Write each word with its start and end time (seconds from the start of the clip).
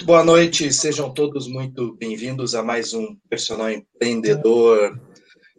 Muito 0.00 0.06
boa 0.06 0.24
noite, 0.24 0.72
sejam 0.72 1.12
todos 1.12 1.46
muito 1.46 1.94
bem-vindos 1.96 2.54
a 2.54 2.62
mais 2.62 2.94
um 2.94 3.14
Personal 3.28 3.70
Empreendedor. 3.70 4.98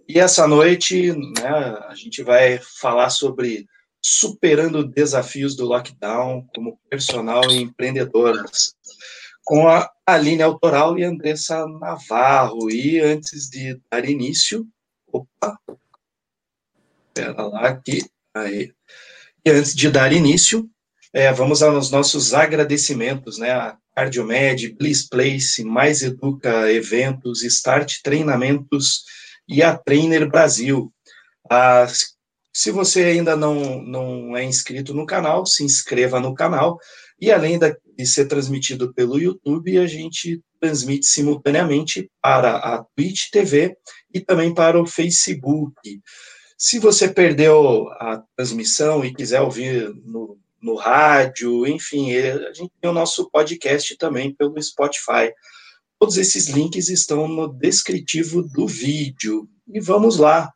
E 0.10 0.20
essa 0.20 0.48
noite, 0.48 1.12
né, 1.12 1.48
a 1.88 1.94
gente 1.94 2.24
vai 2.24 2.58
falar 2.58 3.12
sobre 3.12 3.68
superando 4.02 4.84
desafios 4.84 5.56
do 5.56 5.68
lockdown 5.68 6.44
como 6.56 6.80
personal 6.90 7.52
e 7.52 7.62
empreendedoras, 7.62 8.74
com 9.44 9.68
a 9.68 9.88
Aline 10.07 10.42
Autoral 10.42 10.98
e 10.98 11.04
Andressa 11.04 11.64
Navarro. 11.68 12.71
E 12.71 13.00
antes 13.00 13.48
de 13.48 13.80
dar 13.92 14.10
início, 14.10 14.68
opa, 15.05 15.55
espera 17.10 17.46
lá 17.46 17.68
aqui, 17.68 18.04
aí. 18.34 18.73
E 19.46 19.52
antes 19.52 19.76
de 19.76 19.88
dar 19.92 20.12
início, 20.12 20.68
é, 21.14 21.32
vamos 21.32 21.62
aos 21.62 21.92
nossos 21.92 22.34
agradecimentos, 22.34 23.38
né? 23.38 23.52
A 23.52 23.78
Cardiomed, 23.96 24.73
Bliss 24.73 25.07
Place, 25.07 25.64
Mais 25.64 26.02
Educa 26.02 26.71
Eventos, 26.71 27.43
Start 27.43 28.02
Treinamentos 28.04 29.04
e 29.48 29.61
a 29.61 29.78
Trainer 29.78 30.29
Brasil. 30.29 30.92
Ah, 31.50 31.88
se 32.53 32.72
você 32.72 33.03
ainda 33.06 33.36
não, 33.36 33.81
não 33.81 34.36
é 34.36 34.44
inscrito 34.44 34.94
no 34.94 35.06
canal, 35.06 35.45
se 35.45 35.64
inscreva 35.64 36.20
no 36.20 36.34
canal. 36.34 36.78
E 37.20 37.31
além 37.31 37.59
de 37.59 38.06
ser 38.06 38.25
transmitido 38.25 38.94
pelo 38.94 39.20
YouTube, 39.20 39.78
a 39.78 39.88
gente 39.88 40.42
transmite 40.59 41.06
simultaneamente 41.06 42.09
para 42.22 42.58
a 42.58 42.84
Twitch 42.95 43.30
TV 43.31 43.76
e 44.14 44.20
também 44.20 44.53
para 44.53 44.81
o 44.81 44.86
Facebook. 44.86 46.02
Se 46.58 46.78
você 46.78 47.08
perdeu 47.08 47.89
a 47.94 48.23
transmissão 48.36 49.03
e 49.03 49.14
quiser 49.14 49.42
ouvir 49.42 49.94
no 50.06 50.38
no 50.61 50.75
rádio, 50.75 51.67
enfim, 51.67 52.16
a 52.16 52.53
gente 52.53 52.72
tem 52.80 52.89
o 52.89 52.94
nosso 52.94 53.30
podcast 53.30 53.97
também 53.97 54.33
pelo 54.33 54.61
Spotify. 54.61 55.34
Todos 56.00 56.17
esses 56.17 56.47
links 56.47 56.89
estão 56.89 57.28
no 57.28 57.47
descritivo 57.47 58.44
do 58.44 58.67
vídeo. 58.67 59.48
E 59.67 59.80
vamos 59.80 60.17
lá. 60.17 60.52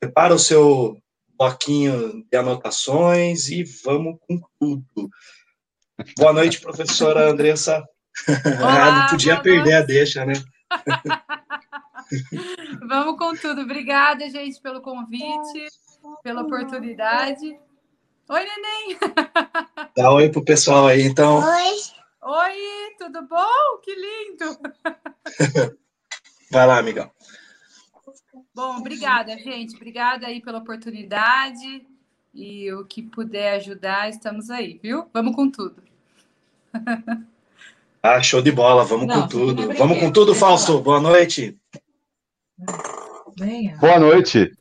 Prepara 0.00 0.34
o 0.34 0.38
seu 0.38 0.98
bloquinho 1.38 2.24
de 2.30 2.36
anotações 2.36 3.48
e 3.48 3.64
vamos 3.84 4.16
com 4.20 4.40
tudo. 4.58 5.10
Boa 6.16 6.32
noite, 6.32 6.60
professora 6.60 7.30
Andressa. 7.30 7.84
Olá, 8.58 9.02
Não 9.02 9.06
podia 9.08 9.40
perder 9.40 9.62
noite. 9.62 9.74
a 9.74 9.82
deixa, 9.82 10.24
né? 10.24 10.34
vamos 12.88 13.18
com 13.18 13.34
tudo. 13.36 13.62
Obrigada, 13.62 14.28
gente, 14.28 14.60
pelo 14.60 14.80
convite, 14.80 15.68
pela 16.22 16.42
oportunidade. 16.42 17.58
Oi, 18.26 18.40
neném! 18.42 18.98
Dá 19.94 20.10
oi 20.10 20.30
pro 20.30 20.44
pessoal 20.44 20.86
aí, 20.86 21.02
então. 21.02 21.40
Oi! 21.44 21.74
Oi, 22.22 22.94
tudo 22.98 23.22
bom? 23.26 23.78
Que 23.82 23.94
lindo! 23.94 24.58
Vai 26.50 26.66
lá, 26.66 26.78
amigão. 26.78 27.10
Bom, 28.54 28.78
obrigada, 28.78 29.36
gente. 29.36 29.76
Obrigada 29.76 30.26
aí 30.26 30.40
pela 30.40 30.58
oportunidade. 30.58 31.86
E 32.32 32.72
o 32.72 32.86
que 32.86 33.02
puder 33.02 33.56
ajudar, 33.56 34.08
estamos 34.08 34.48
aí, 34.48 34.80
viu? 34.82 35.06
Vamos 35.12 35.36
com 35.36 35.50
tudo. 35.50 35.82
Ah, 38.06 38.22
show 38.22 38.42
de 38.42 38.52
bola, 38.52 38.84
vamos 38.84 39.06
Não, 39.06 39.22
com 39.22 39.28
tudo. 39.28 39.72
Vamos 39.78 39.98
com 39.98 40.12
tudo, 40.12 40.34
Fausto. 40.34 40.78
Boa 40.78 41.00
noite. 41.00 41.58
Boa 43.80 43.98
noite. 43.98 44.52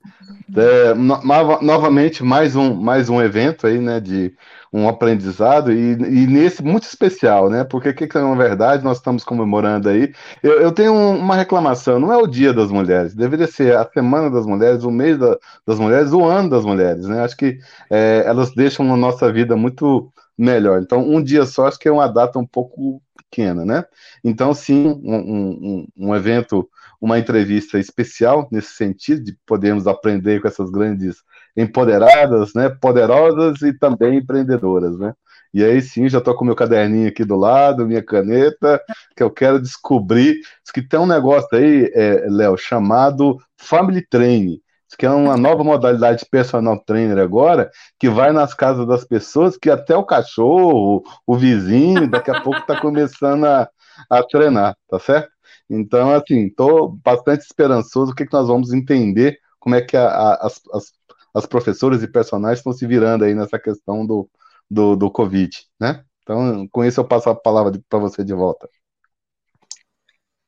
É, 0.55 0.93
no, 0.93 1.19
novamente, 1.61 2.23
mais 2.23 2.55
um, 2.55 2.75
mais 2.75 3.09
um 3.09 3.19
evento 3.21 3.65
aí, 3.65 3.79
né, 3.79 3.99
de 3.99 4.35
um 4.71 4.87
aprendizado, 4.87 5.71
e, 5.71 5.93
e 5.93 6.27
nesse 6.27 6.63
muito 6.63 6.83
especial, 6.83 7.49
né, 7.49 7.63
porque 7.63 7.93
que, 7.93 8.07
que 8.07 8.17
na 8.19 8.35
verdade 8.35 8.83
nós 8.83 8.97
estamos 8.97 9.23
comemorando 9.23 9.89
aí, 9.89 10.11
eu, 10.43 10.61
eu 10.61 10.71
tenho 10.71 10.93
uma 10.93 11.35
reclamação, 11.35 11.99
não 11.99 12.11
é 12.11 12.17
o 12.17 12.27
dia 12.27 12.53
das 12.53 12.71
mulheres, 12.71 13.15
deveria 13.15 13.47
ser 13.47 13.75
a 13.75 13.87
semana 13.91 14.29
das 14.29 14.45
mulheres, 14.45 14.83
o 14.83 14.91
mês 14.91 15.17
da, 15.17 15.37
das 15.65 15.79
mulheres, 15.79 16.11
o 16.11 16.23
ano 16.23 16.49
das 16.49 16.65
mulheres, 16.65 17.07
né, 17.07 17.23
acho 17.23 17.37
que 17.37 17.57
é, 17.89 18.23
elas 18.25 18.53
deixam 18.53 18.91
a 18.93 18.97
nossa 18.97 19.31
vida 19.31 19.55
muito 19.55 20.11
melhor, 20.37 20.81
então 20.81 20.99
um 21.07 21.21
dia 21.23 21.45
só 21.45 21.67
acho 21.67 21.79
que 21.79 21.87
é 21.87 21.91
uma 21.91 22.07
data 22.07 22.37
um 22.37 22.45
pouco 22.45 23.01
pequena, 23.17 23.65
né, 23.65 23.85
então 24.23 24.53
sim, 24.53 24.87
um, 24.87 25.15
um, 25.15 25.87
um 25.97 26.15
evento 26.15 26.67
uma 27.03 27.19
entrevista 27.19 27.77
especial 27.77 28.47
nesse 28.49 28.75
sentido, 28.75 29.25
de 29.25 29.37
podermos 29.45 29.87
aprender 29.87 30.41
com 30.41 30.47
essas 30.47 30.71
grandes 30.71 31.17
empoderadas, 31.55 32.53
né, 32.53 32.69
poderosas 32.69 33.61
e 33.61 33.77
também 33.77 34.19
empreendedoras, 34.19 34.97
né? 34.97 35.13
E 35.53 35.61
aí 35.65 35.81
sim, 35.81 36.07
já 36.07 36.19
estou 36.19 36.33
com 36.33 36.45
meu 36.45 36.55
caderninho 36.55 37.09
aqui 37.09 37.25
do 37.25 37.35
lado, 37.35 37.85
minha 37.85 38.01
caneta, 38.01 38.81
que 39.17 39.21
eu 39.21 39.29
quero 39.29 39.61
descobrir. 39.61 40.35
Diz 40.63 40.71
que 40.73 40.81
tem 40.81 40.97
um 40.97 41.05
negócio 41.05 41.49
aí, 41.51 41.91
é, 41.93 42.25
Léo, 42.29 42.57
chamado 42.57 43.37
Family 43.57 44.07
Training, 44.07 44.61
que 44.97 45.05
é 45.05 45.09
uma 45.09 45.35
nova 45.35 45.61
modalidade 45.61 46.19
de 46.19 46.29
personal 46.29 46.79
trainer 46.85 47.17
agora, 47.17 47.69
que 47.99 48.09
vai 48.09 48.31
nas 48.31 48.53
casas 48.53 48.87
das 48.87 49.03
pessoas, 49.03 49.57
que 49.57 49.69
até 49.69 49.95
o 49.95 50.05
cachorro, 50.05 51.03
o 51.27 51.35
vizinho, 51.35 52.09
daqui 52.09 52.31
a 52.31 52.39
pouco 52.39 52.59
está 52.59 52.79
começando 52.79 53.43
a, 53.43 53.69
a 54.09 54.23
treinar, 54.23 54.73
tá 54.89 54.97
certo? 54.99 55.32
Então, 55.69 56.13
assim, 56.13 56.47
estou 56.47 56.89
bastante 56.89 57.41
esperançoso 57.41 58.11
o 58.11 58.15
que, 58.15 58.25
que 58.25 58.33
nós 58.33 58.47
vamos 58.47 58.73
entender, 58.73 59.39
como 59.59 59.75
é 59.75 59.81
que 59.81 59.95
a, 59.95 60.07
a, 60.07 60.47
as, 60.47 60.61
as, 60.73 60.93
as 61.33 61.45
professoras 61.45 62.03
e 62.03 62.07
personagens 62.07 62.59
estão 62.59 62.73
se 62.73 62.85
virando 62.85 63.23
aí 63.23 63.33
nessa 63.33 63.57
questão 63.57 64.05
do, 64.05 64.29
do, 64.69 64.95
do 64.95 65.09
Covid, 65.09 65.65
né? 65.79 66.03
Então, 66.21 66.67
com 66.71 66.85
isso 66.85 66.99
eu 66.99 67.05
passo 67.05 67.29
a 67.29 67.35
palavra 67.35 67.79
para 67.89 67.99
você 67.99 68.23
de 68.23 68.33
volta. 68.33 68.69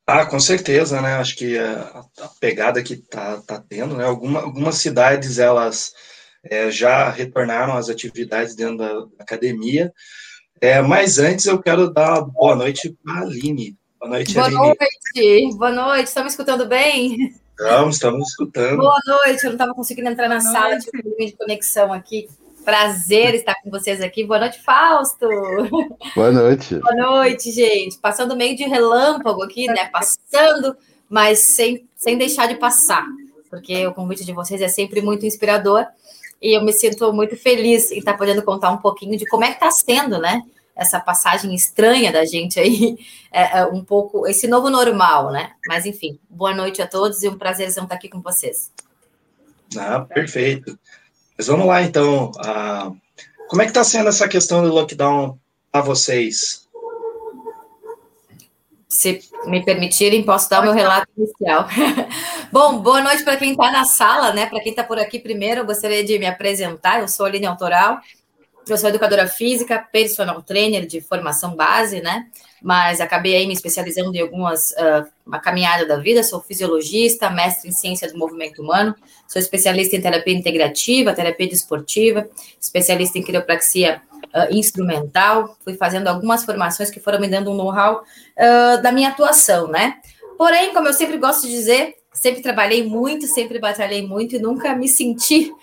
Ah, 0.08 0.26
com 0.26 0.40
certeza, 0.40 1.02
né? 1.02 1.16
Acho 1.16 1.36
que 1.36 1.58
a, 1.58 2.03
a 2.22 2.28
pegada 2.40 2.84
que 2.84 2.97
tá, 2.97 3.42
tá 3.42 3.59
tendo, 3.68 3.97
né? 3.97 4.06
Alguma, 4.06 4.42
algumas 4.42 4.76
cidades, 4.76 5.40
elas 5.40 5.94
é, 6.44 6.70
já 6.70 7.09
retornaram 7.09 7.76
às 7.76 7.90
atividades 7.90 8.56
dentro 8.56 8.78
da 8.78 9.08
academia, 9.20 9.92
é, 10.62 10.82
mas 10.82 11.18
antes 11.18 11.46
eu 11.46 11.62
quero 11.62 11.92
dar 11.92 12.22
boa 12.22 12.56
noite 12.56 12.96
para 13.03 13.16
a 13.16 13.22
Aline. 13.22 13.76
Boa 14.06 14.18
noite, 14.18 14.34
Boa 14.36 14.46
Aline. 14.46 14.60
noite. 14.60 15.58
Boa 15.58 15.72
noite. 15.72 16.08
Estão 16.10 16.24
me 16.24 16.30
escutando 16.30 16.68
bem? 16.68 17.34
Estamos, 17.60 17.96
estamos 17.96 18.30
escutando. 18.30 18.78
Boa 18.78 19.00
noite. 19.08 19.44
Eu 19.44 19.50
não 19.50 19.52
estava 19.54 19.74
conseguindo 19.74 20.08
entrar 20.10 20.30
na 20.30 20.38
Boa 20.38 20.52
sala, 20.52 20.70
noite. 20.70 20.92
de 20.92 21.32
conexão 21.32 21.92
aqui. 21.92 22.30
Prazer 22.64 23.34
estar 23.34 23.56
com 23.64 23.72
vocês 23.72 24.02
aqui. 24.02 24.24
Boa 24.24 24.40
noite, 24.40 24.62
Fausto. 24.62 25.28
Boa 26.16 26.32
noite. 26.32 26.76
Boa 26.76 26.96
noite, 26.96 27.52
gente. 27.52 27.98
Passando 27.98 28.36
meio 28.36 28.56
de 28.56 28.66
relâmpago 28.66 29.42
aqui, 29.42 29.66
né? 29.66 29.88
Passando, 29.88 30.78
mas 31.10 31.40
sem, 31.40 31.88
sem 31.96 32.16
deixar 32.16 32.48
de 32.48 32.56
passar, 32.56 33.08
porque 33.50 33.88
o 33.88 33.94
convite 33.96 34.24
de 34.24 34.34
vocês 34.34 34.62
é 34.62 34.68
sempre 34.68 35.02
muito 35.02 35.26
inspirador 35.26 35.84
e 36.40 36.56
eu 36.56 36.64
me 36.64 36.74
sinto 36.74 37.12
muito 37.12 37.36
feliz 37.36 37.90
em 37.90 37.98
estar 37.98 38.16
podendo 38.16 38.44
contar 38.44 38.70
um 38.70 38.78
pouquinho 38.78 39.18
de 39.18 39.26
como 39.26 39.44
é 39.46 39.48
que 39.48 39.54
está 39.56 39.72
sendo, 39.72 40.20
né? 40.20 40.44
Essa 40.75 41.00
passagem 41.00 41.53
estranha 41.56 42.12
da 42.12 42.25
gente 42.25 42.59
aí, 42.59 42.97
é, 43.31 43.59
é 43.59 43.66
um 43.66 43.84
pouco 43.84 44.28
esse 44.28 44.47
novo 44.47 44.69
normal, 44.69 45.31
né? 45.31 45.52
Mas 45.68 45.86
enfim, 45.86 46.19
boa 46.30 46.53
noite 46.53 46.81
a 46.81 46.88
todos 46.88 47.24
e 47.24 47.30
um 47.30 47.38
prazer 47.38 47.69
estar 47.69 47.84
aqui 47.90 48.09
com 48.09 48.22
vocês. 48.22 48.72
Ah, 49.78 50.02
perfeito. 50.02 50.78
Mas 51.38 51.47
vamos 51.47 51.68
lá 51.68 51.81
então. 51.81 52.31
Ah, 52.40 52.91
como 53.47 53.62
é 53.62 53.66
que 53.66 53.72
está 53.72 53.84
sendo 53.84 54.09
essa 54.09 54.28
questão 54.28 54.64
do 54.64 54.74
lockdown 54.74 55.38
para 55.72 55.81
vocês? 55.81 56.66
Se 58.88 59.19
me 59.46 59.64
permitirem, 59.64 60.24
posso 60.24 60.50
dar 60.50 60.62
o 60.62 60.64
meu 60.64 60.74
relato 60.74 61.08
inicial. 61.18 61.68
Bom, 62.52 62.80
boa 62.80 63.02
noite 63.02 63.24
para 63.24 63.35
quem 63.35 63.52
está 63.52 63.72
na 63.72 63.84
sala, 63.84 64.31
né? 64.31 64.46
Para 64.46 64.62
quem 64.62 64.72
está 64.72 64.84
por 64.84 64.97
aqui 64.97 65.19
primeiro, 65.19 65.62
eu 65.62 65.66
gostaria 65.66 66.03
de 66.03 66.18
me 66.18 66.25
apresentar. 66.25 67.02
Eu 67.02 67.08
sou 67.08 67.25
a 67.25 67.30
Aline 67.30 67.46
Autoral, 67.46 68.00
eu 68.68 68.78
sou 68.78 68.90
educadora 68.90 69.28
física, 69.28 69.78
personal 69.92 70.42
trainer 70.42 70.86
de 70.86 71.02
formação 71.02 71.56
base, 71.56 72.02
né? 72.02 72.28
Mas 72.62 73.00
acabei 73.00 73.35
aí 73.35 73.46
me 73.46 73.53
especializando 73.53 74.16
em 74.16 74.22
algumas, 74.22 74.72
uh, 74.72 75.06
uma 75.26 75.40
caminhada 75.40 75.85
da 75.85 75.97
vida, 75.97 76.23
sou 76.23 76.41
fisiologista, 76.41 77.29
mestre 77.29 77.70
em 77.70 77.72
ciência 77.72 78.12
do 78.12 78.17
movimento 78.17 78.62
humano, 78.62 78.96
sou 79.28 79.40
especialista 79.40 79.96
em 79.96 80.02
terapia 80.02 80.34
integrativa, 80.34 81.14
terapia 81.14 81.47
desportiva, 81.47 82.28
especialista 82.59 83.20
em 83.20 83.23
quiropraxia 83.23 84.02
uh, 84.34 84.52
instrumental, 84.52 85.56
fui 85.64 85.76
fazendo 85.76 86.08
algumas 86.08 86.44
formações 86.44 86.90
que 86.90 87.00
foram 87.00 87.20
me 87.20 87.28
dando 87.28 87.52
um 87.52 87.56
know-how 87.56 88.02
uh, 88.02 88.82
da 88.82 88.91
minha 88.91 89.09
atuação, 89.09 89.67
né? 89.67 89.97
Porém, 90.38 90.73
como 90.73 90.88
eu 90.88 90.94
sempre 90.94 91.17
gosto 91.17 91.44
de 91.44 91.52
dizer, 91.52 91.96
sempre 92.16 92.41
trabalhei 92.41 92.84
muito, 92.84 93.28
sempre 93.28 93.59
batalhei 93.59 94.08
muito 94.08 94.35
e 94.35 94.40
nunca 94.40 94.76
me 94.76 94.88
senti 94.88 95.53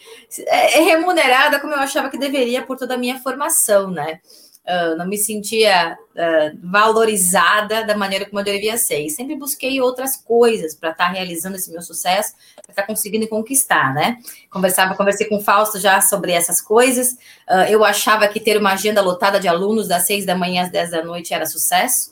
é, 0.46 0.80
remunerada 0.80 1.58
como 1.58 1.72
eu 1.72 1.78
achava 1.78 2.10
que 2.10 2.18
deveria 2.18 2.62
por 2.62 2.76
toda 2.76 2.94
a 2.94 2.98
minha 2.98 3.18
formação, 3.18 3.90
né? 3.90 4.20
Uh, 4.64 4.96
não 4.96 5.08
me 5.08 5.18
sentia 5.18 5.98
uh, 6.14 6.58
valorizada 6.62 7.84
da 7.84 7.96
maneira 7.96 8.24
como 8.26 8.38
eu 8.38 8.44
devia 8.44 8.76
ser. 8.76 9.00
E 9.00 9.10
sempre 9.10 9.34
busquei 9.34 9.80
outras 9.80 10.16
coisas 10.16 10.72
para 10.72 10.90
estar 10.90 11.06
tá 11.06 11.10
realizando 11.10 11.56
esse 11.56 11.68
meu 11.72 11.82
sucesso, 11.82 12.34
para 12.54 12.70
estar 12.70 12.82
tá 12.82 12.86
conseguindo 12.86 13.26
conquistar, 13.26 13.92
né? 13.92 14.18
Conversava, 14.48 14.94
conversei 14.94 15.26
com 15.26 15.38
o 15.38 15.40
Fausto 15.40 15.80
já 15.80 16.00
sobre 16.00 16.30
essas 16.30 16.60
coisas. 16.60 17.14
Uh, 17.50 17.66
eu 17.68 17.84
achava 17.84 18.28
que 18.28 18.38
ter 18.38 18.56
uma 18.56 18.74
agenda 18.74 19.02
lotada 19.02 19.40
de 19.40 19.48
alunos 19.48 19.88
das 19.88 20.06
seis 20.06 20.24
da 20.24 20.36
manhã 20.36 20.62
às 20.62 20.70
dez 20.70 20.92
da 20.92 21.02
noite 21.02 21.34
era 21.34 21.44
sucesso. 21.44 22.11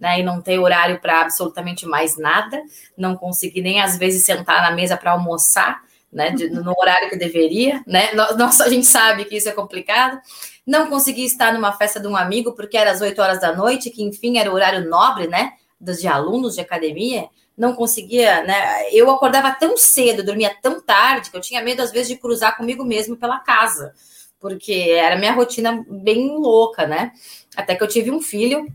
Né, 0.00 0.18
e 0.18 0.22
não 0.22 0.40
ter 0.40 0.58
horário 0.58 0.98
para 0.98 1.20
absolutamente 1.20 1.84
mais 1.86 2.16
nada, 2.16 2.60
não 2.96 3.14
conseguir 3.14 3.60
nem 3.60 3.80
às 3.80 3.98
vezes 3.98 4.24
sentar 4.24 4.62
na 4.62 4.70
mesa 4.70 4.96
para 4.96 5.12
almoçar, 5.12 5.82
né, 6.10 6.30
de, 6.30 6.48
no 6.48 6.74
horário 6.76 7.10
que 7.10 7.16
deveria, 7.16 7.84
né, 7.86 8.12
nós, 8.14 8.60
a 8.60 8.68
gente 8.68 8.86
sabe 8.86 9.26
que 9.26 9.36
isso 9.36 9.48
é 9.48 9.52
complicado, 9.52 10.18
não 10.66 10.88
conseguir 10.88 11.24
estar 11.24 11.52
numa 11.52 11.72
festa 11.72 12.00
de 12.00 12.06
um 12.08 12.16
amigo 12.16 12.52
porque 12.52 12.76
era 12.76 12.90
às 12.90 13.00
8 13.00 13.20
horas 13.20 13.40
da 13.40 13.54
noite, 13.54 13.90
que 13.90 14.02
enfim 14.02 14.38
era 14.38 14.50
o 14.50 14.54
horário 14.54 14.88
nobre, 14.88 15.28
né, 15.28 15.52
dos 15.78 16.00
de 16.00 16.08
alunos 16.08 16.54
de 16.54 16.60
academia, 16.62 17.28
não 17.56 17.74
conseguia, 17.74 18.42
né, 18.42 18.90
eu 18.90 19.10
acordava 19.10 19.52
tão 19.52 19.76
cedo, 19.76 20.24
dormia 20.24 20.56
tão 20.62 20.80
tarde, 20.80 21.30
que 21.30 21.36
eu 21.36 21.40
tinha 21.42 21.62
medo 21.62 21.82
às 21.82 21.92
vezes 21.92 22.08
de 22.08 22.16
cruzar 22.16 22.56
comigo 22.56 22.84
mesmo 22.84 23.16
pela 23.16 23.38
casa, 23.38 23.92
porque 24.40 24.72
era 24.72 25.16
minha 25.16 25.32
rotina 25.32 25.84
bem 25.86 26.38
louca, 26.38 26.86
né, 26.86 27.12
até 27.54 27.74
que 27.74 27.82
eu 27.82 27.88
tive 27.88 28.10
um 28.10 28.20
filho, 28.20 28.66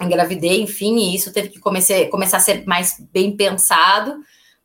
engravidei, 0.00 0.60
enfim, 0.60 0.96
e 0.96 1.14
isso 1.14 1.32
teve 1.32 1.48
que 1.48 1.60
comecei, 1.60 2.08
começar 2.08 2.38
a 2.38 2.40
ser 2.40 2.66
mais 2.66 3.00
bem 3.12 3.36
pensado. 3.36 4.16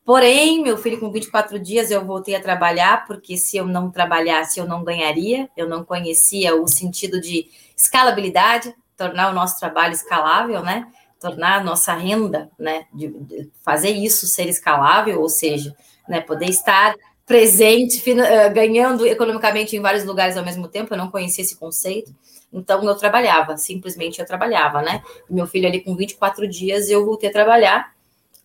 Porém, 0.04 0.64
meu 0.64 0.76
filho 0.78 1.00
com 1.00 1.12
24 1.12 1.60
dias 1.60 1.92
eu 1.92 2.04
voltei 2.04 2.36
a 2.36 2.42
trabalhar, 2.42 3.06
porque 3.06 3.38
se 3.38 3.58
eu 3.58 3.66
não 3.68 3.92
trabalhasse, 3.92 4.60
eu 4.60 4.68
não 4.68 4.84
ganharia, 4.84 5.48
eu 5.56 5.70
não 5.70 5.84
conhecia 5.84 6.56
o 6.56 6.68
sentido 6.68 7.22
de 7.22 7.48
escalabilidade, 7.78 8.74
tornar 8.98 9.30
o 9.30 9.36
nosso 9.36 9.60
trabalho 9.60 9.94
escalável, 9.94 10.64
né? 10.64 10.88
Tornar 11.20 11.60
a 11.60 11.64
nossa 11.64 11.94
renda, 11.94 12.50
né? 12.58 12.86
De, 12.92 13.08
de 13.08 13.52
fazer 13.64 13.92
isso 13.92 14.26
ser 14.26 14.50
escalável, 14.50 15.22
ou 15.22 15.30
seja, 15.30 15.76
né? 16.08 16.20
Poder 16.22 16.50
estar 16.50 16.96
presente, 17.30 18.02
eh, 18.10 18.50
ganhando 18.50 19.06
economicamente 19.06 19.76
em 19.76 19.80
vários 19.80 20.04
lugares 20.04 20.36
ao 20.36 20.44
mesmo 20.44 20.68
tempo, 20.68 20.92
eu 20.92 20.98
não 20.98 21.12
conhecia 21.12 21.44
esse 21.44 21.56
conceito. 21.56 22.12
Então 22.52 22.84
eu 22.84 22.96
trabalhava, 22.96 23.58
simplesmente 23.58 24.20
eu 24.20 24.26
trabalhava, 24.26 24.82
né? 24.82 25.04
Meu 25.30 25.46
filho 25.46 25.68
ali 25.68 25.82
com 25.82 25.96
24 25.96 26.48
dias 26.48 26.90
eu 26.90 27.06
voltei 27.06 27.30
a 27.30 27.34
trabalhar 27.34 27.94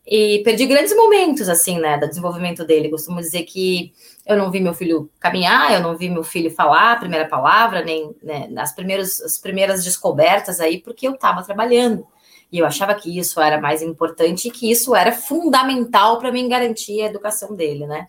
e 0.07 0.43
perdi 0.45 0.67
grandes 0.67 0.95
momentos 0.95 1.49
assim, 1.49 1.79
né, 1.79 1.97
do 1.97 2.07
desenvolvimento 2.07 2.65
dele. 2.65 2.91
Costumo 2.91 3.21
dizer 3.21 3.45
que 3.45 3.93
eu 4.27 4.37
não 4.37 4.51
vi 4.51 4.61
meu 4.61 4.75
filho 4.75 5.11
caminhar, 5.19 5.73
eu 5.73 5.81
não 5.81 5.97
vi 5.97 6.11
meu 6.11 6.23
filho 6.23 6.51
falar 6.51 6.93
a 6.93 6.97
primeira 6.97 7.27
palavra, 7.27 7.83
nem 7.83 8.15
né, 8.23 8.51
as 8.59 8.75
primeiras 8.75 9.21
as 9.23 9.39
primeiras 9.39 9.83
descobertas 9.83 10.61
aí, 10.61 10.81
porque 10.81 11.09
eu 11.09 11.15
estava 11.15 11.43
trabalhando. 11.43 12.07
E 12.53 12.59
eu 12.59 12.67
achava 12.67 12.95
que 12.95 13.19
isso 13.19 13.41
era 13.41 13.61
mais 13.61 13.83
importante 13.83 14.49
e 14.49 14.51
que 14.51 14.71
isso 14.71 14.95
era 14.95 15.11
fundamental 15.11 16.19
para 16.19 16.31
mim 16.31 16.49
garantir 16.49 17.01
a 17.03 17.07
educação 17.07 17.55
dele, 17.55 17.87
né? 17.87 18.07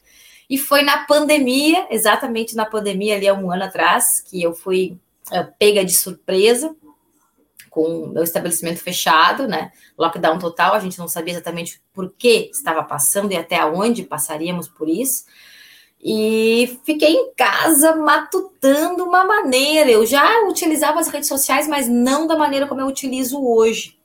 E 0.48 0.57
foi 0.57 0.83
na 0.83 1.06
pandemia, 1.06 1.88
exatamente 1.89 2.56
na 2.56 2.65
pandemia 2.65 3.15
ali 3.15 3.27
há 3.27 3.33
um 3.33 3.51
ano 3.51 3.63
atrás, 3.63 4.21
que 4.21 4.44
eu 4.44 4.53
fui 4.53 4.95
pega 5.57 5.83
de 5.83 5.94
surpresa 5.94 6.75
com 7.69 8.10
o 8.10 8.24
estabelecimento 8.24 8.80
fechado, 8.80 9.48
né? 9.48 9.72
Lockdown 9.98 10.39
total, 10.39 10.74
a 10.74 10.80
gente 10.80 10.98
não 10.98 11.07
sabia 11.07 11.33
exatamente 11.33 11.81
por 11.94 12.13
que 12.18 12.50
estava 12.54 12.83
passando 12.83 13.31
e 13.31 13.36
até 13.36 13.63
onde 13.66 14.04
passaríamos 14.04 14.68
por 14.68 14.88
isso. 14.88 15.25
E 16.01 16.80
fiquei 16.86 17.13
em 17.13 17.33
casa 17.33 17.95
matutando 17.95 19.04
uma 19.04 19.25
maneira. 19.25 19.89
Eu 19.89 20.06
já 20.06 20.48
utilizava 20.48 21.00
as 21.00 21.07
redes 21.07 21.27
sociais, 21.27 21.68
mas 21.68 21.88
não 21.89 22.27
da 22.27 22.38
maneira 22.38 22.68
como 22.68 22.80
eu 22.80 22.88
utilizo 22.88 23.44
hoje 23.44 23.98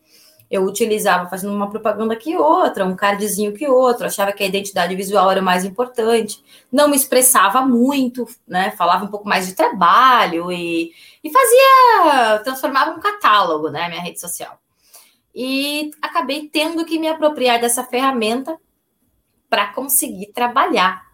eu 0.50 0.64
utilizava 0.64 1.30
fazendo 1.30 1.54
uma 1.54 1.70
propaganda 1.70 2.16
que 2.16 2.36
outra, 2.36 2.84
um 2.84 2.96
cardzinho 2.96 3.52
que 3.52 3.68
outro, 3.68 4.06
achava 4.06 4.32
que 4.32 4.42
a 4.42 4.46
identidade 4.46 4.96
visual 4.96 5.30
era 5.30 5.40
mais 5.40 5.64
importante, 5.64 6.42
não 6.72 6.88
me 6.88 6.96
expressava 6.96 7.62
muito, 7.64 8.26
né? 8.48 8.72
Falava 8.72 9.04
um 9.04 9.08
pouco 9.08 9.28
mais 9.28 9.46
de 9.46 9.54
trabalho 9.54 10.50
e, 10.50 10.92
e 11.22 11.30
fazia, 11.30 12.40
transformava 12.42 12.90
um 12.90 13.00
catálogo, 13.00 13.70
né? 13.70 13.88
Minha 13.88 14.02
rede 14.02 14.18
social. 14.18 14.58
E 15.32 15.92
acabei 16.02 16.48
tendo 16.48 16.84
que 16.84 16.98
me 16.98 17.06
apropriar 17.06 17.60
dessa 17.60 17.84
ferramenta 17.84 18.58
para 19.48 19.68
conseguir 19.72 20.32
trabalhar 20.32 21.09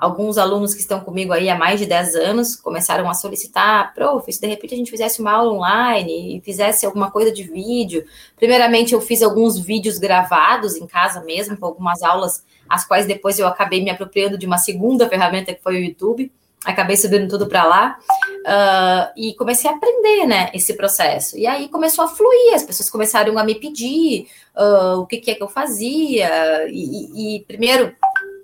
alguns 0.00 0.38
alunos 0.38 0.72
que 0.72 0.80
estão 0.80 1.00
comigo 1.00 1.32
aí 1.32 1.50
há 1.50 1.54
mais 1.54 1.78
de 1.78 1.84
10 1.84 2.14
anos 2.14 2.56
começaram 2.56 3.08
a 3.08 3.14
solicitar, 3.14 3.92
prof, 3.92 4.32
se 4.32 4.40
de 4.40 4.46
repente 4.46 4.72
a 4.74 4.76
gente 4.76 4.90
fizesse 4.90 5.20
uma 5.20 5.32
aula 5.32 5.52
online 5.52 6.38
e 6.38 6.40
fizesse 6.40 6.86
alguma 6.86 7.10
coisa 7.10 7.30
de 7.30 7.42
vídeo. 7.42 8.04
Primeiramente, 8.36 8.94
eu 8.94 9.00
fiz 9.00 9.22
alguns 9.22 9.58
vídeos 9.58 9.98
gravados 9.98 10.74
em 10.74 10.86
casa 10.86 11.22
mesmo, 11.22 11.56
com 11.56 11.66
algumas 11.66 12.02
aulas, 12.02 12.42
as 12.66 12.86
quais 12.86 13.06
depois 13.06 13.38
eu 13.38 13.46
acabei 13.46 13.84
me 13.84 13.90
apropriando 13.90 14.38
de 14.38 14.46
uma 14.46 14.56
segunda 14.56 15.08
ferramenta 15.08 15.52
que 15.52 15.62
foi 15.62 15.76
o 15.76 15.84
YouTube. 15.84 16.32
Acabei 16.64 16.96
subindo 16.96 17.28
tudo 17.28 17.46
para 17.46 17.64
lá 17.64 17.98
uh, 18.40 19.12
e 19.16 19.34
comecei 19.34 19.70
a 19.70 19.74
aprender, 19.74 20.26
né, 20.26 20.50
esse 20.52 20.74
processo. 20.74 21.38
E 21.38 21.46
aí 21.46 21.68
começou 21.68 22.04
a 22.04 22.08
fluir, 22.08 22.54
as 22.54 22.62
pessoas 22.62 22.90
começaram 22.90 23.38
a 23.38 23.44
me 23.44 23.54
pedir 23.54 24.28
uh, 24.54 24.98
o 24.98 25.06
que, 25.06 25.18
que, 25.18 25.30
é 25.30 25.34
que 25.34 25.42
eu 25.42 25.48
fazia. 25.48 26.68
E, 26.68 27.36
e 27.36 27.40
primeiro, 27.44 27.94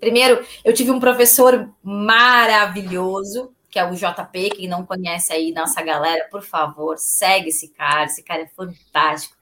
Primeiro, 0.01 0.45
eu 0.65 0.73
tive 0.73 0.91
um 0.91 1.01
professor 1.01 1.69
maravilhoso, 1.83 3.53
que 3.71 3.79
é 3.79 3.85
o 3.85 3.95
JP, 3.95 4.51
quem 4.51 4.69
não 4.69 4.87
conhece 4.87 5.33
aí, 5.33 5.53
nossa 5.53 5.83
galera, 5.83 6.29
por 6.31 6.43
favor, 6.43 6.97
segue 6.99 7.49
esse 7.49 7.69
cara, 7.69 8.05
esse 8.05 8.23
cara 8.23 8.43
é 8.43 8.47
fantástico. 8.47 9.37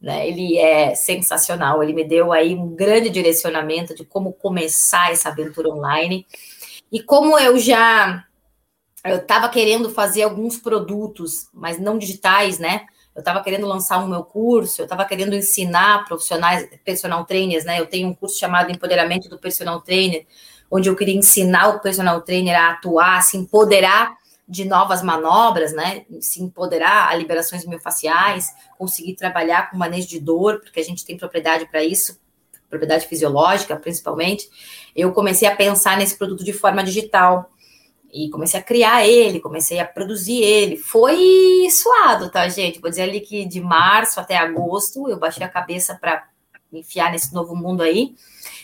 Né? 0.00 0.28
Ele 0.28 0.58
é 0.58 0.94
sensacional, 0.94 1.82
ele 1.82 1.92
me 1.92 2.04
deu 2.04 2.32
aí 2.32 2.54
um 2.54 2.74
grande 2.74 3.10
direcionamento 3.10 3.94
de 3.94 4.04
como 4.04 4.32
começar 4.32 5.10
essa 5.10 5.28
aventura 5.28 5.68
online. 5.68 6.26
E 6.92 7.02
como 7.02 7.38
eu 7.38 7.58
já 7.58 8.24
eu 9.04 9.16
estava 9.16 9.48
querendo 9.48 9.90
fazer 9.90 10.22
alguns 10.22 10.56
produtos, 10.56 11.48
mas 11.52 11.78
não 11.78 11.98
digitais, 11.98 12.58
né? 12.58 12.86
Eu 13.18 13.20
estava 13.20 13.42
querendo 13.42 13.66
lançar 13.66 13.98
um 13.98 14.06
meu 14.06 14.22
curso, 14.22 14.80
eu 14.80 14.84
estava 14.84 15.04
querendo 15.04 15.34
ensinar 15.34 16.04
profissionais, 16.04 16.68
personal 16.84 17.24
trainers, 17.24 17.64
né? 17.64 17.80
Eu 17.80 17.86
tenho 17.86 18.06
um 18.06 18.14
curso 18.14 18.38
chamado 18.38 18.70
Empoderamento 18.70 19.28
do 19.28 19.36
Personal 19.36 19.80
Trainer, 19.80 20.24
onde 20.70 20.88
eu 20.88 20.94
queria 20.94 21.16
ensinar 21.16 21.66
o 21.66 21.80
personal 21.80 22.20
trainer 22.20 22.56
a 22.56 22.70
atuar, 22.70 23.18
a 23.18 23.20
se 23.20 23.36
empoderar 23.36 24.16
de 24.48 24.64
novas 24.64 25.02
manobras, 25.02 25.72
né? 25.72 26.04
Se 26.20 26.40
empoderar 26.40 27.08
a 27.08 27.14
liberações 27.16 27.66
miofasciais, 27.66 28.54
conseguir 28.78 29.16
trabalhar 29.16 29.68
com 29.68 29.76
manejo 29.76 30.06
de 30.06 30.20
dor, 30.20 30.60
porque 30.60 30.78
a 30.78 30.84
gente 30.84 31.04
tem 31.04 31.16
propriedade 31.16 31.66
para 31.66 31.82
isso, 31.82 32.20
propriedade 32.70 33.08
fisiológica, 33.08 33.74
principalmente. 33.74 34.48
Eu 34.94 35.12
comecei 35.12 35.48
a 35.48 35.56
pensar 35.56 35.96
nesse 35.96 36.16
produto 36.16 36.44
de 36.44 36.52
forma 36.52 36.84
digital. 36.84 37.50
E 38.12 38.30
comecei 38.30 38.58
a 38.58 38.62
criar 38.62 39.06
ele, 39.06 39.40
comecei 39.40 39.78
a 39.78 39.84
produzir 39.84 40.42
ele. 40.42 40.76
Foi 40.76 41.68
suado, 41.70 42.30
tá, 42.30 42.48
gente? 42.48 42.80
Vou 42.80 42.88
dizer 42.88 43.02
ali 43.02 43.20
que 43.20 43.44
de 43.44 43.60
março 43.60 44.18
até 44.18 44.36
agosto 44.36 45.08
eu 45.08 45.18
baixei 45.18 45.44
a 45.44 45.48
cabeça 45.48 45.94
para 45.94 46.26
enfiar 46.72 47.12
nesse 47.12 47.34
novo 47.34 47.54
mundo 47.54 47.82
aí. 47.82 48.14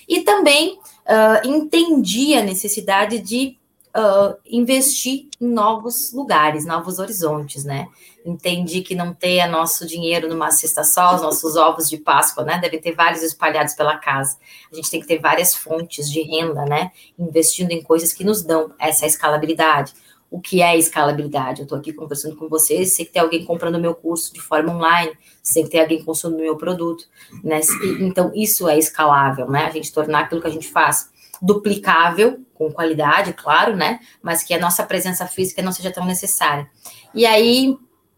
E 0.08 0.22
também 0.22 0.78
uh, 0.78 1.46
entendi 1.46 2.34
a 2.34 2.42
necessidade 2.42 3.18
de 3.18 3.58
uh, 3.96 4.36
investir 4.44 5.28
em 5.40 5.46
novos 5.46 6.12
lugares, 6.12 6.66
novos 6.66 6.98
horizontes, 6.98 7.64
né? 7.64 7.88
Entendi 8.24 8.82
que 8.82 8.94
não 8.94 9.14
ter 9.14 9.46
nosso 9.46 9.86
dinheiro 9.86 10.28
numa 10.28 10.50
cesta 10.50 10.82
só, 10.82 11.14
os 11.14 11.22
nossos 11.22 11.56
ovos 11.56 11.88
de 11.88 11.98
Páscoa, 11.98 12.44
né? 12.44 12.58
Devem 12.58 12.80
ter 12.80 12.92
vários 12.92 13.22
espalhados 13.22 13.74
pela 13.74 13.96
casa. 13.96 14.36
A 14.72 14.74
gente 14.74 14.90
tem 14.90 15.00
que 15.00 15.06
ter 15.06 15.20
várias 15.20 15.54
fontes 15.54 16.10
de 16.10 16.22
renda, 16.22 16.64
né? 16.64 16.90
Investindo 17.18 17.70
em 17.70 17.82
coisas 17.82 18.12
que 18.12 18.24
nos 18.24 18.42
dão 18.42 18.72
essa 18.78 19.06
escalabilidade. 19.06 19.92
O 20.30 20.40
que 20.40 20.60
é 20.60 20.76
escalabilidade? 20.76 21.60
Eu 21.60 21.64
estou 21.64 21.78
aqui 21.78 21.92
conversando 21.92 22.34
com 22.34 22.48
vocês, 22.48 22.96
sei 22.96 23.04
que 23.04 23.12
tem 23.12 23.22
alguém 23.22 23.44
comprando 23.44 23.78
meu 23.78 23.94
curso 23.94 24.34
de 24.34 24.40
forma 24.40 24.74
online, 24.74 25.12
sei 25.40 25.62
que 25.62 25.70
tem 25.70 25.80
alguém 25.80 26.02
consumindo 26.02 26.42
meu 26.42 26.56
produto, 26.56 27.04
né? 27.44 27.60
Então, 28.00 28.32
isso 28.34 28.68
é 28.68 28.76
escalável, 28.76 29.48
né? 29.48 29.66
A 29.66 29.70
gente 29.70 29.92
tornar 29.92 30.20
aquilo 30.20 30.40
que 30.40 30.48
a 30.48 30.50
gente 30.50 30.66
faz 30.66 31.08
duplicável, 31.40 32.43
com 32.54 32.73
qualidade, 32.73 33.32
claro, 33.32 33.76
né? 33.76 34.00
Mas 34.23 34.42
que 34.42 34.54
a 34.54 34.58
nossa 34.58 34.84
presença 34.84 35.26
física 35.26 35.61
não 35.62 35.73
seja 35.73 35.90
tão 35.90 36.04
necessária. 36.06 36.68
E 37.12 37.26
aí 37.26 37.76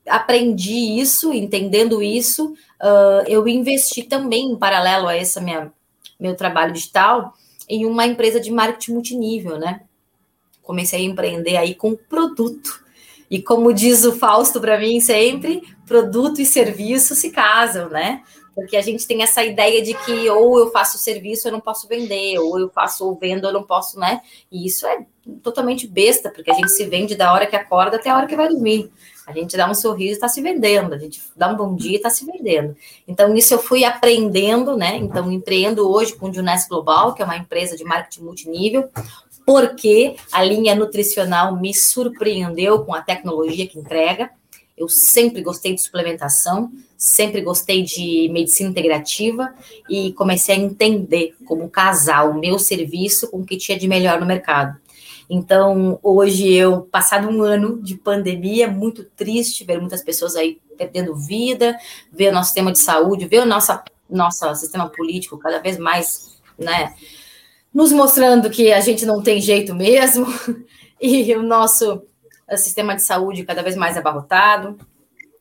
aprendi 0.08 1.00
isso, 1.00 1.32
entendendo 1.32 2.02
isso, 2.02 2.52
uh, 2.80 3.26
eu 3.26 3.48
investi 3.48 4.02
também, 4.02 4.52
em 4.52 4.56
paralelo 4.56 5.08
a 5.08 5.16
esse 5.16 5.40
meu 6.20 6.36
trabalho 6.36 6.72
digital, 6.72 7.34
em 7.68 7.84
uma 7.84 8.06
empresa 8.06 8.40
de 8.40 8.50
marketing 8.50 8.92
multinível, 8.92 9.58
né? 9.58 9.80
Comecei 10.62 11.00
a 11.00 11.04
empreender 11.04 11.56
aí 11.56 11.74
com 11.74 11.96
produto. 11.96 12.84
E 13.28 13.42
como 13.42 13.72
diz 13.72 14.04
o 14.04 14.12
Fausto 14.12 14.60
para 14.60 14.78
mim 14.78 15.00
sempre, 15.00 15.62
produto 15.84 16.40
e 16.40 16.46
serviço 16.46 17.14
se 17.14 17.30
casam, 17.30 17.88
né? 17.88 18.22
Porque 18.56 18.74
a 18.74 18.80
gente 18.80 19.06
tem 19.06 19.22
essa 19.22 19.44
ideia 19.44 19.82
de 19.82 19.92
que 19.92 20.30
ou 20.30 20.58
eu 20.58 20.70
faço 20.70 20.96
serviço, 20.96 21.46
eu 21.46 21.52
não 21.52 21.60
posso 21.60 21.86
vender, 21.86 22.38
ou 22.38 22.58
eu 22.58 22.70
faço 22.70 23.06
ou 23.06 23.14
vendo, 23.14 23.46
eu 23.46 23.52
não 23.52 23.62
posso, 23.62 24.00
né? 24.00 24.22
E 24.50 24.66
isso 24.66 24.86
é 24.86 25.04
totalmente 25.42 25.86
besta, 25.86 26.30
porque 26.30 26.50
a 26.50 26.54
gente 26.54 26.70
se 26.70 26.86
vende 26.86 27.14
da 27.14 27.34
hora 27.34 27.46
que 27.46 27.54
acorda 27.54 27.98
até 27.98 28.08
a 28.08 28.16
hora 28.16 28.26
que 28.26 28.34
vai 28.34 28.48
dormir. 28.48 28.90
A 29.26 29.32
gente 29.32 29.58
dá 29.58 29.70
um 29.70 29.74
sorriso 29.74 30.12
e 30.12 30.14
está 30.14 30.26
se 30.26 30.40
vendendo, 30.40 30.94
a 30.94 30.98
gente 30.98 31.20
dá 31.36 31.48
um 31.48 31.56
bom 31.56 31.74
dia 31.74 31.92
e 31.92 31.96
está 31.96 32.08
se 32.08 32.24
vendendo. 32.24 32.74
Então, 33.06 33.34
isso 33.34 33.52
eu 33.52 33.58
fui 33.58 33.84
aprendendo, 33.84 34.74
né? 34.74 34.96
Então, 34.96 35.30
empreendo 35.30 35.90
hoje 35.90 36.14
com 36.14 36.30
o 36.30 36.32
Juness 36.32 36.66
Global, 36.66 37.12
que 37.12 37.20
é 37.20 37.26
uma 37.26 37.36
empresa 37.36 37.76
de 37.76 37.84
marketing 37.84 38.22
multinível, 38.22 38.88
porque 39.44 40.16
a 40.32 40.42
linha 40.42 40.74
nutricional 40.74 41.54
me 41.56 41.74
surpreendeu 41.74 42.86
com 42.86 42.94
a 42.94 43.02
tecnologia 43.02 43.66
que 43.66 43.78
entrega 43.78 44.30
Eu 44.76 44.88
sempre 44.88 45.40
gostei 45.42 45.74
de 45.74 45.80
suplementação, 45.80 46.70
sempre 46.98 47.40
gostei 47.40 47.82
de 47.82 48.28
medicina 48.30 48.68
integrativa 48.68 49.54
e 49.88 50.12
comecei 50.12 50.54
a 50.54 50.58
entender 50.58 51.34
como 51.46 51.70
casar 51.70 52.28
o 52.28 52.38
meu 52.38 52.58
serviço 52.58 53.30
com 53.30 53.38
o 53.38 53.44
que 53.44 53.56
tinha 53.56 53.78
de 53.78 53.88
melhor 53.88 54.20
no 54.20 54.26
mercado. 54.26 54.78
Então, 55.28 55.98
hoje 56.02 56.52
eu, 56.52 56.82
passado 56.82 57.28
um 57.28 57.42
ano 57.42 57.80
de 57.82 57.96
pandemia, 57.96 58.68
muito 58.68 59.02
triste 59.02 59.64
ver 59.64 59.80
muitas 59.80 60.02
pessoas 60.02 60.36
aí 60.36 60.60
perdendo 60.76 61.16
vida, 61.16 61.76
ver 62.12 62.28
o 62.28 62.32
nosso 62.32 62.48
sistema 62.48 62.70
de 62.70 62.78
saúde, 62.78 63.26
ver 63.26 63.40
o 63.40 63.46
nosso, 63.46 63.72
nosso 64.08 64.54
sistema 64.54 64.88
político 64.88 65.38
cada 65.38 65.58
vez 65.58 65.78
mais, 65.78 66.38
né, 66.58 66.94
nos 67.72 67.92
mostrando 67.92 68.50
que 68.50 68.72
a 68.72 68.80
gente 68.80 69.04
não 69.04 69.22
tem 69.22 69.40
jeito 69.40 69.74
mesmo, 69.74 70.26
e 71.00 71.34
o 71.34 71.42
nosso 71.42 72.02
sistema 72.56 72.94
de 72.94 73.02
saúde 73.02 73.44
cada 73.44 73.62
vez 73.62 73.74
mais 73.74 73.96
abarrotado. 73.96 74.78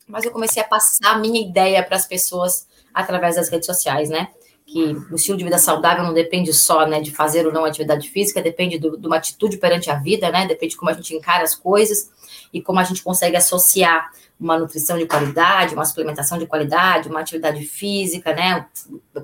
Mas 0.08 0.24
eu 0.24 0.32
comecei 0.32 0.62
a 0.62 0.66
passar 0.66 1.14
a 1.16 1.18
minha 1.20 1.42
ideia 1.42 1.84
para 1.84 1.96
as 1.96 2.06
pessoas 2.06 2.68
através 2.94 3.36
das 3.36 3.50
redes 3.50 3.66
sociais, 3.66 4.10
né? 4.10 4.30
que 4.66 4.98
o 5.12 5.16
estilo 5.16 5.38
de 5.38 5.44
vida 5.44 5.60
saudável 5.60 6.04
não 6.04 6.14
depende 6.14 6.52
só 6.52 6.88
né, 6.88 7.00
de 7.00 7.12
fazer 7.12 7.46
ou 7.46 7.54
não 7.54 7.66
atividade 7.66 8.10
física, 8.10 8.42
depende 8.42 8.80
do, 8.80 8.98
de 8.98 9.06
uma 9.06 9.18
atitude 9.18 9.58
perante 9.58 9.92
a 9.92 9.96
vida, 9.96 10.32
né? 10.32 10.48
Depende 10.48 10.72
de 10.72 10.78
como 10.78 10.90
a 10.90 10.94
gente 10.94 11.14
encara 11.14 11.44
as 11.44 11.54
coisas 11.54 12.10
e 12.52 12.62
como 12.62 12.80
a 12.80 12.84
gente 12.84 13.04
consegue 13.04 13.38
associar 13.38 14.10
uma 14.40 14.58
nutrição 14.58 14.98
de 14.98 15.06
qualidade, 15.06 15.76
uma 15.76 15.86
suplementação 15.86 16.40
de 16.40 16.48
qualidade, 16.48 17.10
uma 17.10 17.20
atividade 17.20 17.64
física, 17.64 18.34
né? 18.34 18.66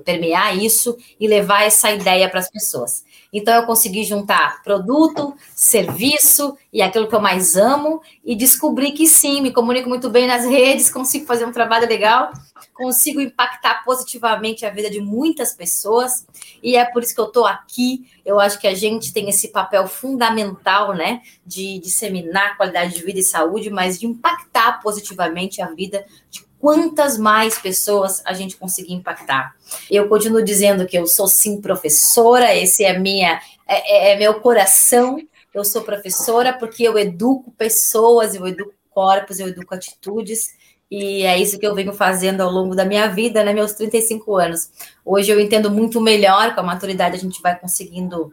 Permear 0.04 0.56
isso 0.56 0.96
e 1.18 1.26
levar 1.26 1.64
essa 1.64 1.90
ideia 1.90 2.28
para 2.30 2.38
as 2.38 2.48
pessoas. 2.48 3.04
Então 3.32 3.54
eu 3.54 3.64
consegui 3.64 4.04
juntar 4.04 4.62
produto, 4.62 5.34
serviço 5.54 6.56
e 6.70 6.82
aquilo 6.82 7.08
que 7.08 7.14
eu 7.14 7.20
mais 7.20 7.56
amo 7.56 8.02
e 8.22 8.36
descobri 8.36 8.92
que 8.92 9.06
sim, 9.06 9.40
me 9.40 9.50
comunico 9.50 9.88
muito 9.88 10.10
bem 10.10 10.26
nas 10.26 10.44
redes, 10.44 10.90
consigo 10.92 11.24
fazer 11.24 11.46
um 11.46 11.52
trabalho 11.52 11.88
legal, 11.88 12.30
consigo 12.74 13.20
impactar 13.20 13.84
positivamente 13.84 14.66
a 14.66 14.70
vida 14.70 14.90
de 14.90 15.00
muitas 15.00 15.54
pessoas 15.54 16.26
e 16.62 16.76
é 16.76 16.84
por 16.84 17.02
isso 17.02 17.14
que 17.14 17.20
eu 17.20 17.26
estou 17.26 17.46
aqui. 17.46 18.06
Eu 18.24 18.38
acho 18.38 18.58
que 18.60 18.66
a 18.66 18.74
gente 18.74 19.12
tem 19.12 19.28
esse 19.28 19.48
papel 19.48 19.86
fundamental, 19.86 20.92
né, 20.92 21.22
de 21.44 21.78
disseminar 21.78 22.56
qualidade 22.56 22.94
de 22.94 23.02
vida 23.02 23.18
e 23.18 23.24
saúde, 23.24 23.70
mas 23.70 23.98
de 23.98 24.06
impactar 24.06 24.80
positivamente 24.82 25.62
a 25.62 25.68
vida 25.68 26.04
de 26.30 26.44
quantas 26.62 27.18
mais 27.18 27.58
pessoas 27.58 28.22
a 28.24 28.32
gente 28.32 28.56
conseguir 28.56 28.94
impactar. 28.94 29.56
Eu 29.90 30.08
continuo 30.08 30.44
dizendo 30.44 30.86
que 30.86 30.96
eu 30.96 31.08
sou 31.08 31.26
sim 31.26 31.60
professora, 31.60 32.54
esse 32.54 32.84
é 32.84 32.96
minha 32.96 33.42
é, 33.66 34.10
é, 34.10 34.12
é 34.12 34.16
meu 34.16 34.40
coração. 34.40 35.18
Eu 35.52 35.64
sou 35.64 35.82
professora 35.82 36.52
porque 36.52 36.84
eu 36.84 36.96
educo 36.96 37.50
pessoas, 37.58 38.36
eu 38.36 38.46
educo 38.46 38.72
corpos, 38.90 39.40
eu 39.40 39.48
educo 39.48 39.74
atitudes. 39.74 40.54
E 40.88 41.24
é 41.24 41.36
isso 41.36 41.58
que 41.58 41.66
eu 41.66 41.74
venho 41.74 41.92
fazendo 41.92 42.42
ao 42.42 42.50
longo 42.50 42.76
da 42.76 42.84
minha 42.84 43.08
vida, 43.08 43.42
né, 43.42 43.52
meus 43.52 43.72
35 43.72 44.36
anos. 44.36 44.70
Hoje 45.04 45.32
eu 45.32 45.40
entendo 45.40 45.68
muito 45.68 46.00
melhor, 46.00 46.54
com 46.54 46.60
a 46.60 46.64
maturidade 46.64 47.16
a 47.16 47.18
gente 47.18 47.42
vai 47.42 47.58
conseguindo 47.58 48.32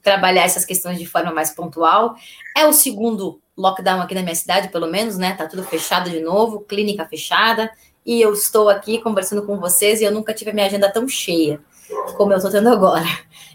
trabalhar 0.00 0.44
essas 0.44 0.64
questões 0.64 0.96
de 0.96 1.06
forma 1.06 1.32
mais 1.32 1.50
pontual. 1.50 2.14
É 2.56 2.64
o 2.66 2.72
segundo 2.72 3.40
lockdown 3.56 4.00
aqui 4.00 4.14
na 4.14 4.22
minha 4.22 4.34
cidade, 4.34 4.68
pelo 4.68 4.86
menos, 4.86 5.16
né? 5.16 5.34
Tá 5.34 5.46
tudo 5.46 5.62
fechado 5.62 6.10
de 6.10 6.20
novo, 6.20 6.60
clínica 6.60 7.06
fechada, 7.06 7.70
e 8.04 8.20
eu 8.20 8.32
estou 8.32 8.68
aqui 8.68 8.98
conversando 8.98 9.46
com 9.46 9.58
vocês 9.58 10.00
e 10.00 10.04
eu 10.04 10.12
nunca 10.12 10.34
tive 10.34 10.50
a 10.50 10.54
minha 10.54 10.66
agenda 10.66 10.90
tão 10.90 11.08
cheia 11.08 11.60
como 12.16 12.32
eu 12.32 12.36
estou 12.36 12.50
tendo 12.50 12.68
agora. 12.68 13.06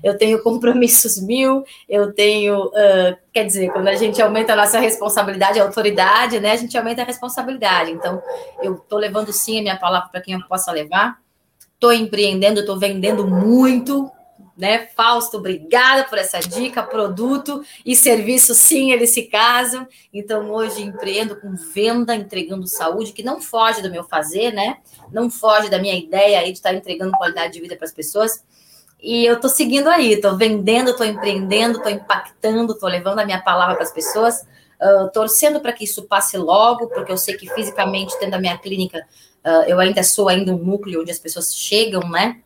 Eu 0.04 0.18
tenho 0.18 0.42
compromissos 0.42 1.22
mil, 1.22 1.64
eu 1.88 2.14
tenho, 2.14 2.68
uh, 2.68 3.18
quer 3.34 3.46
dizer, 3.46 3.70
quando 3.72 3.88
a 3.88 3.96
gente 3.96 4.22
aumenta 4.22 4.54
a 4.54 4.56
nossa 4.56 4.80
responsabilidade, 4.80 5.60
a 5.60 5.64
autoridade, 5.64 6.40
né? 6.40 6.52
A 6.52 6.56
gente 6.56 6.78
aumenta 6.78 7.02
a 7.02 7.06
responsabilidade. 7.06 7.92
Então, 7.92 8.22
eu 8.62 8.76
estou 8.76 8.98
levando 8.98 9.34
sim 9.34 9.60
a 9.60 9.62
minha 9.62 9.78
palavra 9.78 10.10
para 10.10 10.22
quem 10.22 10.36
eu 10.36 10.48
possa 10.48 10.72
levar. 10.72 11.18
Estou 11.74 11.92
empreendendo, 11.92 12.62
estou 12.62 12.78
vendendo 12.78 13.28
muito, 13.28 14.10
né? 14.60 14.90
Fausto, 14.94 15.38
obrigada 15.38 16.04
por 16.04 16.18
essa 16.18 16.38
dica, 16.40 16.84
produto 16.84 17.64
e 17.86 17.96
serviço, 17.96 18.54
sim, 18.54 18.92
eles 18.92 19.14
se 19.14 19.24
casam. 19.24 19.88
Então, 20.14 20.52
hoje 20.52 20.84
empreendo 20.84 21.40
com 21.40 21.56
venda, 21.56 22.14
entregando 22.14 22.68
saúde, 22.68 23.14
que 23.14 23.24
não 23.24 23.40
foge 23.40 23.82
do 23.82 23.90
meu 23.90 24.04
fazer, 24.04 24.52
né? 24.52 24.80
Não 25.14 25.30
foge 25.30 25.70
da 25.70 25.80
minha 25.80 25.96
ideia 25.96 26.42
aí 26.42 26.52
de 26.52 26.58
estar 26.58 26.74
entregando 26.74 27.14
qualidade 27.14 27.54
de 27.54 27.62
vida 27.62 27.78
para 27.78 27.86
as 27.86 27.94
pessoas. 27.94 28.44
E 29.02 29.26
eu 29.26 29.36
estou 29.36 29.50
seguindo 29.50 29.88
aí, 29.88 30.12
estou 30.12 30.36
vendendo, 30.36 30.92
estou 30.92 31.06
empreendendo, 31.06 31.78
estou 31.78 31.92
impactando, 31.92 32.74
estou 32.74 32.90
levando 32.90 33.20
a 33.20 33.26
minha 33.26 33.42
palavra 33.42 33.76
para 33.76 33.86
as 33.86 33.94
pessoas, 33.94 34.42
uh, 34.42 35.10
torcendo 35.14 35.62
para 35.62 35.72
que 35.72 35.86
isso 35.86 36.04
passe 36.04 36.38
logo, 36.38 36.88
porque 36.88 37.14
eu 37.14 37.18
sei 37.18 37.38
que 37.38 37.50
fisicamente, 37.54 38.20
tendo 38.20 38.34
a 38.34 38.40
minha 38.40 38.58
clínica, 38.58 39.08
uh, 39.46 39.64
eu 39.70 39.80
ainda 39.80 40.04
sou 40.04 40.28
ainda 40.28 40.52
um 40.52 40.58
núcleo 40.58 41.00
onde 41.00 41.12
as 41.12 41.20
pessoas 41.20 41.56
chegam, 41.56 42.02
né? 42.10 42.42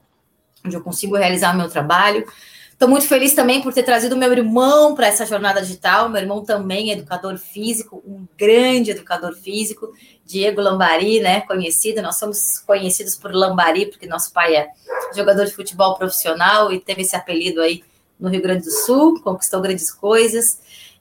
Onde 0.66 0.76
eu 0.76 0.82
consigo 0.82 1.16
realizar 1.16 1.54
o 1.54 1.58
meu 1.58 1.70
trabalho. 1.70 2.26
Estou 2.72 2.90
muito 2.90 3.08
feliz 3.08 3.34
também 3.34 3.62
por 3.62 3.74
ter 3.74 3.84
trazido 3.84 4.18
meu 4.18 4.32
irmão 4.34 4.94
para 4.96 5.08
essa 5.08 5.26
jornada 5.26 5.62
digital. 5.62 6.10
Meu 6.10 6.22
irmão 6.22 6.44
também 6.44 6.90
é 6.90 6.94
educador 6.94 7.38
físico, 7.38 8.04
um 8.06 8.28
grande 8.38 8.92
educador 8.92 9.34
físico, 9.36 9.94
Diego 10.26 10.60
Lambari, 10.60 11.20
né? 11.22 11.42
Conhecido. 11.42 12.02
Nós 12.02 12.18
somos 12.18 12.60
conhecidos 12.60 13.16
por 13.16 13.32
Lambari, 13.32 13.86
porque 13.86 14.06
nosso 14.06 14.34
pai 14.34 14.56
é 14.56 14.70
jogador 15.16 15.46
de 15.46 15.54
futebol 15.54 15.96
profissional 15.96 16.74
e 16.74 16.80
teve 16.80 17.04
esse 17.04 17.16
apelido 17.16 17.62
aí 17.62 17.84
no 18.20 18.30
Rio 18.30 18.42
Grande 18.42 18.66
do 18.66 18.72
Sul, 18.72 19.22
conquistou 19.22 19.62
grandes 19.62 19.92
coisas. 19.92 20.60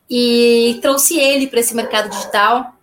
E 0.08 0.78
trouxe 0.82 1.18
ele 1.18 1.46
para 1.46 1.60
esse 1.60 1.74
mercado 1.74 2.10
digital, 2.10 2.74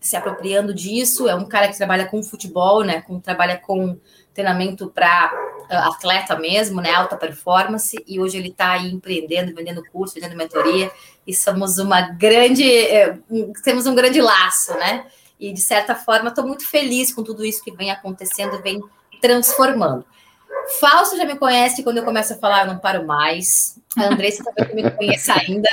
se 0.00 0.16
apropriando 0.16 0.72
disso. 0.72 1.28
É 1.28 1.34
um 1.34 1.44
cara 1.44 1.68
que 1.68 1.76
trabalha 1.76 2.06
com 2.06 2.22
futebol, 2.22 2.82
né? 2.82 3.02
Com, 3.02 3.20
trabalha 3.20 3.58
com 3.58 3.98
treinamento 4.34 4.90
para 4.90 5.32
uh, 5.70 5.90
atleta 5.90 6.38
mesmo, 6.38 6.80
né, 6.80 6.92
alta 6.92 7.16
performance, 7.16 7.96
e 8.06 8.20
hoje 8.20 8.38
ele 8.38 8.48
está 8.48 8.72
aí 8.72 8.90
empreendendo, 8.90 9.54
vendendo 9.54 9.82
curso, 9.90 10.14
vendendo 10.14 10.36
mentoria, 10.36 10.90
e 11.26 11.34
somos 11.34 11.78
uma 11.78 12.00
grande, 12.00 12.64
eh, 12.64 13.16
temos 13.62 13.86
um 13.86 13.94
grande 13.94 14.20
laço, 14.20 14.74
né, 14.74 15.06
e 15.38 15.52
de 15.52 15.60
certa 15.60 15.94
forma 15.94 16.28
estou 16.28 16.46
muito 16.46 16.66
feliz 16.66 17.12
com 17.12 17.22
tudo 17.22 17.44
isso 17.44 17.62
que 17.62 17.72
vem 17.72 17.90
acontecendo, 17.90 18.60
vem 18.62 18.82
transformando. 19.20 20.04
Fausto 20.80 21.16
já 21.16 21.24
me 21.24 21.36
conhece, 21.36 21.82
quando 21.82 21.98
eu 21.98 22.04
começo 22.04 22.32
a 22.32 22.36
falar, 22.36 22.62
eu 22.62 22.72
não 22.72 22.78
paro 22.78 23.06
mais. 23.06 23.78
A 23.96 24.04
Andressa 24.04 24.42
também 24.56 24.84
me 24.84 24.90
conhece 24.90 25.30
ainda. 25.30 25.68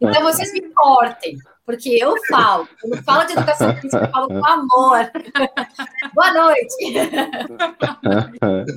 então, 0.00 0.22
vocês 0.22 0.52
me 0.52 0.62
cortem, 0.72 1.36
porque 1.64 1.90
eu 1.90 2.14
falo. 2.28 2.68
Quando 2.80 3.02
falo 3.02 3.24
de 3.24 3.32
educação 3.32 3.76
física, 3.76 4.04
eu 4.04 4.10
falo 4.10 4.28
com 4.28 4.46
amor. 4.46 5.10
Boa 6.14 6.32
noite. 6.32 6.76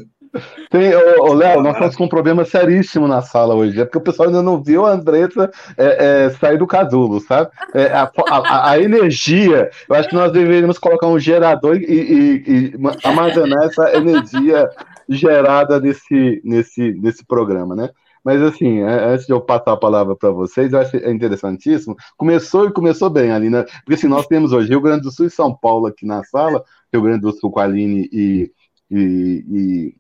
Tem, 0.70 0.94
ô, 0.96 1.30
ô 1.30 1.34
Léo, 1.34 1.62
nós 1.62 1.74
estamos 1.74 1.96
com 1.96 2.06
um 2.06 2.10
problema 2.10 2.46
seríssimo 2.46 3.08
na 3.08 3.22
sala 3.22 3.56
hoje. 3.56 3.80
É 3.80 3.86
porque 3.86 3.98
o 3.98 4.02
pessoal 4.02 4.28
ainda 4.28 4.44
não 4.44 4.62
viu 4.62 4.86
a 4.86 4.92
Andressa 4.92 5.50
é, 5.78 6.26
é, 6.26 6.30
sair 6.32 6.58
do 6.58 6.68
casulo, 6.68 7.20
sabe? 7.20 7.50
É, 7.74 7.88
a, 7.88 8.12
a, 8.30 8.72
a, 8.72 8.80
energia, 8.80 9.70
eu 9.90 9.96
acho 9.96 10.10
que 10.10 10.16
nós 10.16 10.32
deveríamos 10.32 10.78
colocar 10.78 11.08
um 11.08 11.20
gerador 11.20 11.78
e, 11.78 11.84
e, 11.84 12.44
e 12.48 12.74
armazenar 13.04 13.64
essa 13.64 13.96
energia 13.96 14.70
gerada 15.08 15.80
nesse, 15.80 16.42
nesse, 16.44 16.94
nesse 16.94 17.26
programa, 17.26 17.76
né? 17.76 17.90
Mas 18.24 18.42
assim, 18.42 18.80
é, 18.80 19.06
antes 19.06 19.26
de 19.26 19.34
eu 19.34 19.42
passar 19.42 19.74
a 19.74 19.78
palavra 19.78 20.16
para 20.16 20.30
vocês, 20.30 20.72
eu 20.72 20.80
acho 20.80 20.98
interessantíssimo. 20.98 21.96
Começou 22.18 22.68
e 22.68 22.74
começou 22.74 23.10
bem 23.10 23.32
ali, 23.32 23.50
né? 23.50 23.64
Porque 23.64 23.94
assim, 23.94 24.08
nós 24.08 24.28
temos 24.28 24.52
hoje 24.52 24.70
Rio 24.70 24.82
Grande 24.82 25.04
do 25.04 25.12
Sul 25.12 25.26
e 25.26 25.32
São 25.32 25.56
Paulo 25.56 25.88
aqui 25.88 26.06
na 26.06 26.24
sala, 26.24 26.64
Rio 26.94 27.02
Grande 27.02 27.22
do 27.22 27.32
Sul 27.32 27.50
com 27.50 27.60
a 27.60 27.64
Aline 27.64 28.08
e, 28.12 28.52
e, 28.92 29.46
e 29.50 29.99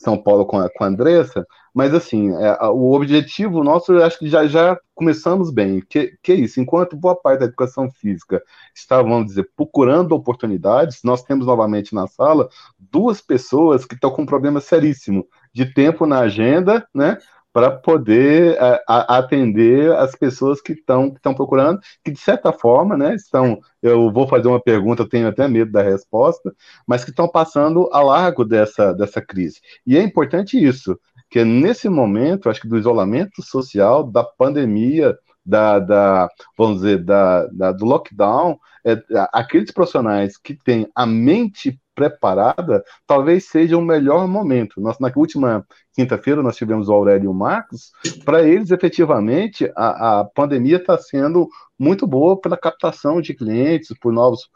São 0.00 0.16
Paulo 0.16 0.46
com 0.46 0.58
a, 0.58 0.70
com 0.70 0.82
a 0.82 0.86
Andressa, 0.86 1.46
mas 1.74 1.92
assim, 1.92 2.34
é, 2.34 2.58
o 2.68 2.92
objetivo 2.92 3.62
nosso, 3.62 3.92
eu 3.92 4.02
acho 4.02 4.18
que 4.18 4.28
já, 4.28 4.46
já 4.46 4.78
começamos 4.94 5.52
bem, 5.52 5.82
que, 5.86 6.16
que 6.22 6.32
é 6.32 6.34
isso, 6.36 6.58
enquanto 6.58 6.96
boa 6.96 7.14
parte 7.14 7.40
da 7.40 7.44
educação 7.46 7.90
física 7.90 8.42
está, 8.74 9.02
vamos 9.02 9.26
dizer, 9.26 9.50
procurando 9.54 10.12
oportunidades, 10.12 11.00
nós 11.04 11.22
temos 11.22 11.46
novamente 11.46 11.94
na 11.94 12.06
sala 12.06 12.48
duas 12.78 13.20
pessoas 13.20 13.84
que 13.84 13.94
estão 13.94 14.10
com 14.10 14.22
um 14.22 14.26
problema 14.26 14.58
seríssimo 14.58 15.26
de 15.52 15.66
tempo 15.66 16.06
na 16.06 16.20
agenda, 16.20 16.86
né, 16.94 17.18
para 17.52 17.70
poder 17.70 18.60
a, 18.60 18.66
é, 18.66 18.84
a, 18.86 19.18
atender 19.18 19.92
as 19.96 20.14
pessoas 20.14 20.60
que 20.60 20.72
estão 20.72 21.10
que 21.12 21.34
procurando, 21.34 21.80
que 22.04 22.10
de 22.10 22.20
certa 22.20 22.52
forma, 22.52 22.96
né, 22.96 23.14
estão, 23.14 23.58
eu 23.82 24.12
vou 24.12 24.28
fazer 24.28 24.48
uma 24.48 24.62
pergunta, 24.62 25.02
eu 25.02 25.08
tenho 25.08 25.28
até 25.28 25.48
medo 25.48 25.72
da 25.72 25.82
resposta, 25.82 26.52
mas 26.86 27.04
que 27.04 27.10
estão 27.10 27.28
passando 27.28 27.88
a 27.92 28.00
largo 28.00 28.44
dessa, 28.44 28.92
dessa 28.92 29.20
crise. 29.20 29.60
E 29.86 29.96
é 29.96 30.02
importante 30.02 30.62
isso, 30.62 30.98
que 31.28 31.44
nesse 31.44 31.88
momento, 31.88 32.48
acho 32.48 32.60
que 32.60 32.68
do 32.68 32.78
isolamento 32.78 33.42
social, 33.42 34.04
da 34.04 34.24
pandemia, 34.24 35.16
da, 35.44 35.78
da 35.78 36.28
vamos 36.56 36.78
dizer, 36.80 37.02
da, 37.04 37.46
da 37.46 37.72
do 37.72 37.84
lockdown, 37.84 38.58
é, 38.84 39.00
aqueles 39.32 39.70
profissionais 39.70 40.36
que 40.36 40.54
têm 40.54 40.88
a 40.94 41.06
mente 41.06 41.78
preparada, 42.00 42.82
talvez 43.06 43.44
seja 43.44 43.76
o 43.76 43.82
melhor 43.82 44.26
momento. 44.26 44.80
Nós, 44.80 44.98
na 44.98 45.12
última 45.14 45.66
quinta-feira 45.92 46.42
nós 46.42 46.56
tivemos 46.56 46.88
o 46.88 46.92
Aurélio 46.92 47.26
e 47.26 47.28
o 47.28 47.34
Marcos. 47.34 47.92
Para 48.24 48.42
eles, 48.42 48.70
efetivamente, 48.70 49.70
a, 49.76 50.20
a 50.20 50.24
pandemia 50.24 50.78
está 50.78 50.96
sendo 50.96 51.46
muito 51.78 52.06
boa 52.06 52.40
pela 52.40 52.56
captação 52.56 53.20
de 53.20 53.34
clientes, 53.34 53.94
por 54.00 54.12
novos 54.12 54.48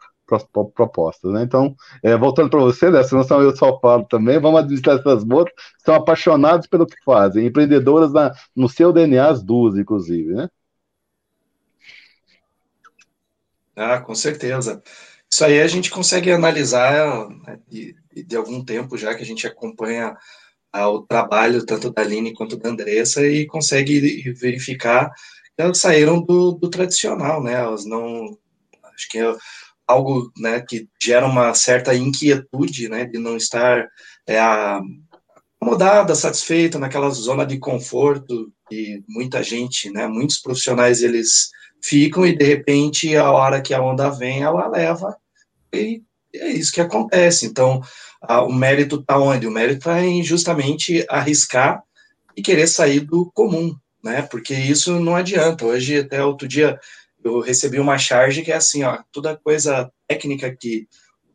propostas. 0.73 1.31
Né? 1.31 1.43
Então, 1.43 1.75
é, 2.01 2.17
voltando 2.17 2.49
para 2.49 2.59
você, 2.59 2.89
né, 2.89 3.03
senão 3.03 3.23
eu 3.43 3.55
só 3.55 3.79
falo 3.79 4.05
também, 4.05 4.39
vamos 4.39 4.61
administrar 4.61 4.97
essas 4.97 5.23
moças, 5.23 5.53
são 5.85 5.93
apaixonadas 5.93 6.65
pelo 6.65 6.87
que 6.87 6.95
fazem, 7.05 7.45
empreendedoras 7.45 8.11
na, 8.11 8.31
no 8.55 8.67
seu 8.67 8.91
DNA, 8.91 9.27
as 9.29 9.43
duas, 9.43 9.77
inclusive, 9.77 10.33
né? 10.33 10.49
Ah, 13.75 13.99
com 13.99 14.15
certeza. 14.15 14.81
Isso 15.35 15.43
aí 15.43 15.59
a 15.59 15.67
gente 15.67 15.91
consegue 15.91 16.31
analisar 16.31 17.27
né, 17.27 17.59
de, 17.67 17.93
de, 18.25 18.37
algum 18.37 18.63
tempo 18.63 18.97
já 18.97 19.13
que 19.13 19.21
a 19.21 19.25
gente 19.25 19.45
acompanha 19.45 20.15
o 20.73 21.01
trabalho 21.01 21.65
tanto 21.65 21.91
da 21.91 22.03
Aline 22.03 22.33
quanto 22.33 22.55
da 22.55 22.69
Andressa 22.69 23.21
e 23.27 23.45
consegue 23.45 24.31
verificar 24.31 25.09
que 25.09 25.61
elas 25.61 25.77
saíram 25.77 26.21
do, 26.23 26.53
do 26.53 26.69
tradicional, 26.69 27.43
né? 27.43 27.51
Elas 27.51 27.83
não. 27.83 28.37
Acho 28.93 29.09
que 29.09 29.19
é 29.19 29.35
algo 29.85 30.31
né, 30.37 30.61
que 30.61 30.87
gera 31.03 31.25
uma 31.25 31.53
certa 31.53 31.93
inquietude 31.93 32.87
né, 32.87 33.03
de 33.03 33.19
não 33.19 33.35
estar 33.35 33.89
é, 34.25 34.39
acomodada, 35.59 36.15
satisfeita 36.15 36.79
naquela 36.79 37.09
zona 37.09 37.45
de 37.45 37.59
conforto 37.59 38.53
que 38.69 39.03
muita 39.09 39.43
gente, 39.43 39.91
né, 39.91 40.07
muitos 40.07 40.39
profissionais, 40.39 41.03
eles 41.03 41.49
ficam 41.83 42.25
e 42.25 42.33
de 42.33 42.45
repente 42.45 43.17
a 43.17 43.29
hora 43.29 43.61
que 43.61 43.73
a 43.73 43.81
onda 43.81 44.09
vem, 44.09 44.41
ela 44.41 44.69
leva 44.69 45.13
e 45.75 46.03
é 46.33 46.49
isso 46.49 46.71
que 46.71 46.81
acontece. 46.81 47.45
Então, 47.45 47.81
a, 48.21 48.41
o 48.43 48.51
mérito 48.51 48.97
está 48.97 49.17
onde? 49.17 49.47
O 49.47 49.51
mérito 49.51 49.79
está 49.79 50.03
em 50.03 50.23
justamente 50.23 51.05
arriscar 51.09 51.83
e 52.35 52.41
querer 52.41 52.67
sair 52.67 53.01
do 53.01 53.31
comum, 53.33 53.75
né? 54.03 54.21
Porque 54.23 54.53
isso 54.53 54.99
não 54.99 55.15
adianta. 55.15 55.65
Hoje, 55.65 55.99
até 55.99 56.23
outro 56.23 56.47
dia, 56.47 56.79
eu 57.23 57.39
recebi 57.39 57.79
uma 57.79 57.97
charge 57.97 58.41
que 58.41 58.51
é 58.51 58.55
assim, 58.55 58.83
ó, 58.83 58.99
toda 59.11 59.37
coisa 59.37 59.91
técnica 60.07 60.55
que 60.55 60.87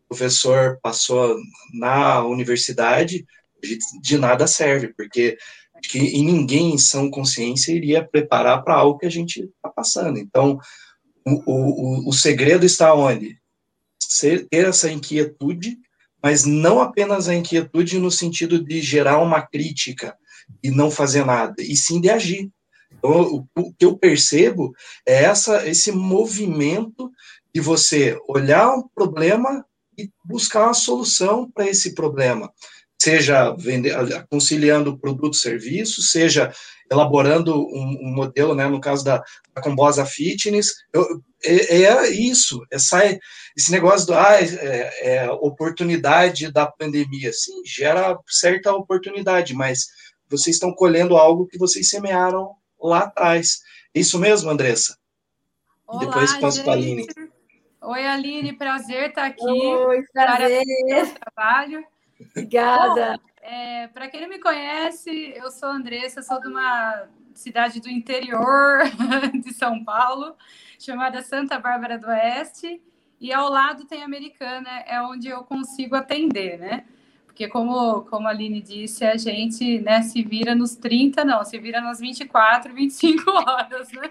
o 0.04 0.09
professor 0.09 0.78
passou 0.82 1.37
na 1.73 2.25
universidade, 2.25 3.25
de, 3.62 3.78
de 4.00 4.18
nada 4.18 4.47
serve, 4.47 4.88
porque 4.88 5.37
que 5.82 5.99
em 5.99 6.25
ninguém 6.25 6.75
em 6.75 6.78
sã 6.78 7.09
consciência 7.11 7.73
iria 7.73 8.06
preparar 8.06 8.62
para 8.62 8.75
algo 8.75 8.99
que 8.99 9.06
a 9.06 9.11
gente 9.11 9.44
está 9.44 9.68
passando. 9.68 10.18
Então, 10.18 10.59
o, 11.26 11.42
o, 11.47 12.09
o 12.09 12.12
segredo 12.12 12.66
está 12.66 12.94
onde? 12.94 13.39
Ser, 14.11 14.49
ter 14.49 14.67
essa 14.67 14.90
inquietude, 14.90 15.79
mas 16.23 16.45
não 16.45 16.81
apenas 16.81 17.29
a 17.29 17.35
inquietude 17.35 17.99
no 17.99 18.11
sentido 18.11 18.62
de 18.62 18.81
gerar 18.81 19.19
uma 19.19 19.40
crítica 19.40 20.17
e 20.62 20.71
não 20.71 20.90
fazer 20.90 21.25
nada, 21.25 21.55
e 21.61 21.76
sim 21.76 22.00
de 22.00 22.11
agir. 22.11 22.50
Então, 22.93 23.47
o, 23.57 23.73
que 23.73 23.85
eu 23.85 23.97
percebo 23.97 24.75
é 25.07 25.23
essa, 25.23 25.67
esse 25.69 25.93
movimento 25.93 27.11
de 27.55 27.61
você 27.61 28.19
olhar 28.29 28.75
um 28.75 28.83
problema 28.95 29.64
e 29.97 30.11
buscar 30.25 30.64
uma 30.64 30.75
solução 30.75 31.49
para 31.50 31.69
esse 31.69 31.95
problema 31.95 32.52
seja 33.00 33.55
vender, 33.57 33.95
conciliando 34.31 34.99
produto 34.99 35.33
e 35.33 35.38
serviço, 35.38 36.02
seja 36.02 36.52
elaborando 36.90 37.56
um, 37.56 37.99
um, 38.02 38.14
modelo, 38.14 38.54
né, 38.54 38.66
no 38.66 38.80
caso 38.80 39.04
da, 39.04 39.23
da 39.54 39.62
Combosa 39.62 40.04
Fitness, 40.04 40.75
eu, 40.92 41.23
é, 41.44 41.82
é, 41.82 42.11
isso, 42.11 42.66
é 42.70 42.78
sai, 42.78 43.18
esse 43.56 43.70
negócio 43.70 44.09
do, 44.09 44.14
ah, 44.14 44.40
é, 44.40 45.16
é, 45.16 45.30
oportunidade 45.30 46.52
da 46.52 46.66
pandemia, 46.66 47.32
sim, 47.32 47.62
gera 47.64 48.18
certa 48.26 48.73
oportunidade, 48.75 49.54
mas 49.54 49.87
vocês 50.28 50.56
estão 50.56 50.75
colhendo 50.75 51.16
algo 51.16 51.47
que 51.47 51.59
vocês 51.59 51.88
semearam 51.88 52.54
lá 52.80 53.00
atrás. 53.00 53.61
É 53.94 54.00
isso 54.00 54.18
mesmo, 54.18 54.50
Andressa? 54.50 54.97
Olá, 55.87 56.04
depois 56.04 56.35
passo 56.35 56.62
para 56.62 56.73
a 56.73 56.76
Aline. 56.76 57.06
Oi, 57.82 58.06
Aline, 58.06 58.52
prazer 58.52 59.11
estar 59.11 59.26
aqui. 59.26 59.42
Oi, 59.42 60.04
prazer. 60.12 60.64
Trabalho. 61.18 61.85
Obrigada. 62.30 63.18
É, 63.40 63.88
Para 63.88 64.09
quem 64.09 64.20
não 64.20 64.28
me 64.28 64.38
conhece, 64.38 65.33
eu 65.35 65.50
sou 65.50 65.68
Andressa, 65.68 66.22
sou 66.22 66.40
de 66.40 66.48
uma 66.48 67.09
cidade 67.35 67.81
do 67.81 67.88
interior 67.88 68.83
de 69.42 69.53
São 69.55 69.83
Paulo, 69.83 70.37
chamada 70.79 71.22
Santa 71.22 71.59
Bárbara 71.59 71.98
do 71.98 72.07
Oeste, 72.07 72.81
e 73.20 73.33
ao 73.33 73.50
lado 73.50 73.85
tem 73.85 74.03
Americana, 74.03 74.68
é 74.87 75.00
onde 75.03 75.29
eu 75.29 75.42
consigo 75.44 75.94
atender, 75.94 76.59
né? 76.59 76.85
Porque 77.26 77.48
como, 77.48 78.03
como 78.03 78.26
a 78.26 78.31
Aline 78.31 78.61
disse, 78.61 79.05
a 79.05 79.16
gente 79.16 79.79
né, 79.81 80.03
se 80.03 80.22
vira 80.22 80.55
nos 80.55 80.74
30, 80.76 81.24
não, 81.24 81.44
se 81.44 81.59
vira 81.59 81.81
nas 81.81 82.00
24, 82.00 82.74
25 82.74 83.31
horas, 83.31 83.90
né? 83.92 84.11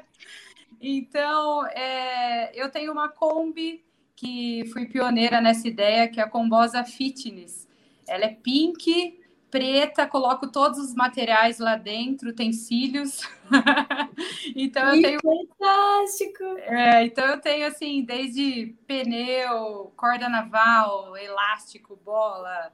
Então, 0.82 1.66
é, 1.68 2.52
eu 2.60 2.70
tenho 2.70 2.92
uma 2.92 3.10
Kombi 3.10 3.84
que 4.16 4.66
fui 4.74 4.86
pioneira 4.86 5.42
nessa 5.42 5.68
ideia, 5.68 6.08
que 6.08 6.20
é 6.20 6.24
a 6.24 6.30
Combosa 6.30 6.84
Fitness. 6.84 7.68
Ela 8.08 8.26
é 8.26 8.30
pink, 8.30 9.19
preta, 9.50 10.08
coloco 10.08 10.48
todos 10.48 10.80
os 10.80 10.94
materiais 10.94 11.60
lá 11.60 11.76
dentro, 11.76 12.30
utensílios. 12.30 13.22
então 14.56 14.96
eu 14.96 15.02
tenho. 15.02 15.20
Fantástico! 15.22 16.44
É, 16.60 17.06
então 17.06 17.26
eu 17.26 17.40
tenho 17.40 17.68
assim, 17.68 18.04
desde 18.04 18.76
pneu, 18.86 19.92
corda 19.96 20.30
naval, 20.30 21.18
elástico, 21.18 22.00
bola, 22.04 22.72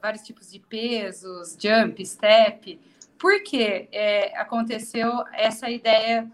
vários 0.00 0.22
tipos 0.22 0.50
de 0.50 0.58
pesos, 0.58 1.56
jump, 1.60 2.04
step. 2.04 2.78
Por 3.18 3.42
que 3.42 3.88
é, 3.92 4.36
aconteceu 4.38 5.24
essa 5.32 5.70
ideia? 5.70 6.30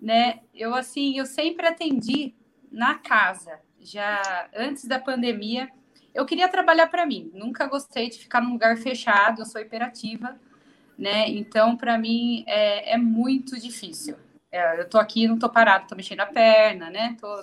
Né? 0.00 0.40
Eu 0.54 0.74
assim, 0.74 1.18
eu 1.18 1.26
sempre 1.26 1.66
atendi 1.66 2.34
na 2.70 2.96
casa, 2.96 3.58
já 3.80 4.48
antes 4.54 4.84
da 4.84 4.98
pandemia 4.98 5.70
eu 6.14 6.24
queria 6.26 6.48
trabalhar 6.48 6.88
para 6.88 7.06
mim, 7.06 7.30
nunca 7.34 7.66
gostei 7.66 8.08
de 8.08 8.18
ficar 8.18 8.40
num 8.40 8.52
lugar 8.52 8.76
fechado, 8.76 9.42
eu 9.42 9.46
sou 9.46 9.60
hiperativa, 9.60 10.36
né? 10.98 11.28
Então, 11.28 11.76
para 11.76 11.96
mim, 11.96 12.44
é, 12.46 12.94
é, 12.94 12.98
muito 12.98 13.58
difícil. 13.58 14.16
É, 14.50 14.80
eu 14.80 14.88
tô 14.88 14.98
aqui, 14.98 15.28
não 15.28 15.38
tô 15.38 15.48
parado, 15.48 15.86
tô 15.86 15.94
mexendo 15.94 16.20
a 16.20 16.26
perna, 16.26 16.90
né? 16.90 17.16
Tô, 17.20 17.42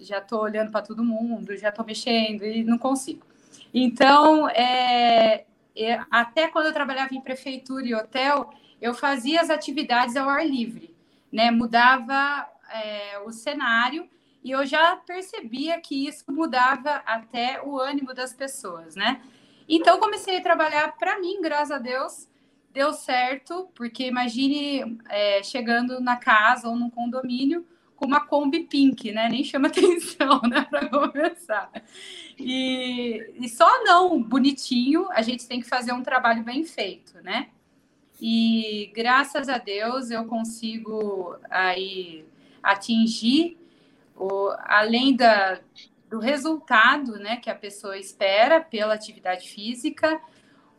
já 0.00 0.20
tô 0.20 0.40
olhando 0.40 0.70
para 0.70 0.82
todo 0.82 1.04
mundo, 1.04 1.56
já 1.56 1.70
tô 1.70 1.84
mexendo 1.84 2.44
e 2.44 2.64
não 2.64 2.78
consigo. 2.78 3.26
Então, 3.72 4.48
é, 4.48 5.44
é, 5.76 6.00
até 6.10 6.48
quando 6.48 6.66
eu 6.66 6.72
trabalhava 6.72 7.14
em 7.14 7.20
prefeitura 7.20 7.84
e 7.84 7.94
hotel, 7.94 8.50
eu 8.80 8.94
fazia 8.94 9.40
as 9.40 9.50
atividades 9.50 10.16
ao 10.16 10.28
ar 10.28 10.46
livre, 10.46 10.94
né? 11.30 11.50
Mudava 11.50 12.48
é, 12.70 13.18
o 13.18 13.32
cenário 13.32 14.08
e 14.44 14.50
eu 14.50 14.66
já 14.66 14.94
percebia 14.94 15.80
que 15.80 16.06
isso 16.06 16.24
mudava 16.28 17.02
até 17.06 17.62
o 17.64 17.80
ânimo 17.80 18.12
das 18.12 18.34
pessoas, 18.34 18.94
né? 18.94 19.22
Então 19.66 19.98
comecei 19.98 20.36
a 20.36 20.42
trabalhar 20.42 20.94
para 20.98 21.18
mim, 21.18 21.40
graças 21.40 21.70
a 21.70 21.78
Deus, 21.78 22.28
deu 22.70 22.92
certo, 22.92 23.70
porque 23.74 24.06
imagine 24.06 24.98
é, 25.08 25.42
chegando 25.42 25.98
na 25.98 26.16
casa 26.16 26.68
ou 26.68 26.76
num 26.76 26.90
condomínio 26.90 27.66
com 27.96 28.04
uma 28.04 28.26
Kombi 28.26 28.64
Pink, 28.64 29.12
né? 29.12 29.30
Nem 29.30 29.42
chama 29.42 29.68
atenção, 29.68 30.42
né? 30.42 30.66
Para 30.68 30.90
começar. 30.90 31.70
E, 32.38 33.32
e 33.40 33.48
só 33.48 33.82
não 33.82 34.22
bonitinho, 34.22 35.08
a 35.12 35.22
gente 35.22 35.48
tem 35.48 35.60
que 35.60 35.66
fazer 35.66 35.92
um 35.92 36.02
trabalho 36.02 36.42
bem 36.42 36.64
feito, 36.64 37.18
né? 37.22 37.48
E 38.20 38.92
graças 38.94 39.48
a 39.48 39.56
Deus 39.56 40.10
eu 40.10 40.26
consigo 40.26 41.36
aí 41.48 42.26
atingir 42.62 43.63
o, 44.16 44.54
além 44.60 45.16
da, 45.16 45.60
do 46.08 46.18
resultado 46.18 47.18
né, 47.18 47.36
que 47.36 47.50
a 47.50 47.54
pessoa 47.54 47.98
espera 47.98 48.60
pela 48.60 48.94
atividade 48.94 49.48
física, 49.48 50.20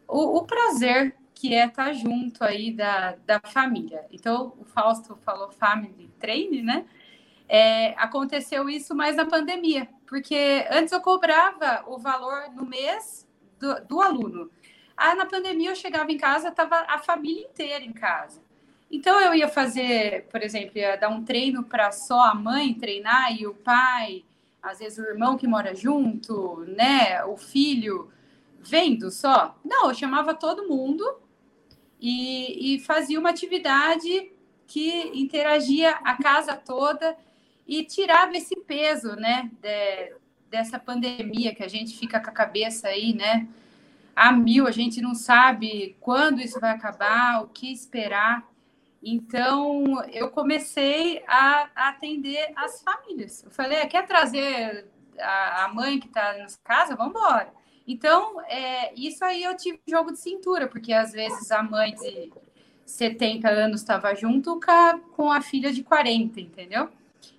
o, 0.07 0.37
o 0.37 0.43
prazer 0.43 1.15
que 1.33 1.53
é 1.53 1.65
estar 1.65 1.91
junto 1.93 2.43
aí 2.43 2.71
da, 2.71 3.17
da 3.25 3.41
família. 3.41 4.05
Então, 4.11 4.53
o 4.57 4.63
Fausto 4.63 5.17
falou 5.17 5.51
family 5.51 6.09
training, 6.17 6.63
né? 6.63 6.85
É, 7.47 7.89
aconteceu 7.97 8.67
isso 8.69 8.95
mais 8.95 9.17
na 9.17 9.25
pandemia, 9.25 9.87
porque 10.07 10.65
antes 10.71 10.91
eu 10.91 11.01
cobrava 11.01 11.83
o 11.87 11.97
valor 11.97 12.49
no 12.55 12.65
mês 12.65 13.27
do, 13.59 13.79
do 13.85 14.01
aluno. 14.01 14.49
Ah, 14.97 15.13
na 15.13 15.25
pandemia 15.25 15.71
eu 15.71 15.75
chegava 15.75 16.11
em 16.11 16.17
casa, 16.17 16.47
estava 16.47 16.85
a 16.87 16.97
família 16.97 17.45
inteira 17.45 17.83
em 17.83 17.93
casa. 17.93 18.41
Então 18.91 19.19
eu 19.19 19.33
ia 19.33 19.47
fazer, 19.47 20.27
por 20.31 20.41
exemplo, 20.41 20.77
ia 20.77 20.95
dar 20.95 21.09
um 21.09 21.23
treino 21.23 21.63
para 21.63 21.91
só 21.91 22.21
a 22.21 22.35
mãe 22.35 22.73
treinar 22.73 23.35
e 23.35 23.47
o 23.47 23.53
pai, 23.53 24.23
às 24.61 24.79
vezes 24.79 24.97
o 24.97 25.03
irmão 25.03 25.37
que 25.37 25.47
mora 25.47 25.75
junto, 25.75 26.65
né, 26.67 27.23
o 27.25 27.37
filho 27.37 28.11
vendo 28.59 29.11
só. 29.11 29.55
Não, 29.63 29.89
eu 29.89 29.93
chamava 29.93 30.33
todo 30.33 30.67
mundo 30.67 31.03
e, 31.99 32.75
e 32.75 32.79
fazia 32.79 33.19
uma 33.19 33.29
atividade 33.29 34.31
que 34.67 35.11
interagia 35.13 35.91
a 36.03 36.21
casa 36.21 36.55
toda 36.55 37.15
e 37.67 37.83
tirava 37.83 38.35
esse 38.35 38.55
peso, 38.55 39.15
né, 39.15 39.49
de, 39.61 40.15
dessa 40.49 40.79
pandemia 40.79 41.53
que 41.53 41.63
a 41.63 41.67
gente 41.67 41.97
fica 41.97 42.19
com 42.19 42.29
a 42.29 42.33
cabeça 42.33 42.87
aí, 42.87 43.13
né? 43.13 43.47
A 44.15 44.31
mil, 44.31 44.65
a 44.65 44.71
gente 44.71 45.01
não 45.01 45.13
sabe 45.13 45.97
quando 45.99 46.39
isso 46.39 46.59
vai 46.59 46.71
acabar, 46.71 47.43
o 47.43 47.47
que 47.47 47.71
esperar. 47.71 48.47
Então, 49.07 50.03
eu 50.11 50.31
comecei 50.31 51.23
a, 51.27 51.69
atender 51.75 52.51
as 52.55 52.81
famílias. 52.81 53.43
Eu 53.43 53.51
falei, 53.51 53.85
quer 53.85 54.07
trazer 54.07 54.87
a, 55.19 55.69
mãe 55.71 55.99
que 55.99 56.07
está 56.07 56.35
na 56.39 56.47
casa? 56.63 56.95
Vamos 56.95 57.15
embora. 57.15 57.53
Então, 57.87 58.41
é, 58.49 58.91
isso 58.95 59.23
aí 59.23 59.43
eu 59.43 59.55
tive 59.55 59.79
jogo 59.87 60.11
de 60.11 60.17
cintura, 60.17 60.67
porque 60.67 60.91
às 60.91 61.11
vezes 61.11 61.51
a 61.51 61.61
mãe 61.61 61.93
de 61.93 62.33
70 62.83 63.47
anos 63.47 63.81
estava 63.81 64.15
junto 64.15 64.59
com 64.59 64.71
a, 64.71 64.99
com 65.15 65.31
a 65.31 65.39
filha 65.39 65.71
de 65.71 65.83
40, 65.83 66.41
entendeu? 66.41 66.89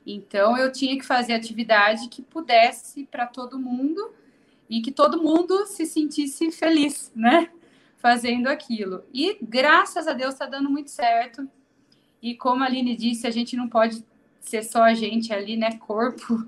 Então, 0.06 0.56
eu 0.56 0.70
tinha 0.70 0.96
que 0.96 1.04
fazer 1.04 1.32
atividade 1.32 2.08
que 2.08 2.22
pudesse 2.22 3.06
para 3.06 3.26
todo 3.26 3.58
mundo 3.58 4.14
e 4.70 4.80
que 4.80 4.92
todo 4.92 5.20
mundo 5.20 5.66
se 5.66 5.84
sentisse 5.84 6.52
feliz, 6.52 7.10
né? 7.12 7.50
Fazendo 7.98 8.46
aquilo. 8.46 9.02
E 9.12 9.36
graças 9.42 10.06
a 10.06 10.12
Deus 10.12 10.34
está 10.34 10.46
dando 10.46 10.70
muito 10.70 10.92
certo. 10.92 11.50
E 12.22 12.34
como 12.34 12.62
a 12.62 12.66
Aline 12.66 12.96
disse, 12.96 13.26
a 13.26 13.30
gente 13.30 13.56
não 13.56 13.68
pode 13.68 14.04
ser 14.40 14.62
só 14.62 14.82
a 14.82 14.94
gente 14.94 15.32
ali, 15.32 15.56
né? 15.56 15.78
Corpo 15.78 16.46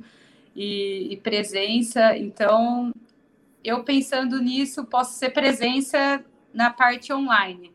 e, 0.54 1.08
e 1.12 1.16
presença. 1.16 2.16
Então, 2.16 2.92
eu 3.62 3.84
pensando 3.84 4.40
nisso, 4.40 4.84
posso 4.84 5.18
ser 5.18 5.30
presença 5.30 6.24
na 6.52 6.70
parte 6.70 7.12
online. 7.12 7.74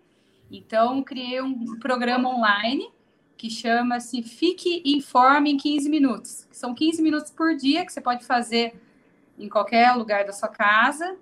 Então, 0.52 1.02
criei 1.02 1.42
um 1.42 1.80
programa 1.80 2.30
online 2.30 2.90
que 3.38 3.50
chama-se 3.50 4.22
Fique 4.22 4.82
Informe 4.86 5.52
em 5.52 5.58
15 5.58 5.90
minutos. 5.90 6.48
São 6.52 6.74
15 6.74 7.02
minutos 7.02 7.32
por 7.32 7.56
dia 7.56 7.86
que 7.86 7.92
você 7.92 8.00
pode 8.00 8.24
fazer 8.26 8.74
em 9.38 9.50
qualquer 9.50 9.92
lugar 9.94 10.26
da 10.26 10.32
sua 10.32 10.48
casa. 10.48 11.18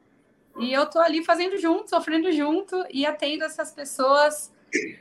E 0.59 0.71
eu 0.71 0.83
estou 0.83 1.01
ali 1.01 1.23
fazendo 1.23 1.57
junto, 1.57 1.89
sofrendo 1.89 2.31
junto 2.31 2.75
e 2.91 3.05
atendo 3.05 3.43
essas 3.43 3.71
pessoas 3.71 4.53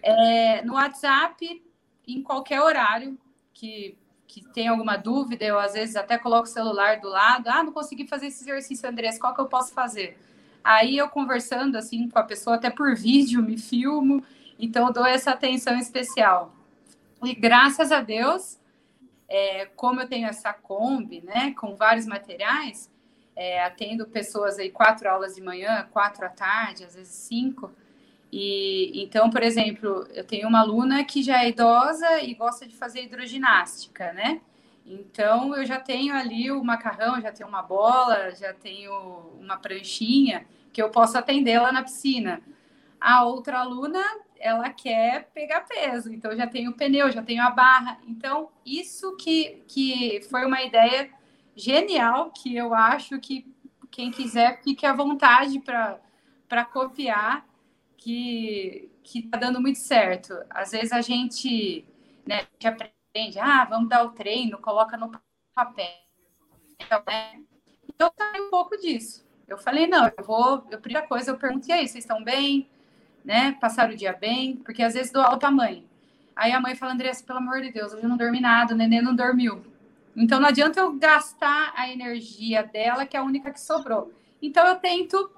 é, 0.02 0.62
no 0.62 0.74
WhatsApp 0.74 1.62
em 2.06 2.22
qualquer 2.22 2.60
horário 2.60 3.18
que, 3.52 3.96
que 4.26 4.44
tem 4.48 4.68
alguma 4.68 4.96
dúvida. 4.96 5.44
Eu, 5.44 5.58
às 5.58 5.74
vezes, 5.74 5.96
até 5.96 6.18
coloco 6.18 6.44
o 6.44 6.50
celular 6.50 7.00
do 7.00 7.08
lado. 7.08 7.48
Ah, 7.48 7.62
não 7.62 7.72
consegui 7.72 8.06
fazer 8.06 8.26
esse 8.26 8.42
exercício, 8.42 8.88
Andrés, 8.88 9.18
qual 9.18 9.34
que 9.34 9.40
eu 9.40 9.46
posso 9.46 9.72
fazer? 9.72 10.18
Aí 10.62 10.98
eu 10.98 11.08
conversando 11.08 11.76
assim 11.76 12.08
com 12.08 12.18
a 12.18 12.22
pessoa, 12.22 12.56
até 12.56 12.70
por 12.70 12.94
vídeo, 12.94 13.42
me 13.42 13.58
filmo. 13.58 14.22
Então, 14.58 14.92
dou 14.92 15.06
essa 15.06 15.30
atenção 15.30 15.78
especial. 15.78 16.54
E 17.22 17.34
graças 17.34 17.92
a 17.92 18.00
Deus, 18.00 18.58
é, 19.28 19.66
como 19.76 20.00
eu 20.00 20.08
tenho 20.08 20.26
essa 20.26 20.52
Kombi, 20.52 21.22
né, 21.22 21.54
com 21.54 21.76
vários 21.76 22.06
materiais, 22.06 22.90
é, 23.36 23.64
atendo 23.64 24.06
pessoas 24.06 24.58
aí 24.58 24.70
quatro 24.70 25.08
aulas 25.08 25.34
de 25.34 25.40
manhã, 25.40 25.86
quatro 25.92 26.26
à 26.26 26.28
tarde, 26.28 26.84
às 26.84 26.94
vezes 26.94 27.14
cinco. 27.14 27.70
E 28.32 29.02
então, 29.02 29.28
por 29.28 29.42
exemplo, 29.42 30.06
eu 30.14 30.24
tenho 30.24 30.48
uma 30.48 30.60
aluna 30.60 31.04
que 31.04 31.22
já 31.22 31.42
é 31.44 31.48
idosa 31.48 32.20
e 32.22 32.34
gosta 32.34 32.66
de 32.66 32.76
fazer 32.76 33.02
hidroginástica, 33.02 34.12
né? 34.12 34.40
Então, 34.86 35.54
eu 35.54 35.64
já 35.64 35.78
tenho 35.78 36.14
ali 36.14 36.50
o 36.50 36.64
macarrão, 36.64 37.20
já 37.20 37.32
tenho 37.32 37.48
uma 37.48 37.62
bola, 37.62 38.34
já 38.34 38.52
tenho 38.52 38.92
uma 39.38 39.56
pranchinha 39.56 40.46
que 40.72 40.82
eu 40.82 40.90
posso 40.90 41.18
atender 41.18 41.60
lá 41.60 41.72
na 41.72 41.82
piscina. 41.82 42.40
A 43.00 43.24
outra 43.24 43.60
aluna, 43.60 44.02
ela 44.38 44.70
quer 44.70 45.30
pegar 45.32 45.60
peso, 45.60 46.12
então 46.12 46.34
já 46.36 46.46
tenho 46.46 46.70
o 46.70 46.74
pneu, 46.74 47.10
já 47.10 47.22
tenho 47.22 47.42
a 47.42 47.50
barra. 47.50 47.98
Então, 48.06 48.50
isso 48.64 49.16
que, 49.16 49.62
que 49.68 50.20
foi 50.30 50.44
uma 50.44 50.62
ideia 50.62 51.10
genial, 51.56 52.30
que 52.30 52.56
eu 52.56 52.74
acho 52.74 53.18
que 53.18 53.46
quem 53.90 54.10
quiser 54.10 54.62
fique 54.62 54.86
à 54.86 54.92
vontade 54.92 55.60
para 55.60 56.64
copiar, 56.64 57.44
que 58.00 58.90
está 59.04 59.36
dando 59.38 59.60
muito 59.60 59.78
certo. 59.78 60.34
Às 60.48 60.70
vezes 60.70 60.92
a 60.92 61.02
gente, 61.02 61.84
né, 62.26 62.36
a 62.36 62.40
gente 62.40 62.66
aprende, 62.66 63.38
ah, 63.38 63.64
vamos 63.64 63.88
dar 63.88 64.04
o 64.04 64.10
treino, 64.10 64.58
coloca 64.58 64.96
no 64.96 65.12
papel. 65.54 65.86
Então, 66.80 67.02
né? 67.06 67.40
eu 67.98 68.10
saí 68.16 68.40
um 68.40 68.50
pouco 68.50 68.76
disso. 68.78 69.28
Eu 69.46 69.58
falei, 69.58 69.86
não, 69.86 70.10
eu 70.16 70.24
vou, 70.24 70.64
a 70.72 70.78
primeira 70.78 71.06
coisa, 71.06 71.32
eu 71.32 71.36
perguntei 71.36 71.74
aí, 71.74 71.88
vocês 71.88 72.04
estão 72.04 72.22
bem? 72.24 72.68
Né? 73.24 73.52
Passaram 73.60 73.92
o 73.92 73.96
dia 73.96 74.12
bem? 74.12 74.56
Porque 74.56 74.82
às 74.82 74.94
vezes 74.94 75.12
dou 75.12 75.22
aula 75.22 75.38
para 75.38 75.50
mãe. 75.50 75.84
Aí 76.34 76.52
a 76.52 76.60
mãe 76.60 76.74
fala, 76.74 76.92
Andressa, 76.92 77.24
pelo 77.24 77.40
amor 77.40 77.60
de 77.60 77.70
Deus, 77.70 77.92
hoje 77.92 78.04
eu 78.04 78.08
não 78.08 78.16
dormi 78.16 78.40
nada, 78.40 78.72
o 78.72 78.76
neném 78.76 79.02
não 79.02 79.14
dormiu. 79.14 79.62
Então 80.16 80.40
não 80.40 80.48
adianta 80.48 80.80
eu 80.80 80.92
gastar 80.96 81.72
a 81.76 81.90
energia 81.90 82.62
dela, 82.62 83.04
que 83.04 83.16
é 83.16 83.20
a 83.20 83.24
única 83.24 83.50
que 83.50 83.60
sobrou. 83.60 84.12
Então 84.40 84.66
eu 84.66 84.76
tento 84.76 85.30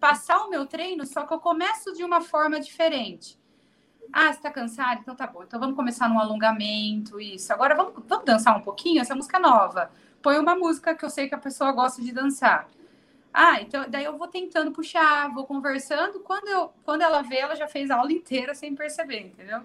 passar 0.00 0.38
o 0.38 0.50
meu 0.50 0.66
treino, 0.66 1.06
só 1.06 1.26
que 1.26 1.32
eu 1.32 1.38
começo 1.38 1.92
de 1.92 2.02
uma 2.02 2.22
forma 2.22 2.58
diferente. 2.58 3.38
Ah, 4.12 4.24
você 4.24 4.38
está 4.38 4.50
cansado? 4.50 5.00
Então 5.02 5.14
tá 5.14 5.26
bom. 5.26 5.42
Então 5.44 5.60
vamos 5.60 5.76
começar 5.76 6.08
num 6.08 6.18
alongamento, 6.18 7.20
isso. 7.20 7.52
Agora 7.52 7.76
vamos, 7.76 7.92
vamos 8.08 8.24
dançar 8.24 8.56
um 8.56 8.62
pouquinho? 8.62 9.00
Essa 9.00 9.14
música 9.14 9.36
é 9.36 9.40
nova. 9.40 9.90
Põe 10.22 10.38
uma 10.38 10.56
música 10.56 10.94
que 10.94 11.04
eu 11.04 11.10
sei 11.10 11.28
que 11.28 11.34
a 11.34 11.38
pessoa 11.38 11.70
gosta 11.70 12.02
de 12.02 12.12
dançar. 12.12 12.68
Ah, 13.32 13.60
então 13.60 13.84
daí 13.88 14.04
eu 14.04 14.18
vou 14.18 14.26
tentando 14.26 14.72
puxar, 14.72 15.32
vou 15.32 15.46
conversando. 15.46 16.20
Quando, 16.20 16.48
eu, 16.48 16.72
quando 16.84 17.02
ela 17.02 17.22
vê, 17.22 17.36
ela 17.36 17.54
já 17.54 17.68
fez 17.68 17.90
a 17.90 17.96
aula 17.96 18.12
inteira 18.12 18.54
sem 18.54 18.74
perceber, 18.74 19.20
entendeu? 19.20 19.62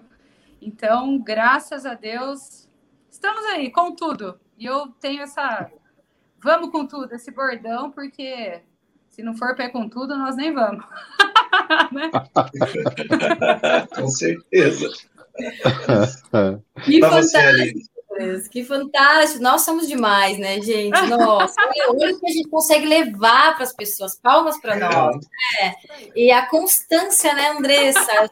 Então, 0.60 1.18
graças 1.18 1.84
a 1.84 1.94
Deus, 1.94 2.68
estamos 3.10 3.44
aí 3.46 3.70
com 3.70 3.94
tudo. 3.94 4.38
E 4.56 4.64
eu 4.66 4.88
tenho 5.00 5.22
essa. 5.22 5.70
Vamos 6.38 6.70
com 6.70 6.86
tudo, 6.86 7.14
esse 7.14 7.30
bordão, 7.30 7.90
porque 7.90 8.62
se 9.16 9.22
não 9.22 9.34
for 9.34 9.56
pé 9.56 9.70
com 9.70 9.88
tudo, 9.88 10.14
nós 10.14 10.36
nem 10.36 10.52
vamos. 10.52 10.84
né? 11.90 12.10
com 13.96 14.08
certeza. 14.08 14.90
Que 16.84 17.00
fantástico. 17.00 17.96
Que 18.50 18.62
fantástico. 18.62 19.42
Nós 19.42 19.62
somos 19.62 19.88
demais, 19.88 20.38
né, 20.38 20.60
gente? 20.60 21.00
Nossa, 21.08 21.54
olha 21.88 22.14
o 22.14 22.20
que 22.20 22.26
a 22.26 22.30
gente 22.30 22.50
consegue 22.50 22.86
levar 22.86 23.54
para 23.54 23.64
as 23.64 23.72
pessoas. 23.72 24.16
Palmas 24.16 24.60
para 24.60 24.76
nós. 24.78 25.16
Né? 25.16 25.74
E 26.14 26.30
a 26.30 26.46
constância, 26.46 27.32
né, 27.32 27.52
Andressa? 27.52 28.30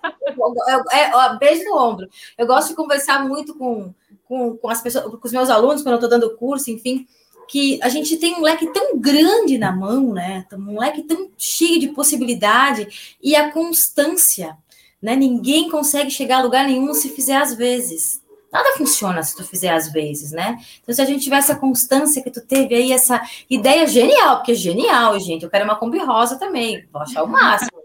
É, 0.92 1.00
é, 1.00 1.38
beijo 1.38 1.64
no 1.64 1.78
ombro. 1.78 2.06
Eu 2.36 2.46
gosto 2.46 2.68
de 2.68 2.76
conversar 2.76 3.26
muito 3.26 3.56
com 3.56 3.94
com, 4.26 4.56
com 4.56 4.68
as 4.68 4.80
pessoas, 4.82 5.04
com 5.04 5.20
os 5.22 5.32
meus 5.32 5.50
alunos, 5.50 5.82
quando 5.82 5.92
eu 5.92 6.06
estou 6.06 6.10
dando 6.10 6.36
curso, 6.36 6.70
enfim, 6.70 7.06
que 7.48 7.78
a 7.82 7.88
gente 7.88 8.16
tem 8.16 8.34
um 8.34 8.42
leque 8.42 8.66
tão 8.72 8.98
grande 8.98 9.58
na 9.58 9.70
mão, 9.74 10.12
né? 10.12 10.46
Um 10.52 10.78
leque 10.78 11.02
tão 11.02 11.30
cheio 11.36 11.78
de 11.78 11.88
possibilidade 11.88 13.16
e 13.22 13.34
a 13.34 13.50
constância, 13.50 14.56
né? 15.00 15.16
Ninguém 15.16 15.70
consegue 15.70 16.10
chegar 16.10 16.38
a 16.38 16.42
lugar 16.42 16.66
nenhum 16.66 16.94
se 16.94 17.08
fizer 17.08 17.36
às 17.36 17.54
vezes. 17.54 18.22
Nada 18.52 18.76
funciona 18.76 19.22
se 19.22 19.34
tu 19.34 19.42
fizer 19.42 19.70
às 19.70 19.92
vezes, 19.92 20.30
né? 20.30 20.58
Então, 20.80 20.94
se 20.94 21.02
a 21.02 21.04
gente 21.04 21.24
tiver 21.24 21.38
essa 21.38 21.56
constância 21.56 22.22
que 22.22 22.30
tu 22.30 22.40
teve 22.40 22.74
aí, 22.74 22.92
essa 22.92 23.20
ideia 23.50 23.84
genial, 23.86 24.36
porque 24.36 24.52
é 24.52 24.54
genial, 24.54 25.18
gente. 25.18 25.42
Eu 25.42 25.50
quero 25.50 25.64
uma 25.64 25.74
Kombi 25.74 25.98
rosa 25.98 26.38
também, 26.38 26.86
vou 26.92 27.02
achar 27.02 27.24
o 27.24 27.28
máximo. 27.28 27.83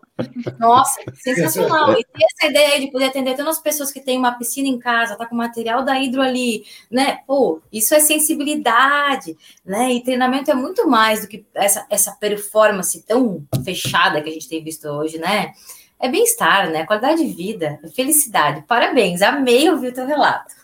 Nossa, 0.60 1.02
sensacional. 1.16 1.92
E 1.94 2.04
ter 2.04 2.26
essa 2.26 2.52
ideia 2.52 2.76
aí 2.76 2.82
de 2.82 2.92
poder 2.92 3.06
atender 3.06 3.36
tantas 3.36 3.60
pessoas 3.60 3.92
que 3.92 4.00
têm 4.00 4.18
uma 4.18 4.38
piscina 4.38 4.68
em 4.68 4.80
casa, 4.80 5.16
tá 5.16 5.26
com 5.26 5.36
material 5.36 5.84
da 5.84 6.00
hidro 6.00 6.22
ali, 6.22 6.64
né? 6.90 7.20
Pô, 7.28 7.62
isso 7.72 7.94
é 7.94 8.00
sensibilidade, 8.00 9.38
né? 9.66 9.94
E 9.94 10.04
treinamento 10.04 10.52
é 10.52 10.54
muito 10.54 10.88
mais 10.88 11.22
do 11.22 11.28
que 11.28 11.46
essa, 11.54 11.86
essa 11.90 12.12
performance 12.14 13.02
tão 13.06 13.46
fechada 13.64 14.22
que 14.22 14.30
a 14.30 14.34
gente 14.34 14.50
tem 14.50 14.64
visto 14.64 14.88
hoje, 14.88 15.18
né? 15.18 15.54
É 16.00 16.08
bem-estar, 16.08 16.70
né? 16.70 16.86
Qualidade 16.86 17.26
de 17.26 17.34
vida, 17.34 17.80
felicidade. 17.96 18.64
Parabéns, 18.68 19.22
amei 19.22 19.70
ouvir 19.70 19.90
o 19.90 19.94
teu 19.94 20.06
relato. 20.06 20.56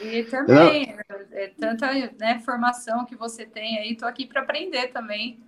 E 0.00 0.24
também, 0.24 0.94
é, 1.32 1.48
tanta 1.58 1.92
né, 2.18 2.40
formação 2.44 3.06
que 3.06 3.16
você 3.16 3.46
tem 3.46 3.78
aí, 3.78 3.96
tô 3.96 4.04
aqui 4.04 4.26
para 4.26 4.42
aprender 4.42 4.88
também. 4.88 5.38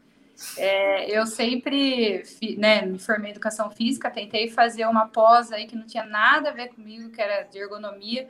É, 0.57 1.11
eu 1.11 1.27
sempre 1.27 2.22
né, 2.57 2.83
me 2.87 2.98
formei 2.98 3.31
em 3.31 3.33
educação 3.33 3.70
física, 3.70 4.11
tentei 4.11 4.48
fazer 4.48 4.87
uma 4.87 5.07
pós 5.09 5.51
aí 5.51 5.66
que 5.66 5.74
não 5.74 5.87
tinha 5.87 6.05
nada 6.05 6.51
a 6.51 6.53
ver 6.53 6.68
comigo, 6.68 7.11
que 7.11 7.20
era 7.20 7.42
de 7.42 7.59
ergonomia, 7.59 8.29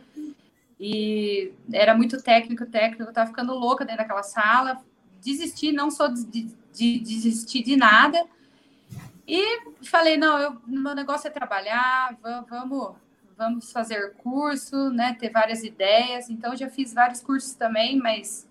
e 0.80 1.52
era 1.72 1.94
muito 1.94 2.22
técnico, 2.22 2.64
técnico, 2.64 3.02
eu 3.02 3.08
estava 3.08 3.28
ficando 3.28 3.52
louca 3.52 3.84
dentro 3.84 3.98
daquela 3.98 4.22
sala, 4.22 4.82
desisti, 5.22 5.70
não 5.70 5.90
sou 5.90 6.08
de, 6.08 6.24
de, 6.24 6.42
de 6.72 6.98
desistir 6.98 7.62
de 7.62 7.76
nada, 7.76 8.24
e 9.26 9.60
falei, 9.84 10.16
não, 10.16 10.38
eu, 10.38 10.56
meu 10.66 10.94
negócio 10.94 11.28
é 11.28 11.30
trabalhar, 11.30 12.16
vamos, 12.48 12.96
vamos 13.36 13.70
fazer 13.70 14.14
curso, 14.14 14.90
né, 14.90 15.14
ter 15.20 15.30
várias 15.30 15.62
ideias, 15.62 16.30
então 16.30 16.56
já 16.56 16.70
fiz 16.70 16.94
vários 16.94 17.20
cursos 17.20 17.52
também, 17.52 17.98
mas 17.98 18.48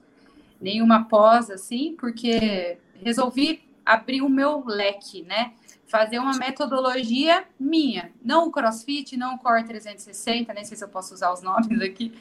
nenhuma 0.62 1.06
pós, 1.06 1.50
assim, 1.50 1.96
porque 2.00 2.78
resolvi 3.04 3.64
abrir 3.86 4.22
o 4.22 4.30
meu 4.30 4.64
leque, 4.66 5.24
né? 5.24 5.54
Fazer 5.88 6.20
uma 6.20 6.38
metodologia 6.38 7.46
minha, 7.60 8.12
não 8.24 8.48
o 8.48 8.52
CrossFit, 8.52 9.16
não 9.16 9.36
o 9.36 9.40
Core 9.40 9.64
360, 9.64 10.54
nem 10.54 10.66
sei 10.66 10.76
se 10.76 10.84
eu 10.84 10.90
posso 10.90 11.14
usar 11.14 11.32
os 11.32 11.42
nomes 11.44 11.82
aqui, 11.82 12.14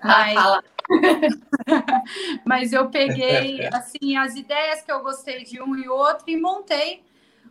ah, 0.00 0.34
mas 0.34 0.64
Mas 2.44 2.72
eu 2.72 2.88
peguei 2.88 3.66
assim 3.72 4.16
as 4.16 4.36
ideias 4.36 4.82
que 4.82 4.92
eu 4.92 5.02
gostei 5.02 5.44
de 5.44 5.60
um 5.60 5.76
e 5.76 5.88
outro 5.88 6.24
e 6.28 6.36
montei 6.36 7.02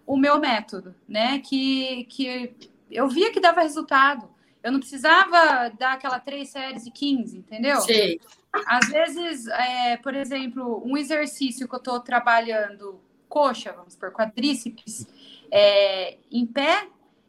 o 0.05 0.15
meu 0.17 0.39
método, 0.39 0.95
né? 1.07 1.39
Que, 1.39 2.05
que 2.05 2.55
eu 2.91 3.09
via 3.09 3.31
que 3.31 3.39
dava 3.39 3.61
resultado. 3.61 4.29
Eu 4.63 4.71
não 4.71 4.79
precisava 4.79 5.69
dar 5.77 5.93
aquela 5.93 6.19
três 6.19 6.49
séries 6.49 6.83
de 6.83 6.91
15, 6.91 7.37
entendeu? 7.37 7.81
Sim. 7.81 8.17
Às 8.65 8.87
vezes, 8.89 9.47
é, 9.47 9.97
por 9.97 10.13
exemplo, 10.13 10.81
um 10.85 10.97
exercício 10.97 11.67
que 11.67 11.75
eu 11.75 11.79
estou 11.79 11.99
trabalhando 11.99 12.99
coxa, 13.27 13.73
vamos 13.73 13.95
por 13.95 14.11
quadríceps, 14.11 15.07
é, 15.51 16.17
em 16.31 16.45
pé, 16.45 16.87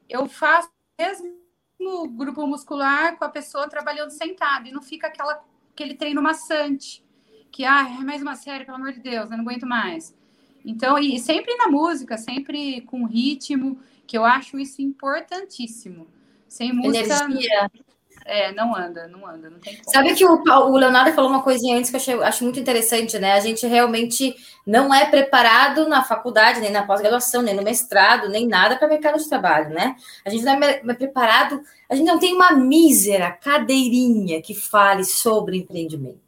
eu 0.09 0.29
faço 0.29 0.71
mesmo 0.99 1.37
grupo 2.09 2.47
muscular 2.47 3.17
com 3.17 3.25
a 3.25 3.29
pessoa 3.29 3.69
trabalhando 3.69 4.11
sentada 4.11 4.69
e 4.69 4.73
não 4.73 4.83
fica 4.83 5.09
aquela, 5.09 5.43
aquele 5.73 5.95
treino 5.95 6.23
maçante, 6.23 7.05
que, 7.51 7.65
ah, 7.65 7.87
é 8.01 8.05
mais 8.05 8.23
uma 8.23 8.35
série, 8.35 8.65
pelo 8.65 8.77
amor 8.77 8.93
de 8.93 9.01
Deus, 9.01 9.31
eu 9.31 9.37
não 9.37 9.45
aguento 9.45 9.67
mais. 9.67 10.15
Então, 10.65 10.99
e 10.99 11.19
sempre 11.19 11.55
na 11.57 11.69
música, 11.69 12.19
sempre 12.19 12.81
com 12.83 13.05
ritmo, 13.05 13.79
que 14.07 14.19
eu 14.19 14.25
acho 14.25 14.59
isso 14.59 14.83
importantíssimo. 14.83 16.07
Sem 16.49 16.73
música. 16.73 16.99
Energia. 16.99 17.71
É, 18.29 18.53
não 18.53 18.75
anda, 18.75 19.07
não 19.07 19.25
anda, 19.25 19.49
não 19.49 19.61
tem 19.61 19.77
como. 19.77 19.93
Sabe 19.93 20.13
que 20.15 20.25
o, 20.27 20.43
o 20.43 20.77
Leonardo 20.77 21.13
falou 21.13 21.31
uma 21.31 21.43
coisinha 21.43 21.79
antes 21.79 21.91
que 21.91 21.97
eu 21.97 22.01
achei, 22.01 22.15
acho 22.23 22.43
muito 22.43 22.59
interessante, 22.59 23.19
né? 23.21 23.35
A 23.35 23.41
gente 23.41 23.65
realmente 23.69 24.35
não 24.67 24.93
é 24.93 25.07
preparado 25.07 25.89
na 25.89 26.03
faculdade, 26.03 26.61
nem 26.61 26.73
na 26.73 26.85
pós-graduação, 26.85 27.41
nem 27.41 27.55
no 27.55 27.63
mestrado, 27.63 28.29
nem 28.29 28.49
nada 28.49 28.77
para 28.77 28.89
mercado 28.89 29.17
de 29.17 29.29
trabalho, 29.29 29.71
né? 29.71 29.95
A 30.25 30.31
gente 30.31 30.45
não 30.45 30.55
é, 30.55 30.83
é 30.85 30.95
preparado, 30.95 31.63
a 31.89 31.95
gente 31.95 32.07
não 32.07 32.19
tem 32.19 32.35
uma 32.35 32.51
mísera 32.51 33.31
cadeirinha 33.31 34.43
que 34.43 34.55
fale 34.55 35.05
sobre 35.05 35.59
empreendimento 35.59 36.27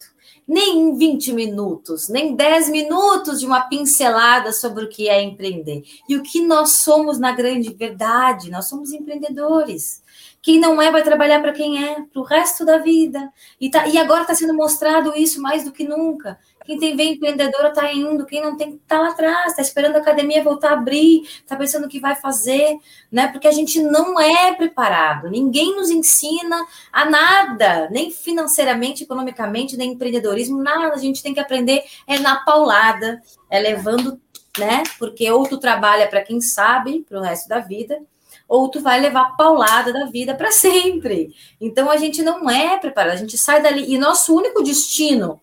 nem 0.48 0.96
20 0.96 1.34
minutos, 1.34 2.08
nem 2.08 2.34
10 2.34 2.70
minutos 2.70 3.38
de 3.38 3.44
uma 3.44 3.68
pincelada 3.68 4.50
sobre 4.50 4.84
o 4.84 4.88
que 4.88 5.06
é 5.06 5.22
empreender. 5.22 5.82
E 6.08 6.16
o 6.16 6.22
que 6.22 6.40
nós 6.40 6.78
somos 6.78 7.18
na 7.18 7.32
grande 7.32 7.70
verdade, 7.74 8.50
nós 8.50 8.66
somos 8.66 8.90
empreendedores. 8.90 10.02
Quem 10.48 10.58
não 10.58 10.80
é 10.80 10.90
vai 10.90 11.02
trabalhar 11.02 11.42
para 11.42 11.52
quem 11.52 11.84
é, 11.84 11.96
para 12.10 12.22
o 12.22 12.24
resto 12.24 12.64
da 12.64 12.78
vida. 12.78 13.30
E, 13.60 13.70
tá, 13.70 13.86
e 13.86 13.98
agora 13.98 14.22
está 14.22 14.34
sendo 14.34 14.54
mostrado 14.54 15.14
isso 15.14 15.42
mais 15.42 15.62
do 15.62 15.70
que 15.70 15.84
nunca. 15.86 16.38
Quem 16.64 16.78
tem 16.78 16.96
vem 16.96 17.12
empreendedora 17.12 17.68
está 17.68 17.92
indo, 17.92 18.24
quem 18.24 18.40
não 18.40 18.56
tem 18.56 18.76
está 18.76 18.98
lá 18.98 19.10
atrás, 19.10 19.48
está 19.48 19.60
esperando 19.60 19.96
a 19.96 19.98
academia 19.98 20.42
voltar 20.42 20.70
a 20.70 20.72
abrir, 20.72 21.20
está 21.24 21.54
pensando 21.54 21.84
o 21.84 21.88
que 21.88 22.00
vai 22.00 22.16
fazer, 22.16 22.78
né? 23.12 23.28
Porque 23.28 23.46
a 23.46 23.52
gente 23.52 23.78
não 23.78 24.18
é 24.18 24.54
preparado, 24.54 25.28
ninguém 25.28 25.76
nos 25.76 25.90
ensina 25.90 26.66
a 26.90 27.04
nada, 27.04 27.90
nem 27.90 28.10
financeiramente, 28.10 29.04
economicamente, 29.04 29.76
nem 29.76 29.92
empreendedorismo, 29.92 30.62
nada. 30.62 30.94
A 30.94 30.98
gente 30.98 31.22
tem 31.22 31.34
que 31.34 31.40
aprender 31.40 31.84
é 32.06 32.18
na 32.20 32.36
paulada, 32.36 33.20
é 33.50 33.60
levando, 33.60 34.18
né? 34.58 34.82
Porque 34.98 35.30
ou 35.30 35.46
tu 35.46 35.58
trabalha 35.58 36.08
para 36.08 36.22
quem 36.22 36.40
sabe 36.40 37.04
para 37.06 37.18
o 37.18 37.22
resto 37.22 37.50
da 37.50 37.58
vida, 37.58 38.00
ou 38.48 38.70
tu 38.70 38.80
vai 38.80 38.98
levar 38.98 39.36
paulada 39.36 39.92
da 39.92 40.06
vida 40.06 40.34
para 40.34 40.50
sempre. 40.50 41.34
Então 41.60 41.90
a 41.90 41.98
gente 41.98 42.22
não 42.22 42.48
é 42.48 42.78
preparado, 42.78 43.12
a 43.12 43.16
gente 43.16 43.36
sai 43.36 43.62
dali 43.62 43.92
e 43.92 43.98
nosso 43.98 44.34
único 44.34 44.62
destino 44.62 45.38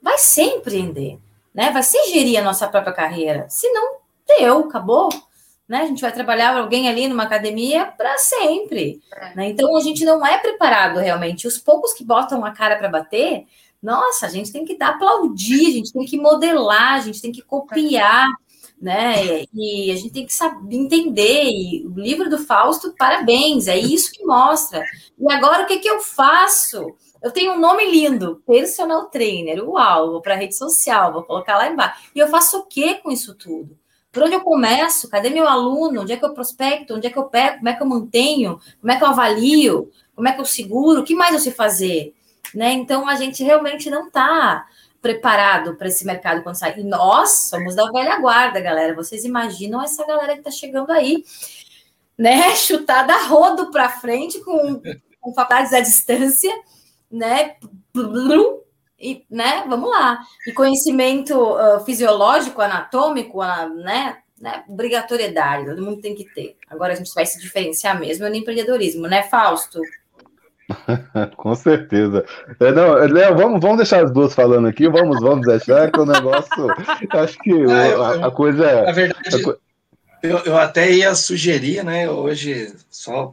vai 0.00 0.16
ser 0.18 0.44
empreender, 0.44 1.18
né? 1.52 1.70
Vai 1.72 1.82
ser 1.82 2.02
gerir 2.04 2.38
a 2.38 2.44
nossa 2.44 2.68
própria 2.68 2.92
carreira. 2.92 3.46
Se 3.48 3.68
não, 3.70 3.96
deu, 4.38 4.60
acabou. 4.60 5.08
Né? 5.66 5.78
A 5.78 5.86
gente 5.86 6.02
vai 6.02 6.12
trabalhar 6.12 6.56
alguém 6.56 6.90
ali 6.90 7.08
numa 7.08 7.22
academia 7.22 7.86
para 7.86 8.18
sempre. 8.18 9.00
É. 9.14 9.34
Né? 9.34 9.48
Então 9.48 9.74
a 9.76 9.80
gente 9.80 10.04
não 10.04 10.24
é 10.24 10.36
preparado 10.36 10.98
realmente. 10.98 11.48
Os 11.48 11.56
poucos 11.56 11.94
que 11.94 12.04
botam 12.04 12.44
a 12.44 12.50
cara 12.50 12.76
para 12.76 12.88
bater, 12.88 13.46
nossa, 13.82 14.26
a 14.26 14.28
gente 14.28 14.52
tem 14.52 14.64
que 14.64 14.76
dar 14.76 14.90
aplaudir, 14.90 15.66
a 15.66 15.72
gente 15.72 15.92
tem 15.92 16.04
que 16.04 16.18
modelar, 16.18 16.94
a 16.94 17.00
gente 17.00 17.20
tem 17.20 17.32
que 17.32 17.42
copiar, 17.42 18.26
né? 18.84 19.46
E 19.54 19.90
a 19.90 19.96
gente 19.96 20.10
tem 20.10 20.26
que 20.26 20.32
saber 20.34 20.76
entender. 20.76 21.44
E 21.44 21.86
o 21.86 21.98
livro 21.98 22.28
do 22.28 22.36
Fausto, 22.36 22.94
parabéns, 22.98 23.66
é 23.66 23.78
isso 23.78 24.12
que 24.12 24.22
mostra. 24.24 24.84
E 25.18 25.32
agora 25.32 25.64
o 25.64 25.66
que, 25.66 25.78
que 25.78 25.88
eu 25.88 26.00
faço? 26.00 26.94
Eu 27.22 27.30
tenho 27.30 27.54
um 27.54 27.58
nome 27.58 27.90
lindo, 27.90 28.42
personal 28.46 29.06
trainer. 29.06 29.66
Uau, 29.66 30.12
vou 30.12 30.20
para 30.20 30.34
rede 30.34 30.54
social, 30.54 31.14
vou 31.14 31.22
colocar 31.22 31.56
lá 31.56 31.66
embaixo. 31.66 32.10
E 32.14 32.18
eu 32.18 32.28
faço 32.28 32.58
o 32.58 32.66
que 32.66 32.96
com 32.96 33.10
isso 33.10 33.34
tudo? 33.34 33.74
Por 34.12 34.22
onde 34.22 34.34
eu 34.34 34.42
começo? 34.42 35.08
Cadê 35.08 35.30
meu 35.30 35.48
aluno? 35.48 36.02
Onde 36.02 36.12
é 36.12 36.18
que 36.18 36.24
eu 36.24 36.34
prospecto? 36.34 36.94
Onde 36.94 37.06
é 37.06 37.10
que 37.10 37.18
eu 37.18 37.24
pego? 37.24 37.56
Como 37.56 37.68
é 37.70 37.72
que 37.72 37.82
eu 37.82 37.86
mantenho? 37.86 38.60
Como 38.82 38.92
é 38.92 38.98
que 38.98 39.02
eu 39.02 39.08
avalio? 39.08 39.90
Como 40.14 40.28
é 40.28 40.32
que 40.32 40.40
eu 40.42 40.44
seguro? 40.44 41.00
O 41.00 41.04
que 41.04 41.14
mais 41.14 41.32
eu 41.32 41.40
sei 41.40 41.52
fazer? 41.52 42.14
Né? 42.54 42.74
Então 42.74 43.08
a 43.08 43.14
gente 43.16 43.42
realmente 43.42 43.88
não 43.88 44.08
está 44.08 44.66
preparado 45.04 45.76
para 45.76 45.88
esse 45.88 46.06
mercado 46.06 46.42
quando 46.42 46.56
sai. 46.56 46.80
E 46.80 46.82
nós 46.82 47.48
somos 47.50 47.74
da 47.74 47.84
velha 47.90 48.18
guarda, 48.18 48.58
galera. 48.58 48.94
Vocês 48.94 49.22
imaginam 49.22 49.82
essa 49.82 50.06
galera 50.06 50.32
que 50.32 50.38
está 50.38 50.50
chegando 50.50 50.90
aí, 50.90 51.22
né? 52.16 52.54
Chutada 52.56 53.14
rodo 53.26 53.70
para 53.70 53.90
frente 53.90 54.40
com, 54.40 54.80
com 55.20 55.34
faculdades 55.34 55.74
à 55.74 55.80
distância 55.80 56.50
né? 57.14 57.56
E, 58.98 59.24
né? 59.30 59.64
Vamos 59.68 59.90
lá. 59.90 60.20
E 60.46 60.52
conhecimento 60.52 61.34
uh, 61.38 61.84
fisiológico, 61.84 62.62
anatômico, 62.62 63.42
uh, 63.42 63.68
né? 63.68 64.18
né? 64.40 64.64
Obrigatoriedade, 64.68 65.66
todo 65.66 65.82
mundo 65.82 66.00
tem 66.00 66.14
que 66.14 66.24
ter. 66.34 66.56
Agora 66.68 66.92
a 66.92 66.96
gente 66.96 67.12
vai 67.14 67.26
se 67.26 67.38
diferenciar 67.38 67.98
mesmo 67.98 68.26
no 68.28 68.34
empreendedorismo, 68.34 69.06
né, 69.06 69.22
Fausto? 69.24 69.80
Com 71.36 71.54
certeza. 71.54 72.24
É, 72.60 72.72
não, 72.72 72.94
Léo, 72.94 73.36
vamos, 73.36 73.60
vamos 73.60 73.76
deixar 73.76 74.04
as 74.04 74.12
duas 74.12 74.34
falando 74.34 74.66
aqui, 74.66 74.88
vamos, 74.88 75.20
vamos 75.20 75.46
deixar 75.46 75.90
que 75.90 76.00
o 76.00 76.06
negócio. 76.06 76.70
Acho 77.10 77.38
que 77.38 77.52
a, 77.52 78.26
a, 78.26 78.30
coisa. 78.30 78.82
Na 78.82 78.92
verdade, 78.92 79.28
a, 79.34 80.26
eu, 80.26 80.38
eu 80.38 80.56
até 80.56 80.90
ia 80.90 81.14
sugerir, 81.14 81.84
né, 81.84 82.08
hoje, 82.08 82.74
só 82.90 83.30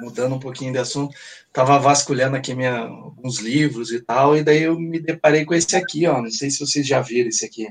mudando 0.00 0.34
um 0.34 0.40
pouquinho 0.40 0.72
de 0.72 0.78
assunto, 0.78 1.14
estava 1.46 1.78
vasculhando 1.78 2.36
aqui 2.36 2.54
minha, 2.54 2.80
alguns 2.80 3.38
livros 3.38 3.90
e 3.90 4.00
tal, 4.00 4.36
e 4.36 4.42
daí 4.42 4.64
eu 4.64 4.78
me 4.78 5.00
deparei 5.00 5.44
com 5.44 5.54
esse 5.54 5.74
aqui, 5.76 6.06
ó. 6.06 6.20
Não 6.20 6.30
sei 6.30 6.50
se 6.50 6.58
vocês 6.58 6.86
já 6.86 7.00
viram 7.00 7.28
esse 7.28 7.44
aqui. 7.46 7.68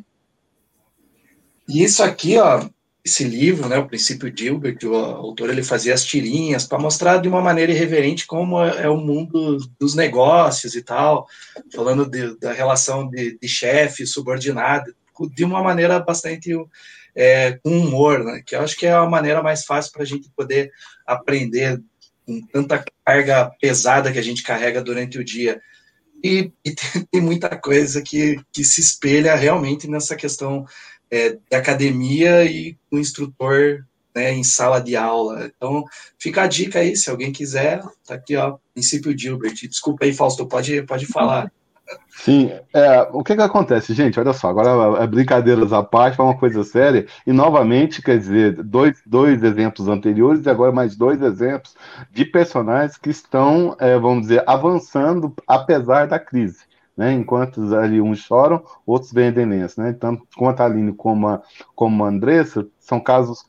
E 1.67 1.83
isso 1.83 2.01
aqui, 2.03 2.37
ó, 2.37 2.67
esse 3.05 3.23
livro, 3.23 3.69
né, 3.69 3.77
o 3.77 3.87
Princípio 3.87 4.33
Gilbert, 4.35 4.79
o 4.83 4.95
autor 4.95 5.51
ele 5.51 5.61
fazia 5.61 5.93
as 5.93 6.03
tirinhas 6.03 6.65
para 6.65 6.79
mostrar 6.79 7.17
de 7.17 7.29
uma 7.29 7.39
maneira 7.39 7.71
irreverente 7.71 8.25
como 8.25 8.59
é, 8.59 8.85
é 8.85 8.89
o 8.89 8.97
mundo 8.97 9.59
dos 9.79 9.93
negócios 9.93 10.75
e 10.75 10.81
tal, 10.81 11.27
falando 11.71 12.09
de, 12.09 12.35
da 12.39 12.51
relação 12.51 13.07
de, 13.07 13.37
de 13.39 13.47
chefe 13.47 14.07
subordinado, 14.07 14.91
de 15.35 15.45
uma 15.45 15.61
maneira 15.61 15.99
bastante 15.99 16.51
é, 17.13 17.59
com 17.63 17.77
humor, 17.77 18.23
né, 18.23 18.41
que 18.43 18.55
eu 18.55 18.61
acho 18.61 18.75
que 18.75 18.87
é 18.87 18.91
a 18.91 19.05
maneira 19.05 19.43
mais 19.43 19.65
fácil 19.65 19.91
para 19.91 20.01
a 20.01 20.07
gente 20.07 20.27
poder 20.35 20.71
aprender 21.05 21.79
com 22.25 22.41
tanta 22.47 22.83
carga 23.05 23.51
pesada 23.61 24.11
que 24.11 24.17
a 24.17 24.23
gente 24.23 24.41
carrega 24.41 24.81
durante 24.81 25.19
o 25.19 25.23
dia. 25.23 25.61
E, 26.23 26.51
e 26.65 26.71
tem, 26.73 27.05
tem, 27.11 27.21
muita 27.21 27.55
coisa 27.55 28.01
que, 28.01 28.41
que 28.51 28.63
se 28.63 28.81
espelha 28.81 29.35
realmente 29.35 29.87
nessa 29.87 30.15
questão 30.15 30.65
é, 31.11 31.37
de 31.49 31.55
academia 31.55 32.45
e 32.45 32.77
o 32.91 32.97
instrutor 32.97 33.85
né, 34.15 34.33
em 34.33 34.43
sala 34.43 34.79
de 34.79 34.95
aula. 34.95 35.51
Então, 35.55 35.83
fica 36.17 36.43
a 36.43 36.47
dica 36.47 36.79
aí, 36.79 36.95
se 36.95 37.09
alguém 37.09 37.31
quiser, 37.31 37.83
tá 38.07 38.15
aqui, 38.15 38.35
ó, 38.35 38.57
princípio 38.73 39.17
Gilbert. 39.17 39.55
Desculpa 39.67 40.05
aí, 40.05 40.13
Fausto, 40.13 40.47
pode, 40.47 40.81
pode 40.83 41.05
falar. 41.05 41.51
Sim, 42.09 42.51
é, 42.73 43.01
o 43.11 43.23
que 43.23 43.35
que 43.35 43.41
acontece, 43.41 43.93
gente? 43.93 44.19
Olha 44.19 44.33
só, 44.33 44.49
agora 44.49 45.03
é 45.03 45.05
brincadeiras 45.05 45.71
à 45.71 45.83
parte, 45.83 46.15
para 46.15 46.25
uma 46.25 46.37
coisa 46.37 46.63
séria, 46.63 47.05
e 47.27 47.31
novamente, 47.31 48.01
quer 48.01 48.17
dizer, 48.17 48.63
dois, 48.63 48.97
dois 49.05 49.43
exemplos 49.43 49.87
anteriores 49.87 50.43
e 50.43 50.49
agora 50.49 50.71
mais 50.71 50.95
dois 50.95 51.21
exemplos 51.21 51.75
de 52.11 52.25
personagens 52.25 52.97
que 52.97 53.09
estão, 53.09 53.75
é, 53.79 53.99
vamos 53.99 54.23
dizer, 54.23 54.43
avançando 54.47 55.35
apesar 55.45 56.07
da 56.07 56.17
crise. 56.17 56.59
Né, 56.95 57.11
enquanto 57.11 57.75
ali 57.75 57.99
uns 57.99 58.19
choram, 58.19 58.63
outros 58.85 59.11
vendem 59.11 59.45
lenço, 59.45 59.81
né? 59.81 59.91
Tanto 59.91 60.25
quanto 60.37 60.61
a 60.61 60.65
Aline 60.65 60.93
como 60.93 61.27
a, 61.27 61.41
como 61.75 62.05
a 62.05 62.07
Andressa, 62.07 62.65
são 62.85 62.99
casos, 62.99 63.45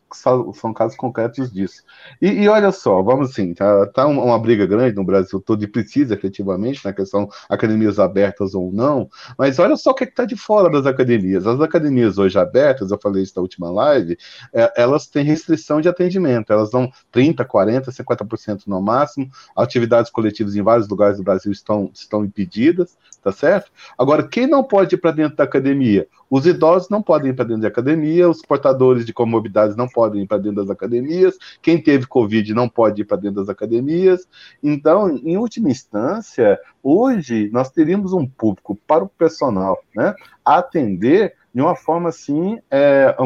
são 0.54 0.72
casos 0.72 0.96
concretos 0.96 1.52
disso. 1.52 1.82
E, 2.22 2.26
e 2.26 2.48
olha 2.48 2.72
só, 2.72 3.02
vamos 3.02 3.30
assim, 3.30 3.52
tá, 3.52 3.86
tá 3.88 4.06
uma, 4.06 4.38
briga 4.38 4.64
grande 4.66 4.96
no 4.96 5.04
Brasil 5.04 5.38
todo 5.40 5.62
e 5.62 5.66
precisa 5.66 6.14
efetivamente 6.14 6.82
na 6.82 6.92
questão 6.92 7.28
academias 7.48 7.98
abertas 7.98 8.54
ou 8.54 8.72
não, 8.72 9.10
mas 9.38 9.58
olha 9.58 9.76
só 9.76 9.90
o 9.90 9.94
que 9.94 10.04
é 10.04 10.06
está 10.06 10.24
de 10.24 10.36
fora 10.36 10.70
das 10.70 10.86
academias. 10.86 11.46
As 11.46 11.60
academias 11.60 12.16
hoje 12.16 12.38
abertas, 12.38 12.90
eu 12.90 12.98
falei 12.98 13.22
isso 13.22 13.34
na 13.36 13.42
última 13.42 13.70
live, 13.70 14.16
é, 14.54 14.72
elas 14.74 15.06
têm 15.06 15.22
restrição 15.22 15.82
de 15.82 15.88
atendimento, 15.88 16.50
elas 16.50 16.70
dão 16.70 16.90
30, 17.12 17.44
40, 17.44 17.90
50% 17.90 18.62
no 18.66 18.80
máximo, 18.80 19.28
atividades 19.54 20.10
coletivas 20.10 20.56
em 20.56 20.62
vários 20.62 20.88
lugares 20.88 21.18
do 21.18 21.24
Brasil 21.24 21.52
estão, 21.52 21.90
estão 21.92 22.24
impedidas, 22.24 22.96
tá 23.26 23.32
certo? 23.32 23.72
Agora, 23.98 24.28
quem 24.28 24.46
não 24.46 24.62
pode 24.62 24.94
ir 24.94 24.98
para 24.98 25.10
dentro 25.10 25.36
da 25.36 25.42
academia? 25.42 26.06
Os 26.30 26.46
idosos 26.46 26.88
não 26.88 27.02
podem 27.02 27.32
ir 27.32 27.34
para 27.34 27.44
dentro 27.44 27.62
de 27.62 27.66
academia, 27.66 28.30
os 28.30 28.40
portadores 28.40 29.04
de 29.04 29.12
comorbidades 29.12 29.74
não 29.74 29.88
podem 29.88 30.22
ir 30.22 30.28
para 30.28 30.38
dentro 30.38 30.58
das 30.62 30.70
academias, 30.70 31.36
quem 31.60 31.82
teve 31.82 32.06
Covid 32.06 32.54
não 32.54 32.68
pode 32.68 33.02
ir 33.02 33.04
para 33.04 33.16
dentro 33.16 33.40
das 33.40 33.48
academias. 33.48 34.28
Então, 34.62 35.10
em 35.10 35.36
última 35.36 35.68
instância, 35.68 36.56
hoje 36.80 37.50
nós 37.52 37.68
teríamos 37.68 38.12
um 38.12 38.24
público 38.28 38.78
para 38.86 39.02
o 39.02 39.08
personal 39.08 39.76
né, 39.92 40.14
atender 40.44 41.34
de 41.52 41.62
uma 41.62 41.74
forma 41.74 42.10
assim, 42.10 42.60
é, 42.70 43.16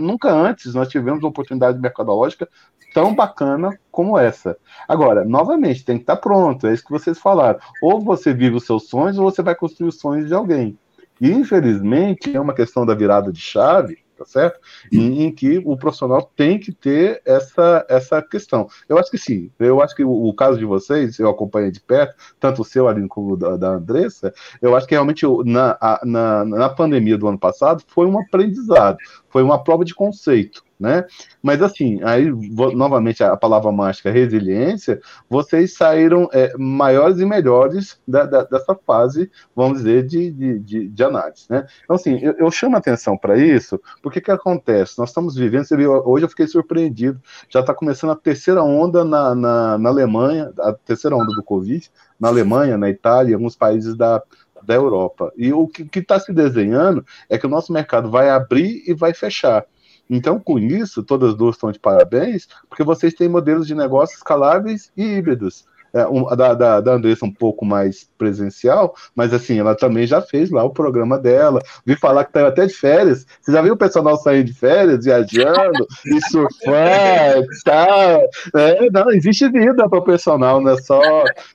nunca 0.00 0.32
antes 0.32 0.74
nós 0.74 0.88
tivemos 0.88 1.22
uma 1.22 1.28
oportunidade 1.28 1.78
mercadológica 1.78 2.48
tão 2.92 3.14
bacana 3.14 3.78
como 3.90 4.18
essa. 4.18 4.56
Agora, 4.88 5.24
novamente, 5.24 5.84
tem 5.84 5.96
que 5.96 6.02
estar 6.02 6.16
pronto, 6.16 6.66
é 6.66 6.74
isso 6.74 6.84
que 6.84 6.90
vocês 6.90 7.18
falaram. 7.18 7.58
Ou 7.82 8.00
você 8.00 8.32
vive 8.32 8.56
os 8.56 8.64
seus 8.64 8.88
sonhos, 8.88 9.18
ou 9.18 9.30
você 9.30 9.42
vai 9.42 9.54
construir 9.54 9.88
os 9.88 9.98
sonhos 9.98 10.28
de 10.28 10.34
alguém. 10.34 10.78
E, 11.20 11.30
infelizmente, 11.30 12.34
é 12.34 12.40
uma 12.40 12.54
questão 12.54 12.84
da 12.84 12.94
virada 12.94 13.32
de 13.32 13.40
chave, 13.40 13.98
tá 14.16 14.24
certo? 14.24 14.60
Em, 14.90 15.24
em, 15.24 15.32
que 15.32 15.62
o 15.64 15.76
profissional 15.76 16.30
tem 16.36 16.58
que 16.58 16.72
ter 16.72 17.20
essa, 17.24 17.84
essa 17.88 18.22
questão. 18.22 18.66
Eu 18.88 18.98
acho 18.98 19.10
que 19.10 19.18
sim, 19.18 19.50
eu 19.58 19.82
acho 19.82 19.94
que 19.94 20.04
o, 20.04 20.10
o 20.10 20.34
caso 20.34 20.58
de 20.58 20.64
vocês, 20.64 21.18
eu 21.18 21.28
acompanhei 21.28 21.70
de 21.70 21.80
perto, 21.80 22.14
tanto 22.38 22.62
o 22.62 22.64
seu, 22.64 22.88
Aline, 22.88 23.08
como 23.08 23.32
o 23.32 23.36
da, 23.36 23.56
da 23.56 23.68
Andressa, 23.70 24.32
eu 24.60 24.76
acho 24.76 24.86
que 24.86 24.94
realmente 24.94 25.26
na, 25.44 25.78
na, 26.04 26.44
na 26.44 26.68
pandemia 26.68 27.18
do 27.18 27.28
ano 27.28 27.38
passado 27.38 27.82
foi 27.86 28.06
um 28.06 28.18
aprendizado, 28.18 28.98
foi 29.28 29.42
uma 29.42 29.62
prova 29.62 29.84
de 29.84 29.94
conceito 29.94 30.62
né? 30.82 31.06
Mas 31.40 31.62
assim, 31.62 32.02
aí 32.02 32.28
novamente 32.74 33.22
a 33.22 33.36
palavra 33.36 33.70
mágica 33.70 34.10
resiliência, 34.10 35.00
vocês 35.30 35.74
saíram 35.74 36.28
é, 36.32 36.52
maiores 36.58 37.20
e 37.20 37.24
melhores 37.24 38.00
da, 38.06 38.26
da, 38.26 38.42
dessa 38.42 38.74
fase, 38.74 39.30
vamos 39.54 39.78
dizer, 39.78 40.04
de, 40.04 40.32
de, 40.32 40.88
de, 40.88 41.04
análise, 41.04 41.46
né? 41.48 41.64
Então 41.84 41.94
assim, 41.94 42.18
eu, 42.20 42.34
eu 42.36 42.50
chamo 42.50 42.76
atenção 42.76 43.16
para 43.16 43.38
isso, 43.38 43.80
porque 44.02 44.20
que 44.20 44.32
acontece? 44.32 44.98
Nós 44.98 45.10
estamos 45.10 45.36
vivendo, 45.36 45.64
você 45.64 45.76
viu, 45.76 45.92
hoje 46.04 46.24
eu 46.24 46.28
fiquei 46.28 46.48
surpreendido, 46.48 47.20
já 47.48 47.60
está 47.60 47.72
começando 47.72 48.10
a 48.10 48.16
terceira 48.16 48.64
onda 48.64 49.04
na, 49.04 49.36
na, 49.36 49.78
na 49.78 49.88
Alemanha, 49.88 50.52
a 50.58 50.72
terceira 50.72 51.14
onda 51.14 51.32
do 51.32 51.44
Covid, 51.44 51.88
na 52.18 52.26
Alemanha, 52.26 52.76
na 52.76 52.90
Itália, 52.90 53.36
alguns 53.36 53.54
países 53.54 53.94
da, 53.94 54.20
da 54.64 54.74
Europa. 54.74 55.32
E 55.36 55.52
o 55.52 55.68
que 55.68 55.98
está 55.98 56.18
se 56.18 56.32
desenhando 56.32 57.04
é 57.28 57.38
que 57.38 57.46
o 57.46 57.50
nosso 57.50 57.72
mercado 57.72 58.10
vai 58.10 58.30
abrir 58.30 58.82
e 58.84 58.92
vai 58.92 59.14
fechar. 59.14 59.64
Então, 60.08 60.38
com 60.38 60.58
isso, 60.58 61.02
todas 61.02 61.34
duas 61.34 61.56
estão 61.56 61.72
de 61.72 61.78
parabéns, 61.78 62.48
porque 62.68 62.84
vocês 62.84 63.14
têm 63.14 63.28
modelos 63.28 63.66
de 63.66 63.74
negócio 63.74 64.16
escaláveis 64.16 64.92
e 64.96 65.02
híbridos 65.02 65.64
é, 65.92 66.06
um, 66.06 66.24
da, 66.34 66.54
da, 66.54 66.80
da 66.80 66.92
Andressa 66.92 67.24
um 67.24 67.32
pouco 67.32 67.64
mais 67.64 68.08
presencial, 68.16 68.94
mas 69.14 69.34
assim, 69.34 69.58
ela 69.58 69.74
também 69.74 70.06
já 70.06 70.22
fez 70.22 70.50
lá 70.50 70.64
o 70.64 70.70
programa 70.70 71.18
dela. 71.18 71.60
Vi 71.84 71.96
falar 71.96 72.24
que 72.24 72.32
tá 72.32 72.46
até 72.46 72.66
de 72.66 72.74
férias. 72.74 73.26
Você 73.40 73.52
já 73.52 73.60
viu 73.60 73.74
o 73.74 73.76
personal 73.76 74.16
saindo 74.16 74.46
de 74.46 74.54
férias, 74.54 75.04
viajando, 75.04 75.86
e 76.06 76.20
surfar 76.30 77.38
e 77.38 77.62
tal? 77.64 78.22
É, 78.56 78.90
não, 78.90 79.10
existe 79.10 79.48
vida 79.48 79.88
para 79.88 79.98
o 79.98 80.04
personal, 80.04 80.60
não 80.60 80.72
é, 80.72 80.80
só, 80.80 81.00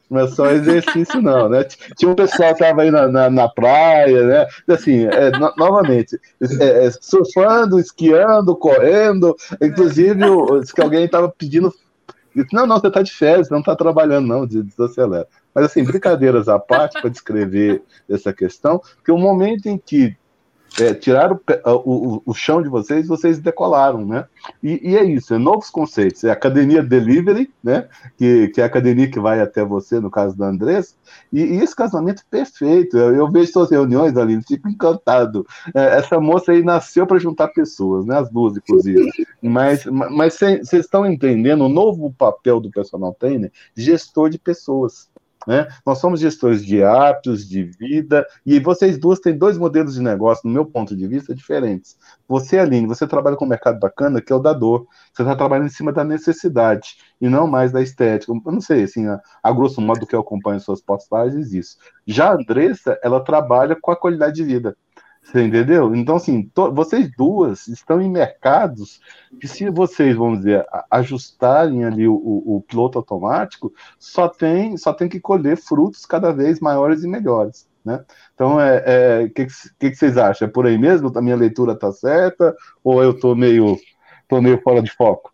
não 0.10 0.22
é 0.22 0.28
só 0.28 0.52
exercício, 0.52 1.22
não, 1.22 1.50
né? 1.50 1.66
Tinha 1.98 2.12
um 2.12 2.16
pessoal 2.16 2.54
que 2.54 2.64
estava 2.64 2.82
aí 2.82 2.92
na, 2.92 3.08
na, 3.08 3.30
na, 3.30 3.50
praia, 3.50 4.24
né? 4.24 4.48
Assim, 4.68 5.06
é, 5.06 5.32
no, 5.32 5.54
novamente, 5.58 6.20
é, 6.60 6.86
é, 6.86 6.92
surfando, 7.02 7.80
esquiando, 7.80 8.56
correndo, 8.56 9.36
inclusive, 9.62 10.20
que 10.74 10.82
alguém 10.82 11.06
estava 11.06 11.30
pedindo 11.30 11.74
Disse, 12.44 12.56
não, 12.56 12.66
não, 12.68 12.80
você 12.80 12.88
está 12.88 13.02
de 13.02 13.12
férias, 13.12 13.50
não 13.50 13.60
está 13.60 13.76
trabalhando, 13.76 14.28
não, 14.28 14.46
desacelera. 14.46 15.28
Mas, 15.54 15.66
assim, 15.66 15.84
brincadeiras 15.84 16.48
à 16.48 16.60
parte 16.60 17.02
para 17.02 17.10
descrever 17.10 17.82
essa 18.10 18.32
questão, 18.32 18.82
que 19.04 19.12
o 19.12 19.18
momento 19.18 19.68
em 19.68 19.78
que 19.78 20.16
é, 20.80 20.94
tiraram 20.94 21.40
o, 21.66 22.16
o, 22.16 22.22
o, 22.26 22.34
chão 22.34 22.62
de 22.62 22.70
vocês, 22.70 23.08
vocês 23.08 23.40
decolaram, 23.40 24.06
né? 24.06 24.26
E, 24.62 24.92
e, 24.92 24.98
é 24.98 25.04
isso, 25.04 25.34
é 25.34 25.38
novos 25.38 25.70
conceitos. 25.70 26.24
É 26.24 26.32
academia 26.32 26.84
delivery, 26.84 27.52
né? 27.64 27.88
Que, 28.18 28.50
que 28.50 28.62
é 28.62 28.64
a 28.64 28.68
academia 28.68 29.10
que 29.10 29.20
vai 29.20 29.42
até 29.42 29.66
você, 29.66 30.00
no 30.00 30.12
caso 30.12 30.38
da 30.38 30.48
Andressa, 30.48 30.94
e, 31.34 31.42
e 31.42 31.64
esse 31.64 31.76
casamento 31.76 32.24
perfeito. 32.30 32.98
Eu, 32.98 33.16
eu, 33.16 33.32
vejo 33.32 33.52
suas 33.52 33.72
reuniões 33.72 34.16
ali, 34.16 34.40
fico 34.44 34.70
encantado. 34.70 35.46
É, 35.74 35.98
essa 35.98 36.20
moça 36.20 36.52
aí 36.52 36.64
nasceu 36.64 37.08
para 37.08 37.18
juntar 37.18 37.48
pessoas, 37.50 38.06
né? 38.06 38.20
As 38.20 38.30
duas, 38.30 38.56
inclusive. 38.58 39.12
Mas, 39.42 39.86
mas 39.86 40.36
vocês 40.36 40.72
estão 40.74 41.06
entendendo 41.06 41.66
o 41.66 41.70
novo 41.70 42.14
papel 42.14 42.60
do 42.60 42.70
personal 42.70 43.16
trainer? 43.20 43.52
Gestor 43.76 44.30
de 44.30 44.38
pessoas. 44.38 45.10
Né? 45.48 45.66
Nós 45.86 46.00
somos 46.00 46.20
gestores 46.20 46.66
de 46.66 46.84
hábitos, 46.84 47.48
de 47.48 47.64
vida, 47.64 48.28
e 48.46 48.60
vocês 48.60 48.98
duas 48.98 49.20
têm 49.20 49.38
dois 49.38 49.58
modelos 49.58 49.94
de 49.94 50.02
negócio, 50.02 50.42
no 50.46 50.54
meu 50.54 50.66
ponto 50.66 50.94
de 50.94 51.08
vista, 51.08 51.34
diferentes. 51.34 51.98
Você, 52.28 52.60
Aline, 52.60 52.86
você 52.86 53.08
trabalha 53.08 53.38
com 53.38 53.46
um 53.46 53.48
mercado 53.48 53.80
bacana, 53.80 54.22
que 54.22 54.34
é 54.34 54.36
o 54.36 54.40
da 54.40 54.52
dor. 54.52 54.86
Você 55.14 55.22
está 55.22 55.38
trabalhando 55.38 55.68
em 55.68 55.72
cima 55.72 55.94
da 55.94 56.04
necessidade, 56.04 56.98
e 57.22 57.30
não 57.30 57.48
mais 57.48 57.72
da 57.72 57.82
estética. 57.82 58.34
Eu 58.34 58.52
não 58.52 58.60
sei, 58.60 58.84
assim, 58.84 59.08
a, 59.08 59.22
a 59.42 59.52
grosso 59.54 59.80
modo 59.80 60.06
que 60.06 60.14
eu 60.14 60.20
acompanho 60.20 60.60
suas 60.60 60.82
postagens, 60.82 61.54
isso. 61.54 61.78
Já 62.06 62.32
a 62.32 62.34
Andressa, 62.36 63.00
ela 63.02 63.24
trabalha 63.24 63.78
com 63.82 63.90
a 63.90 63.96
qualidade 63.96 64.36
de 64.36 64.44
vida. 64.44 64.76
Você 65.28 65.44
entendeu? 65.44 65.94
Então, 65.94 66.16
assim, 66.16 66.50
vocês 66.74 67.12
duas 67.18 67.68
estão 67.68 68.02
em 68.02 68.10
mercados 68.10 69.02
que, 69.42 69.46
se 69.46 69.70
vocês, 69.70 70.16
vamos 70.16 70.38
dizer, 70.38 70.66
ajustarem 70.90 71.84
ali 71.84 72.08
o, 72.08 72.14
o, 72.16 72.64
piloto 72.66 72.98
automático, 72.98 73.74
só 74.00 74.30
tem, 74.30 74.78
só 74.78 74.94
tem 74.94 75.10
que 75.10 75.20
colher 75.20 75.58
frutos 75.58 76.06
cada 76.06 76.32
vez 76.32 76.62
maiores 76.62 77.04
e 77.04 77.10
melhores. 77.10 77.68
Né? 77.84 78.06
Então, 78.34 78.56
o 78.56 78.62
é, 78.62 78.84
é, 78.86 79.28
que, 79.28 79.48
que, 79.78 79.90
que, 79.90 79.96
vocês 79.98 80.18
acham? 80.18 80.48
É 80.48 80.52
por 80.52 80.66
aí 80.66 80.78
mesmo? 80.78 81.12
A 81.14 81.22
minha 81.22 81.36
leitura 81.36 81.74
está 81.74 81.92
certa? 81.92 82.56
Ou 82.82 83.04
eu 83.04 83.12
estou 83.12 83.36
meio, 83.36 83.78
tô 84.30 84.42
meio 84.42 84.62
fora 84.62 84.82
de 84.82 84.92
foco? 84.92 85.34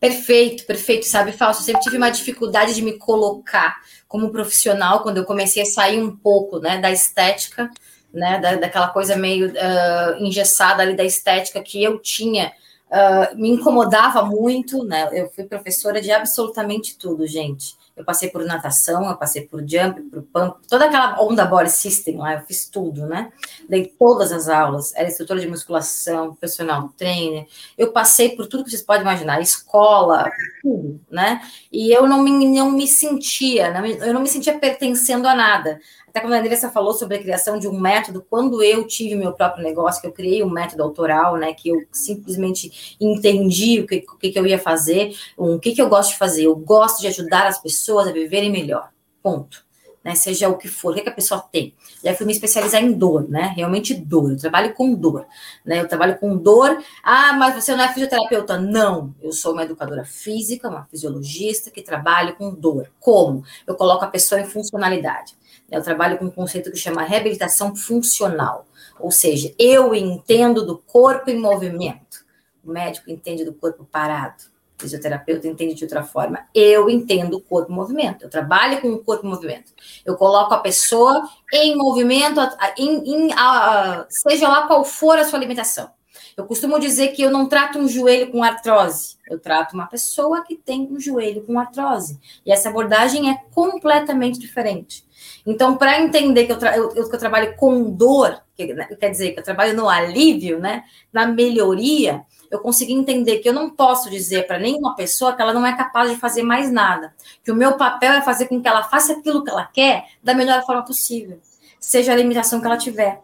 Perfeito, 0.00 0.66
perfeito, 0.66 1.06
sabe, 1.06 1.30
Falso? 1.30 1.60
Eu 1.60 1.66
sempre 1.66 1.82
tive 1.82 1.98
uma 1.98 2.10
dificuldade 2.10 2.74
de 2.74 2.82
me 2.82 2.98
colocar 2.98 3.76
como 4.08 4.32
profissional 4.32 5.04
quando 5.04 5.18
eu 5.18 5.24
comecei 5.24 5.62
a 5.62 5.66
sair 5.66 6.02
um 6.02 6.16
pouco 6.16 6.58
né, 6.58 6.80
da 6.80 6.90
estética 6.90 7.70
né, 8.14 8.38
da, 8.38 8.54
daquela 8.54 8.88
coisa 8.88 9.16
meio 9.16 9.48
uh, 9.48 10.24
engessada 10.24 10.82
ali 10.82 10.94
da 10.94 11.04
estética 11.04 11.60
que 11.60 11.82
eu 11.82 11.98
tinha, 11.98 12.52
uh, 12.88 13.36
me 13.36 13.50
incomodava 13.50 14.24
muito, 14.24 14.84
né? 14.84 15.08
Eu 15.12 15.28
fui 15.30 15.44
professora 15.44 16.00
de 16.00 16.12
absolutamente 16.12 16.96
tudo, 16.96 17.26
gente. 17.26 17.76
Eu 17.96 18.04
passei 18.04 18.28
por 18.28 18.44
natação, 18.44 19.08
eu 19.08 19.16
passei 19.16 19.42
por 19.42 19.60
jump, 19.60 20.00
por 20.02 20.22
pump, 20.22 20.56
toda 20.68 20.86
aquela 20.86 21.22
onda 21.22 21.44
body 21.44 21.70
system 21.70 22.16
lá, 22.16 22.34
eu 22.34 22.40
fiz 22.40 22.68
tudo, 22.68 23.06
né? 23.06 23.32
Dei 23.68 23.86
todas 23.86 24.32
as 24.32 24.48
aulas, 24.48 24.92
era 24.96 25.08
instrutora 25.08 25.40
de 25.40 25.46
musculação, 25.46 26.34
personal 26.34 26.88
trainer, 26.96 27.46
eu 27.78 27.92
passei 27.92 28.30
por 28.30 28.48
tudo 28.48 28.64
que 28.64 28.70
vocês 28.70 28.82
podem 28.82 29.02
imaginar, 29.02 29.40
escola, 29.40 30.28
tudo, 30.60 31.00
né? 31.08 31.40
E 31.70 31.92
eu 31.92 32.08
não 32.08 32.20
me, 32.20 32.48
não 32.48 32.72
me 32.72 32.88
sentia, 32.88 33.72
eu 34.04 34.12
não 34.12 34.20
me 34.20 34.28
sentia 34.28 34.58
pertencendo 34.58 35.28
a 35.28 35.34
nada. 35.34 35.80
Até 36.14 36.20
quando 36.20 36.34
a 36.34 36.38
Andressa 36.38 36.70
falou 36.70 36.92
sobre 36.94 37.16
a 37.16 37.20
criação 37.20 37.58
de 37.58 37.66
um 37.66 37.76
método, 37.76 38.24
quando 38.30 38.62
eu 38.62 38.86
tive 38.86 39.16
meu 39.16 39.32
próprio 39.32 39.64
negócio, 39.64 40.00
que 40.00 40.06
eu 40.06 40.12
criei 40.12 40.44
um 40.44 40.48
método 40.48 40.84
autoral, 40.84 41.36
né, 41.36 41.52
que 41.52 41.70
eu 41.70 41.82
simplesmente 41.90 42.96
entendi 43.00 43.80
o 43.80 43.86
que, 43.88 44.04
o 44.08 44.16
que, 44.16 44.32
eu 44.38 44.46
ia 44.46 44.56
fazer, 44.56 45.12
o 45.36 45.58
que, 45.58 45.74
que 45.74 45.82
eu 45.82 45.88
gosto 45.88 46.10
de 46.12 46.18
fazer. 46.18 46.44
Eu 46.44 46.54
gosto 46.54 47.00
de 47.00 47.08
ajudar 47.08 47.48
as 47.48 47.60
pessoas 47.60 48.06
a 48.06 48.12
viverem 48.12 48.48
melhor. 48.48 48.90
Ponto. 49.20 49.64
Né, 50.04 50.14
seja 50.14 50.50
o 50.50 50.58
que 50.58 50.68
for, 50.68 50.92
o 50.92 50.94
que, 50.94 51.00
que, 51.00 51.08
a 51.08 51.14
pessoa 51.14 51.40
tem. 51.40 51.74
E 52.02 52.08
aí 52.08 52.14
fui 52.14 52.26
me 52.26 52.32
especializar 52.32 52.82
em 52.82 52.92
dor, 52.92 53.26
né? 53.26 53.54
Realmente 53.56 53.94
dor. 53.94 54.32
Eu 54.32 54.36
trabalho 54.36 54.74
com 54.74 54.94
dor, 54.94 55.26
né? 55.64 55.80
Eu 55.80 55.88
trabalho 55.88 56.18
com 56.18 56.36
dor. 56.36 56.76
Ah, 57.02 57.32
mas 57.32 57.54
você 57.54 57.74
não 57.74 57.82
é 57.82 57.88
fisioterapeuta? 57.88 58.58
Não. 58.60 59.14
Eu 59.22 59.32
sou 59.32 59.54
uma 59.54 59.62
educadora 59.62 60.04
física, 60.04 60.68
uma 60.68 60.84
fisiologista 60.84 61.70
que 61.70 61.80
trabalho 61.80 62.36
com 62.36 62.54
dor. 62.54 62.92
Como? 63.00 63.44
Eu 63.66 63.74
coloco 63.76 64.04
a 64.04 64.08
pessoa 64.08 64.38
em 64.38 64.44
funcionalidade. 64.44 65.34
Eu 65.70 65.82
trabalho 65.82 66.18
com 66.18 66.26
um 66.26 66.30
conceito 66.30 66.70
que 66.70 66.76
chama 66.78 67.02
reabilitação 67.02 67.74
funcional, 67.74 68.66
ou 69.00 69.10
seja, 69.10 69.52
eu 69.58 69.94
entendo 69.94 70.64
do 70.64 70.78
corpo 70.78 71.30
em 71.30 71.38
movimento. 71.38 72.24
O 72.64 72.70
médico 72.70 73.10
entende 73.10 73.44
do 73.44 73.52
corpo 73.52 73.84
parado, 73.90 74.44
fisioterapeuta 74.78 75.48
entende 75.48 75.74
de 75.74 75.84
outra 75.84 76.02
forma. 76.02 76.46
Eu 76.54 76.90
entendo 76.90 77.36
o 77.36 77.40
corpo 77.40 77.72
em 77.72 77.74
movimento, 77.74 78.24
eu 78.24 78.30
trabalho 78.30 78.80
com 78.80 78.88
o 78.88 78.98
corpo 78.98 79.26
em 79.26 79.30
movimento. 79.30 79.72
Eu 80.04 80.16
coloco 80.16 80.54
a 80.54 80.58
pessoa 80.58 81.28
em 81.52 81.76
movimento, 81.76 82.40
em, 82.78 83.14
em, 83.14 83.32
a, 83.32 84.06
seja 84.08 84.48
lá 84.48 84.66
qual 84.66 84.84
for 84.84 85.18
a 85.18 85.24
sua 85.24 85.38
alimentação. 85.38 85.90
Eu 86.36 86.46
costumo 86.46 86.80
dizer 86.80 87.08
que 87.08 87.22
eu 87.22 87.30
não 87.30 87.48
trato 87.48 87.78
um 87.78 87.86
joelho 87.86 88.32
com 88.32 88.42
artrose, 88.42 89.16
eu 89.30 89.38
trato 89.38 89.74
uma 89.74 89.86
pessoa 89.86 90.42
que 90.42 90.56
tem 90.56 90.88
um 90.90 90.98
joelho 90.98 91.42
com 91.42 91.58
artrose. 91.58 92.18
E 92.44 92.50
essa 92.50 92.68
abordagem 92.68 93.30
é 93.30 93.40
completamente 93.52 94.38
diferente. 94.38 95.04
Então, 95.46 95.76
para 95.76 96.00
entender 96.00 96.46
que 96.46 96.52
eu, 96.52 96.58
eu, 96.58 97.08
que 97.08 97.14
eu, 97.14 97.18
trabalho 97.18 97.54
com 97.56 97.90
dor, 97.90 98.42
que, 98.56 98.72
né, 98.72 98.86
quer 98.98 99.10
dizer, 99.10 99.32
que 99.32 99.40
eu 99.40 99.44
trabalho 99.44 99.76
no 99.76 99.88
alívio, 99.88 100.58
né, 100.58 100.84
na 101.12 101.26
melhoria, 101.26 102.24
eu 102.54 102.60
consegui 102.60 102.92
entender 102.92 103.38
que 103.38 103.48
eu 103.48 103.52
não 103.52 103.70
posso 103.70 104.10
dizer 104.10 104.46
para 104.46 104.58
nenhuma 104.58 104.94
pessoa 104.94 105.34
que 105.34 105.42
ela 105.42 105.52
não 105.52 105.66
é 105.66 105.76
capaz 105.76 106.10
de 106.10 106.16
fazer 106.16 106.42
mais 106.42 106.70
nada. 106.70 107.14
Que 107.44 107.50
o 107.50 107.56
meu 107.56 107.76
papel 107.76 108.12
é 108.12 108.22
fazer 108.22 108.46
com 108.46 108.60
que 108.60 108.68
ela 108.68 108.84
faça 108.84 109.12
aquilo 109.12 109.42
que 109.42 109.50
ela 109.50 109.64
quer 109.64 110.06
da 110.22 110.34
melhor 110.34 110.64
forma 110.64 110.84
possível, 110.84 111.38
seja 111.80 112.12
a 112.12 112.16
limitação 112.16 112.60
que 112.60 112.66
ela 112.66 112.76
tiver. 112.76 113.20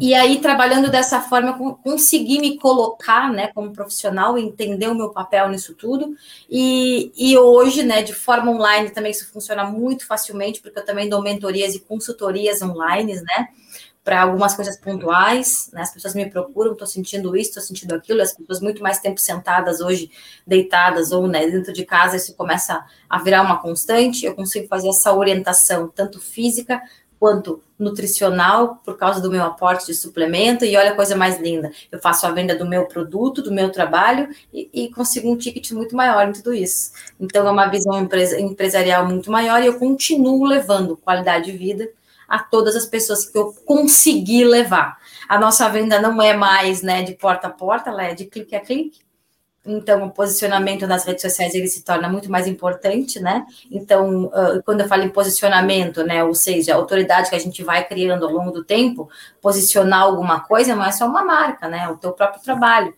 E 0.00 0.12
aí, 0.12 0.40
trabalhando 0.40 0.90
dessa 0.90 1.20
forma, 1.20 1.56
consegui 1.82 2.40
me 2.40 2.58
colocar, 2.58 3.30
né, 3.30 3.48
como 3.54 3.72
profissional, 3.72 4.36
entender 4.36 4.88
o 4.88 4.94
meu 4.94 5.10
papel 5.10 5.48
nisso 5.48 5.74
tudo. 5.74 6.16
E, 6.50 7.12
e 7.16 7.38
hoje, 7.38 7.84
né, 7.84 8.02
de 8.02 8.12
forma 8.12 8.50
online 8.50 8.90
também 8.90 9.12
isso 9.12 9.30
funciona 9.32 9.64
muito 9.64 10.06
facilmente, 10.06 10.60
porque 10.60 10.80
eu 10.80 10.84
também 10.84 11.08
dou 11.08 11.22
mentorias 11.22 11.74
e 11.74 11.80
consultorias 11.80 12.60
online, 12.60 13.14
né, 13.20 13.48
para 14.04 14.22
algumas 14.22 14.54
coisas 14.54 14.76
pontuais, 14.76 15.70
né? 15.72 15.82
As 15.82 15.92
pessoas 15.92 16.14
me 16.14 16.28
procuram, 16.28 16.72
estou 16.72 16.86
sentindo 16.86 17.36
isso, 17.36 17.50
estou 17.50 17.62
sentindo 17.62 17.94
aquilo, 17.94 18.20
as 18.20 18.32
pessoas 18.32 18.60
muito 18.60 18.82
mais 18.82 18.98
tempo 18.98 19.20
sentadas 19.20 19.80
hoje, 19.80 20.10
deitadas 20.46 21.12
ou 21.12 21.28
né, 21.28 21.46
dentro 21.46 21.72
de 21.72 21.84
casa, 21.84 22.16
isso 22.16 22.34
começa 22.34 22.84
a 23.08 23.18
virar 23.22 23.42
uma 23.42 23.58
constante. 23.58 24.26
Eu 24.26 24.34
consigo 24.34 24.66
fazer 24.66 24.88
essa 24.88 25.14
orientação, 25.14 25.88
tanto 25.88 26.20
física 26.20 26.82
quanto 27.22 27.62
nutricional, 27.78 28.80
por 28.84 28.96
causa 28.96 29.20
do 29.20 29.30
meu 29.30 29.44
aporte 29.44 29.86
de 29.86 29.94
suplemento, 29.94 30.64
e 30.64 30.76
olha 30.76 30.90
a 30.90 30.96
coisa 30.96 31.14
mais 31.14 31.40
linda, 31.40 31.70
eu 31.90 32.00
faço 32.00 32.26
a 32.26 32.32
venda 32.32 32.56
do 32.56 32.66
meu 32.66 32.86
produto, 32.86 33.40
do 33.40 33.52
meu 33.52 33.70
trabalho, 33.70 34.28
e, 34.52 34.68
e 34.72 34.90
consigo 34.90 35.30
um 35.30 35.36
ticket 35.36 35.70
muito 35.70 35.94
maior 35.94 36.28
em 36.28 36.32
tudo 36.32 36.52
isso. 36.52 36.90
Então, 37.20 37.46
é 37.46 37.50
uma 37.52 37.68
visão 37.68 38.00
empresa, 38.00 38.40
empresarial 38.40 39.06
muito 39.06 39.30
maior, 39.30 39.62
e 39.62 39.66
eu 39.66 39.78
continuo 39.78 40.44
levando 40.44 40.96
qualidade 40.96 41.52
de 41.52 41.56
vida 41.56 41.88
a 42.32 42.38
todas 42.38 42.74
as 42.74 42.86
pessoas 42.86 43.26
que 43.26 43.36
eu 43.36 43.52
consegui 43.66 44.42
levar. 44.42 44.96
A 45.28 45.38
nossa 45.38 45.68
venda 45.68 46.00
não 46.00 46.20
é 46.22 46.32
mais 46.32 46.80
né, 46.80 47.02
de 47.02 47.12
porta 47.12 47.48
a 47.48 47.50
porta, 47.50 47.90
ela 47.90 48.04
é 48.04 48.14
de 48.14 48.24
clique 48.24 48.56
a 48.56 48.60
clique. 48.60 49.00
Então, 49.66 50.06
o 50.06 50.10
posicionamento 50.10 50.86
nas 50.86 51.04
redes 51.04 51.20
sociais 51.20 51.54
ele 51.54 51.68
se 51.68 51.84
torna 51.84 52.08
muito 52.08 52.30
mais 52.30 52.46
importante, 52.46 53.20
né? 53.20 53.44
Então, 53.70 54.32
quando 54.64 54.80
eu 54.80 54.88
falo 54.88 55.02
em 55.02 55.10
posicionamento, 55.10 56.02
né, 56.04 56.24
ou 56.24 56.34
seja, 56.34 56.72
a 56.72 56.76
autoridade 56.76 57.28
que 57.28 57.36
a 57.36 57.38
gente 57.38 57.62
vai 57.62 57.86
criando 57.86 58.24
ao 58.24 58.32
longo 58.32 58.50
do 58.50 58.64
tempo, 58.64 59.10
posicionar 59.42 60.00
alguma 60.00 60.40
coisa 60.40 60.74
não 60.74 60.86
é 60.86 60.90
só 60.90 61.06
uma 61.06 61.22
marca, 61.22 61.68
né? 61.68 61.84
É 61.84 61.88
o 61.90 61.98
teu 61.98 62.12
próprio 62.12 62.42
trabalho. 62.42 62.94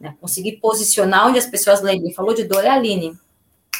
Né? 0.00 0.16
Conseguir 0.18 0.52
posicionar 0.62 1.26
onde 1.26 1.38
as 1.38 1.46
pessoas 1.46 1.82
lembrem. 1.82 2.14
Falou 2.14 2.32
de 2.32 2.44
dor, 2.44 2.64
é 2.64 2.68
a 2.68 2.74
Aline. 2.74 3.14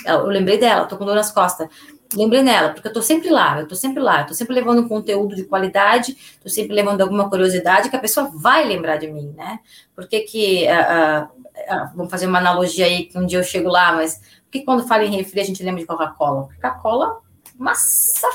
Eu 0.04 0.26
lembrei 0.26 0.58
dela, 0.58 0.84
tô 0.84 0.98
com 0.98 1.06
dor 1.06 1.14
nas 1.16 1.32
costas 1.32 1.66
lembrei 2.14 2.42
nela, 2.42 2.70
porque 2.70 2.88
eu 2.88 2.92
tô 2.92 3.02
sempre 3.02 3.28
lá, 3.30 3.60
eu 3.60 3.68
tô 3.68 3.74
sempre 3.74 4.00
lá, 4.02 4.20
eu 4.22 4.26
tô 4.26 4.34
sempre 4.34 4.54
levando 4.54 4.82
um 4.82 4.88
conteúdo 4.88 5.34
de 5.34 5.44
qualidade, 5.44 6.16
tô 6.42 6.48
sempre 6.48 6.74
levando 6.74 7.00
alguma 7.00 7.28
curiosidade 7.28 7.90
que 7.90 7.96
a 7.96 8.00
pessoa 8.00 8.30
vai 8.34 8.64
lembrar 8.64 8.96
de 8.96 9.08
mim, 9.08 9.34
né? 9.36 9.60
Porque 9.94 10.20
que, 10.20 10.66
uh, 10.66 11.24
uh, 11.24 11.90
vamos 11.94 12.10
fazer 12.10 12.26
uma 12.26 12.38
analogia 12.38 12.86
aí, 12.86 13.04
que 13.04 13.18
um 13.18 13.26
dia 13.26 13.38
eu 13.38 13.44
chego 13.44 13.68
lá, 13.68 13.92
mas 13.92 14.16
por 14.44 14.52
que 14.52 14.64
quando 14.64 14.86
fala 14.86 15.04
em 15.04 15.14
refri 15.14 15.40
a 15.40 15.44
gente 15.44 15.62
lembra 15.62 15.80
de 15.80 15.86
Coca-Cola? 15.86 16.48
Coca-Cola, 16.54 17.20
massa 17.58 18.28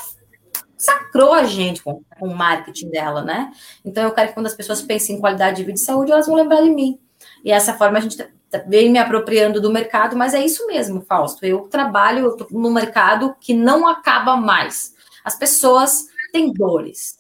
sacrou 0.84 1.34
a 1.34 1.46
gente 1.46 1.82
com, 1.82 2.04
com 2.20 2.28
o 2.28 2.36
marketing 2.36 2.90
dela, 2.90 3.24
né? 3.24 3.52
Então 3.86 4.04
eu 4.04 4.12
quero 4.12 4.30
que 4.30 4.34
quando 4.34 4.48
as 4.48 4.54
pessoas 4.54 4.82
pensem 4.82 5.16
em 5.16 5.20
qualidade 5.20 5.58
de 5.58 5.64
vida 5.64 5.78
e 5.78 5.82
saúde, 5.82 6.12
elas 6.12 6.28
vão 6.28 6.36
lembrar 6.36 6.62
de 6.62 6.70
mim. 6.70 7.00
E 7.44 7.52
essa 7.52 7.74
forma 7.74 7.98
a 7.98 8.02
gente 8.02 8.18
vem 8.60 8.92
me 8.92 9.00
apropriando 9.00 9.62
do 9.62 9.72
mercado, 9.72 10.16
mas 10.16 10.34
é 10.34 10.44
isso 10.44 10.66
mesmo, 10.68 11.02
Fausto. 11.02 11.46
Eu 11.46 11.62
trabalho 11.68 12.36
no 12.52 12.72
mercado 12.72 13.36
que 13.40 13.54
não 13.54 13.88
acaba 13.88 14.36
mais. 14.36 14.94
As 15.24 15.36
pessoas 15.36 16.08
têm 16.32 16.52
dores, 16.52 17.18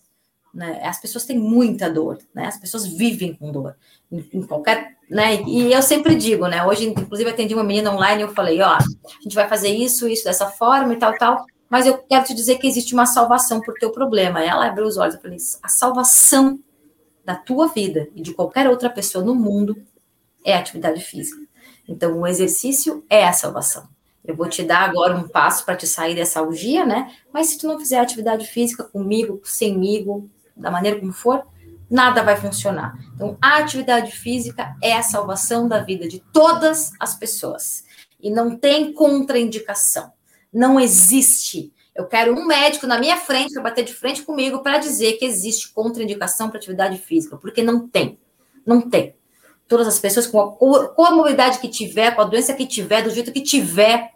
né? 0.53 0.81
As 0.83 0.99
pessoas 0.99 1.25
têm 1.25 1.37
muita 1.37 1.89
dor, 1.89 2.19
né? 2.33 2.47
As 2.47 2.57
pessoas 2.57 2.85
vivem 2.85 3.33
com 3.33 3.51
dor 3.51 3.75
em, 4.11 4.29
em 4.33 4.41
qualquer, 4.43 4.97
né? 5.09 5.41
E 5.43 5.71
eu 5.71 5.81
sempre 5.81 6.15
digo, 6.15 6.47
né? 6.47 6.65
Hoje, 6.65 6.85
inclusive, 6.87 7.29
atendi 7.29 7.53
uma 7.53 7.63
menina 7.63 7.93
online 7.93 8.21
e 8.21 8.25
eu 8.25 8.33
falei, 8.33 8.61
ó, 8.61 8.73
a 8.73 8.79
gente 9.21 9.35
vai 9.35 9.47
fazer 9.47 9.69
isso, 9.69 10.07
isso 10.07 10.25
dessa 10.25 10.47
forma 10.47 10.93
e 10.93 10.97
tal, 10.97 11.17
tal. 11.17 11.45
Mas 11.69 11.87
eu 11.87 11.97
quero 11.97 12.25
te 12.25 12.35
dizer 12.35 12.57
que 12.59 12.67
existe 12.67 12.93
uma 12.93 13.05
salvação 13.05 13.61
por 13.61 13.73
teu 13.75 13.91
problema. 13.91 14.43
Ela 14.43 14.67
abriu 14.67 14.85
os 14.85 14.97
olhos, 14.97 15.15
eu 15.15 15.21
falei, 15.21 15.37
a 15.63 15.67
salvação 15.67 16.59
da 17.25 17.35
tua 17.35 17.67
vida 17.67 18.07
e 18.15 18.21
de 18.21 18.33
qualquer 18.33 18.69
outra 18.69 18.89
pessoa 18.89 19.23
no 19.23 19.33
mundo 19.33 19.75
é 20.43 20.55
a 20.55 20.59
atividade 20.59 21.01
física. 21.03 21.41
Então, 21.87 22.19
o 22.19 22.27
exercício 22.27 23.03
é 23.09 23.25
a 23.25 23.33
salvação. 23.33 23.87
Eu 24.23 24.35
vou 24.35 24.47
te 24.47 24.63
dar 24.63 24.89
agora 24.89 25.15
um 25.17 25.27
passo 25.27 25.65
para 25.65 25.75
te 25.75 25.85
sair 25.85 26.15
dessa 26.15 26.39
algia, 26.39 26.85
né? 26.85 27.13
Mas 27.31 27.47
se 27.47 27.57
tu 27.57 27.67
não 27.67 27.77
fizer 27.77 27.99
atividade 27.99 28.47
física 28.47 28.83
comigo, 28.83 29.41
semigo, 29.43 30.29
da 30.55 30.71
maneira 30.71 30.99
como 30.99 31.11
for, 31.11 31.45
nada 31.89 32.23
vai 32.23 32.37
funcionar. 32.37 32.97
Então, 33.13 33.37
a 33.41 33.57
atividade 33.57 34.11
física 34.11 34.75
é 34.81 34.93
a 34.93 35.03
salvação 35.03 35.67
da 35.67 35.79
vida 35.79 36.07
de 36.07 36.19
todas 36.31 36.91
as 36.99 37.15
pessoas. 37.15 37.83
E 38.19 38.31
não 38.31 38.57
tem 38.57 38.93
contraindicação. 38.93 40.13
Não 40.53 40.79
existe. 40.79 41.73
Eu 41.93 42.05
quero 42.07 42.33
um 42.33 42.45
médico 42.45 42.87
na 42.87 42.97
minha 42.97 43.17
frente 43.17 43.53
para 43.53 43.63
bater 43.63 43.83
de 43.83 43.93
frente 43.93 44.23
comigo 44.23 44.63
para 44.63 44.77
dizer 44.77 45.13
que 45.13 45.25
existe 45.25 45.73
contraindicação 45.73 46.49
para 46.49 46.57
atividade 46.57 46.97
física, 46.97 47.35
porque 47.35 47.61
não 47.61 47.87
tem. 47.89 48.17
Não 48.65 48.79
tem 48.89 49.15
todas 49.67 49.87
as 49.87 49.99
pessoas 49.99 50.27
com 50.27 50.39
a, 50.39 50.89
com 50.89 51.05
a 51.05 51.11
mobilidade 51.11 51.59
que 51.59 51.67
tiver, 51.67 52.15
com 52.15 52.21
a 52.21 52.25
doença 52.25 52.53
que 52.53 52.65
tiver, 52.65 53.03
do 53.03 53.09
jeito 53.09 53.31
que 53.31 53.41
tiver, 53.41 54.11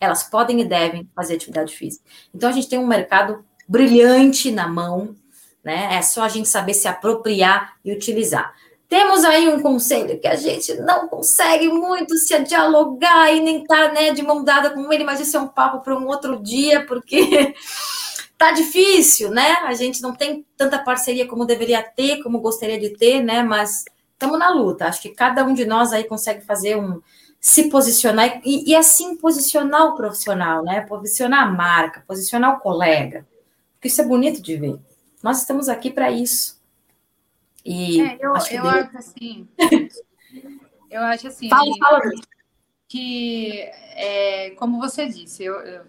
elas 0.00 0.24
podem 0.24 0.60
e 0.60 0.64
devem 0.64 1.08
fazer 1.14 1.34
atividade 1.34 1.76
física. 1.76 2.04
Então 2.34 2.48
a 2.48 2.52
gente 2.52 2.68
tem 2.68 2.78
um 2.78 2.86
mercado 2.86 3.44
brilhante 3.66 4.50
na 4.50 4.68
mão, 4.68 5.14
né? 5.62 5.96
É 5.96 6.02
só 6.02 6.22
a 6.22 6.28
gente 6.28 6.48
saber 6.48 6.74
se 6.74 6.88
apropriar 6.88 7.74
e 7.84 7.92
utilizar. 7.92 8.54
Temos 8.88 9.22
aí 9.22 9.46
um 9.48 9.60
conselho 9.60 10.18
que 10.18 10.26
a 10.26 10.34
gente 10.34 10.72
não 10.76 11.08
consegue 11.08 11.68
muito 11.68 12.16
se 12.16 12.38
dialogar 12.42 13.30
e 13.30 13.40
nem 13.40 13.62
estar 13.62 13.88
tá, 13.88 13.92
né, 13.92 14.12
de 14.12 14.22
mão 14.22 14.42
dada 14.42 14.70
com 14.70 14.90
ele, 14.90 15.04
mas 15.04 15.20
isso 15.20 15.36
é 15.36 15.40
um 15.40 15.48
papo 15.48 15.80
para 15.80 15.94
um 15.94 16.06
outro 16.06 16.42
dia, 16.42 16.86
porque 16.86 17.54
tá 18.38 18.50
difícil, 18.52 19.30
né? 19.30 19.58
A 19.64 19.74
gente 19.74 20.00
não 20.00 20.14
tem 20.14 20.46
tanta 20.56 20.78
parceria 20.78 21.26
como 21.26 21.44
deveria 21.44 21.82
ter, 21.82 22.22
como 22.22 22.40
gostaria 22.40 22.80
de 22.80 22.90
ter, 22.96 23.22
né? 23.22 23.42
Mas 23.42 23.84
estamos 24.18 24.38
na 24.38 24.50
luta. 24.50 24.86
Acho 24.86 25.00
que 25.00 25.10
cada 25.10 25.44
um 25.44 25.54
de 25.54 25.64
nós 25.64 25.92
aí 25.92 26.04
consegue 26.04 26.44
fazer 26.44 26.76
um 26.76 27.00
se 27.40 27.70
posicionar 27.70 28.40
e, 28.44 28.68
e 28.68 28.74
assim 28.74 29.16
posicionar 29.16 29.86
o 29.86 29.94
profissional, 29.94 30.64
né? 30.64 30.80
Posicionar 30.80 31.46
a 31.46 31.50
marca, 31.50 32.04
posicionar 32.06 32.56
o 32.56 32.60
colega. 32.60 33.24
Porque 33.74 33.86
isso 33.86 34.00
é 34.00 34.04
bonito 34.04 34.42
de 34.42 34.56
ver. 34.56 34.76
Nós 35.22 35.38
estamos 35.38 35.68
aqui 35.68 35.88
para 35.90 36.10
isso. 36.10 36.60
E 37.64 38.00
é, 38.00 38.18
eu, 38.20 38.34
acho, 38.34 38.52
eu 38.52 38.62
deu... 38.62 38.70
acho 38.70 38.98
assim. 38.98 39.48
eu 40.90 41.02
acho 41.02 41.28
assim. 41.28 41.48
Fala, 41.48 41.70
fala. 41.78 42.00
Que, 42.88 43.70
é, 43.94 44.50
como 44.58 44.80
você 44.80 45.06
disse, 45.06 45.44
eu 45.44 45.84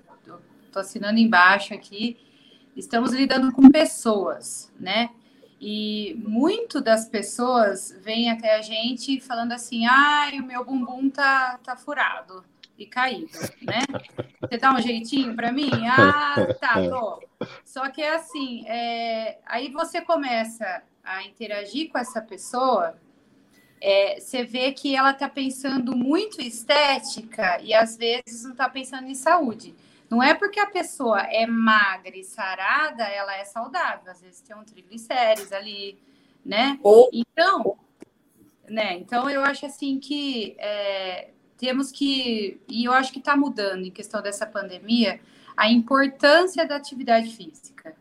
estou 0.67 0.81
assinando 0.81 1.17
embaixo 1.17 1.73
aqui. 1.73 2.17
Estamos 2.75 3.11
lidando 3.11 3.51
com 3.51 3.69
pessoas, 3.69 4.71
né? 4.79 5.09
E 5.59 6.15
muito 6.25 6.79
das 6.79 7.07
pessoas 7.09 7.93
vêm 8.01 8.31
até 8.31 8.55
a 8.55 8.61
gente 8.61 9.19
falando 9.19 9.51
assim: 9.51 9.85
ai, 9.85 10.39
o 10.39 10.45
meu 10.45 10.63
bumbum 10.63 11.09
tá, 11.09 11.59
tá 11.63 11.75
furado 11.75 12.45
e 12.77 12.85
caído, 12.85 13.37
né? 13.61 13.81
Você 14.39 14.57
dá 14.57 14.73
um 14.73 14.81
jeitinho 14.81 15.35
para 15.35 15.51
mim? 15.51 15.69
Ah, 15.91 16.53
tá, 16.59 16.75
tô. 16.89 17.21
Só 17.65 17.89
que 17.89 18.01
é 18.01 18.15
assim: 18.15 18.63
é... 18.67 19.39
aí 19.45 19.69
você 19.69 19.99
começa 20.01 20.81
a 21.03 21.23
interagir 21.23 21.89
com 21.89 21.97
essa 21.97 22.21
pessoa, 22.21 22.95
é, 23.81 24.19
você 24.19 24.43
vê 24.43 24.71
que 24.71 24.95
ela 24.95 25.13
tá 25.13 25.27
pensando 25.27 25.95
muito 25.95 26.41
em 26.41 26.47
estética 26.47 27.59
e 27.61 27.73
às 27.73 27.97
vezes 27.97 28.43
não 28.43 28.55
tá 28.55 28.69
pensando 28.69 29.07
em 29.07 29.15
saúde. 29.15 29.75
Não 30.09 30.23
é 30.23 30.33
porque 30.33 30.59
a 30.59 30.65
pessoa 30.65 31.21
é 31.21 31.45
magra 31.45 32.17
e 32.17 32.23
sarada, 32.23 33.03
ela 33.03 33.35
é 33.35 33.45
saudável. 33.45 34.11
Às 34.11 34.21
vezes 34.21 34.41
tem 34.41 34.55
um 34.55 34.63
triglicérides 34.63 35.51
ali, 35.51 35.99
né? 36.43 36.79
Ou... 36.81 37.09
Então, 37.13 37.77
né? 38.67 38.97
Então 38.97 39.29
eu 39.29 39.43
acho 39.43 39.65
assim 39.65 39.99
que 39.99 40.55
é, 40.57 41.29
temos 41.57 41.91
que 41.91 42.59
e 42.67 42.85
eu 42.85 42.93
acho 42.93 43.11
que 43.11 43.19
está 43.19 43.35
mudando 43.35 43.85
em 43.85 43.91
questão 43.91 44.21
dessa 44.21 44.47
pandemia 44.47 45.19
a 45.55 45.69
importância 45.69 46.65
da 46.65 46.77
atividade 46.77 47.35
física, 47.35 47.93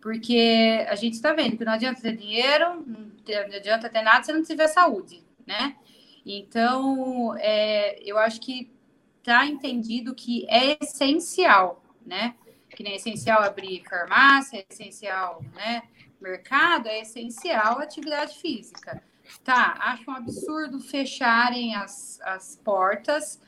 porque 0.00 0.86
a 0.88 0.94
gente 0.94 1.14
está 1.14 1.32
vendo 1.32 1.56
que 1.56 1.64
não 1.64 1.72
adianta 1.72 2.02
ter 2.02 2.16
dinheiro, 2.16 2.84
não 2.86 3.56
adianta 3.56 3.88
ter 3.88 4.02
nada 4.02 4.22
se 4.22 4.32
não 4.32 4.42
tiver 4.42 4.68
saúde, 4.68 5.22
né? 5.46 5.74
Então, 6.26 7.34
é, 7.38 7.98
eu 8.04 8.18
acho 8.18 8.40
que 8.42 8.70
está 9.28 9.46
entendido 9.46 10.14
que 10.14 10.46
é 10.48 10.78
essencial, 10.82 11.82
né? 12.04 12.34
Que 12.70 12.82
nem 12.82 12.94
é 12.94 12.96
essencial 12.96 13.42
abrir 13.42 13.84
farmácia, 13.88 14.58
é 14.58 14.66
essencial, 14.70 15.42
né? 15.54 15.82
Mercado, 16.18 16.88
é 16.88 17.00
essencial 17.00 17.78
atividade 17.78 18.38
física. 18.38 19.02
Tá, 19.44 19.76
acho 19.80 20.10
um 20.10 20.14
absurdo 20.14 20.80
fecharem 20.80 21.74
as, 21.74 22.18
as 22.22 22.56
portas, 22.56 23.38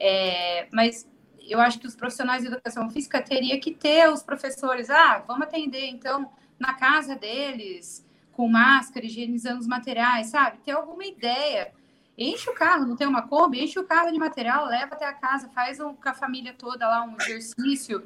é, 0.00 0.66
mas 0.72 1.06
eu 1.38 1.60
acho 1.60 1.78
que 1.78 1.86
os 1.86 1.94
profissionais 1.94 2.40
de 2.40 2.48
educação 2.48 2.88
física 2.88 3.20
teria 3.20 3.60
que 3.60 3.72
ter 3.72 4.10
os 4.10 4.22
professores, 4.22 4.88
ah, 4.88 5.22
vamos 5.26 5.46
atender 5.46 5.86
então 5.88 6.32
na 6.58 6.72
casa 6.72 7.14
deles, 7.14 8.04
com 8.32 8.48
máscara, 8.48 9.04
higienizando 9.04 9.60
os 9.60 9.66
materiais, 9.66 10.28
sabe? 10.28 10.58
Ter 10.64 10.72
alguma 10.72 11.04
ideia 11.04 11.72
Enche 12.16 12.48
o 12.48 12.54
carro, 12.54 12.86
não 12.86 12.96
tem 12.96 13.06
uma 13.06 13.22
Kombi? 13.22 13.62
Enche 13.62 13.78
o 13.78 13.84
carro 13.84 14.10
de 14.10 14.18
material, 14.18 14.66
leva 14.66 14.94
até 14.94 15.06
a 15.06 15.12
casa, 15.12 15.48
faz 15.48 15.80
um, 15.80 15.94
com 15.94 16.08
a 16.08 16.14
família 16.14 16.54
toda 16.56 16.88
lá 16.88 17.04
um 17.04 17.16
exercício. 17.20 18.02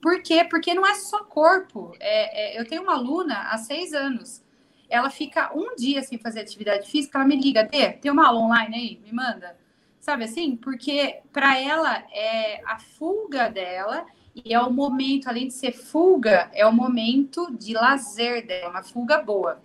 Por 0.00 0.20
quê? 0.22 0.44
Porque 0.44 0.74
não 0.74 0.86
é 0.86 0.94
só 0.94 1.24
corpo. 1.24 1.94
É, 2.00 2.56
é, 2.56 2.60
eu 2.60 2.66
tenho 2.66 2.82
uma 2.82 2.94
aluna 2.94 3.48
há 3.50 3.58
seis 3.58 3.92
anos 3.92 4.44
ela 4.88 5.10
fica 5.10 5.50
um 5.54 5.74
dia 5.74 6.02
sem 6.02 6.18
fazer 6.18 6.40
atividade 6.40 6.88
física, 6.88 7.18
ela 7.18 7.26
me 7.26 7.36
liga, 7.36 7.64
Dê, 7.64 7.92
tem 7.92 8.10
uma 8.10 8.28
aula 8.28 8.40
online 8.40 8.76
aí? 8.76 9.00
Me 9.04 9.12
manda. 9.12 9.56
Sabe 10.00 10.24
assim? 10.24 10.56
Porque 10.56 11.20
para 11.32 11.58
ela 11.58 12.04
é 12.12 12.62
a 12.66 12.78
fuga 12.78 13.48
dela 13.48 14.06
e 14.34 14.52
é 14.52 14.60
o 14.60 14.70
momento, 14.70 15.28
além 15.28 15.48
de 15.48 15.54
ser 15.54 15.72
fuga, 15.72 16.50
é 16.52 16.66
o 16.66 16.72
momento 16.72 17.50
de 17.56 17.72
lazer 17.72 18.46
dela, 18.46 18.70
uma 18.70 18.82
fuga 18.82 19.18
boa. 19.22 19.62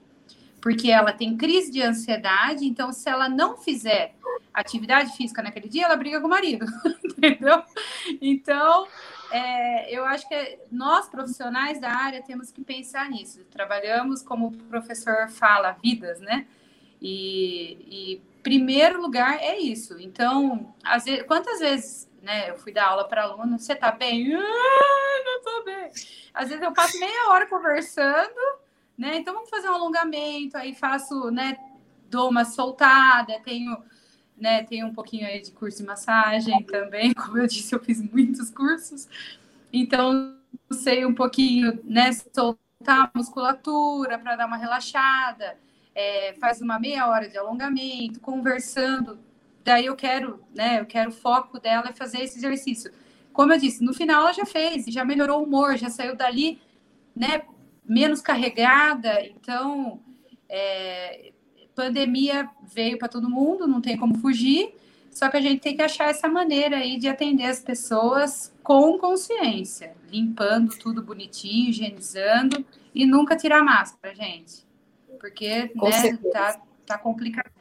Porque 0.61 0.91
ela 0.91 1.13
tem 1.13 1.37
crise 1.37 1.71
de 1.71 1.81
ansiedade, 1.81 2.65
então 2.65 2.91
se 2.91 3.09
ela 3.09 3.29
não 3.29 3.57
fizer 3.57 4.15
atividade 4.53 5.15
física 5.15 5.41
naquele 5.41 5.69
dia, 5.69 5.85
ela 5.85 5.95
briga 5.95 6.19
com 6.19 6.27
o 6.27 6.29
marido, 6.29 6.65
entendeu? 7.03 7.63
Então, 8.21 8.87
é, 9.31 9.95
eu 9.95 10.05
acho 10.05 10.27
que 10.27 10.59
nós, 10.71 11.07
profissionais 11.07 11.79
da 11.79 11.91
área, 11.91 12.21
temos 12.21 12.51
que 12.51 12.61
pensar 12.61 13.09
nisso. 13.09 13.43
Trabalhamos, 13.51 14.21
como 14.21 14.47
o 14.47 14.51
professor 14.51 15.29
fala, 15.29 15.77
vidas, 15.81 16.19
né? 16.19 16.45
E, 17.01 17.77
e 17.89 18.21
primeiro 18.43 19.01
lugar 19.01 19.37
é 19.41 19.57
isso. 19.57 19.99
Então, 19.99 20.73
às 20.83 21.05
vezes, 21.05 21.23
quantas 21.23 21.59
vezes 21.59 22.09
né, 22.21 22.49
eu 22.49 22.57
fui 22.57 22.71
dar 22.71 22.87
aula 22.87 23.07
para 23.07 23.23
aluno, 23.23 23.57
você 23.57 23.75
tá 23.75 23.91
bem? 23.91 24.33
Ah, 24.35 25.23
não 25.25 25.41
tô 25.41 25.63
bem. 25.63 25.91
Às 26.33 26.49
vezes 26.49 26.63
eu 26.63 26.73
passo 26.73 26.99
meia 26.99 27.29
hora 27.29 27.45
conversando, 27.47 28.58
né? 28.99 29.17
Então 29.17 29.33
vamos 29.33 29.49
fazer 29.49 29.69
um 29.69 29.73
alongamento, 29.73 30.57
aí 30.57 30.75
faço, 30.75 31.31
né, 31.31 31.57
dou 32.09 32.29
uma 32.29 32.45
soltada, 32.45 33.39
tenho 33.43 33.77
né? 34.39 34.63
Tem 34.63 34.83
um 34.83 34.93
pouquinho 34.93 35.27
aí 35.27 35.41
de 35.41 35.51
curso 35.51 35.79
de 35.79 35.83
massagem 35.83 36.63
também, 36.63 37.13
como 37.13 37.37
eu 37.37 37.47
disse, 37.47 37.75
eu 37.75 37.79
fiz 37.79 38.01
muitos 38.01 38.49
cursos. 38.49 39.07
Então, 39.71 40.35
sei 40.71 41.05
um 41.05 41.13
pouquinho, 41.13 41.79
né? 41.83 42.11
Soltar 42.13 42.59
a 43.07 43.11
musculatura 43.13 44.17
para 44.17 44.35
dar 44.35 44.47
uma 44.47 44.57
relaxada, 44.57 45.57
é, 45.93 46.33
faz 46.39 46.61
uma 46.61 46.79
meia 46.79 47.07
hora 47.07 47.27
de 47.27 47.37
alongamento, 47.37 48.19
conversando. 48.19 49.19
Daí 49.63 49.85
eu 49.87 49.95
quero, 49.95 50.41
né? 50.55 50.79
Eu 50.79 50.85
quero 50.85 51.09
o 51.09 51.13
foco 51.13 51.59
dela 51.59 51.89
é 51.89 51.93
fazer 51.93 52.23
esse 52.23 52.37
exercício. 52.37 52.91
Como 53.33 53.53
eu 53.53 53.59
disse, 53.59 53.83
no 53.83 53.93
final 53.93 54.21
ela 54.21 54.33
já 54.33 54.45
fez, 54.45 54.85
já 54.85 55.05
melhorou 55.05 55.41
o 55.41 55.43
humor, 55.43 55.77
já 55.77 55.89
saiu 55.89 56.15
dali, 56.15 56.61
né? 57.15 57.43
Menos 57.89 58.21
carregada. 58.21 59.25
Então, 59.25 59.99
é, 60.47 61.31
pandemia 61.79 62.49
veio 62.61 62.97
para 62.97 63.07
todo 63.07 63.29
mundo, 63.29 63.65
não 63.65 63.79
tem 63.79 63.95
como 63.95 64.17
fugir, 64.17 64.75
só 65.09 65.29
que 65.29 65.37
a 65.37 65.41
gente 65.41 65.61
tem 65.61 65.77
que 65.77 65.81
achar 65.81 66.09
essa 66.09 66.27
maneira 66.27 66.75
aí 66.75 66.97
de 66.97 67.07
atender 67.07 67.45
as 67.45 67.61
pessoas 67.61 68.53
com 68.61 68.97
consciência, 68.97 69.95
limpando 70.11 70.77
tudo 70.77 71.01
bonitinho, 71.01 71.69
higienizando 71.69 72.65
e 72.93 73.05
nunca 73.05 73.35
tirar 73.35 73.63
máscara, 73.63 74.13
gente. 74.13 74.65
Porque 75.21 75.71
né, 75.73 76.17
tá, 76.31 76.61
tá 76.85 76.97
complicado. 76.97 77.58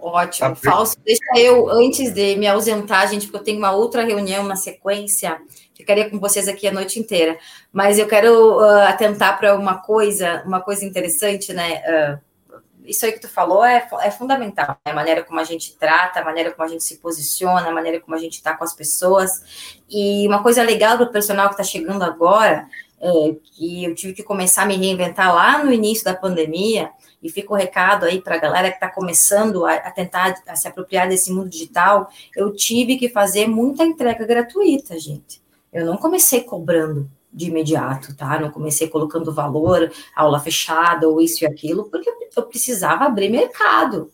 Ótimo. 0.00 0.50
Tá 0.50 0.54
Falso, 0.56 0.96
deixa 1.04 1.24
eu, 1.36 1.68
antes 1.70 2.12
de 2.12 2.36
me 2.36 2.46
ausentar, 2.46 3.08
gente, 3.08 3.26
porque 3.26 3.38
eu 3.38 3.44
tenho 3.44 3.58
uma 3.58 3.72
outra 3.72 4.04
reunião 4.04 4.44
na 4.44 4.56
sequência, 4.56 5.40
ficaria 5.74 6.10
com 6.10 6.18
vocês 6.18 6.46
aqui 6.46 6.66
a 6.66 6.72
noite 6.72 6.98
inteira. 6.98 7.38
Mas 7.72 7.98
eu 7.98 8.06
quero 8.06 8.58
uh, 8.58 8.82
atentar 8.82 9.38
para 9.38 9.56
uma 9.56 9.78
coisa, 9.78 10.42
uma 10.46 10.60
coisa 10.60 10.84
interessante, 10.84 11.52
né? 11.52 11.82
Uh, 11.86 12.34
isso 12.84 13.06
aí 13.06 13.12
que 13.12 13.20
tu 13.20 13.28
falou 13.28 13.64
é, 13.64 13.88
é 14.02 14.10
fundamental, 14.10 14.78
né? 14.84 14.92
a 14.92 14.94
maneira 14.94 15.24
como 15.24 15.40
a 15.40 15.44
gente 15.44 15.74
trata, 15.76 16.20
a 16.20 16.24
maneira 16.24 16.52
como 16.52 16.68
a 16.68 16.70
gente 16.70 16.84
se 16.84 16.98
posiciona, 16.98 17.68
a 17.68 17.72
maneira 17.72 17.98
como 17.98 18.14
a 18.14 18.18
gente 18.18 18.34
está 18.34 18.54
com 18.54 18.62
as 18.62 18.74
pessoas. 18.74 19.80
E 19.88 20.26
uma 20.28 20.42
coisa 20.42 20.62
legal 20.62 20.98
do 20.98 21.10
personal 21.10 21.48
que 21.48 21.54
está 21.54 21.64
chegando 21.64 22.02
agora, 22.02 22.68
é 23.00 23.36
que 23.42 23.84
eu 23.84 23.94
tive 23.94 24.12
que 24.12 24.22
começar 24.22 24.62
a 24.62 24.66
me 24.66 24.76
reinventar 24.76 25.34
lá 25.34 25.64
no 25.64 25.72
início 25.72 26.04
da 26.04 26.14
pandemia, 26.14 26.90
e 27.24 27.30
fica 27.30 27.54
o 27.54 27.56
recado 27.56 28.04
aí 28.04 28.20
para 28.20 28.34
a 28.34 28.38
galera 28.38 28.68
que 28.68 28.76
está 28.76 28.90
começando 28.90 29.64
a, 29.64 29.72
a, 29.72 29.90
tentar 29.90 30.42
a 30.46 30.54
se 30.54 30.68
apropriar 30.68 31.08
desse 31.08 31.32
mundo 31.32 31.48
digital, 31.48 32.10
eu 32.36 32.52
tive 32.54 32.98
que 32.98 33.08
fazer 33.08 33.48
muita 33.48 33.82
entrega 33.82 34.26
gratuita, 34.26 35.00
gente. 35.00 35.42
Eu 35.72 35.86
não 35.86 35.96
comecei 35.96 36.42
cobrando 36.42 37.10
de 37.32 37.46
imediato, 37.46 38.14
tá? 38.14 38.38
Não 38.38 38.50
comecei 38.50 38.88
colocando 38.88 39.32
valor, 39.32 39.90
aula 40.14 40.38
fechada 40.38 41.08
ou 41.08 41.18
isso 41.18 41.42
e 41.42 41.46
aquilo, 41.46 41.88
porque 41.90 42.12
eu 42.36 42.42
precisava 42.42 43.06
abrir 43.06 43.30
mercado. 43.30 44.12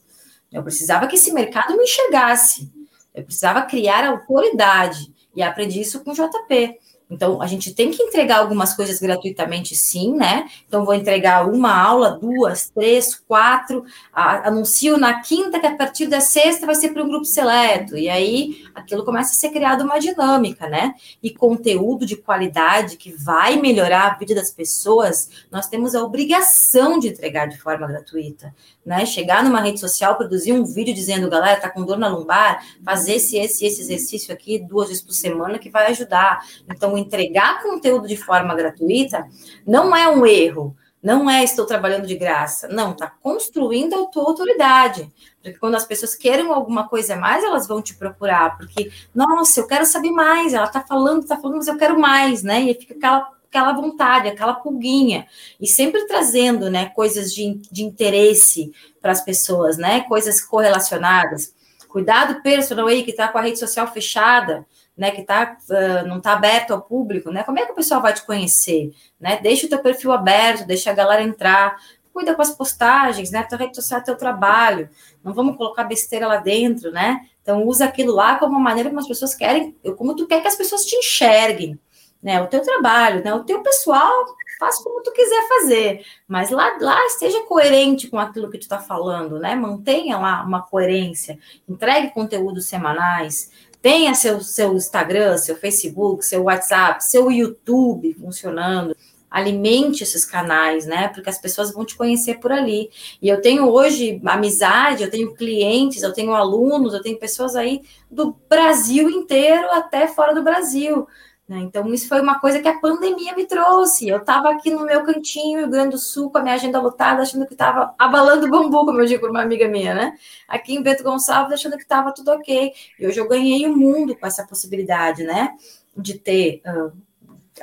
Eu 0.53 0.63
precisava 0.63 1.09
que 1.09 1.17
esse 1.17 1.33
mercado 1.33 1.77
me 1.77 1.83
enxergasse. 1.83 2.71
Eu 3.13 3.25
precisava 3.25 3.63
criar 3.63 4.09
autoridade. 4.09 5.13
E 5.35 5.43
aprendi 5.43 5.81
isso 5.81 6.05
com 6.05 6.13
JP. 6.13 6.79
Então, 7.11 7.43
a 7.43 7.47
gente 7.47 7.75
tem 7.75 7.91
que 7.91 8.03
entregar 8.03 8.39
algumas 8.39 8.73
coisas 8.73 9.01
gratuitamente, 9.01 9.75
sim, 9.75 10.15
né? 10.15 10.49
Então, 10.69 10.85
vou 10.85 10.95
entregar 10.95 11.49
uma 11.49 11.75
aula, 11.75 12.19
duas, 12.19 12.71
três, 12.71 13.15
quatro, 13.15 13.85
a, 14.13 14.49
anuncio 14.49 14.97
na 14.97 15.21
quinta 15.21 15.59
que 15.59 15.67
a 15.67 15.77
partir 15.77 16.07
da 16.07 16.21
sexta 16.21 16.67
vai 16.67 16.75
ser 16.77 16.91
para 16.91 17.03
um 17.03 17.09
grupo 17.09 17.25
seleto. 17.25 17.97
E 17.97 18.09
aí, 18.09 18.65
aquilo 18.75 19.05
começa 19.05 19.33
a 19.33 19.35
ser 19.35 19.51
criado 19.51 19.83
uma 19.83 19.99
dinâmica, 19.99 20.69
né? 20.69 20.95
E 21.21 21.31
conteúdo 21.31 22.07
de 22.07 22.17
qualidade 22.17 22.97
que 22.97 23.13
vai 23.13 23.57
melhorar 23.57 24.13
a 24.13 24.15
vida 24.15 24.35
das 24.35 24.53
pessoas, 24.53 25.29
nós 25.51 25.67
temos 25.67 25.97
a 25.97 26.05
obrigação 26.05 26.99
de 26.99 27.09
entregar 27.09 27.47
de 27.47 27.59
forma 27.59 27.89
gratuita, 27.89 28.55
né? 28.87 29.05
Chegar 29.05 29.43
numa 29.43 29.61
rede 29.61 29.81
social, 29.81 30.17
produzir 30.17 30.53
um 30.53 30.65
vídeo 30.65 30.95
dizendo, 30.95 31.29
galera, 31.29 31.61
tá 31.61 31.69
com 31.69 31.85
dor 31.85 31.99
na 31.99 32.07
lombar, 32.07 32.65
fazer 32.85 33.15
esse, 33.15 33.37
esse, 33.37 33.67
esse 33.67 33.81
exercício 33.81 34.33
aqui 34.33 34.61
duas 34.61 34.89
vezes 34.89 35.03
por 35.03 35.13
semana 35.13 35.59
que 35.59 35.69
vai 35.69 35.87
ajudar. 35.89 36.45
Então, 36.69 37.00
entregar 37.01 37.63
conteúdo 37.63 38.07
de 38.07 38.17
forma 38.17 38.55
gratuita 38.55 39.27
não 39.67 39.97
é 39.97 40.09
um 40.09 40.25
erro, 40.25 40.77
não 41.03 41.31
é 41.31 41.43
estou 41.43 41.65
trabalhando 41.65 42.07
de 42.07 42.15
graça, 42.15 42.69
não, 42.69 42.93
está 42.93 43.09
construindo 43.09 43.95
a 43.95 44.07
tua 44.07 44.25
autoridade. 44.25 45.11
Porque 45.43 45.59
quando 45.59 45.75
as 45.75 45.87
pessoas 45.87 46.15
querem 46.15 46.47
alguma 46.47 46.89
coisa 46.89 47.17
mais, 47.17 47.43
elas 47.43 47.67
vão 47.67 47.81
te 47.81 47.95
procurar, 47.95 48.59
porque, 48.59 48.93
nossa, 49.15 49.61
eu 49.61 49.67
quero 49.67 49.87
saber 49.87 50.11
mais, 50.11 50.53
ela 50.53 50.67
está 50.67 50.83
falando, 50.83 51.23
está 51.23 51.37
falando, 51.37 51.57
mas 51.57 51.69
eu 51.69 51.79
quero 51.79 51.99
mais, 51.99 52.43
né? 52.43 52.61
E 52.63 52.75
fica 52.75 52.95
aquela, 52.95 53.33
aquela 53.49 53.73
vontade, 53.73 54.29
aquela 54.29 54.55
pulguinha. 54.55 55.27
E 55.59 55.67
sempre 55.67 56.07
trazendo, 56.07 56.69
né, 56.69 56.91
coisas 56.91 57.33
de, 57.33 57.55
de 57.71 57.83
interesse 57.83 58.71
para 59.01 59.13
as 59.13 59.25
pessoas, 59.25 59.79
né? 59.79 60.03
Coisas 60.03 60.43
correlacionadas. 60.43 61.55
Cuidado 61.89 62.43
personal 62.43 62.87
aí 62.87 63.03
que 63.03 63.11
está 63.11 63.27
com 63.27 63.39
a 63.39 63.41
rede 63.41 63.59
social 63.59 63.91
fechada 63.91 64.67
né, 65.01 65.11
que 65.13 65.23
tá, 65.23 65.57
uh, 65.71 66.07
não 66.07 66.19
está 66.19 66.35
aberto 66.35 66.73
ao 66.73 66.83
público, 66.83 67.31
né? 67.31 67.43
Como 67.43 67.59
é 67.59 67.65
que 67.65 67.73
o 67.73 67.75
pessoal 67.75 68.03
vai 68.03 68.13
te 68.13 68.23
conhecer? 68.23 68.93
Né? 69.19 69.39
Deixa 69.43 69.65
o 69.65 69.69
teu 69.71 69.79
perfil 69.79 70.13
aberto, 70.13 70.67
deixa 70.67 70.91
a 70.91 70.93
galera 70.93 71.23
entrar, 71.23 71.79
cuida 72.13 72.35
com 72.35 72.43
as 72.43 72.51
postagens, 72.51 73.31
né? 73.31 73.43
Tua 73.45 73.57
rede 73.57 73.75
social 73.75 74.01
é 74.01 74.05
teu 74.05 74.15
trabalho. 74.15 74.91
Não 75.25 75.33
vamos 75.33 75.57
colocar 75.57 75.85
besteira 75.85 76.29
lá 76.29 76.37
dentro, 76.37 76.91
né? 76.91 77.27
Então 77.41 77.65
usa 77.65 77.87
aquilo 77.87 78.15
lá 78.15 78.39
como 78.39 78.53
uma 78.53 78.61
maneira 78.61 78.91
como 78.91 79.01
as 79.01 79.09
pessoas 79.09 79.35
querem, 79.35 79.75
como 79.97 80.15
tu 80.15 80.27
quer 80.27 80.43
que 80.43 80.49
as 80.49 80.57
pessoas 80.57 80.85
te 80.85 80.95
enxerguem, 80.97 81.81
né? 82.23 82.43
O 82.43 82.47
teu 82.49 82.61
trabalho, 82.61 83.25
né? 83.25 83.33
O 83.33 83.43
teu 83.43 83.63
pessoal 83.63 84.27
faz 84.59 84.83
como 84.83 85.03
tu 85.03 85.11
quiser 85.13 85.49
fazer, 85.49 86.05
mas 86.29 86.51
lá, 86.51 86.77
lá 86.79 87.07
esteja 87.07 87.41
coerente 87.45 88.09
com 88.09 88.19
aquilo 88.19 88.51
que 88.51 88.59
tu 88.59 88.65
está 88.65 88.79
falando, 88.79 89.39
né? 89.39 89.55
Mantenha 89.55 90.19
lá 90.19 90.45
uma 90.45 90.61
coerência, 90.61 91.39
entregue 91.67 92.11
conteúdos 92.11 92.67
semanais, 92.67 93.51
Tenha 93.83 94.15
seu, 94.15 94.41
seu 94.41 94.75
Instagram, 94.75 95.39
seu 95.39 95.57
Facebook, 95.57 96.25
seu 96.25 96.45
WhatsApp, 96.45 97.03
seu 97.03 97.31
YouTube 97.31 98.15
funcionando. 98.15 98.95
Alimente 99.31 100.03
esses 100.03 100.25
canais, 100.25 100.87
né? 100.87 101.09
Porque 101.09 101.31
as 101.31 101.39
pessoas 101.39 101.73
vão 101.73 101.85
te 101.85 101.97
conhecer 101.97 102.41
por 102.41 102.51
ali. 102.51 102.91
E 103.23 103.29
eu 103.29 103.41
tenho 103.41 103.69
hoje 103.69 104.21
amizade, 104.25 105.05
eu 105.05 105.11
tenho 105.11 105.35
clientes, 105.35 106.03
eu 106.03 106.13
tenho 106.13 106.35
alunos, 106.35 106.93
eu 106.93 107.01
tenho 107.01 107.19
pessoas 107.19 107.55
aí 107.55 107.81
do 108.11 108.37
Brasil 108.49 109.09
inteiro 109.09 109.71
até 109.71 110.09
fora 110.09 110.35
do 110.35 110.43
Brasil. 110.43 111.07
Né? 111.51 111.59
Então, 111.59 111.93
isso 111.93 112.07
foi 112.07 112.21
uma 112.21 112.39
coisa 112.39 112.61
que 112.61 112.69
a 112.69 112.79
pandemia 112.79 113.35
me 113.35 113.45
trouxe. 113.45 114.09
Eu 114.09 114.19
estava 114.19 114.51
aqui 114.51 114.71
no 114.71 114.87
meu 114.87 115.03
cantinho, 115.03 115.59
Rio 115.59 115.69
Grande 115.69 115.91
do 115.91 115.99
Sul, 115.99 116.31
com 116.31 116.39
a 116.39 116.43
minha 116.43 116.55
agenda 116.55 116.81
lotada, 116.81 117.23
achando 117.23 117.45
que 117.45 117.55
estava 117.55 117.93
abalando 117.99 118.47
o 118.47 118.49
bambu, 118.49 118.87
como 118.87 119.01
eu 119.01 119.05
digo 119.05 119.23
para 119.23 119.31
uma 119.33 119.43
amiga 119.43 119.67
minha, 119.67 119.93
né? 119.93 120.17
Aqui 120.47 120.77
em 120.77 120.81
Bento 120.81 121.03
Gonçalves, 121.03 121.53
achando 121.53 121.77
que 121.77 121.83
estava 121.83 122.13
tudo 122.13 122.31
ok. 122.31 122.73
E 123.01 123.05
hoje 123.05 123.19
eu 123.19 123.27
ganhei 123.27 123.67
o 123.67 123.77
mundo 123.77 124.15
com 124.15 124.25
essa 124.25 124.47
possibilidade, 124.47 125.25
né? 125.25 125.57
De 125.97 126.17
ter 126.17 126.63
uh, 126.65 126.93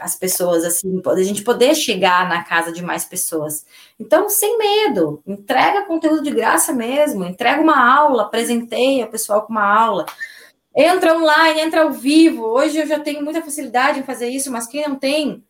as 0.01 0.17
pessoas, 0.17 0.65
assim, 0.65 1.01
a 1.05 1.23
gente 1.23 1.41
poder 1.41 1.73
chegar 1.73 2.27
na 2.27 2.43
casa 2.43 2.73
de 2.73 2.83
mais 2.83 3.05
pessoas. 3.05 3.65
Então, 3.97 4.29
sem 4.29 4.57
medo, 4.57 5.23
entrega 5.25 5.85
conteúdo 5.85 6.21
de 6.21 6.31
graça 6.31 6.73
mesmo, 6.73 7.23
entrega 7.23 7.61
uma 7.61 7.89
aula, 7.97 8.23
apresentei 8.23 9.01
a 9.01 9.07
pessoal 9.07 9.43
com 9.43 9.53
uma 9.53 9.63
aula. 9.65 10.05
Entra 10.79 11.17
online, 11.17 11.61
entra 11.61 11.81
ao 11.81 11.91
vivo. 11.91 12.43
Hoje 12.43 12.77
eu 12.77 12.85
já 12.85 12.99
tenho 12.99 13.23
muita 13.23 13.41
facilidade 13.41 13.99
em 13.99 14.03
fazer 14.03 14.29
isso, 14.29 14.51
mas 14.51 14.67
quem 14.67 14.87
não 14.87 14.95
tem, 14.95 15.43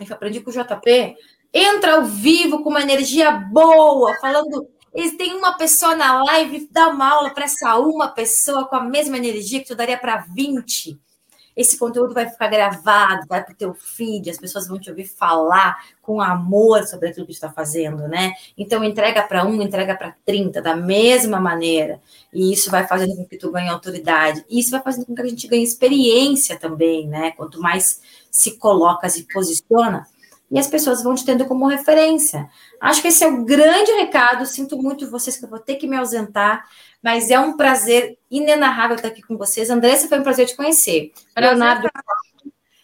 eu 0.00 0.12
aprendi 0.12 0.40
com 0.40 0.50
o 0.50 0.52
JP, 0.52 1.14
entra 1.54 1.94
ao 1.94 2.04
vivo 2.04 2.60
com 2.60 2.68
uma 2.68 2.82
energia 2.82 3.30
boa, 3.30 4.16
falando. 4.20 4.68
Eles 4.92 5.16
têm 5.16 5.34
uma 5.34 5.56
pessoa 5.56 5.94
na 5.94 6.24
live, 6.24 6.68
dá 6.68 6.88
uma 6.88 7.08
aula 7.08 7.30
para 7.30 7.44
essa 7.44 7.78
uma 7.78 8.08
pessoa 8.08 8.66
com 8.66 8.74
a 8.74 8.82
mesma 8.82 9.16
energia 9.16 9.60
que 9.60 9.68
tu 9.68 9.76
daria 9.76 9.96
para 9.96 10.24
20. 10.34 10.98
Esse 11.60 11.78
conteúdo 11.78 12.14
vai 12.14 12.28
ficar 12.28 12.48
gravado, 12.48 13.26
vai 13.28 13.44
para 13.44 13.52
o 13.52 13.56
teu 13.56 13.74
feed, 13.74 14.30
as 14.30 14.38
pessoas 14.38 14.66
vão 14.66 14.78
te 14.78 14.88
ouvir 14.88 15.04
falar 15.04 15.76
com 16.00 16.20
amor 16.20 16.84
sobre 16.84 17.08
aquilo 17.08 17.26
que 17.26 17.32
está 17.32 17.50
fazendo, 17.52 18.08
né? 18.08 18.32
Então, 18.56 18.82
entrega 18.82 19.22
para 19.22 19.44
um, 19.44 19.60
entrega 19.60 19.94
para 19.94 20.16
30, 20.24 20.62
da 20.62 20.74
mesma 20.74 21.38
maneira. 21.38 22.00
E 22.32 22.50
isso 22.52 22.70
vai 22.70 22.86
fazendo 22.86 23.14
com 23.14 23.26
que 23.26 23.36
tu 23.36 23.50
ganhe 23.50 23.68
autoridade. 23.68 24.42
E 24.48 24.58
isso 24.58 24.70
vai 24.70 24.80
fazendo 24.80 25.04
com 25.06 25.14
que 25.14 25.20
a 25.20 25.26
gente 25.26 25.46
ganhe 25.46 25.62
experiência 25.62 26.58
também, 26.58 27.06
né? 27.06 27.32
Quanto 27.32 27.60
mais 27.60 28.00
se 28.30 28.56
coloca, 28.56 29.08
se 29.08 29.24
posiciona, 29.24 30.06
e 30.50 30.58
as 30.58 30.66
pessoas 30.66 31.02
vão 31.02 31.14
te 31.14 31.24
tendo 31.24 31.44
como 31.44 31.66
referência. 31.66 32.48
Acho 32.80 33.00
que 33.00 33.08
esse 33.08 33.22
é 33.22 33.28
o 33.28 33.44
grande 33.44 33.92
recado. 33.92 34.44
Sinto 34.44 34.76
muito 34.76 35.08
vocês 35.10 35.36
que 35.36 35.44
eu 35.44 35.48
vou 35.48 35.60
ter 35.60 35.76
que 35.76 35.86
me 35.86 35.96
ausentar, 35.96 36.66
mas 37.02 37.30
é 37.30 37.38
um 37.38 37.56
prazer 37.56 38.18
inenarrável 38.30 38.96
estar 38.96 39.08
aqui 39.08 39.22
com 39.22 39.36
vocês. 39.36 39.70
Andressa, 39.70 40.08
foi 40.08 40.18
um 40.18 40.24
prazer 40.24 40.46
te 40.46 40.56
conhecer. 40.56 41.12
Leonardo, 41.36 41.88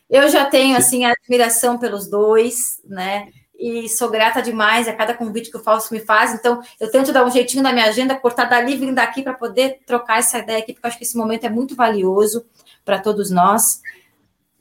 eu 0.09 0.29
já 0.29 0.45
tenho 0.45 0.77
assim 0.77 1.05
admiração 1.05 1.77
pelos 1.77 2.09
dois, 2.09 2.81
né? 2.85 3.29
E 3.59 3.89
sou 3.89 4.11
grata 4.11 4.43
demais 4.43 4.87
a 4.87 4.93
cada 4.93 5.15
convite 5.15 5.51
que 5.51 5.57
o 5.57 5.63
Fausto 5.63 5.93
me 5.93 6.01
faz. 6.01 6.35
Então, 6.35 6.61
eu 6.79 6.91
tento 6.91 7.13
dar 7.13 7.25
um 7.25 7.31
jeitinho 7.31 7.63
na 7.63 7.73
minha 7.73 7.87
agenda, 7.87 8.15
cortar 8.15 8.45
dali 8.45 8.75
e 8.75 8.77
vir 8.77 8.95
daqui 8.95 9.23
para 9.23 9.33
poder 9.33 9.81
trocar 9.87 10.19
essa 10.19 10.39
ideia 10.39 10.59
aqui, 10.59 10.75
porque 10.75 10.87
eu 10.87 10.89
acho 10.89 10.99
que 10.99 11.05
esse 11.05 11.17
momento 11.17 11.45
é 11.45 11.49
muito 11.49 11.75
valioso 11.75 12.47
para 12.85 13.01
todos 13.01 13.31
nós. 13.31 13.81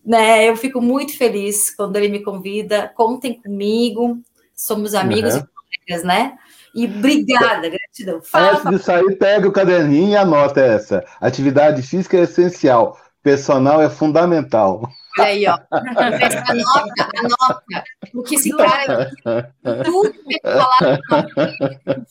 Né, 0.06 0.48
eu 0.48 0.56
fico 0.56 0.80
muito 0.80 1.18
feliz 1.18 1.74
quando 1.76 1.96
ele 1.96 2.10
me 2.10 2.20
convida. 2.22 2.92
Contem 2.96 3.42
comigo, 3.42 4.20
somos 4.56 4.94
amigos 4.94 5.34
uhum. 5.34 5.40
e 5.40 5.88
colegas, 5.88 6.06
né? 6.06 6.38
E 6.76 6.86
obrigada, 6.86 7.70
gratidão. 7.70 8.22
Fala, 8.22 8.60
Antes 8.60 8.70
de 8.70 8.80
sair, 8.80 9.16
pega 9.16 9.48
o 9.48 9.52
caderninho 9.52 10.12
e 10.12 10.16
anota 10.16 10.60
essa. 10.60 11.06
Atividade 11.22 11.82
física 11.82 12.18
é 12.18 12.24
essencial, 12.24 13.00
personal 13.24 13.82
é 13.82 13.90
fundamental. 13.90 14.88
Olha 15.18 15.30
aí, 15.30 15.48
ó. 15.48 15.58
Anota, 15.72 17.10
anota. 17.18 17.84
Porque 18.12 18.36
esse 18.36 18.50
cara, 18.56 19.10
tudo 19.86 20.12
que 20.12 20.40
falar 20.44 21.00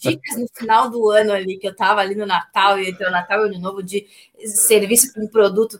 dicas 0.00 0.38
no 0.38 0.46
final 0.54 0.90
do 0.90 1.10
ano 1.10 1.32
ali, 1.32 1.58
que 1.58 1.68
eu 1.68 1.76
tava 1.76 2.00
ali 2.00 2.14
no 2.14 2.24
Natal, 2.24 2.78
e 2.78 2.88
entre 2.88 3.06
o 3.06 3.10
Natal 3.10 3.40
e 3.40 3.42
o 3.42 3.46
Ano 3.46 3.60
Novo, 3.60 3.82
de 3.82 4.06
serviço 4.46 5.12
com 5.12 5.26
produto 5.26 5.78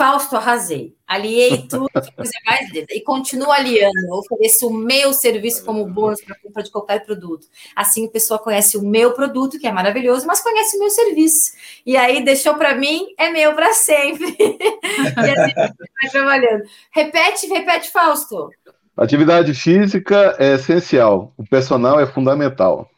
Fausto, 0.00 0.34
arrasei. 0.34 0.96
Aliei 1.06 1.58
tudo, 1.68 1.90
coisa 1.92 2.32
mais 2.46 2.72
linda. 2.72 2.86
E 2.88 3.02
continuo 3.02 3.52
aliando. 3.52 3.98
Eu 4.08 4.14
ofereço 4.14 4.68
o 4.68 4.72
meu 4.72 5.12
serviço 5.12 5.62
como 5.62 5.84
bônus 5.84 6.24
para 6.24 6.38
compra 6.38 6.62
de 6.62 6.70
qualquer 6.70 7.04
produto. 7.04 7.46
Assim 7.76 8.06
a 8.06 8.10
pessoa 8.10 8.38
conhece 8.38 8.78
o 8.78 8.82
meu 8.82 9.12
produto, 9.12 9.58
que 9.58 9.66
é 9.66 9.72
maravilhoso, 9.72 10.26
mas 10.26 10.40
conhece 10.40 10.78
o 10.78 10.80
meu 10.80 10.88
serviço. 10.88 11.52
E 11.84 11.98
aí 11.98 12.24
deixou 12.24 12.54
para 12.54 12.74
mim, 12.74 13.08
é 13.18 13.28
meu 13.28 13.52
para 13.54 13.74
sempre. 13.74 14.34
e 14.40 15.30
assim 15.30 15.54
vai 15.54 16.10
trabalhando. 16.10 16.62
Repete, 16.90 17.46
repete, 17.48 17.90
Fausto. 17.90 18.48
Atividade 18.96 19.52
física 19.52 20.34
é 20.38 20.54
essencial. 20.54 21.34
O 21.36 21.44
personal 21.44 22.00
é 22.00 22.06
fundamental. 22.06 22.88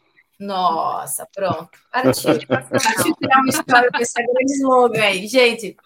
Nossa, 0.43 1.25
pronto. 1.33 1.69
Partiu. 1.91 2.47
Partiu 2.47 3.15
criar 3.15 3.39
uma 3.39 3.49
história 3.49 3.89
com 3.89 3.97
esse 3.99 4.13
grande 4.13 4.53
slogan 4.53 5.01
aí. 5.01 5.27
Gente, 5.27 5.77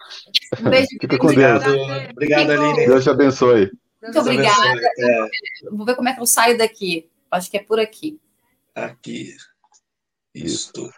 um 0.60 0.68
beijo. 0.68 0.88
Fica 1.00 1.18
com 1.18 1.28
Deus. 1.28 1.64
Obrigado, 2.10 2.50
Aline. 2.50 2.86
Deus 2.86 3.04
te 3.04 3.10
abençoe. 3.10 3.70
Muito 4.02 4.18
obrigada. 4.18 4.80
É. 4.98 5.28
Vou 5.70 5.86
ver 5.86 5.94
como 5.94 6.08
é 6.08 6.14
que 6.14 6.20
eu 6.20 6.26
saio 6.26 6.58
daqui. 6.58 7.08
Acho 7.30 7.50
que 7.50 7.56
é 7.56 7.62
por 7.62 7.78
aqui. 7.78 8.18
Aqui. 8.74 9.34
Isso. 10.34 10.90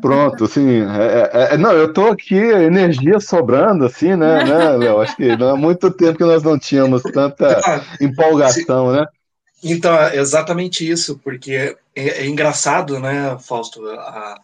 Pronto, 0.00 0.44
assim, 0.44 0.82
é, 0.82 1.30
é, 1.32 1.54
é 1.54 1.56
não, 1.56 1.72
eu 1.72 1.92
tô 1.92 2.08
aqui, 2.08 2.36
energia 2.36 3.18
sobrando, 3.18 3.86
assim, 3.86 4.14
né, 4.14 4.44
né, 4.44 4.70
Léo? 4.76 5.00
Acho 5.00 5.16
que 5.16 5.34
não 5.36 5.50
há 5.50 5.56
muito 5.56 5.90
tempo 5.90 6.18
que 6.18 6.24
nós 6.24 6.42
não 6.42 6.58
tínhamos 6.58 7.02
tanta 7.02 7.58
empolgação, 8.00 8.92
né? 8.92 9.06
Então, 9.62 9.94
é 9.94 10.16
exatamente 10.16 10.88
isso, 10.88 11.18
porque 11.18 11.76
é, 11.94 12.08
é 12.24 12.26
engraçado, 12.26 12.98
né, 12.98 13.38
Fausto 13.38 13.88
a, 13.88 14.40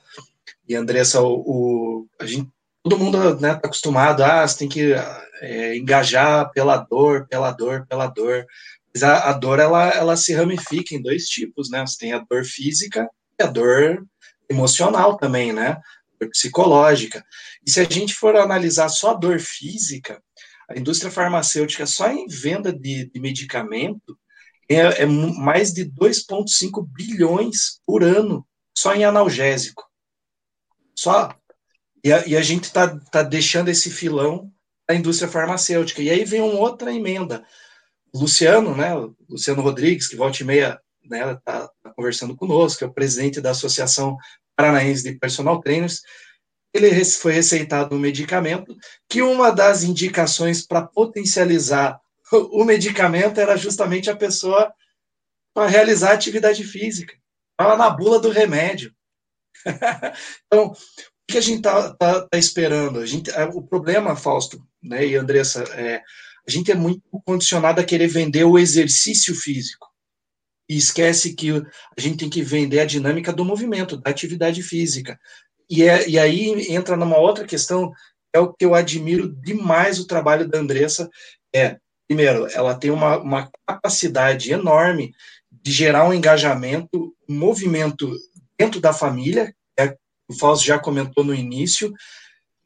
e 0.68 0.74
Andressa, 0.76 1.20
o, 1.20 1.40
o, 1.40 2.06
a 2.20 2.26
gente, 2.26 2.48
todo 2.82 2.98
mundo 2.98 3.40
né, 3.40 3.54
tá 3.54 3.66
acostumado, 3.66 4.22
ah, 4.22 4.46
você 4.46 4.58
tem 4.58 4.68
que 4.68 4.92
é, 5.40 5.76
engajar 5.76 6.50
pela 6.52 6.76
dor, 6.76 7.26
pela 7.26 7.50
dor, 7.50 7.86
pela 7.86 8.06
dor. 8.06 8.46
Mas 8.94 9.02
a, 9.02 9.30
a, 9.30 9.32
dor, 9.32 9.58
ela, 9.58 9.88
ela 9.90 10.16
se 10.16 10.34
ramifica 10.34 10.94
em 10.94 11.02
dois 11.02 11.24
tipos, 11.24 11.70
né? 11.70 11.86
Você 11.86 11.98
tem 11.98 12.12
a 12.12 12.18
dor 12.18 12.44
física 12.44 13.08
e 13.38 13.42
a 13.42 13.46
dor 13.46 14.04
emocional 14.48 15.16
também, 15.16 15.52
né? 15.52 15.78
Dor 16.20 16.30
psicológica. 16.30 17.24
E 17.66 17.70
se 17.70 17.80
a 17.80 17.84
gente 17.84 18.14
for 18.14 18.36
analisar 18.36 18.88
só 18.88 19.12
a 19.12 19.14
dor 19.14 19.38
física, 19.40 20.22
a 20.68 20.78
indústria 20.78 21.10
farmacêutica, 21.10 21.86
só 21.86 22.10
em 22.10 22.26
venda 22.26 22.72
de, 22.72 23.10
de 23.10 23.20
medicamento, 23.20 24.18
é, 24.68 25.02
é 25.02 25.06
mais 25.06 25.72
de 25.72 25.84
2,5 25.84 26.86
bilhões 26.86 27.80
por 27.86 28.02
ano 28.02 28.46
só 28.76 28.94
em 28.94 29.04
analgésico. 29.04 29.84
Só. 30.94 31.34
E 32.04 32.12
a, 32.12 32.26
e 32.26 32.36
a 32.36 32.42
gente 32.42 32.64
está 32.64 32.98
tá 33.10 33.22
deixando 33.22 33.68
esse 33.68 33.90
filão 33.90 34.52
da 34.88 34.94
indústria 34.94 35.28
farmacêutica. 35.28 36.02
E 36.02 36.10
aí 36.10 36.24
vem 36.24 36.40
uma 36.40 36.58
outra 36.58 36.92
emenda. 36.92 37.44
Luciano, 38.14 38.74
né, 38.74 38.94
Luciano 39.28 39.62
Rodrigues, 39.62 40.08
que 40.08 40.16
volta 40.16 40.42
e 40.42 40.46
meia 40.46 40.80
né, 41.04 41.34
tá, 41.44 41.68
tá 41.82 41.92
conversando 41.94 42.36
conosco, 42.36 42.84
é 42.84 42.86
o 42.86 42.92
presidente 42.92 43.40
da 43.40 43.50
Associação 43.50 44.16
Paranaense 44.56 45.02
de 45.02 45.18
Personal 45.18 45.60
Trainers, 45.60 46.02
ele 46.72 47.04
foi 47.04 47.32
receitado 47.32 47.94
um 47.94 47.98
medicamento 47.98 48.76
que 49.08 49.22
uma 49.22 49.50
das 49.50 49.82
indicações 49.82 50.66
para 50.66 50.82
potencializar 50.82 51.98
o 52.32 52.64
medicamento 52.64 53.40
era 53.40 53.56
justamente 53.56 54.10
a 54.10 54.16
pessoa 54.16 54.72
para 55.54 55.66
realizar 55.66 56.12
atividade 56.12 56.64
física. 56.64 57.16
Estava 57.52 57.76
na 57.76 57.90
bula 57.90 58.20
do 58.20 58.30
remédio. 58.30 58.94
então, 60.46 60.68
o 60.68 60.76
que 61.26 61.38
a 61.38 61.40
gente 61.40 61.58
está 61.58 61.94
tá, 61.94 62.20
tá 62.26 62.38
esperando? 62.38 63.00
A 63.00 63.06
gente, 63.06 63.30
o 63.54 63.62
problema, 63.62 64.14
Fausto 64.14 64.64
né, 64.82 65.06
e 65.06 65.16
Andressa, 65.16 65.64
é, 65.74 66.02
a 66.46 66.50
gente 66.50 66.70
é 66.70 66.74
muito 66.74 67.02
condicionado 67.24 67.80
a 67.80 67.84
querer 67.84 68.06
vender 68.06 68.44
o 68.44 68.58
exercício 68.58 69.34
físico. 69.34 69.88
E 70.68 70.76
esquece 70.76 71.34
que 71.34 71.50
a 71.50 72.00
gente 72.00 72.18
tem 72.18 72.30
que 72.30 72.42
vender 72.42 72.80
a 72.80 72.86
dinâmica 72.86 73.32
do 73.32 73.44
movimento, 73.44 73.96
da 73.96 74.10
atividade 74.10 74.62
física. 74.62 75.18
E, 75.68 75.82
é, 75.82 76.08
e 76.08 76.18
aí 76.18 76.72
entra 76.72 76.96
numa 76.96 77.18
outra 77.18 77.44
questão, 77.44 77.90
é 78.34 78.38
o 78.38 78.52
que 78.52 78.64
eu 78.64 78.74
admiro 78.74 79.34
demais 79.42 79.98
o 79.98 80.06
trabalho 80.06 80.48
da 80.48 80.58
Andressa, 80.58 81.08
é 81.54 81.78
primeiro, 82.08 82.46
ela 82.52 82.74
tem 82.74 82.90
uma, 82.90 83.18
uma 83.18 83.50
capacidade 83.66 84.50
enorme 84.50 85.12
de 85.50 85.70
gerar 85.70 86.08
um 86.08 86.14
engajamento, 86.14 87.14
um 87.28 87.34
movimento 87.34 88.10
dentro 88.58 88.80
da 88.80 88.92
família, 88.92 89.54
é, 89.78 89.94
o 90.26 90.34
Fausto 90.34 90.66
já 90.66 90.78
comentou 90.78 91.22
no 91.22 91.34
início, 91.34 91.92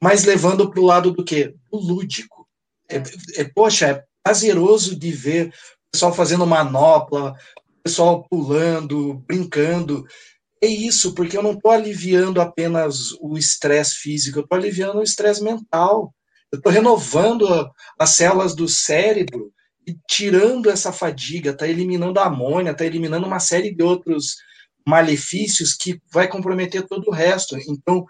mas 0.01 0.24
levando 0.24 0.70
para 0.70 0.80
o 0.80 0.86
lado 0.86 1.11
do 1.11 1.24
quê? 1.24 1.55
Do 1.70 1.78
lúdico. 1.78 2.49
É, 2.88 3.03
é, 3.40 3.45
poxa, 3.45 3.86
é 3.88 4.05
prazeroso 4.22 4.97
de 4.97 5.11
ver 5.11 5.49
o 5.49 5.53
pessoal 5.93 6.14
fazendo 6.14 6.47
manopla, 6.47 7.32
o 7.32 7.82
pessoal 7.82 8.26
pulando, 8.28 9.14
brincando. 9.26 10.07
É 10.62 10.66
isso, 10.66 11.14
porque 11.14 11.36
eu 11.36 11.43
não 11.43 11.53
estou 11.53 11.72
aliviando 11.72 12.40
apenas 12.40 13.12
o 13.20 13.36
estresse 13.36 13.97
físico, 13.97 14.38
eu 14.38 14.43
estou 14.45 14.57
aliviando 14.57 14.99
o 14.99 15.03
estresse 15.03 15.43
mental. 15.43 16.14
Eu 16.53 16.59
estou 16.59 16.70
renovando 16.70 17.48
a, 17.48 17.70
as 17.98 18.11
células 18.11 18.55
do 18.55 18.68
cérebro 18.68 19.53
e 19.86 19.96
tirando 20.07 20.70
essa 20.70 20.92
fadiga, 20.92 21.50
está 21.50 21.66
eliminando 21.66 22.20
a 22.20 22.26
amônia, 22.26 22.70
está 22.70 22.84
eliminando 22.84 23.26
uma 23.26 23.40
série 23.40 23.74
de 23.74 23.82
outros 23.82 24.36
malefícios 24.86 25.74
que 25.74 26.00
vai 26.12 26.28
comprometer 26.28 26.86
todo 26.86 27.09
o 27.09 27.12
resto. 27.12 27.57
Então, 27.68 28.05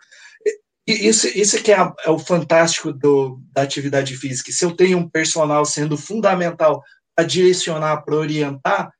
isso, 0.86 1.28
isso 1.28 1.62
que 1.62 1.72
é, 1.72 1.92
é 2.04 2.10
o 2.10 2.18
fantástico 2.18 2.92
do, 2.92 3.40
da 3.52 3.62
atividade 3.62 4.16
física. 4.16 4.50
Se 4.50 4.64
eu 4.64 4.74
tenho 4.74 4.98
um 4.98 5.08
personal 5.08 5.64
sendo 5.64 5.96
fundamental 5.96 6.82
para 7.14 7.24
direcionar, 7.24 8.02
para 8.02 8.16
orientar, 8.16 8.92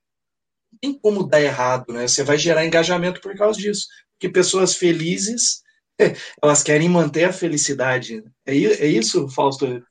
não 0.71 0.79
tem 0.81 0.99
como 0.99 1.27
dar 1.27 1.41
errado, 1.41 1.91
né? 1.91 2.07
Você 2.07 2.23
vai 2.23 2.37
gerar 2.37 2.65
engajamento 2.65 3.19
por 3.19 3.35
causa 3.35 3.59
disso. 3.59 3.87
Porque 4.13 4.29
pessoas 4.29 4.75
felizes 4.75 5.61
elas 6.41 6.63
querem 6.63 6.89
manter 6.89 7.25
a 7.25 7.33
felicidade. 7.33 8.23
É, 8.45 8.53
é 8.53 8.87
isso, 8.87 9.27
Fausto? 9.29 9.81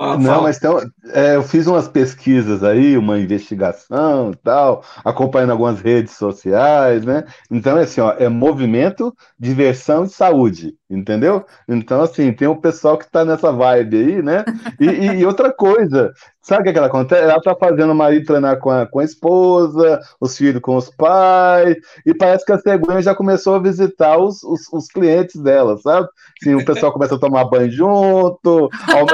Ah, 0.00 0.16
Não, 0.16 0.42
mas 0.44 0.58
então, 0.58 0.80
é, 1.06 1.34
eu 1.34 1.42
fiz 1.42 1.66
umas 1.66 1.88
pesquisas 1.88 2.62
aí, 2.62 2.96
uma 2.96 3.18
investigação 3.18 4.30
e 4.30 4.36
tal, 4.36 4.84
acompanhando 5.04 5.50
algumas 5.50 5.80
redes 5.80 6.12
sociais, 6.12 7.04
né? 7.04 7.24
Então, 7.50 7.76
é 7.76 7.82
assim, 7.82 8.00
ó, 8.00 8.12
é 8.12 8.28
movimento, 8.28 9.12
diversão 9.36 10.04
e 10.04 10.08
saúde. 10.08 10.76
entendeu? 10.88 11.44
Então, 11.68 12.00
assim, 12.00 12.32
tem 12.32 12.46
um 12.46 12.60
pessoal 12.60 12.96
que 12.96 13.06
está 13.06 13.24
nessa 13.24 13.50
vibe 13.50 13.96
aí, 13.96 14.22
né? 14.22 14.44
E, 14.78 14.84
e, 14.86 15.06
e, 15.20 15.26
outra 15.26 15.52
coisa, 15.52 16.12
sabe 16.48 16.60
o 16.60 16.64
que, 16.64 16.70
é 16.70 16.72
que 16.72 16.78
ela 16.78 16.88
acontece? 16.88 17.22
Ela 17.22 17.40
tá 17.42 17.54
fazendo 17.54 17.92
o 17.92 17.94
marido 17.94 18.24
treinar 18.24 18.58
com 18.58 18.70
a, 18.70 18.86
com 18.86 19.00
a 19.00 19.04
esposa, 19.04 20.00
os 20.18 20.36
filhos 20.36 20.62
com 20.62 20.76
os 20.76 20.88
pais, 20.88 21.76
e 22.06 22.14
parece 22.14 22.44
que 22.46 22.52
a 22.52 22.58
cegonha 22.58 23.02
já 23.02 23.14
começou 23.14 23.54
a 23.54 23.58
visitar 23.58 24.16
os, 24.16 24.42
os, 24.42 24.60
os 24.72 24.88
clientes 24.88 25.40
dela, 25.40 25.76
sabe? 25.76 26.08
Assim, 26.40 26.54
o 26.54 26.64
pessoal 26.64 26.90
começa 26.90 27.16
a 27.16 27.18
tomar 27.18 27.44
banho 27.44 27.70
junto, 27.70 28.70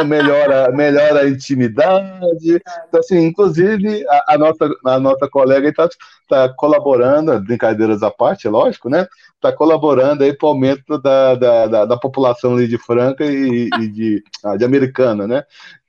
melhora, 0.07 0.71
melhora 0.71 1.23
a 1.23 1.29
intimidade. 1.29 2.63
Então, 2.89 3.01
assim, 3.01 3.27
inclusive, 3.27 4.07
a, 4.09 4.35
a 4.35 4.39
nossa, 4.39 4.71
a 4.87 5.01
nossa 5.01 5.29
colega 5.29 5.69
está 5.69 5.89
tá 6.29 6.49
colaborando, 6.49 7.39
brincadeiras 7.41 8.03
à 8.03 8.11
parte, 8.11 8.47
é 8.47 8.51
lógico, 8.51 8.89
né? 8.89 9.09
Está 9.35 9.53
colaborando 9.53 10.23
aí 10.23 10.33
para 10.33 10.47
o 10.47 10.51
aumento 10.51 10.99
da, 10.99 11.35
da, 11.35 11.67
da, 11.67 11.85
da, 11.85 11.97
população 11.97 12.57
de 12.57 12.79
Franca 12.79 13.25
e, 13.25 13.69
e 13.81 13.89
de, 13.89 14.25
ah, 14.43 14.57
de 14.57 14.65
Americana, 14.65 15.27
né? 15.27 15.45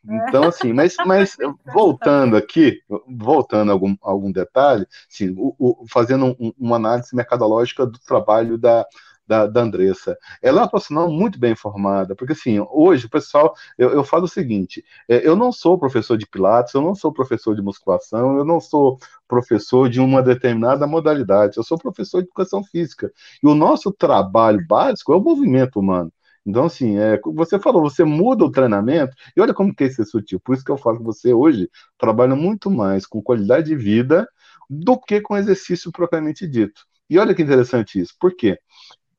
Então, 0.08 0.44
assim, 0.46 0.72
mas, 0.74 0.96
mas 1.06 1.36
voltando 1.74 2.38
aqui, 2.38 2.82
voltando 3.08 3.70
a 3.70 3.74
algum, 3.74 3.96
algum 4.02 4.32
detalhe, 4.32 4.86
assim, 5.12 5.34
o, 5.38 5.56
o, 5.58 5.86
fazendo 5.88 6.36
um, 6.40 6.54
uma 6.58 6.76
análise 6.76 7.16
mercadológica 7.16 7.86
do 7.86 8.00
trabalho 8.00 8.58
da, 8.58 8.86
da, 9.28 9.48
da 9.48 9.62
Andressa. 9.62 10.18
Ela 10.42 10.60
é 10.60 10.62
uma 10.64 10.70
profissional 10.70 11.10
muito 11.10 11.40
bem 11.40 11.54
informada, 11.54 12.16
porque 12.16 12.34
assim, 12.34 12.64
hoje 12.70 13.08
o 13.08 13.10
pessoal, 13.10 13.54
eu, 13.78 13.92
eu 13.92 14.04
falo 14.04 14.26
o 14.26 14.28
seguinte: 14.28 14.84
é, 15.10 15.28
eu 15.28 15.36
não 15.36 15.52
sou 15.52 15.78
professor 15.78 16.18
de 16.18 16.28
Pilates, 16.28 16.74
eu 16.74 16.82
não 16.82 16.94
sou 16.94 17.12
professor 17.12 17.56
de 17.56 17.62
musculação, 17.62 18.38
eu 18.38 18.46
não 18.46 18.60
sou 18.60 18.98
professor 19.28 19.90
de 19.90 20.00
uma 20.00 20.22
determinada 20.22 20.86
modalidade, 20.86 21.58
eu 21.58 21.64
sou 21.64 21.78
professor 21.78 22.22
de 22.22 22.28
educação 22.28 22.64
física. 22.64 23.12
E 23.42 23.48
o 23.48 23.56
nosso 23.56 23.92
trabalho 23.92 24.66
básico 24.68 25.14
é 25.14 25.16
o 25.16 25.22
movimento 25.22 25.80
humano. 25.80 26.12
Então, 26.46 26.66
assim, 26.66 26.98
é, 26.98 27.20
você 27.34 27.60
falou, 27.60 27.82
você 27.82 28.04
muda 28.04 28.46
o 28.46 28.52
treinamento, 28.52 29.16
e 29.36 29.42
olha 29.42 29.54
como 29.54 29.74
que 29.74 29.86
isso 29.86 30.02
é 30.02 30.06
sutil. 30.06 30.40
Por 30.40 30.56
isso 30.56 30.64
que 30.64 30.72
eu 30.72 30.78
falo 30.78 31.00
que 31.00 31.04
você 31.04 31.34
hoje 31.34 31.70
trabalha 31.98 32.36
muito 32.36 32.70
mais 32.70 33.06
com 33.06 33.22
qualidade 33.22 33.68
de 33.68 33.76
vida 33.76 34.28
do 34.70 35.00
que 35.00 35.22
com 35.22 35.38
exercício 35.38 35.92
propriamente 35.92 36.48
dito. 36.48 36.82
E 37.10 37.18
olha 37.20 37.34
que 37.34 37.42
interessante 37.42 38.00
isso. 38.00 38.14
Por 38.20 38.36
quê? 38.36 38.60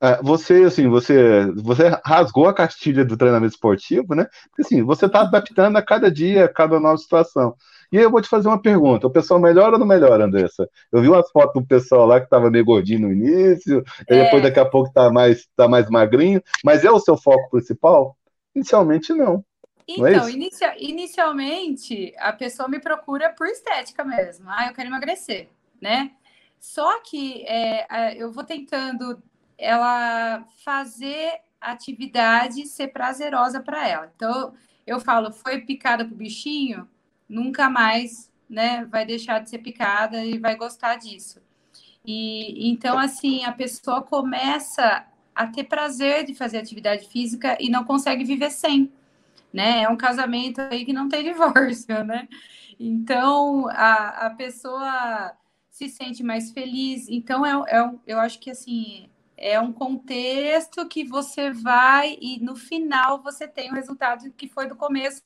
É, 0.01 0.22
você, 0.22 0.64
assim, 0.64 0.89
você, 0.89 1.47
você 1.55 1.89
rasgou 2.05 2.49
a 2.49 2.55
castilha 2.55 3.05
do 3.05 3.16
treinamento 3.16 3.55
esportivo, 3.55 4.14
né? 4.14 4.27
Porque, 4.51 4.62
assim, 4.62 4.83
você 4.83 5.07
está 5.07 5.22
adaptando 5.22 5.77
a 5.77 5.83
cada 5.83 6.11
dia, 6.11 6.45
a 6.45 6.49
cada 6.53 6.79
nova 6.79 6.99
situação. 6.99 7.57
E 7.93 7.99
aí 7.99 8.05
eu 8.05 8.11
vou 8.11 8.20
te 8.20 8.28
fazer 8.28 8.49
uma 8.49 8.61
pergunta: 8.61 9.07
o 9.07 9.11
pessoal 9.11 9.41
melhora 9.41 9.72
ou 9.72 9.78
não 9.78 9.87
melhora, 9.87 10.24
Andressa? 10.24 10.68
Eu 10.93 11.01
vi 11.01 11.09
umas 11.09 11.30
fotos 11.30 11.61
do 11.61 11.66
pessoal 11.66 12.07
lá 12.07 12.18
que 12.18 12.26
estava 12.26 12.51
meio 12.51 12.64
gordinho 12.64 13.01
no 13.01 13.12
início, 13.12 13.84
é. 14.09 14.14
e 14.14 14.24
depois 14.24 14.43
daqui 14.43 14.61
a 14.61 14.64
pouco 14.64 14.89
está 14.89 15.11
mais, 15.11 15.47
tá 15.57 15.68
mais 15.68 15.89
magrinho, 15.89 16.43
mas 16.64 16.84
é 16.84 16.91
o 16.91 17.01
seu 17.01 17.16
foco 17.16 17.51
principal? 17.51 18.16
Inicialmente, 18.55 19.12
não. 19.12 19.45
Então, 19.89 20.26
é 20.26 20.32
inicia, 20.32 20.74
inicialmente, 20.78 22.12
a 22.18 22.32
pessoa 22.32 22.68
me 22.68 22.80
procura 22.80 23.30
por 23.30 23.47
estética 23.47 24.05
mesmo. 24.05 24.47
Ah, 24.49 24.66
eu 24.66 24.74
quero 24.74 24.89
emagrecer, 24.89 25.49
né? 25.80 26.11
Só 26.59 27.01
que 27.01 27.45
é, 27.47 28.16
eu 28.20 28.32
vou 28.32 28.43
tentando 28.43 29.22
ela 29.57 30.45
fazer 30.64 31.32
a 31.61 31.72
atividade 31.72 32.66
ser 32.66 32.89
prazerosa 32.89 33.61
para 33.61 33.89
ela. 33.89 34.12
Então, 34.14 34.55
eu 34.87 35.01
falo, 35.01 35.32
foi 35.32 35.61
picada 35.61 36.05
pro 36.05 36.16
bichinho, 36.16 36.89
nunca 37.29 37.68
mais, 37.68 38.31
né, 38.49 38.85
vai 38.87 39.05
deixar 39.05 39.41
de 39.41 39.51
ser 39.51 39.59
picada 39.59 40.24
e 40.24 40.39
vai 40.39 40.57
gostar 40.57 40.97
disso. 40.97 41.41
E 42.05 42.70
então, 42.70 42.99
assim, 42.99 43.45
a 43.45 43.53
pessoa 43.53 44.01
começa 44.03 45.05
a 45.35 45.47
ter 45.47 45.64
prazer 45.64 46.24
de 46.24 46.35
fazer 46.35 46.59
atividade 46.59 47.09
física 47.09 47.57
e 47.61 47.68
não 47.68 47.85
consegue 47.85 48.24
viver 48.24 48.51
sem, 48.51 48.93
né? 49.53 49.83
É 49.83 49.89
um 49.89 49.97
casamento 49.97 50.61
aí 50.61 50.85
que 50.85 50.93
não 50.93 51.09
tem 51.09 51.24
divórcio, 51.31 52.05
né? 52.05 52.29
Então, 52.79 53.68
a, 53.68 54.27
a 54.27 54.31
pessoa 54.31 55.33
se 55.70 55.89
sente 55.89 56.22
mais 56.22 56.53
feliz. 56.53 57.09
Então, 57.09 57.45
é, 57.45 57.53
é, 57.77 57.91
eu 58.07 58.18
acho 58.18 58.39
que, 58.39 58.51
assim, 58.51 59.09
é 59.37 59.61
um 59.61 59.72
contexto 59.72 60.87
que 60.89 61.05
você 61.05 61.51
vai 61.51 62.16
e 62.20 62.41
no 62.41 62.57
final 62.57 63.22
você 63.22 63.47
tem 63.47 63.70
o 63.70 63.74
resultado 63.74 64.31
que 64.33 64.49
foi 64.49 64.66
do 64.66 64.77
começo, 64.77 65.22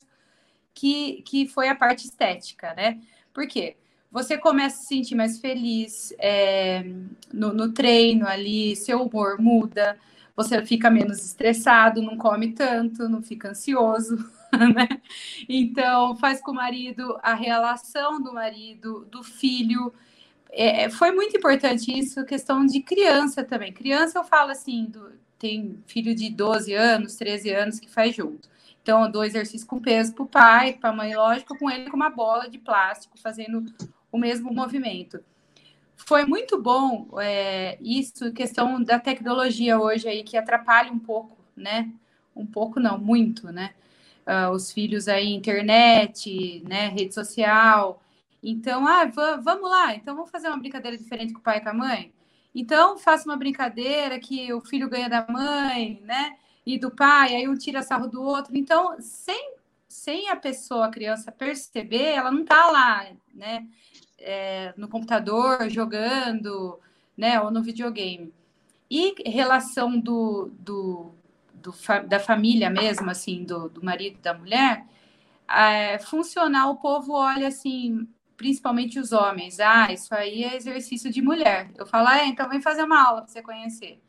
que, 0.73 1.21
que 1.23 1.47
foi 1.47 1.67
a 1.69 1.75
parte 1.75 2.05
estética, 2.05 2.73
né? 2.73 2.99
Por 3.33 3.47
quê? 3.47 3.75
Você 4.11 4.37
começa 4.37 4.77
a 4.77 4.79
se 4.79 4.87
sentir 4.87 5.15
mais 5.15 5.39
feliz 5.39 6.13
é, 6.19 6.83
no, 7.33 7.53
no 7.53 7.71
treino 7.71 8.27
ali, 8.27 8.75
seu 8.75 9.03
humor 9.03 9.39
muda, 9.39 9.97
você 10.35 10.65
fica 10.65 10.89
menos 10.89 11.23
estressado, 11.23 12.01
não 12.01 12.17
come 12.17 12.51
tanto, 12.51 13.07
não 13.07 13.21
fica 13.21 13.49
ansioso, 13.49 14.17
né? 14.75 14.87
Então, 15.47 16.15
faz 16.17 16.41
com 16.41 16.51
o 16.51 16.55
marido 16.55 17.17
a 17.23 17.33
relação 17.33 18.21
do 18.21 18.33
marido, 18.33 19.07
do 19.09 19.23
filho, 19.23 19.93
é, 20.51 20.83
é, 20.83 20.89
foi 20.89 21.11
muito 21.11 21.35
importante 21.37 21.97
isso, 21.97 22.25
questão 22.25 22.65
de 22.65 22.81
criança 22.81 23.43
também. 23.43 23.71
Criança, 23.71 24.19
eu 24.19 24.23
falo 24.23 24.51
assim, 24.51 24.85
do, 24.85 25.13
tem 25.39 25.81
filho 25.87 26.13
de 26.13 26.29
12 26.29 26.73
anos, 26.73 27.15
13 27.15 27.49
anos 27.51 27.79
que 27.79 27.89
faz 27.89 28.13
junto. 28.15 28.49
Então, 28.81 29.03
eu 29.03 29.11
dou 29.11 29.23
exercício 29.23 29.67
com 29.67 29.79
peso 29.79 30.13
para 30.13 30.23
o 30.23 30.27
pai, 30.27 30.73
para 30.73 30.89
a 30.89 30.93
mãe, 30.93 31.15
lógico, 31.15 31.57
com 31.57 31.69
ele 31.69 31.89
com 31.89 31.95
uma 31.95 32.09
bola 32.09 32.49
de 32.49 32.57
plástico, 32.57 33.17
fazendo 33.19 33.65
o 34.11 34.17
mesmo 34.17 34.53
movimento. 34.53 35.23
Foi 35.95 36.25
muito 36.25 36.59
bom 36.59 37.07
é, 37.19 37.77
isso, 37.79 38.33
questão 38.33 38.81
da 38.83 38.99
tecnologia 38.99 39.79
hoje 39.79 40.07
aí, 40.07 40.23
que 40.23 40.35
atrapalha 40.35 40.91
um 40.91 40.99
pouco, 40.99 41.37
né? 41.55 41.91
Um 42.35 42.45
pouco 42.45 42.79
não, 42.79 42.97
muito, 42.97 43.51
né? 43.51 43.73
Uh, 44.25 44.51
os 44.51 44.71
filhos 44.71 45.07
aí, 45.07 45.31
internet, 45.31 46.63
né, 46.67 46.87
rede 46.89 47.13
social, 47.13 48.01
então, 48.43 48.87
ah, 48.87 49.05
vamos 49.05 49.69
lá, 49.69 49.93
então 49.95 50.15
vamos 50.15 50.31
fazer 50.31 50.47
uma 50.47 50.57
brincadeira 50.57 50.97
diferente 50.97 51.31
com 51.33 51.39
o 51.39 51.43
pai 51.43 51.57
e 51.57 51.61
com 51.61 51.69
a 51.69 51.73
mãe? 51.73 52.11
Então, 52.55 52.97
faça 52.97 53.25
uma 53.29 53.37
brincadeira 53.37 54.19
que 54.19 54.51
o 54.51 54.61
filho 54.61 54.89
ganha 54.89 55.07
da 55.07 55.25
mãe, 55.27 56.01
né? 56.03 56.37
E 56.65 56.77
do 56.77 56.91
pai, 56.91 57.35
aí 57.35 57.47
um 57.47 57.55
tira 57.55 57.81
sarro 57.81 58.07
do 58.07 58.21
outro. 58.21 58.55
Então, 58.55 58.95
sem, 58.99 59.55
sem 59.87 60.29
a 60.29 60.35
pessoa, 60.35 60.85
a 60.85 60.91
criança 60.91 61.31
perceber, 61.31 62.13
ela 62.13 62.31
não 62.31 62.45
tá 62.45 62.69
lá, 62.69 63.07
né? 63.33 63.67
É, 64.19 64.73
no 64.77 64.87
computador, 64.87 65.69
jogando, 65.69 66.79
né? 67.17 67.41
Ou 67.41 67.49
no 67.49 67.63
videogame. 67.63 68.33
E 68.89 69.15
relação 69.29 69.99
do, 69.99 70.51
do, 70.59 71.11
do 71.53 71.73
da 72.07 72.19
família 72.19 72.69
mesmo, 72.69 73.09
assim, 73.09 73.43
do, 73.43 73.69
do 73.69 73.83
marido 73.83 74.19
da 74.19 74.33
mulher, 74.33 74.85
é, 75.47 75.99
funcionar, 75.99 76.69
o 76.69 76.77
povo 76.77 77.13
olha 77.13 77.47
assim, 77.47 78.07
principalmente 78.37 78.99
os 78.99 79.11
homens. 79.11 79.59
Ah, 79.59 79.91
isso 79.91 80.13
aí 80.13 80.43
é 80.43 80.55
exercício 80.55 81.11
de 81.11 81.21
mulher. 81.21 81.71
Eu 81.77 81.85
falo, 81.85 82.07
ah, 82.07 82.19
é, 82.19 82.25
então 82.25 82.49
vem 82.49 82.61
fazer 82.61 82.83
uma 82.83 83.03
aula 83.03 83.21
para 83.21 83.31
você 83.31 83.41
conhecer. 83.41 84.01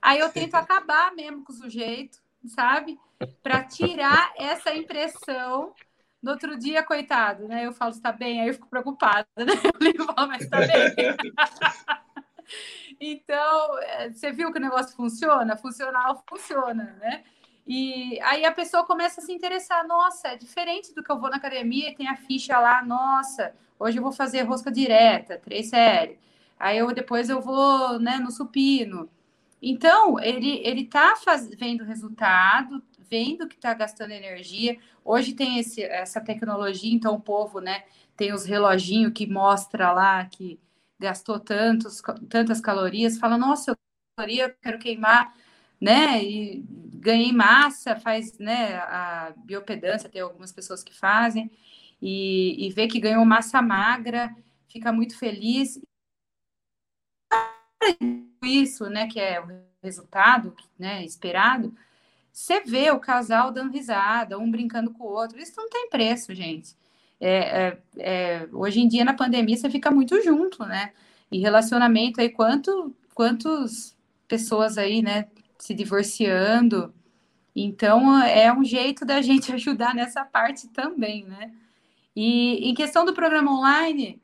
Aí 0.00 0.18
eu 0.18 0.30
tento 0.30 0.54
acabar 0.54 1.14
mesmo 1.14 1.44
com 1.44 1.52
o 1.52 1.56
sujeito, 1.56 2.18
sabe? 2.46 2.98
Para 3.42 3.64
tirar 3.64 4.32
essa 4.36 4.74
impressão. 4.74 5.74
No 6.22 6.32
outro 6.32 6.58
dia, 6.58 6.82
coitado, 6.82 7.48
né? 7.48 7.66
Eu 7.66 7.72
falo, 7.72 7.92
está 7.92 8.12
bem? 8.12 8.40
Aí 8.40 8.48
eu 8.48 8.54
fico 8.54 8.68
preocupada, 8.68 9.26
né? 9.38 9.54
Eu 9.64 9.72
ligo 9.80 10.04
falo, 10.04 10.28
mas 10.28 10.42
está 10.42 10.58
bem. 10.58 10.68
então, 13.00 13.78
é, 13.78 14.10
você 14.10 14.30
viu 14.30 14.52
que 14.52 14.58
o 14.58 14.62
negócio 14.62 14.94
funciona? 14.94 15.56
Funcional 15.56 16.22
funciona, 16.28 16.96
né? 17.00 17.24
E 17.66 18.18
aí 18.22 18.44
a 18.44 18.52
pessoa 18.52 18.84
começa 18.84 19.20
a 19.20 19.24
se 19.24 19.32
interessar, 19.32 19.86
nossa, 19.86 20.28
é 20.28 20.36
diferente 20.36 20.94
do 20.94 21.02
que 21.02 21.12
eu 21.12 21.18
vou 21.18 21.30
na 21.30 21.36
academia 21.36 21.90
e 21.90 21.94
tem 21.94 22.08
a 22.08 22.16
ficha 22.16 22.58
lá, 22.58 22.82
nossa, 22.82 23.54
hoje 23.78 23.98
eu 23.98 24.02
vou 24.02 24.12
fazer 24.12 24.42
rosca 24.42 24.70
direta, 24.70 25.38
três 25.38 25.68
séries. 25.68 26.18
Aí 26.58 26.78
eu 26.78 26.92
depois 26.92 27.28
eu 27.30 27.40
vou, 27.40 27.98
né, 27.98 28.18
no 28.18 28.30
supino. 28.30 29.08
Então, 29.62 30.18
ele 30.20 30.58
ele 30.66 30.86
tá 30.86 31.16
faz, 31.16 31.48
vendo 31.50 31.84
resultado, 31.84 32.82
vendo 32.98 33.46
que 33.48 33.56
está 33.56 33.74
gastando 33.74 34.12
energia. 34.12 34.78
Hoje 35.04 35.34
tem 35.34 35.58
esse, 35.58 35.82
essa 35.82 36.20
tecnologia, 36.20 36.92
então 36.94 37.14
o 37.14 37.20
povo, 37.20 37.60
né, 37.60 37.84
tem 38.16 38.32
os 38.32 38.44
reloginhos 38.44 39.12
que 39.12 39.26
mostra 39.26 39.92
lá 39.92 40.24
que 40.26 40.58
gastou 40.98 41.38
tantos, 41.40 42.00
tantas 42.28 42.60
calorias, 42.60 43.18
fala, 43.18 43.38
nossa, 43.38 43.72
eu 44.18 44.54
quero 44.62 44.78
queimar 44.78 45.34
né? 45.80 46.22
E 46.22 46.64
ganhei 46.94 47.32
massa, 47.32 47.96
faz, 47.96 48.38
né? 48.38 48.76
A 48.76 49.32
biopedância, 49.44 50.08
tem 50.10 50.20
algumas 50.20 50.52
pessoas 50.52 50.82
que 50.84 50.94
fazem, 50.96 51.50
e, 52.02 52.66
e 52.66 52.70
vê 52.72 52.86
que 52.88 53.00
ganhou 53.00 53.24
massa 53.24 53.62
magra, 53.62 54.34
fica 54.68 54.92
muito 54.92 55.18
feliz. 55.18 55.80
Isso, 58.42 58.88
né? 58.88 59.06
Que 59.06 59.20
é 59.20 59.40
o 59.40 59.48
resultado, 59.82 60.54
né? 60.78 61.04
Esperado. 61.04 61.74
Você 62.32 62.60
vê 62.60 62.90
o 62.90 63.00
casal 63.00 63.50
dando 63.50 63.72
risada, 63.72 64.38
um 64.38 64.50
brincando 64.50 64.90
com 64.90 65.04
o 65.04 65.12
outro. 65.12 65.38
Isso 65.38 65.54
não 65.56 65.68
tem 65.68 65.88
preço, 65.88 66.34
gente. 66.34 66.76
É, 67.20 67.36
é, 67.38 67.78
é, 67.98 68.48
hoje 68.52 68.80
em 68.80 68.88
dia, 68.88 69.04
na 69.04 69.12
pandemia, 69.12 69.56
você 69.56 69.68
fica 69.68 69.90
muito 69.90 70.22
junto, 70.22 70.64
né? 70.64 70.92
E 71.30 71.38
relacionamento 71.38 72.20
aí, 72.20 72.30
quanto, 72.30 72.94
quantos 73.14 73.94
pessoas 74.26 74.78
aí, 74.78 75.02
né, 75.02 75.26
se 75.58 75.74
divorciando. 75.74 76.94
Então, 77.54 78.18
é 78.22 78.52
um 78.52 78.64
jeito 78.64 79.04
da 79.04 79.20
gente 79.20 79.52
ajudar 79.52 79.94
nessa 79.94 80.24
parte 80.24 80.68
também, 80.68 81.24
né? 81.24 81.52
E 82.16 82.68
em 82.70 82.74
questão 82.74 83.04
do 83.04 83.12
programa 83.12 83.52
online, 83.52 84.20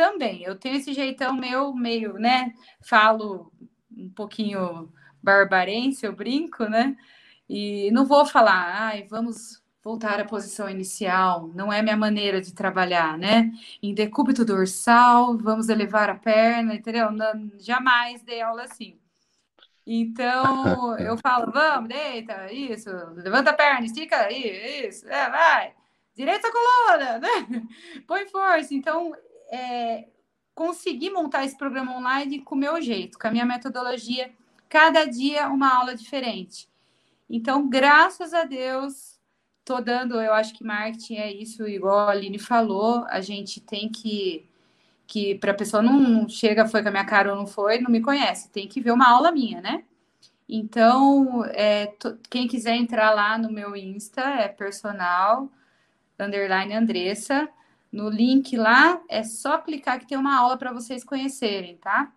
também, 0.00 0.42
eu 0.42 0.56
tenho 0.56 0.76
esse 0.76 0.94
jeitão 0.94 1.34
meu, 1.34 1.74
meio, 1.74 2.14
né? 2.14 2.54
Falo 2.80 3.52
um 3.94 4.08
pouquinho 4.08 4.90
barbarense, 5.22 6.06
eu 6.06 6.14
brinco, 6.14 6.64
né? 6.64 6.96
E 7.46 7.90
não 7.90 8.06
vou 8.06 8.24
falar, 8.24 8.88
ai, 8.88 9.06
vamos 9.10 9.62
voltar 9.84 10.18
à 10.18 10.24
posição 10.24 10.70
inicial, 10.70 11.48
não 11.48 11.70
é 11.70 11.82
minha 11.82 11.98
maneira 11.98 12.40
de 12.40 12.54
trabalhar, 12.54 13.18
né? 13.18 13.52
Em 13.82 13.92
decúbito 13.92 14.42
dorsal, 14.42 15.36
vamos 15.36 15.68
elevar 15.68 16.08
a 16.08 16.14
perna, 16.14 16.74
entendeu? 16.74 17.10
Não, 17.12 17.50
jamais 17.58 18.22
dei 18.22 18.40
aula 18.40 18.64
assim. 18.64 18.98
Então, 19.86 20.96
eu 20.98 21.18
falo, 21.18 21.52
vamos, 21.52 21.90
deita, 21.90 22.50
isso, 22.50 22.88
levanta 23.16 23.50
a 23.50 23.54
perna, 23.54 23.84
estica, 23.84 24.32
isso, 24.32 25.06
é, 25.08 25.30
vai, 25.30 25.74
direita 26.14 26.48
a 26.48 26.52
coluna, 26.52 27.18
né? 27.18 27.66
Põe 28.08 28.26
força. 28.28 28.72
Então, 28.74 29.12
é, 29.50 30.08
consegui 30.54 31.10
montar 31.10 31.44
esse 31.44 31.56
programa 31.56 31.96
online 31.96 32.40
com 32.42 32.54
o 32.54 32.58
meu 32.58 32.80
jeito, 32.80 33.18
com 33.18 33.26
a 33.26 33.30
minha 33.30 33.44
metodologia, 33.44 34.30
cada 34.68 35.04
dia 35.04 35.48
uma 35.48 35.74
aula 35.74 35.94
diferente. 35.94 36.68
Então, 37.28 37.68
graças 37.68 38.32
a 38.32 38.44
Deus, 38.44 39.18
tô 39.64 39.80
dando, 39.80 40.20
eu 40.20 40.32
acho 40.32 40.54
que 40.54 40.64
marketing 40.64 41.16
é 41.16 41.32
isso, 41.32 41.66
igual 41.66 42.08
a 42.08 42.10
Aline 42.10 42.38
falou, 42.38 43.04
a 43.08 43.20
gente 43.20 43.60
tem 43.60 43.88
que 43.88 44.46
que 45.06 45.34
para 45.34 45.50
a 45.50 45.54
pessoa 45.54 45.82
não 45.82 46.28
chega, 46.28 46.68
foi 46.68 46.82
com 46.82 46.88
a 46.88 46.92
minha 46.92 47.04
cara 47.04 47.32
ou 47.32 47.36
não 47.36 47.46
foi, 47.46 47.80
não 47.80 47.90
me 47.90 48.00
conhece, 48.00 48.48
tem 48.48 48.68
que 48.68 48.80
ver 48.80 48.92
uma 48.92 49.10
aula 49.10 49.32
minha, 49.32 49.60
né? 49.60 49.82
Então, 50.48 51.44
é, 51.46 51.92
quem 52.28 52.46
quiser 52.46 52.76
entrar 52.76 53.12
lá 53.12 53.36
no 53.36 53.50
meu 53.50 53.74
Insta, 53.74 54.20
é 54.20 54.46
personal, 54.46 55.50
underline 56.18 56.74
Andressa, 56.74 57.48
no 57.92 58.08
link 58.08 58.56
lá, 58.56 59.00
é 59.08 59.22
só 59.22 59.58
clicar 59.58 59.98
que 59.98 60.06
tem 60.06 60.16
uma 60.16 60.38
aula 60.38 60.56
para 60.56 60.72
vocês 60.72 61.02
conhecerem, 61.02 61.76
tá? 61.76 62.12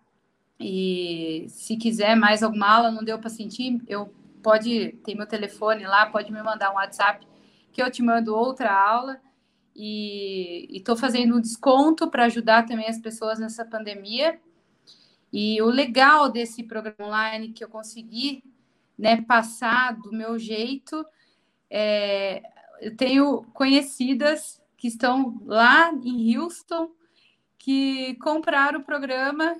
E 0.58 1.46
se 1.48 1.76
quiser 1.76 2.14
mais 2.16 2.42
alguma 2.42 2.68
aula, 2.68 2.90
não 2.90 3.02
deu 3.02 3.18
para 3.18 3.28
sentir, 3.28 3.82
eu 3.88 4.14
pode, 4.42 4.92
tem 5.04 5.16
meu 5.16 5.26
telefone 5.26 5.84
lá, 5.84 6.06
pode 6.06 6.32
me 6.32 6.42
mandar 6.42 6.70
um 6.70 6.74
WhatsApp 6.74 7.26
que 7.72 7.82
eu 7.82 7.90
te 7.90 8.02
mando 8.02 8.36
outra 8.36 8.72
aula 8.72 9.20
e 9.74 10.68
estou 10.70 10.96
fazendo 10.96 11.36
um 11.36 11.40
desconto 11.40 12.08
para 12.08 12.26
ajudar 12.26 12.64
também 12.66 12.86
as 12.86 12.98
pessoas 12.98 13.40
nessa 13.40 13.64
pandemia. 13.64 14.38
E 15.32 15.60
o 15.60 15.66
legal 15.66 16.30
desse 16.30 16.62
programa 16.62 16.94
online 17.00 17.52
que 17.52 17.64
eu 17.64 17.68
consegui 17.68 18.44
né, 18.96 19.20
passar 19.22 19.96
do 19.96 20.12
meu 20.12 20.38
jeito, 20.38 21.04
é, 21.68 22.40
eu 22.80 22.96
tenho 22.96 23.42
conhecidas 23.52 24.62
que 24.84 24.88
estão 24.88 25.40
lá 25.46 25.90
em 25.94 26.36
Houston 26.36 26.90
que 27.56 28.16
compraram 28.16 28.80
o 28.80 28.84
programa 28.84 29.56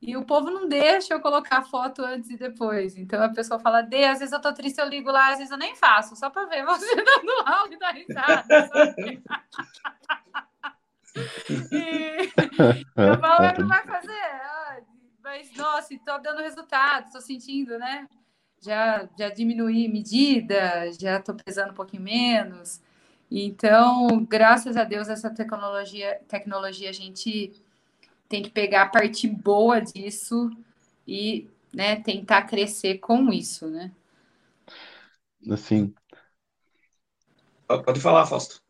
e 0.00 0.16
o 0.16 0.24
povo 0.24 0.50
não 0.50 0.66
deixa 0.66 1.12
eu 1.12 1.20
colocar 1.20 1.62
foto 1.64 2.02
antes 2.02 2.30
e 2.30 2.38
depois. 2.38 2.96
Então 2.96 3.22
a 3.22 3.28
pessoa 3.28 3.60
fala, 3.60 3.82
Dê, 3.82 4.06
às 4.06 4.20
vezes 4.20 4.32
eu 4.32 4.40
tô 4.40 4.54
triste, 4.54 4.78
eu 4.78 4.88
ligo 4.88 5.10
lá, 5.10 5.32
às 5.32 5.36
vezes 5.36 5.50
eu 5.50 5.58
nem 5.58 5.76
faço, 5.76 6.16
só 6.16 6.30
para 6.30 6.46
ver 6.46 6.64
você 6.64 6.86
dando 6.96 7.32
aula 7.44 7.74
e 7.74 7.78
dar 7.78 7.92
risada. 7.92 8.70
e 11.70 12.32
eu 12.96 13.20
falo, 13.20 13.60
não 13.60 13.68
vai 13.68 13.84
fazer? 13.84 14.86
Mas, 15.22 15.54
nossa, 15.54 15.92
estou 15.92 16.18
dando 16.22 16.40
resultado, 16.40 17.08
estou 17.08 17.20
sentindo, 17.20 17.78
né? 17.78 18.08
Já, 18.62 19.06
já 19.18 19.28
diminuí 19.28 19.86
medida, 19.86 20.90
já 20.98 21.18
estou 21.18 21.34
pesando 21.34 21.72
um 21.72 21.74
pouquinho 21.74 22.04
menos. 22.04 22.80
Então, 23.30 24.24
graças 24.24 24.76
a 24.76 24.84
Deus, 24.84 25.08
essa 25.08 25.30
tecnologia, 25.30 26.20
tecnologia 26.28 26.88
a 26.88 26.92
gente 26.92 27.52
tem 28.28 28.42
que 28.42 28.50
pegar 28.50 28.82
a 28.82 28.88
parte 28.88 29.26
boa 29.28 29.80
disso 29.80 30.50
e 31.06 31.48
né, 31.72 31.96
tentar 31.96 32.42
crescer 32.42 32.98
com 32.98 33.32
isso, 33.32 33.68
né? 33.68 33.90
Assim. 35.50 35.92
Pode 37.66 38.00
falar, 38.00 38.26
Fausto. 38.26 38.62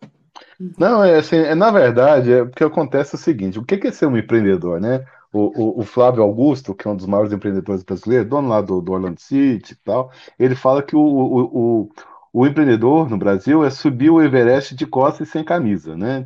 Não, 0.79 1.05
é 1.05 1.17
assim, 1.17 1.37
é, 1.37 1.55
na 1.55 1.71
verdade, 1.71 2.33
é 2.33 2.45
porque 2.45 2.65
acontece 2.65 3.15
o 3.15 3.19
seguinte: 3.19 3.59
o 3.59 3.65
que 3.65 3.87
é 3.87 3.93
ser 3.93 4.07
um 4.07 4.17
empreendedor, 4.17 4.81
né? 4.81 5.05
O, 5.33 5.81
o, 5.81 5.81
o, 5.81 5.85
Flávio 5.85 6.23
Augusto, 6.23 6.75
que 6.75 6.89
é 6.89 6.91
um 6.91 6.97
dos 6.97 7.07
maiores 7.07 7.33
empreendedores 7.33 7.83
brasileiros, 7.83 8.29
dono 8.29 8.49
lá 8.49 8.61
do, 8.63 8.81
do 8.81 8.93
Orlando 8.93 9.21
City 9.21 9.75
e 9.75 9.77
tal, 9.77 10.11
ele 10.39 10.55
fala 10.55 10.83
que 10.83 10.97
o, 10.97 11.01
o, 11.01 11.83
o, 11.83 11.91
empreendedor 12.45 13.09
no 13.09 13.17
Brasil 13.17 13.65
é 13.65 13.71
subir 13.71 14.11
o 14.11 14.21
Everest 14.21 14.75
de 14.75 14.85
costas 14.85 15.29
e 15.29 15.31
sem 15.31 15.45
camisa, 15.45 15.97
né? 15.97 16.25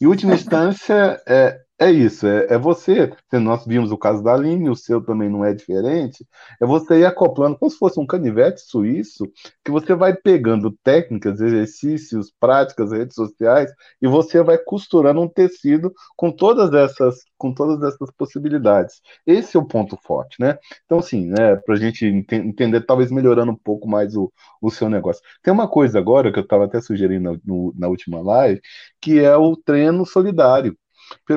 Em 0.00 0.06
última 0.06 0.32
instância, 0.34 1.20
é, 1.26 1.60
é 1.88 1.90
isso, 1.90 2.26
é, 2.26 2.46
é, 2.50 2.58
você. 2.58 3.12
Nós 3.32 3.66
vimos 3.66 3.90
o 3.90 3.98
caso 3.98 4.22
da 4.22 4.34
Aline, 4.34 4.68
o 4.68 4.76
seu 4.76 5.02
também 5.02 5.28
não 5.28 5.44
é 5.44 5.52
diferente. 5.52 6.26
É 6.60 6.66
você 6.66 7.00
ir 7.00 7.04
acoplando, 7.06 7.58
como 7.58 7.70
se 7.70 7.78
fosse 7.78 7.98
um 7.98 8.06
canivete 8.06 8.60
suíço, 8.60 9.24
que 9.64 9.70
você 9.70 9.94
vai 9.94 10.14
pegando 10.14 10.76
técnicas, 10.84 11.40
exercícios, 11.40 12.32
práticas, 12.38 12.92
redes 12.92 13.14
sociais, 13.14 13.72
e 14.00 14.06
você 14.06 14.42
vai 14.42 14.58
costurando 14.58 15.20
um 15.20 15.28
tecido 15.28 15.92
com 16.16 16.30
todas 16.30 16.72
essas, 16.74 17.24
com 17.38 17.52
todas 17.54 17.82
essas 17.82 18.10
possibilidades. 18.12 19.00
Esse 19.26 19.56
é 19.56 19.60
o 19.60 19.66
ponto 19.66 19.96
forte, 19.96 20.36
né? 20.40 20.58
Então, 20.84 20.98
assim, 20.98 21.26
né, 21.26 21.56
para 21.56 21.74
a 21.74 21.78
gente 21.78 22.06
ent 22.06 22.32
entender, 22.32 22.82
talvez 22.82 23.10
melhorando 23.10 23.52
um 23.52 23.56
pouco 23.56 23.88
mais 23.88 24.14
o, 24.14 24.32
o 24.60 24.70
seu 24.70 24.88
negócio. 24.88 25.22
Tem 25.42 25.52
uma 25.52 25.68
coisa 25.68 25.98
agora 25.98 26.32
que 26.32 26.38
eu 26.38 26.44
estava 26.44 26.64
até 26.66 26.80
sugerindo 26.80 27.40
no, 27.44 27.74
na 27.76 27.88
última 27.88 28.20
live, 28.20 28.60
que 29.00 29.18
é 29.18 29.36
o 29.36 29.56
treino 29.56 30.06
solidário 30.06 30.76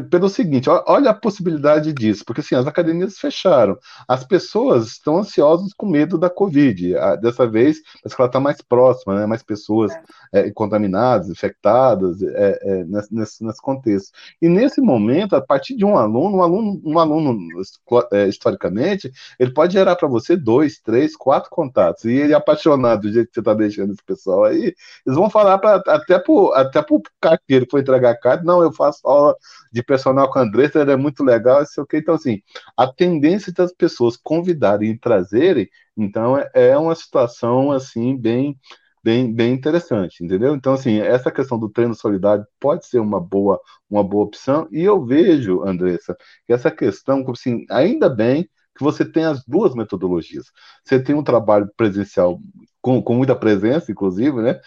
pelo 0.10 0.30
seguinte, 0.30 0.70
olha 0.70 1.12
a 1.12 1.14
possibilidade 1.14 1.94
disso, 1.94 2.24
porque 2.26 2.42
assim, 2.42 2.56
as 2.56 2.68
academias 2.68 3.18
fecharam, 3.18 3.78
as 4.08 4.24
pessoas 4.24 4.88
estão 4.88 5.18
ansiosas 5.18 5.74
com 5.74 5.86
medo 5.86 6.18
da 6.18 6.30
Covid, 6.30 6.94
dessa 7.22 7.48
vez 7.48 7.78
parece 8.02 8.16
que 8.16 8.22
ela 8.22 8.28
está 8.28 8.40
mais 8.40 8.62
próxima, 8.62 9.16
né? 9.16 9.26
mais 9.26 9.44
pessoas 9.44 9.92
é. 10.34 10.40
É, 10.40 10.52
contaminadas, 10.52 11.30
infectadas, 11.30 12.22
é, 12.22 12.60
é 12.62 12.84
nesse, 12.86 13.44
nesse, 13.44 13.62
contexto. 13.62 14.12
E 14.42 14.48
nesse 14.48 14.82
momento, 14.82 15.36
a 15.36 15.42
partir 15.42 15.76
de 15.76 15.86
um 15.86 15.98
aluno, 15.98 16.38
um 16.38 16.42
aluno, 16.42 16.82
um 16.84 17.00
aluno 17.00 17.38
é, 18.12 18.28
historicamente, 18.28 19.12
ele 19.40 19.52
pode 19.52 19.74
gerar 19.74 19.96
para 19.96 20.08
você 20.08 20.36
dois, 20.36 20.80
três, 20.80 21.16
quatro 21.16 21.50
contatos, 21.50 22.06
e 22.06 22.12
ele 22.12 22.34
é 22.34 22.36
apaixonado 22.36 23.02
do 23.02 23.12
jeito 23.12 23.28
que 23.28 23.36
você 23.36 23.40
está 23.40 23.54
deixando 23.54 23.94
esse 23.94 24.04
pessoal 24.04 24.46
aí, 24.46 24.74
eles 25.06 25.18
vão 25.18 25.30
falar 25.30 25.58
pra, 25.58 25.76
até 25.88 26.20
para 26.20 26.60
até 26.60 26.80
o 26.90 27.02
carteiro 27.20 27.66
que 27.66 27.72
foi 27.72 27.82
entregar 27.82 28.12
a 28.12 28.20
carta, 28.20 28.44
não, 28.44 28.62
eu 28.62 28.72
faço 28.72 29.00
aula 29.08 29.36
de 29.76 29.84
personal 29.84 30.32
com 30.32 30.40
a 30.40 30.44
Andressa, 30.44 30.80
é 30.80 30.96
muito 30.96 31.22
legal, 31.22 31.62
isso 31.62 31.82
okay. 31.82 32.00
Então, 32.00 32.16
assim, 32.16 32.42
a 32.78 32.88
tendência 32.88 33.52
das 33.52 33.74
pessoas 33.74 34.16
convidarem 34.16 34.92
e 34.92 34.98
trazerem, 34.98 35.70
então, 35.98 36.38
é, 36.38 36.50
é 36.54 36.78
uma 36.78 36.96
situação, 36.96 37.74
assim, 37.74 38.16
bem, 38.18 38.58
bem, 39.04 39.34
bem 39.34 39.54
interessante, 39.54 40.24
entendeu? 40.24 40.56
Então, 40.56 40.74
assim, 40.74 41.00
essa 41.02 41.30
questão 41.30 41.60
do 41.60 41.70
treino 41.70 41.94
solidário 41.94 42.46
pode 42.58 42.86
ser 42.86 43.00
uma 43.00 43.20
boa, 43.20 43.60
uma 43.90 44.02
boa 44.02 44.24
opção, 44.24 44.66
e 44.72 44.82
eu 44.82 45.06
vejo, 45.06 45.62
Andressa, 45.66 46.16
que 46.48 46.54
essa 46.54 46.72
questão, 46.72 47.26
assim, 47.30 47.66
ainda 47.70 48.08
bem 48.10 48.50
que 48.76 48.84
você 48.84 49.06
tem 49.06 49.26
as 49.26 49.44
duas 49.46 49.74
metodologias. 49.74 50.46
Você 50.84 51.02
tem 51.02 51.16
um 51.16 51.24
trabalho 51.24 51.70
presencial 51.78 52.40
com, 52.82 53.02
com 53.02 53.16
muita 53.16 53.36
presença, 53.36 53.92
inclusive, 53.92 54.42
né? 54.42 54.60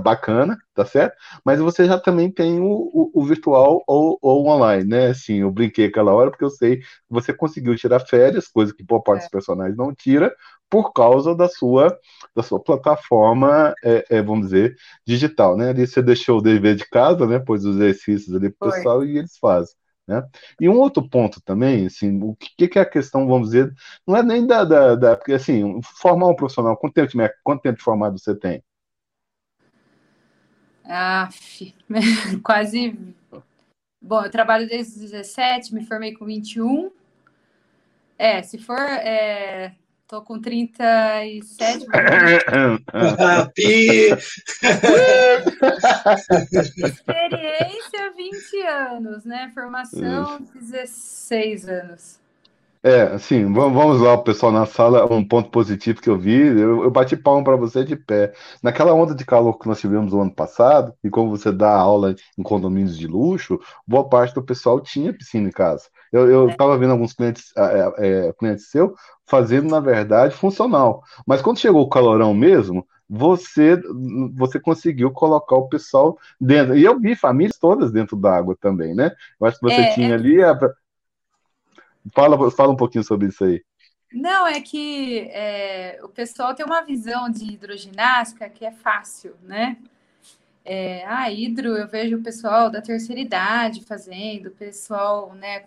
Bacana, 0.00 0.56
tá 0.74 0.84
certo? 0.84 1.16
Mas 1.44 1.58
você 1.58 1.86
já 1.86 1.98
também 1.98 2.30
tem 2.30 2.60
o, 2.60 2.66
o, 2.66 3.10
o 3.14 3.24
virtual 3.24 3.82
ou, 3.86 4.16
ou 4.22 4.46
online, 4.46 4.84
né? 4.88 5.06
Assim, 5.08 5.40
eu 5.40 5.50
brinquei 5.50 5.86
aquela 5.86 6.12
hora 6.12 6.30
porque 6.30 6.44
eu 6.44 6.50
sei 6.50 6.76
que 6.76 6.84
você 7.10 7.32
conseguiu 7.32 7.74
tirar 7.74 8.00
férias, 8.00 8.46
coisa 8.46 8.72
que 8.72 8.84
por 8.84 9.02
parte 9.02 9.22
é. 9.22 9.24
dos 9.24 9.30
personagens 9.30 9.76
não 9.76 9.94
tira, 9.94 10.32
por 10.70 10.92
causa 10.92 11.34
da 11.34 11.48
sua, 11.48 11.98
da 12.34 12.42
sua 12.42 12.62
plataforma, 12.62 13.74
é, 13.82 14.04
é, 14.10 14.22
vamos 14.22 14.46
dizer, 14.46 14.76
digital, 15.06 15.56
né? 15.56 15.70
Ali 15.70 15.86
você 15.86 16.02
deixou 16.02 16.38
o 16.38 16.42
dever 16.42 16.76
de 16.76 16.88
casa, 16.88 17.26
né? 17.26 17.38
Pôs 17.38 17.64
os 17.64 17.76
exercícios 17.76 18.36
ali 18.36 18.50
pro 18.50 18.70
pessoal 18.70 19.04
e 19.04 19.18
eles 19.18 19.36
fazem. 19.38 19.74
Né? 20.06 20.22
E 20.60 20.68
um 20.68 20.78
outro 20.78 21.08
ponto 21.08 21.40
também, 21.42 21.86
assim, 21.86 22.20
o 22.22 22.36
que, 22.36 22.68
que 22.68 22.78
é 22.78 22.82
a 22.82 22.88
questão, 22.88 23.26
vamos 23.26 23.50
dizer, 23.50 23.72
não 24.06 24.16
é 24.16 24.22
nem 24.22 24.46
da, 24.46 24.64
da, 24.64 24.94
da, 24.94 25.16
porque 25.16 25.32
assim, 25.32 25.80
formar 25.82 26.28
um 26.28 26.36
profissional, 26.36 26.76
quanto 26.76 26.94
tempo, 26.94 27.12
quanto 27.42 27.62
tempo 27.62 27.78
de 27.78 27.84
formado 27.84 28.18
você 28.18 28.34
tem? 28.34 28.62
Ah, 30.84 31.30
quase. 32.44 32.98
Bom, 34.00 34.22
eu 34.22 34.30
trabalho 34.30 34.68
desde 34.68 34.92
os 35.04 35.10
17, 35.10 35.74
me 35.74 35.86
formei 35.86 36.12
com 36.12 36.26
21. 36.26 36.90
É, 38.18 38.42
se 38.42 38.58
for 38.58 38.78
é, 38.78 39.74
Tô 40.06 40.20
com 40.20 40.38
37. 40.38 41.86
Pi! 43.54 44.10
Experiência, 46.84 48.12
20 48.14 48.62
anos, 48.66 49.24
né? 49.24 49.50
Formação, 49.54 50.40
16 50.54 51.68
anos. 51.68 52.20
É, 52.86 53.04
assim, 53.14 53.50
vamos 53.50 53.98
lá, 53.98 54.12
o 54.12 54.22
pessoal 54.22 54.52
na 54.52 54.66
sala, 54.66 55.10
um 55.10 55.26
ponto 55.26 55.48
positivo 55.48 56.02
que 56.02 56.10
eu 56.10 56.18
vi, 56.18 56.36
eu, 56.36 56.82
eu 56.82 56.90
bati 56.90 57.16
palma 57.16 57.42
para 57.42 57.56
você 57.56 57.82
de 57.82 57.96
pé. 57.96 58.34
Naquela 58.62 58.92
onda 58.92 59.14
de 59.14 59.24
calor 59.24 59.58
que 59.58 59.66
nós 59.66 59.80
tivemos 59.80 60.12
no 60.12 60.20
ano 60.20 60.34
passado, 60.34 60.92
e 61.02 61.08
como 61.08 61.30
você 61.30 61.50
dá 61.50 61.74
aula 61.74 62.14
em 62.36 62.42
condomínios 62.42 62.98
de 62.98 63.06
luxo, 63.06 63.58
boa 63.88 64.06
parte 64.06 64.34
do 64.34 64.42
pessoal 64.42 64.82
tinha 64.82 65.14
piscina 65.14 65.48
em 65.48 65.50
casa. 65.50 65.84
Eu 66.20 66.48
estava 66.48 66.78
vendo 66.78 66.92
alguns 66.92 67.12
clientes, 67.12 67.52
é, 67.56 67.94
é, 67.98 68.32
clientes 68.34 68.70
seus 68.70 68.92
fazendo, 69.26 69.68
na 69.68 69.80
verdade, 69.80 70.34
funcional. 70.36 71.02
Mas 71.26 71.42
quando 71.42 71.58
chegou 71.58 71.82
o 71.82 71.88
calorão 71.88 72.32
mesmo, 72.32 72.86
você 73.08 73.80
você 74.34 74.60
conseguiu 74.60 75.10
colocar 75.10 75.56
o 75.56 75.68
pessoal 75.68 76.18
dentro. 76.40 76.76
E 76.76 76.84
eu 76.84 76.98
vi 76.98 77.16
famílias 77.16 77.58
todas 77.58 77.90
dentro 77.90 78.16
d'água 78.16 78.56
também, 78.60 78.94
né? 78.94 79.10
Eu 79.40 79.46
acho 79.46 79.58
que 79.58 79.64
você 79.64 79.80
é, 79.80 79.94
tinha 79.94 80.10
é... 80.10 80.14
ali. 80.14 80.42
A... 80.42 80.58
Fala, 82.14 82.50
fala 82.50 82.72
um 82.72 82.76
pouquinho 82.76 83.02
sobre 83.02 83.28
isso 83.28 83.44
aí. 83.44 83.62
Não, 84.12 84.46
é 84.46 84.60
que 84.60 85.28
é, 85.32 85.98
o 86.04 86.08
pessoal 86.08 86.54
tem 86.54 86.64
uma 86.64 86.82
visão 86.82 87.28
de 87.28 87.44
hidroginástica 87.52 88.48
que 88.48 88.64
é 88.64 88.70
fácil, 88.70 89.34
né? 89.42 89.76
É, 90.64 91.04
ah, 91.06 91.30
hidro, 91.30 91.76
eu 91.76 91.88
vejo 91.88 92.16
o 92.16 92.22
pessoal 92.22 92.70
da 92.70 92.80
terceira 92.80 93.20
idade 93.20 93.84
fazendo, 93.84 94.46
o 94.46 94.52
pessoal, 94.52 95.34
né, 95.34 95.64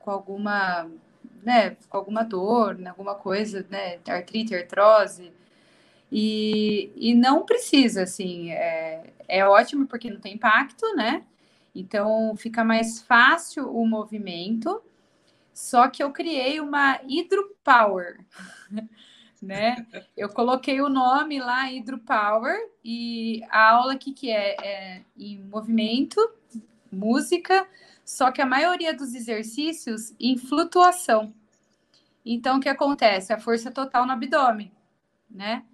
com 0.00 0.10
alguma, 0.10 0.90
né, 1.42 1.76
com 1.88 1.96
alguma 1.96 2.24
dor, 2.24 2.76
né, 2.76 2.90
alguma 2.90 3.14
coisa, 3.14 3.64
né, 3.70 4.00
artrite, 4.08 4.54
artrose, 4.54 5.32
e, 6.10 6.90
e 6.96 7.14
não 7.14 7.44
precisa, 7.44 8.02
assim, 8.02 8.50
é, 8.50 9.12
é 9.28 9.46
ótimo 9.46 9.86
porque 9.86 10.10
não 10.10 10.18
tem 10.18 10.34
impacto, 10.34 10.84
né? 10.96 11.24
Então 11.74 12.34
fica 12.36 12.64
mais 12.64 13.00
fácil 13.00 13.72
o 13.72 13.86
movimento. 13.86 14.82
Só 15.54 15.88
que 15.88 16.02
eu 16.02 16.10
criei 16.10 16.60
uma 16.60 16.94
Hydropower, 17.02 18.24
né? 19.40 19.86
Eu 20.16 20.28
coloquei 20.30 20.80
o 20.80 20.88
nome 20.88 21.38
lá 21.38 21.64
Hydropower 21.64 22.56
e 22.84 23.42
a 23.50 23.70
aula 23.70 23.92
aqui 23.92 24.12
que 24.12 24.30
é, 24.30 24.56
é 24.60 25.02
em 25.16 25.38
movimento, 25.44 26.18
música, 26.90 27.68
só 28.10 28.32
que 28.32 28.42
a 28.42 28.46
maioria 28.46 28.92
dos 28.92 29.14
exercícios 29.14 30.12
em 30.18 30.36
flutuação. 30.36 31.32
Então 32.24 32.58
o 32.58 32.60
que 32.60 32.68
acontece? 32.68 33.32
A 33.32 33.38
força 33.38 33.70
total 33.70 34.04
no 34.04 34.12
abdômen, 34.12 34.72
né? 35.30 35.64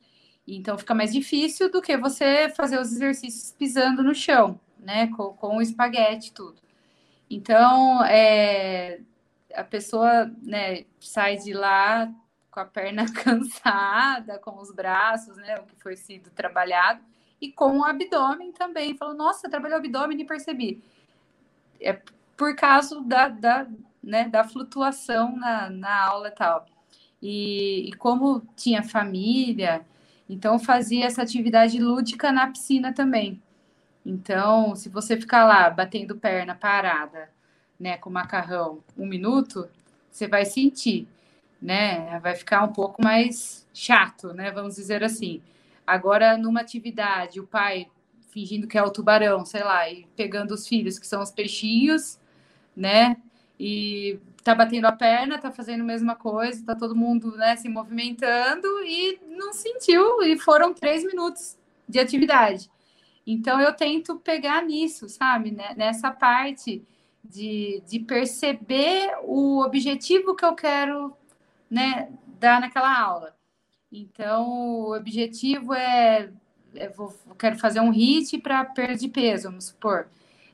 Então 0.46 0.76
fica 0.76 0.94
mais 0.94 1.12
difícil 1.12 1.70
do 1.70 1.80
que 1.80 1.96
você 1.96 2.50
fazer 2.50 2.78
os 2.78 2.92
exercícios 2.92 3.52
pisando 3.52 4.02
no 4.02 4.14
chão, 4.14 4.60
né? 4.78 5.08
Com, 5.08 5.32
com 5.32 5.56
o 5.56 5.62
espaguete 5.62 6.32
tudo. 6.32 6.60
Então, 7.28 8.04
é, 8.04 9.00
a 9.54 9.64
pessoa 9.64 10.30
né, 10.42 10.84
sai 11.00 11.36
de 11.38 11.52
lá 11.52 12.12
com 12.50 12.60
a 12.60 12.66
perna 12.66 13.06
cansada, 13.12 14.38
com 14.38 14.60
os 14.60 14.70
braços, 14.70 15.36
né? 15.38 15.56
O 15.56 15.64
que 15.64 15.74
foi 15.76 15.96
sido 15.96 16.30
trabalhado, 16.30 17.00
e 17.40 17.50
com 17.50 17.78
o 17.78 17.84
abdômen 17.84 18.52
também. 18.52 18.96
Falou, 18.96 19.14
nossa, 19.14 19.48
trabalhou 19.48 19.78
o 19.78 19.80
abdômen 19.80 20.20
e 20.20 20.24
percebi. 20.24 20.84
É 21.80 22.00
por 22.36 22.54
causa 22.54 23.00
da, 23.02 23.28
da, 23.28 23.66
né, 24.02 24.28
da 24.28 24.44
flutuação 24.44 25.36
na, 25.36 25.70
na 25.70 26.04
aula 26.04 26.28
e 26.28 26.32
tal. 26.32 26.66
E, 27.22 27.88
e 27.88 27.92
como 27.94 28.42
tinha 28.54 28.82
família, 28.82 29.84
então, 30.28 30.58
fazia 30.58 31.06
essa 31.06 31.22
atividade 31.22 31.78
lúdica 31.78 32.32
na 32.32 32.48
piscina 32.48 32.92
também. 32.92 33.40
Então, 34.04 34.74
se 34.74 34.88
você 34.88 35.16
ficar 35.16 35.44
lá 35.44 35.70
batendo 35.70 36.16
perna 36.16 36.54
parada, 36.54 37.30
né, 37.78 37.96
com 37.98 38.10
macarrão 38.10 38.82
um 38.96 39.06
minuto, 39.06 39.68
você 40.10 40.26
vai 40.26 40.44
sentir, 40.44 41.06
né? 41.60 42.18
Vai 42.20 42.34
ficar 42.34 42.62
um 42.62 42.72
pouco 42.72 43.02
mais 43.02 43.66
chato, 43.72 44.32
né? 44.32 44.50
Vamos 44.50 44.76
dizer 44.76 45.04
assim. 45.04 45.42
Agora, 45.86 46.36
numa 46.36 46.60
atividade, 46.60 47.40
o 47.40 47.46
pai 47.46 47.88
fingindo 48.30 48.66
que 48.66 48.76
é 48.78 48.82
o 48.82 48.90
tubarão, 48.90 49.44
sei 49.44 49.62
lá, 49.62 49.88
e 49.90 50.06
pegando 50.16 50.52
os 50.52 50.66
filhos, 50.66 50.98
que 50.98 51.06
são 51.06 51.22
os 51.22 51.30
peixinhos, 51.30 52.18
né? 52.76 53.16
E 53.58 54.18
tá 54.44 54.54
batendo 54.54 54.86
a 54.86 54.92
perna, 54.92 55.38
tá 55.38 55.50
fazendo 55.50 55.80
a 55.80 55.84
mesma 55.84 56.14
coisa, 56.14 56.64
tá 56.64 56.74
todo 56.76 56.94
mundo 56.94 57.36
né, 57.36 57.56
se 57.56 57.68
movimentando 57.68 58.68
e 58.84 59.18
não 59.28 59.52
sentiu, 59.52 60.22
e 60.22 60.38
foram 60.38 60.72
três 60.72 61.04
minutos 61.04 61.58
de 61.88 61.98
atividade. 61.98 62.70
Então 63.26 63.60
eu 63.60 63.74
tento 63.74 64.20
pegar 64.20 64.62
nisso, 64.62 65.08
sabe, 65.08 65.50
né, 65.50 65.74
nessa 65.76 66.12
parte 66.12 66.84
de, 67.24 67.82
de 67.88 67.98
perceber 67.98 69.16
o 69.24 69.64
objetivo 69.64 70.36
que 70.36 70.44
eu 70.44 70.54
quero 70.54 71.12
né, 71.68 72.08
dar 72.38 72.60
naquela 72.60 72.96
aula. 72.96 73.34
Então, 73.90 74.48
o 74.48 74.96
objetivo 74.96 75.74
é, 75.74 76.30
é 76.74 76.88
vou, 76.88 77.14
eu 77.28 77.34
quero 77.34 77.58
fazer 77.58 77.80
um 77.80 77.90
HIT 77.90 78.38
para 78.38 78.64
perda 78.64 78.96
de 78.96 79.08
peso, 79.08 79.48
vamos 79.48 79.66
supor, 79.66 80.08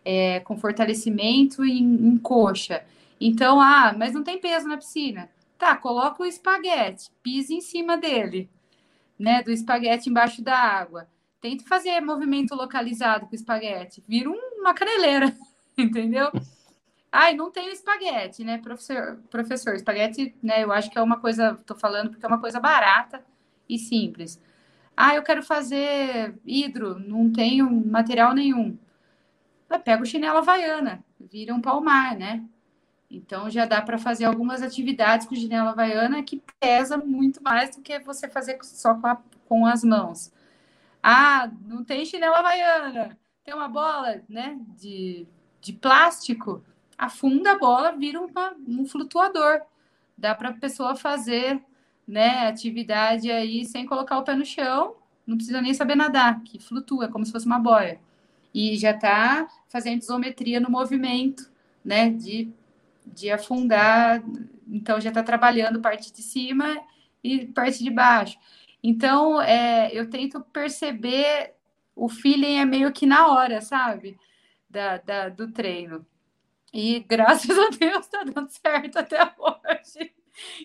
é, 0.04 0.40
com 0.40 0.56
fortalecimento 0.56 1.64
em, 1.64 2.08
em 2.08 2.18
coxa. 2.18 2.84
Então, 3.20 3.60
ah, 3.60 3.94
mas 3.96 4.12
não 4.12 4.22
tem 4.22 4.40
peso 4.40 4.66
na 4.66 4.76
piscina. 4.76 5.30
Tá, 5.58 5.76
coloca 5.76 6.22
o 6.22 6.26
espaguete, 6.26 7.10
pise 7.22 7.54
em 7.54 7.60
cima 7.60 7.96
dele, 7.96 8.50
né? 9.18 9.42
Do 9.42 9.52
espaguete 9.52 10.10
embaixo 10.10 10.42
da 10.42 10.56
água. 10.56 11.08
Tente 11.40 11.64
fazer 11.64 12.00
movimento 12.00 12.54
localizado 12.54 13.26
com 13.26 13.32
o 13.32 13.36
espaguete. 13.36 14.02
Vira 14.08 14.30
uma 14.30 14.74
caneleira, 14.74 15.34
entendeu? 15.78 16.32
Ai, 17.12 17.34
não 17.34 17.50
tem 17.50 17.70
espaguete, 17.70 18.42
né, 18.42 18.58
professor? 18.58 19.20
Professor, 19.30 19.74
espaguete, 19.74 20.34
né? 20.42 20.64
Eu 20.64 20.72
acho 20.72 20.90
que 20.90 20.98
é 20.98 21.02
uma 21.02 21.18
coisa, 21.20 21.54
tô 21.66 21.74
falando 21.74 22.10
porque 22.10 22.24
é 22.24 22.28
uma 22.28 22.40
coisa 22.40 22.58
barata 22.58 23.24
e 23.68 23.78
simples. 23.78 24.40
Ah, 24.96 25.14
eu 25.14 25.22
quero 25.22 25.42
fazer 25.42 26.34
hidro, 26.44 26.98
não 26.98 27.30
tenho 27.30 27.70
material 27.70 28.34
nenhum. 28.34 28.78
Pega 29.78 30.02
o 30.02 30.06
chinelo 30.06 30.38
havaiana, 30.38 31.04
vira 31.20 31.54
um 31.54 31.60
palmar, 31.60 32.16
né? 32.16 32.44
Então 33.10 33.50
já 33.50 33.66
dá 33.66 33.82
para 33.82 33.98
fazer 33.98 34.24
algumas 34.24 34.62
atividades 34.62 35.26
com 35.26 35.34
chinelo 35.34 35.68
havaiana 35.68 36.22
que 36.22 36.42
pesa 36.58 36.96
muito 36.96 37.42
mais 37.42 37.76
do 37.76 37.82
que 37.82 37.98
você 38.00 38.28
fazer 38.28 38.58
só 38.62 38.94
com, 38.94 39.06
a, 39.06 39.18
com 39.46 39.66
as 39.66 39.84
mãos. 39.84 40.32
Ah, 41.02 41.50
não 41.66 41.84
tem 41.84 42.04
chinelo 42.06 42.34
havaiana, 42.34 43.18
tem 43.44 43.54
uma 43.54 43.68
bola 43.68 44.22
né, 44.28 44.58
de, 44.78 45.26
de 45.60 45.72
plástico, 45.72 46.64
afunda 46.96 47.52
a 47.52 47.58
bola, 47.58 47.92
vira 47.92 48.20
uma, 48.20 48.54
um 48.66 48.86
flutuador. 48.86 49.60
Dá 50.16 50.34
para 50.34 50.50
a 50.50 50.54
pessoa 50.54 50.94
fazer 50.94 51.60
né, 52.06 52.46
atividade 52.46 53.30
aí 53.30 53.64
sem 53.64 53.84
colocar 53.84 54.18
o 54.18 54.22
pé 54.22 54.34
no 54.34 54.44
chão, 54.44 54.96
não 55.26 55.36
precisa 55.36 55.60
nem 55.60 55.74
saber 55.74 55.96
nadar, 55.96 56.42
que 56.42 56.58
flutua, 56.58 57.08
como 57.08 57.24
se 57.26 57.32
fosse 57.32 57.46
uma 57.46 57.58
boia. 57.58 58.00
E 58.54 58.76
já 58.76 58.90
está 58.90 59.48
fazendo 59.68 60.02
isometria 60.02 60.60
no 60.60 60.70
movimento, 60.70 61.50
né, 61.84 62.10
de 62.10 62.52
de 63.04 63.30
afundar, 63.30 64.22
então 64.68 65.00
já 65.00 65.10
está 65.10 65.22
trabalhando 65.22 65.80
parte 65.80 66.12
de 66.12 66.22
cima 66.22 66.80
e 67.22 67.46
parte 67.46 67.82
de 67.82 67.90
baixo. 67.90 68.38
Então, 68.82 69.40
é, 69.40 69.90
eu 69.92 70.08
tento 70.08 70.40
perceber 70.40 71.54
o 71.94 72.08
feeling 72.08 72.58
é 72.58 72.64
meio 72.64 72.92
que 72.92 73.06
na 73.06 73.28
hora, 73.28 73.60
sabe? 73.60 74.18
Da, 74.68 74.96
da, 74.98 75.28
do 75.28 75.52
treino. 75.52 76.06
E 76.72 77.00
graças 77.00 77.56
a 77.56 77.68
Deus 77.68 78.06
está 78.06 78.24
dando 78.24 78.48
certo 78.48 78.98
até 78.98 79.22
hoje. 79.38 80.12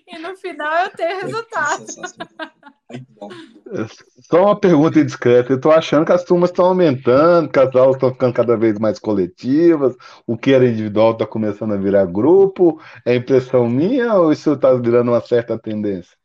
E 0.07 0.17
no 0.17 0.35
final 0.37 0.85
eu 0.85 0.89
tenho 0.91 1.21
resultado. 1.21 1.85
Só 4.29 4.45
uma 4.45 4.59
pergunta 4.59 4.99
indiscreta. 4.99 5.51
Eu 5.51 5.57
estou 5.57 5.71
achando 5.71 6.05
que 6.05 6.11
as 6.11 6.23
turmas 6.23 6.49
estão 6.49 6.65
aumentando, 6.65 7.49
que 7.49 7.59
as 7.59 7.75
aulas 7.75 7.95
estão 7.95 8.11
ficando 8.11 8.33
cada 8.33 8.55
vez 8.55 8.79
mais 8.79 8.97
coletivas, 8.99 9.95
o 10.25 10.37
que 10.37 10.53
era 10.53 10.67
individual 10.67 11.11
está 11.11 11.25
começando 11.25 11.73
a 11.73 11.77
virar 11.77 12.05
grupo. 12.05 12.81
É 13.05 13.15
impressão 13.15 13.67
minha 13.67 14.13
ou 14.15 14.31
isso 14.31 14.53
está 14.53 14.73
virando 14.73 15.11
uma 15.11 15.21
certa 15.21 15.59
tendência? 15.59 16.15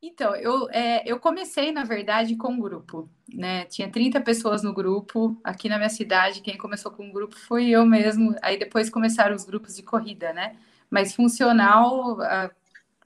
Então, 0.00 0.36
eu, 0.36 0.68
é, 0.70 1.02
eu 1.10 1.18
comecei, 1.18 1.72
na 1.72 1.82
verdade, 1.82 2.36
com 2.36 2.52
um 2.52 2.60
grupo, 2.60 3.08
né? 3.32 3.64
Tinha 3.64 3.90
30 3.90 4.20
pessoas 4.20 4.62
no 4.62 4.74
grupo. 4.74 5.40
Aqui 5.42 5.68
na 5.68 5.78
minha 5.78 5.88
cidade, 5.88 6.42
quem 6.42 6.58
começou 6.58 6.92
com 6.92 7.06
um 7.06 7.12
grupo 7.12 7.36
foi 7.36 7.70
eu 7.70 7.86
mesmo. 7.86 8.36
Aí 8.42 8.58
depois 8.58 8.90
começaram 8.90 9.34
os 9.34 9.44
grupos 9.44 9.74
de 9.74 9.82
corrida, 9.82 10.32
né? 10.32 10.56
Mas 10.90 11.14
funcional, 11.14 12.18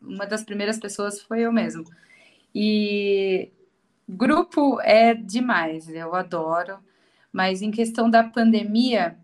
uma 0.03 0.27
das 0.27 0.43
primeiras 0.43 0.79
pessoas 0.79 1.23
foi 1.23 1.41
eu 1.41 1.53
mesmo. 1.53 1.85
E 2.55 3.51
grupo 4.09 4.81
é 4.83 5.15
demais, 5.15 5.89
eu 5.89 6.15
adoro, 6.15 6.79
mas 7.33 7.63
em 7.63 7.71
questão 7.71 8.11
da 8.11 8.25
pandemia, 8.25 9.17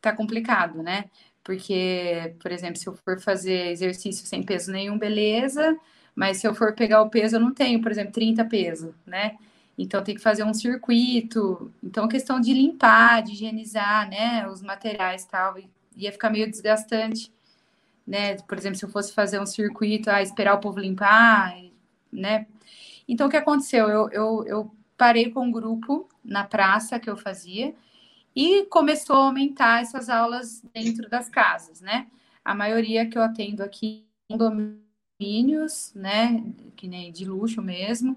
tá 0.00 0.12
complicado, 0.14 0.82
né? 0.82 1.06
Porque, 1.44 2.34
por 2.40 2.52
exemplo, 2.52 2.76
se 2.76 2.86
eu 2.88 2.94
for 2.94 3.20
fazer 3.20 3.68
exercício 3.68 4.26
sem 4.26 4.42
peso 4.42 4.72
nenhum, 4.72 4.98
beleza, 4.98 5.76
mas 6.14 6.38
se 6.38 6.46
eu 6.46 6.54
for 6.54 6.74
pegar 6.74 7.02
o 7.02 7.10
peso, 7.10 7.36
eu 7.36 7.40
não 7.40 7.54
tenho, 7.54 7.80
por 7.82 7.90
exemplo, 7.90 8.12
30 8.12 8.44
peso, 8.44 8.94
né? 9.06 9.36
Então 9.78 10.02
tem 10.04 10.14
que 10.14 10.20
fazer 10.20 10.44
um 10.44 10.54
circuito. 10.54 11.72
Então, 11.82 12.06
questão 12.08 12.40
de 12.40 12.52
limpar, 12.52 13.22
de 13.22 13.32
higienizar, 13.32 14.08
né, 14.08 14.46
os 14.48 14.62
materiais 14.62 15.22
e 15.24 15.28
tal, 15.28 15.56
ia 15.96 16.12
ficar 16.12 16.30
meio 16.30 16.50
desgastante 16.50 17.32
né? 18.06 18.36
Por 18.48 18.58
exemplo, 18.58 18.78
se 18.78 18.84
eu 18.84 18.90
fosse 18.90 19.12
fazer 19.12 19.40
um 19.40 19.46
circuito, 19.46 20.10
ah, 20.10 20.22
esperar 20.22 20.54
o 20.54 20.60
povo 20.60 20.78
limpar, 20.80 21.54
né? 22.12 22.46
Então, 23.08 23.26
o 23.26 23.30
que 23.30 23.36
aconteceu? 23.36 23.88
Eu, 23.88 24.10
eu, 24.10 24.44
eu 24.46 24.76
parei 24.96 25.30
com 25.30 25.46
um 25.46 25.50
grupo 25.50 26.08
na 26.24 26.44
praça 26.44 26.98
que 26.98 27.10
eu 27.10 27.16
fazia 27.16 27.74
e 28.34 28.64
começou 28.66 29.16
a 29.16 29.24
aumentar 29.24 29.82
essas 29.82 30.08
aulas 30.08 30.62
dentro 30.72 31.08
das 31.08 31.28
casas, 31.28 31.80
né? 31.80 32.06
A 32.44 32.54
maioria 32.54 33.06
que 33.06 33.16
eu 33.16 33.22
atendo 33.22 33.62
aqui 33.62 34.06
em 34.28 34.38
condomínios, 34.38 35.92
né? 35.94 36.44
Que 36.76 36.88
nem 36.88 37.12
de 37.12 37.24
luxo 37.24 37.60
mesmo. 37.60 38.16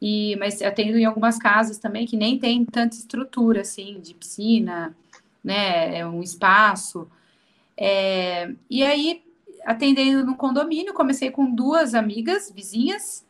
E, 0.00 0.34
mas 0.36 0.62
atendo 0.62 0.96
em 0.96 1.04
algumas 1.04 1.38
casas 1.38 1.78
também 1.78 2.06
que 2.06 2.16
nem 2.16 2.38
tem 2.38 2.64
tanta 2.64 2.96
estrutura 2.96 3.60
assim 3.60 4.00
de 4.00 4.14
piscina, 4.14 4.96
né? 5.44 5.98
É 5.98 6.06
um 6.06 6.22
espaço. 6.22 7.10
É, 7.76 8.54
e 8.68 8.82
aí, 8.82 9.22
atendendo 9.64 10.24
no 10.24 10.36
condomínio, 10.36 10.94
comecei 10.94 11.30
com 11.30 11.50
duas 11.50 11.94
amigas, 11.94 12.50
vizinhas, 12.50 13.26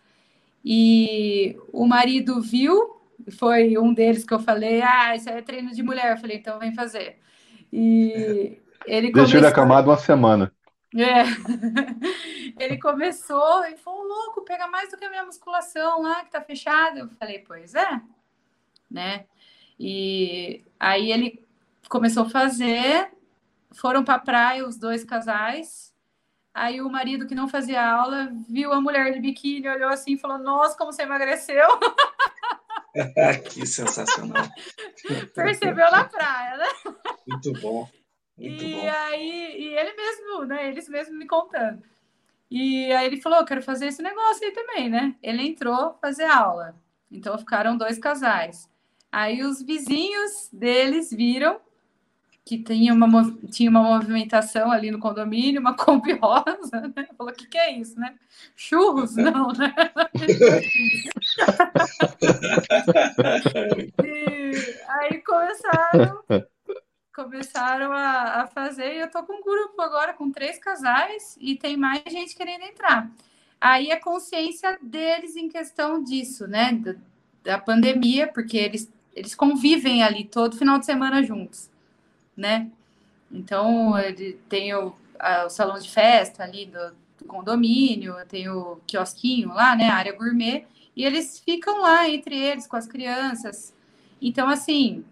e 0.64 1.56
o 1.72 1.86
marido 1.86 2.40
viu, 2.40 3.00
foi 3.38 3.78
um 3.78 3.92
deles 3.92 4.24
que 4.24 4.34
eu 4.34 4.40
falei, 4.40 4.82
ah, 4.82 5.14
isso 5.14 5.28
é 5.28 5.40
treino 5.42 5.70
de 5.72 5.82
mulher. 5.82 6.12
Eu 6.12 6.18
falei, 6.18 6.36
então 6.36 6.58
vem 6.58 6.74
fazer. 6.74 7.18
E 7.72 8.58
ele 8.86 9.12
Deixa 9.12 9.36
ele 9.36 9.46
acamado 9.46 9.88
uma 9.90 9.96
semana. 9.96 10.52
É. 10.94 11.22
Ele 12.58 12.76
começou 12.78 13.64
e 13.64 13.76
falou, 13.76 14.02
louco, 14.02 14.42
pega 14.42 14.66
mais 14.66 14.90
do 14.90 14.96
que 14.98 15.04
a 15.04 15.08
minha 15.08 15.24
musculação 15.24 16.02
lá, 16.02 16.24
que 16.24 16.30
tá 16.30 16.42
fechada. 16.42 16.98
Eu 16.98 17.08
falei, 17.10 17.38
pois 17.38 17.74
é, 17.74 18.02
né? 18.90 19.24
E 19.78 20.62
aí 20.78 21.10
ele 21.10 21.42
começou 21.88 22.24
a 22.24 22.28
fazer, 22.28 23.10
foram 23.70 24.04
para 24.04 24.16
a 24.16 24.18
praia 24.18 24.66
os 24.66 24.76
dois 24.76 25.04
casais. 25.04 25.89
Aí 26.52 26.80
o 26.80 26.90
marido 26.90 27.26
que 27.26 27.34
não 27.34 27.48
fazia 27.48 27.84
aula 27.84 28.32
viu 28.48 28.72
a 28.72 28.80
mulher 28.80 29.12
de 29.12 29.20
biquíni, 29.20 29.68
olhou 29.68 29.88
assim 29.88 30.14
e 30.14 30.18
falou: 30.18 30.38
Nossa, 30.38 30.76
como 30.76 30.92
você 30.92 31.02
emagreceu! 31.02 31.66
que 33.50 33.66
sensacional! 33.66 34.48
Percebeu 35.34 35.90
na 35.90 36.04
praia, 36.04 36.56
né? 36.56 36.66
Muito 37.26 37.52
bom. 37.60 37.88
Muito 38.36 38.64
e 38.64 38.74
bom. 38.74 38.90
aí, 38.90 39.54
e 39.58 39.74
ele 39.74 39.92
mesmo, 39.94 40.44
né? 40.44 40.68
Eles 40.68 40.88
mesmo 40.88 41.16
me 41.16 41.26
contando. 41.26 41.82
E 42.50 42.92
aí 42.92 43.06
ele 43.06 43.20
falou: 43.20 43.44
Quero 43.44 43.62
fazer 43.62 43.86
esse 43.86 44.02
negócio 44.02 44.44
aí 44.44 44.52
também, 44.52 44.88
né? 44.88 45.14
Ele 45.22 45.46
entrou 45.46 45.96
fazer 46.00 46.24
aula. 46.24 46.74
Então 47.10 47.38
ficaram 47.38 47.76
dois 47.76 47.98
casais. 47.98 48.68
Aí 49.12 49.42
os 49.42 49.62
vizinhos 49.62 50.48
deles 50.52 51.10
viram 51.10 51.60
que 52.50 52.58
tinha 52.58 52.92
uma, 52.92 53.08
tinha 53.48 53.70
uma 53.70 53.80
movimentação 53.80 54.72
ali 54.72 54.90
no 54.90 54.98
condomínio, 54.98 55.60
uma 55.60 55.74
Kombi 55.78 56.14
rosa, 56.14 56.92
né? 56.96 57.06
Falou, 57.16 57.32
o 57.32 57.36
que, 57.36 57.46
que 57.46 57.56
é 57.56 57.78
isso, 57.78 58.00
né? 58.00 58.16
Churros? 58.56 59.14
Não, 59.14 59.52
né? 59.52 59.72
e 64.04 64.50
aí 64.88 65.22
começaram, 65.22 66.24
começaram 67.14 67.92
a, 67.92 68.42
a 68.42 68.48
fazer, 68.48 68.96
e 68.96 68.98
eu 68.98 69.08
tô 69.08 69.22
com 69.22 69.34
um 69.34 69.42
grupo 69.42 69.80
agora 69.80 70.12
com 70.12 70.32
três 70.32 70.58
casais 70.58 71.38
e 71.40 71.54
tem 71.54 71.76
mais 71.76 72.02
gente 72.08 72.34
querendo 72.34 72.64
entrar. 72.64 73.08
Aí 73.60 73.92
a 73.92 74.00
consciência 74.00 74.76
deles 74.82 75.36
em 75.36 75.48
questão 75.48 76.02
disso, 76.02 76.48
né? 76.48 76.72
Da, 76.72 76.96
da 77.44 77.58
pandemia, 77.58 78.26
porque 78.26 78.56
eles, 78.56 78.92
eles 79.14 79.36
convivem 79.36 80.02
ali 80.02 80.24
todo 80.24 80.58
final 80.58 80.80
de 80.80 80.86
semana 80.86 81.22
juntos 81.22 81.69
né? 82.36 82.70
Então, 83.30 83.98
ele 83.98 84.38
tem 84.48 84.74
o, 84.74 84.94
a, 85.18 85.46
o 85.46 85.50
salão 85.50 85.78
de 85.78 85.90
festa 85.90 86.42
ali 86.42 86.66
do, 86.66 86.94
do, 87.18 87.24
condomínio, 87.26 88.14
tem 88.28 88.48
o 88.48 88.78
quiosquinho 88.86 89.50
lá, 89.50 89.76
né? 89.76 89.88
A 89.88 89.96
área 89.96 90.16
gourmet, 90.16 90.66
e 90.96 91.04
eles 91.04 91.38
ficam 91.38 91.80
lá 91.80 92.08
entre 92.08 92.36
eles 92.36 92.66
com 92.66 92.76
as 92.76 92.86
crianças. 92.86 93.74
Então, 94.20 94.48
assim, 94.48 95.04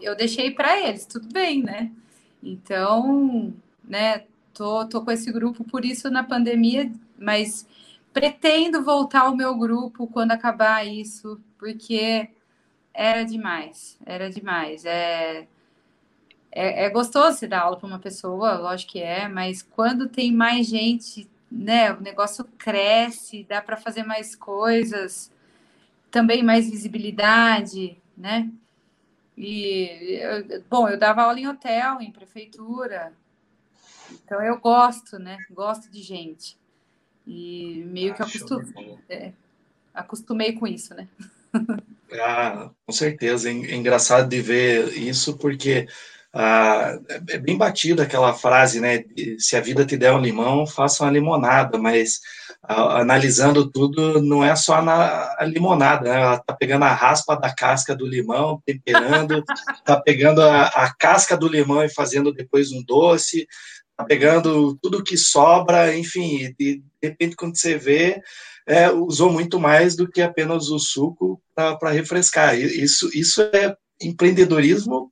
eu 0.00 0.16
deixei 0.16 0.50
para 0.50 0.78
eles, 0.78 1.04
tudo 1.06 1.28
bem, 1.32 1.62
né? 1.62 1.90
Então, 2.42 3.52
né, 3.84 4.24
tô, 4.54 4.86
tô 4.86 5.02
com 5.02 5.10
esse 5.10 5.30
grupo 5.30 5.64
por 5.64 5.84
isso 5.84 6.10
na 6.10 6.22
pandemia, 6.22 6.90
mas 7.18 7.66
pretendo 8.12 8.82
voltar 8.82 9.22
ao 9.22 9.36
meu 9.36 9.54
grupo 9.56 10.06
quando 10.06 10.32
acabar 10.32 10.86
isso, 10.86 11.40
porque 11.58 12.30
era 12.94 13.24
demais, 13.24 13.98
era 14.04 14.30
demais. 14.30 14.84
É, 14.84 15.46
é, 16.52 16.84
é 16.84 16.90
gostoso 16.90 17.38
você 17.38 17.46
dar 17.46 17.62
aula 17.62 17.76
para 17.76 17.86
uma 17.86 17.98
pessoa, 17.98 18.58
lógico 18.58 18.92
que 18.92 19.00
é, 19.00 19.28
mas 19.28 19.62
quando 19.62 20.08
tem 20.08 20.32
mais 20.32 20.66
gente, 20.66 21.28
né, 21.50 21.92
o 21.92 22.00
negócio 22.00 22.44
cresce, 22.58 23.46
dá 23.48 23.60
para 23.62 23.76
fazer 23.76 24.02
mais 24.02 24.34
coisas, 24.34 25.32
também 26.10 26.42
mais 26.42 26.68
visibilidade, 26.68 27.96
né? 28.16 28.50
E, 29.36 30.20
bom, 30.68 30.88
eu 30.88 30.98
dava 30.98 31.22
aula 31.22 31.38
em 31.40 31.48
hotel, 31.48 32.00
em 32.00 32.10
prefeitura, 32.10 33.12
então 34.12 34.42
eu 34.42 34.58
gosto, 34.58 35.18
né? 35.18 35.38
Gosto 35.50 35.90
de 35.90 36.02
gente. 36.02 36.58
E 37.26 37.84
meio 37.86 38.14
que 38.14 38.22
acostumei, 38.22 38.98
é, 39.08 39.32
acostumei 39.94 40.52
com 40.52 40.66
isso, 40.66 40.94
né? 40.94 41.08
Ah, 42.12 42.72
com 42.84 42.92
certeza. 42.92 43.48
É 43.48 43.52
engraçado 43.76 44.28
de 44.28 44.42
ver 44.42 44.98
isso, 44.98 45.38
porque 45.38 45.86
ah, 46.32 46.96
é 47.28 47.38
bem 47.38 47.58
batida 47.58 48.04
aquela 48.04 48.32
frase, 48.32 48.80
né? 48.80 49.04
Se 49.38 49.56
a 49.56 49.60
vida 49.60 49.84
te 49.84 49.96
der 49.96 50.12
um 50.12 50.20
limão, 50.20 50.66
faça 50.66 51.02
uma 51.02 51.10
limonada, 51.10 51.76
mas 51.76 52.20
ah, 52.62 53.00
analisando 53.00 53.68
tudo, 53.68 54.22
não 54.22 54.44
é 54.44 54.54
só 54.54 54.80
na, 54.80 55.34
a 55.38 55.44
limonada, 55.44 56.08
né? 56.08 56.20
Ela 56.20 56.38
tá 56.38 56.54
pegando 56.54 56.84
a 56.84 56.92
raspa 56.94 57.34
da 57.34 57.52
casca 57.52 57.96
do 57.96 58.06
limão, 58.06 58.62
temperando, 58.64 59.42
tá 59.84 60.00
pegando 60.00 60.40
a, 60.42 60.66
a 60.66 60.94
casca 60.94 61.36
do 61.36 61.48
limão 61.48 61.82
e 61.82 61.92
fazendo 61.92 62.32
depois 62.32 62.70
um 62.70 62.82
doce, 62.84 63.48
tá 63.96 64.04
pegando 64.04 64.78
tudo 64.80 65.02
que 65.02 65.16
sobra, 65.16 65.96
enfim, 65.96 66.54
de, 66.58 66.76
de 66.76 66.82
repente 67.02 67.34
quando 67.34 67.56
você 67.56 67.76
vê, 67.76 68.22
é, 68.68 68.88
usou 68.90 69.32
muito 69.32 69.58
mais 69.58 69.96
do 69.96 70.08
que 70.08 70.22
apenas 70.22 70.68
o 70.68 70.78
suco 70.78 71.42
para 71.56 71.90
refrescar. 71.90 72.56
Isso, 72.56 73.10
isso 73.12 73.42
é 73.42 73.74
empreendedorismo 74.00 75.10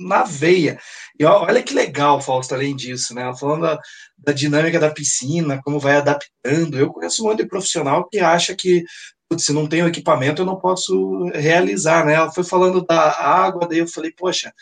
na 0.00 0.24
veia. 0.24 0.78
E 1.18 1.24
olha 1.24 1.62
que 1.62 1.74
legal, 1.74 2.20
Fausto, 2.20 2.54
além 2.54 2.74
disso, 2.74 3.14
né? 3.14 3.32
Falando 3.38 3.62
da, 3.62 3.80
da, 4.18 4.32
dinâmica 4.32 4.80
da 4.80 4.90
piscina, 4.90 5.60
como 5.62 5.78
vai 5.78 5.96
adaptando. 5.96 6.78
Eu 6.78 6.92
conheço 6.92 7.22
um 7.22 7.28
monte 7.28 7.42
de 7.42 7.48
profissional 7.48 8.08
que 8.08 8.18
acha 8.18 8.54
que 8.54 8.84
putz, 9.28 9.44
se 9.44 9.52
não 9.52 9.66
tem 9.66 9.82
o 9.82 9.88
equipamento 9.88 10.42
eu 10.42 10.46
não 10.46 10.58
posso 10.58 11.26
realizar, 11.34 12.04
né? 12.04 12.14
Ela 12.14 12.32
foi 12.32 12.42
falando 12.42 12.84
da 12.84 13.10
água, 13.10 13.68
daí 13.68 13.78
eu 13.78 13.86
falei, 13.86 14.12
poxa, 14.12 14.52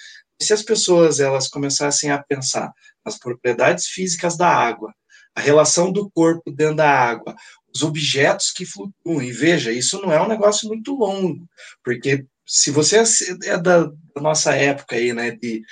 se 0.41 0.53
as 0.53 0.63
pessoas 0.63 1.21
elas 1.21 1.49
começassem 1.49 2.11
a 2.11 2.23
pensar 2.23 2.73
nas 3.05 3.19
propriedades 3.19 3.87
físicas 3.87 4.37
da 4.37 4.49
água, 4.49 4.93
a 5.35 5.41
relação 5.41 5.91
do 5.91 6.11
corpo 6.11 6.51
dentro 6.51 6.77
da 6.77 6.91
água, 6.91 7.35
os 7.75 7.83
objetos 7.83 8.51
que 8.53 8.67
flutuam, 8.67 9.23
e 9.23 9.33
veja, 9.33 9.73
isso 9.73 10.01
não 10.01 10.13
é 10.13 10.21
um 10.21 10.29
negócio 10.29 10.69
muito 10.69 10.95
longo, 10.95 11.47
porque 11.83 12.27
se 12.49 12.71
você 12.71 12.99
é, 12.99 13.05
é 13.51 13.59
da, 13.59 13.91
nossa 14.17 14.55
época 14.55 14.97
aí, 14.97 15.13
né, 15.13 15.33
de 15.33 15.63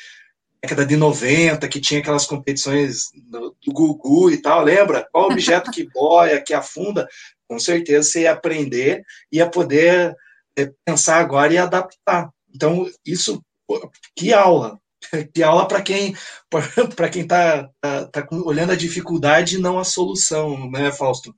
década 0.62 0.84
de 0.84 0.96
90, 0.96 1.66
que 1.68 1.80
tinha 1.80 2.00
aquelas 2.00 2.26
competições 2.26 3.06
do, 3.14 3.56
do 3.64 3.72
Gugu 3.72 4.30
e 4.30 4.42
tal, 4.42 4.62
lembra? 4.62 5.08
Qual 5.10 5.30
objeto 5.30 5.70
que 5.70 5.88
boia, 5.88 6.42
que 6.42 6.52
afunda? 6.52 7.08
Com 7.48 7.58
certeza 7.58 8.10
você 8.10 8.22
ia 8.22 8.32
aprender, 8.32 9.02
ia 9.32 9.48
poder 9.48 10.14
é, 10.58 10.70
pensar 10.84 11.18
agora 11.18 11.52
e 11.52 11.58
adaptar. 11.58 12.28
Então, 12.54 12.86
isso, 13.04 13.42
que 14.14 14.32
aula! 14.32 14.78
Que 15.32 15.40
aula 15.40 15.68
para 15.68 15.82
quem 15.82 16.16
para 16.96 17.08
quem 17.08 17.22
está 17.22 17.70
tá, 17.80 18.06
tá 18.06 18.26
olhando 18.32 18.72
a 18.72 18.76
dificuldade 18.76 19.54
e 19.54 19.60
não 19.60 19.78
a 19.78 19.84
solução, 19.84 20.68
né, 20.68 20.90
Fausto? 20.90 21.32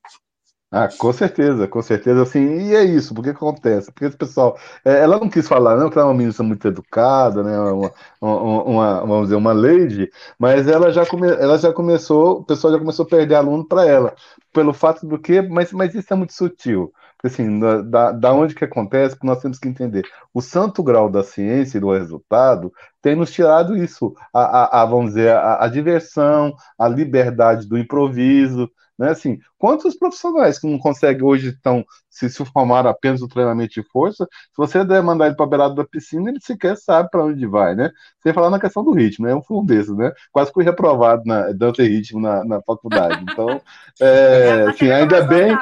Ah, 0.71 0.87
com 0.99 1.11
certeza, 1.15 1.67
com 1.67 1.81
certeza, 1.81 2.21
assim, 2.23 2.41
e 2.41 2.75
é 2.75 2.85
isso, 2.85 3.15
porque 3.15 3.31
acontece? 3.31 3.91
Porque 3.91 4.05
esse 4.05 4.19
pessoal, 4.19 4.59
é, 4.85 5.01
ela 5.01 5.19
não 5.19 5.31
quis 5.31 5.49
falar, 5.49 5.77
não, 5.79 5.89
que 5.89 5.97
ela 5.99 6.07
é 6.07 6.11
uma 6.11 6.15
menina 6.19 6.43
muito 6.45 6.69
educada, 6.69 7.43
né, 7.43 7.59
uma, 7.59 7.91
uma, 8.21 8.63
uma, 8.65 9.01
vamos 9.01 9.23
dizer, 9.25 9.37
uma 9.37 9.55
lady, 9.55 10.11
mas 10.39 10.69
ela 10.69 10.93
já, 10.93 11.07
come, 11.07 11.27
ela 11.27 11.57
já 11.57 11.73
começou, 11.73 12.41
o 12.41 12.45
pessoal 12.45 12.75
já 12.75 12.79
começou 12.79 13.07
a 13.07 13.09
perder 13.09 13.37
aluno 13.37 13.67
para 13.67 13.87
ela, 13.87 14.15
pelo 14.53 14.75
fato 14.75 15.07
do 15.07 15.19
que, 15.19 15.41
mas, 15.41 15.73
mas 15.73 15.95
isso 15.95 16.13
é 16.13 16.17
muito 16.17 16.35
sutil, 16.35 16.93
assim, 17.25 17.59
da, 17.89 18.13
da 18.13 18.33
onde 18.35 18.55
que 18.55 18.65
acontece, 18.65 19.17
nós 19.23 19.41
temos 19.41 19.59
que 19.59 19.69
entender, 19.69 20.05
o 20.35 20.43
santo 20.43 20.83
grau 20.83 21.09
da 21.11 21.25
ciência 21.25 21.79
e 21.79 21.81
do 21.81 21.91
resultado 21.93 22.71
tem 23.01 23.17
nos 23.17 23.31
tirado 23.33 23.75
isso, 23.75 24.15
a, 24.35 24.81
a, 24.81 24.83
a 24.83 24.85
vamos 24.87 25.15
dizer, 25.15 25.31
a, 25.35 25.65
a 25.65 25.69
diversão, 25.69 26.55
a 26.79 26.87
liberdade 26.89 27.67
do 27.67 27.79
improviso, 27.79 28.71
Né? 28.99 29.11
Assim, 29.11 29.39
quantos 29.57 29.95
profissionais 29.97 30.59
que 30.59 30.67
não 30.67 30.79
conseguem 30.79 31.23
hoje 31.23 31.51
estão 31.51 31.85
se, 32.11 32.29
se 32.29 32.45
formaram 32.47 32.91
apenas 32.91 33.21
no 33.21 33.29
treinamento 33.29 33.75
de 33.75 33.83
força, 33.85 34.25
se 34.25 34.57
você 34.57 34.85
der 34.85 35.03
mandar 35.03 35.27
ele 35.27 35.37
para 35.37 35.47
a 35.47 35.49
beirada 35.49 35.75
da 35.75 35.85
piscina, 35.85 36.31
ele 36.31 36.41
sequer 36.41 36.77
sabe 36.77 37.09
para 37.11 37.25
onde 37.25 37.47
vai, 37.47 37.77
né? 37.77 37.91
Sem 38.23 38.33
falar 38.33 38.51
na 38.51 38.59
questão 38.59 38.83
do 38.83 38.93
ritmo, 38.93 39.27
né? 39.27 39.33
Eu 39.33 39.43
fui 39.43 39.57
um 39.57 39.65
desses, 39.65 39.97
né? 39.97 40.13
Quase 40.33 40.53
fui 40.53 40.65
reprovado 40.65 41.23
na 41.25 41.53
dança 41.53 41.83
e 41.83 41.89
ritmo 41.89 42.21
na, 42.21 42.45
na 42.45 42.61
faculdade. 42.63 43.25
Então, 43.31 43.61
é, 44.01 44.65
assim, 44.69 44.91
ainda 44.91 45.23
bem. 45.23 45.57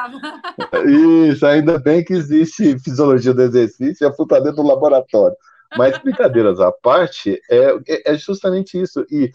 Isso, 1.29 1.45
ainda 1.45 1.79
bem 1.79 2.03
que 2.03 2.15
existe 2.15 2.79
fisiologia 2.79 3.35
do 3.35 3.43
exercício, 3.43 4.11
fui 4.15 4.27
para 4.27 4.43
dentro 4.43 4.63
do 4.63 4.69
laboratório. 4.69 5.37
Mas 5.77 5.99
brincadeiras 5.99 6.61
à 6.61 6.73
parte, 6.73 7.41
é, 7.51 8.13
é 8.13 8.17
justamente 8.17 8.81
isso. 8.81 9.07
E 9.11 9.31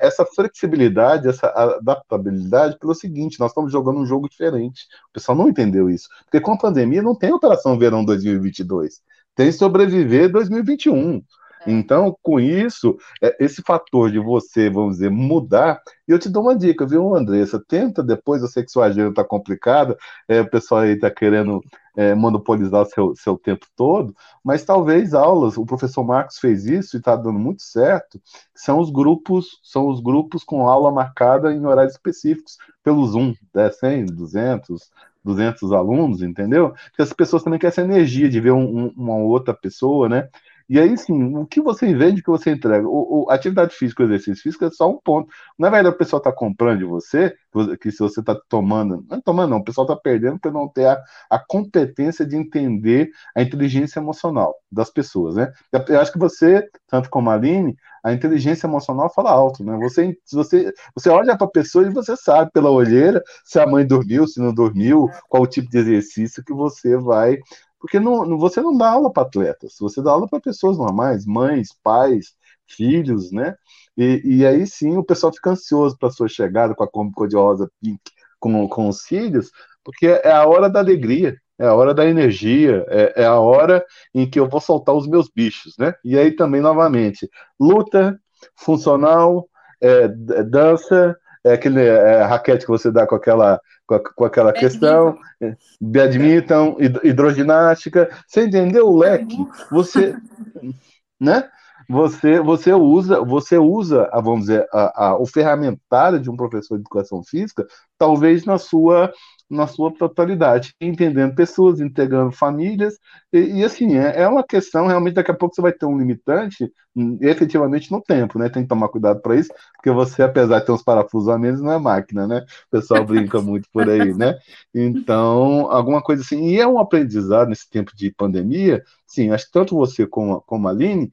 essa 0.00 0.24
flexibilidade, 0.24 1.28
essa 1.28 1.48
adaptabilidade, 1.48 2.78
pelo 2.78 2.94
seguinte, 2.94 3.38
nós 3.40 3.50
estamos 3.50 3.72
jogando 3.72 4.00
um 4.00 4.06
jogo 4.06 4.28
diferente. 4.28 4.86
O 5.10 5.12
pessoal 5.12 5.36
não 5.36 5.48
entendeu 5.48 5.90
isso. 5.90 6.08
Porque 6.24 6.40
com 6.40 6.52
a 6.52 6.58
pandemia 6.58 7.02
não 7.02 7.14
tem 7.14 7.32
Operação 7.32 7.78
Verão 7.78 8.04
2022. 8.04 9.02
Tem 9.34 9.50
Sobreviver 9.50 10.30
2021. 10.30 11.22
Então, 11.66 12.16
com 12.22 12.38
isso, 12.38 12.96
é, 13.22 13.36
esse 13.42 13.62
fator 13.62 14.10
de 14.10 14.18
você, 14.18 14.68
vamos 14.68 14.96
dizer, 14.96 15.10
mudar, 15.10 15.80
e 16.06 16.12
eu 16.12 16.18
te 16.18 16.28
dou 16.28 16.42
uma 16.42 16.56
dica, 16.56 16.86
viu, 16.86 17.14
Andressa? 17.14 17.62
Tenta 17.66 18.02
depois, 18.02 18.42
eu 18.42 18.48
sei 18.48 18.62
que 18.62 18.70
sua 18.70 18.86
agenda 18.86 19.10
está 19.10 19.24
complicada, 19.24 19.96
é, 20.28 20.40
o 20.40 20.50
pessoal 20.50 20.82
aí 20.82 20.92
está 20.92 21.10
querendo 21.10 21.62
é, 21.96 22.14
monopolizar 22.14 22.84
seu, 22.86 23.14
seu 23.16 23.38
tempo 23.38 23.66
todo, 23.74 24.14
mas 24.42 24.64
talvez 24.64 25.14
aulas, 25.14 25.56
o 25.56 25.64
professor 25.64 26.04
Marcos 26.04 26.38
fez 26.38 26.66
isso 26.66 26.96
e 26.96 26.98
está 26.98 27.16
dando 27.16 27.38
muito 27.38 27.62
certo, 27.62 28.20
são 28.54 28.78
os 28.78 28.90
grupos, 28.90 29.60
são 29.62 29.88
os 29.88 30.00
grupos 30.00 30.44
com 30.44 30.68
aula 30.68 30.90
marcada 30.90 31.52
em 31.52 31.64
horários 31.64 31.94
específicos, 31.94 32.58
pelo 32.82 33.06
Zoom, 33.06 33.34
né, 33.54 33.70
100, 33.70 34.06
200, 34.06 34.90
200 35.24 35.72
alunos, 35.72 36.20
entendeu? 36.20 36.74
Porque 36.88 37.02
as 37.02 37.12
pessoas 37.12 37.42
também 37.42 37.58
querem 37.58 37.70
essa 37.70 37.80
energia 37.80 38.28
de 38.28 38.38
ver 38.40 38.52
um, 38.52 38.84
um, 38.84 38.94
uma 38.94 39.16
outra 39.16 39.54
pessoa, 39.54 40.08
né? 40.08 40.28
E 40.68 40.80
aí, 40.80 40.96
sim, 40.96 41.36
o 41.36 41.46
que 41.46 41.60
você 41.60 41.92
vende, 41.94 42.20
o 42.20 42.24
que 42.24 42.30
você 42.30 42.50
entrega. 42.50 42.88
O, 42.88 43.26
o 43.26 43.30
atividade 43.30 43.74
física, 43.74 44.02
o 44.02 44.06
exercício 44.06 44.42
físico 44.42 44.64
é 44.64 44.70
só 44.70 44.90
um 44.90 44.98
ponto. 44.98 45.28
É 45.60 45.70
verdade 45.70 45.88
o 45.88 45.98
pessoal 45.98 46.18
está 46.18 46.32
comprando 46.32 46.78
de 46.78 46.84
você, 46.84 47.36
que 47.80 47.90
se 47.90 47.98
você 47.98 48.20
está 48.20 48.34
tomando. 48.48 49.04
Não 49.08 49.18
é 49.18 49.20
tomando, 49.20 49.50
não. 49.50 49.58
O 49.58 49.64
pessoal 49.64 49.86
está 49.86 49.96
perdendo 49.96 50.38
por 50.38 50.52
não 50.52 50.68
ter 50.68 50.86
a, 50.86 51.02
a, 51.30 51.38
competência 51.38 52.26
de 52.26 52.36
entender 52.36 53.10
a 53.36 53.42
inteligência 53.42 53.98
emocional 54.00 54.54
das 54.72 54.90
pessoas, 54.90 55.36
né? 55.36 55.52
Eu 55.88 56.00
acho 56.00 56.12
que 56.12 56.18
você, 56.18 56.66
tanto 56.88 57.10
como 57.10 57.30
a 57.30 57.34
Aline, 57.34 57.76
a 58.02 58.12
inteligência 58.12 58.66
emocional 58.66 59.12
fala 59.12 59.30
alto, 59.30 59.62
né? 59.64 59.78
Você, 59.82 60.16
você, 60.32 60.72
você 60.94 61.08
olha 61.10 61.36
para 61.36 61.46
a 61.46 61.50
pessoa 61.50 61.86
e 61.86 61.92
você 61.92 62.16
sabe 62.16 62.50
pela 62.52 62.70
olheira 62.70 63.22
se 63.44 63.58
a 63.58 63.66
mãe 63.66 63.86
dormiu, 63.86 64.26
se 64.26 64.40
não 64.40 64.52
dormiu, 64.52 65.08
qual 65.28 65.42
o 65.42 65.46
tipo 65.46 65.68
de 65.70 65.78
exercício 65.78 66.44
que 66.44 66.52
você 66.52 66.96
vai 66.96 67.38
porque 67.84 68.00
não, 68.00 68.38
você 68.38 68.62
não 68.62 68.74
dá 68.74 68.88
aula 68.92 69.12
para 69.12 69.24
atletas, 69.24 69.76
você 69.78 70.00
dá 70.00 70.10
aula 70.10 70.26
para 70.26 70.40
pessoas 70.40 70.78
normais, 70.78 71.26
mães, 71.26 71.68
pais, 71.82 72.34
filhos, 72.66 73.30
né? 73.30 73.54
E, 73.94 74.22
e 74.24 74.46
aí 74.46 74.66
sim 74.66 74.96
o 74.96 75.04
pessoal 75.04 75.30
fica 75.30 75.50
ansioso 75.50 75.94
para 75.98 76.08
sua 76.10 76.26
chegada 76.26 76.74
com 76.74 76.82
a 76.82 76.90
Kombi 76.90 77.12
cor-de-rosa 77.12 77.70
pink 77.82 78.00
com, 78.40 78.66
com 78.70 78.88
os 78.88 79.02
filhos, 79.02 79.50
porque 79.84 80.06
é 80.06 80.32
a 80.32 80.46
hora 80.46 80.70
da 80.70 80.80
alegria, 80.80 81.36
é 81.58 81.66
a 81.66 81.74
hora 81.74 81.92
da 81.92 82.06
energia, 82.06 82.86
é, 82.88 83.22
é, 83.22 83.26
a 83.26 83.38
hora 83.38 83.84
em 84.14 84.28
que 84.28 84.40
eu 84.40 84.48
vou 84.48 84.62
soltar 84.62 84.94
os 84.94 85.06
meus 85.06 85.28
bichos, 85.28 85.74
né? 85.78 85.92
E 86.02 86.18
aí 86.18 86.34
também, 86.34 86.62
novamente, 86.62 87.28
luta, 87.60 88.18
funcional, 88.56 89.46
é, 89.78 90.08
dança, 90.08 91.14
é 91.44 91.52
aquele 91.52 91.84
é, 91.84 92.22
raquete 92.22 92.64
que 92.64 92.70
você 92.70 92.90
dá 92.90 93.06
com 93.06 93.14
aquela, 93.14 93.60
com, 93.86 93.94
a, 93.94 94.00
com 94.00 94.24
aquela 94.24 94.52
questão, 94.52 95.18
é, 95.40 95.54
badminton, 95.80 96.76
hidroginástica, 97.02 98.08
você 98.26 98.46
entendeu 98.46 98.88
o 98.88 98.96
leque? 98.96 99.36
Você, 99.70 100.16
né? 101.20 101.48
Você, 101.88 102.40
você 102.40 102.72
usa, 102.72 103.20
você 103.22 103.58
usa, 103.58 104.08
vamos 104.14 104.40
dizer, 104.40 104.66
a, 104.72 105.08
a, 105.08 105.18
o 105.18 105.26
ferramentário 105.26 106.18
de 106.18 106.30
um 106.30 106.36
professor 106.36 106.76
de 106.76 106.80
educação 106.80 107.22
física, 107.22 107.66
talvez 107.98 108.46
na 108.46 108.56
sua 108.56 109.12
na 109.54 109.66
sua 109.66 109.92
totalidade, 109.92 110.74
entendendo 110.80 111.34
pessoas, 111.34 111.80
integrando 111.80 112.32
famílias, 112.32 112.98
e, 113.32 113.60
e 113.60 113.64
assim, 113.64 113.96
é, 113.96 114.22
é, 114.22 114.28
uma 114.28 114.44
questão, 114.44 114.86
realmente, 114.86 115.14
daqui 115.14 115.30
a 115.30 115.34
pouco 115.34 115.54
você 115.54 115.62
vai 115.62 115.72
ter 115.72 115.86
um 115.86 115.98
limitante, 115.98 116.70
hum, 116.94 117.18
efetivamente, 117.20 117.90
no 117.90 118.00
tempo, 118.02 118.38
né? 118.38 118.48
Tem 118.48 118.62
que 118.62 118.68
tomar 118.68 118.88
cuidado 118.88 119.20
para 119.20 119.36
isso, 119.36 119.50
porque 119.74 119.90
você, 119.90 120.22
apesar 120.22 120.60
de 120.60 120.66
ter 120.66 120.72
uns 120.72 120.82
parafusos 120.82 121.28
a 121.28 121.38
menos, 121.38 121.60
não 121.60 121.72
é 121.72 121.78
máquina, 121.78 122.26
né? 122.26 122.44
O 122.66 122.70
pessoal 122.70 123.04
brinca 123.06 123.40
muito 123.40 123.68
por 123.72 123.88
aí, 123.88 124.14
né? 124.14 124.36
Então, 124.74 125.70
alguma 125.70 126.02
coisa 126.02 126.22
assim, 126.22 126.48
e 126.48 126.60
é 126.60 126.66
um 126.66 126.78
aprendizado 126.78 127.48
nesse 127.48 127.68
tempo 127.68 127.92
de 127.96 128.12
pandemia, 128.12 128.82
sim, 129.06 129.30
acho 129.30 129.46
que 129.46 129.52
tanto 129.52 129.76
você 129.76 130.06
como, 130.06 130.40
como 130.42 130.68
a 130.68 130.70
Aline, 130.70 131.12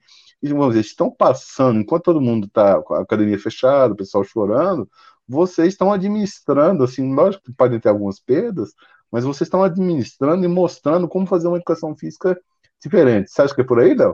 vamos 0.50 0.70
dizer, 0.70 0.82
estão 0.82 1.12
passando, 1.12 1.80
enquanto 1.80 2.06
todo 2.06 2.22
mundo 2.22 2.48
está 2.48 2.82
com 2.82 2.96
a 2.96 3.02
academia 3.02 3.38
fechada, 3.38 3.94
o 3.94 3.98
pessoal 3.98 4.24
chorando, 4.24 4.90
vocês 5.32 5.70
estão 5.70 5.94
administrando, 5.94 6.84
assim, 6.84 7.14
lógico 7.14 7.46
que 7.46 7.54
podem 7.54 7.80
ter 7.80 7.88
algumas 7.88 8.20
perdas, 8.20 8.72
mas 9.10 9.24
vocês 9.24 9.48
estão 9.48 9.64
administrando 9.64 10.44
e 10.44 10.48
mostrando 10.48 11.08
como 11.08 11.26
fazer 11.26 11.48
uma 11.48 11.56
educação 11.56 11.96
física 11.96 12.38
diferente. 12.84 13.32
Você 13.32 13.42
acha 13.42 13.56
que 13.56 13.62
é 13.62 13.64
por 13.64 13.80
aí, 13.80 13.96
Léo? 13.96 14.14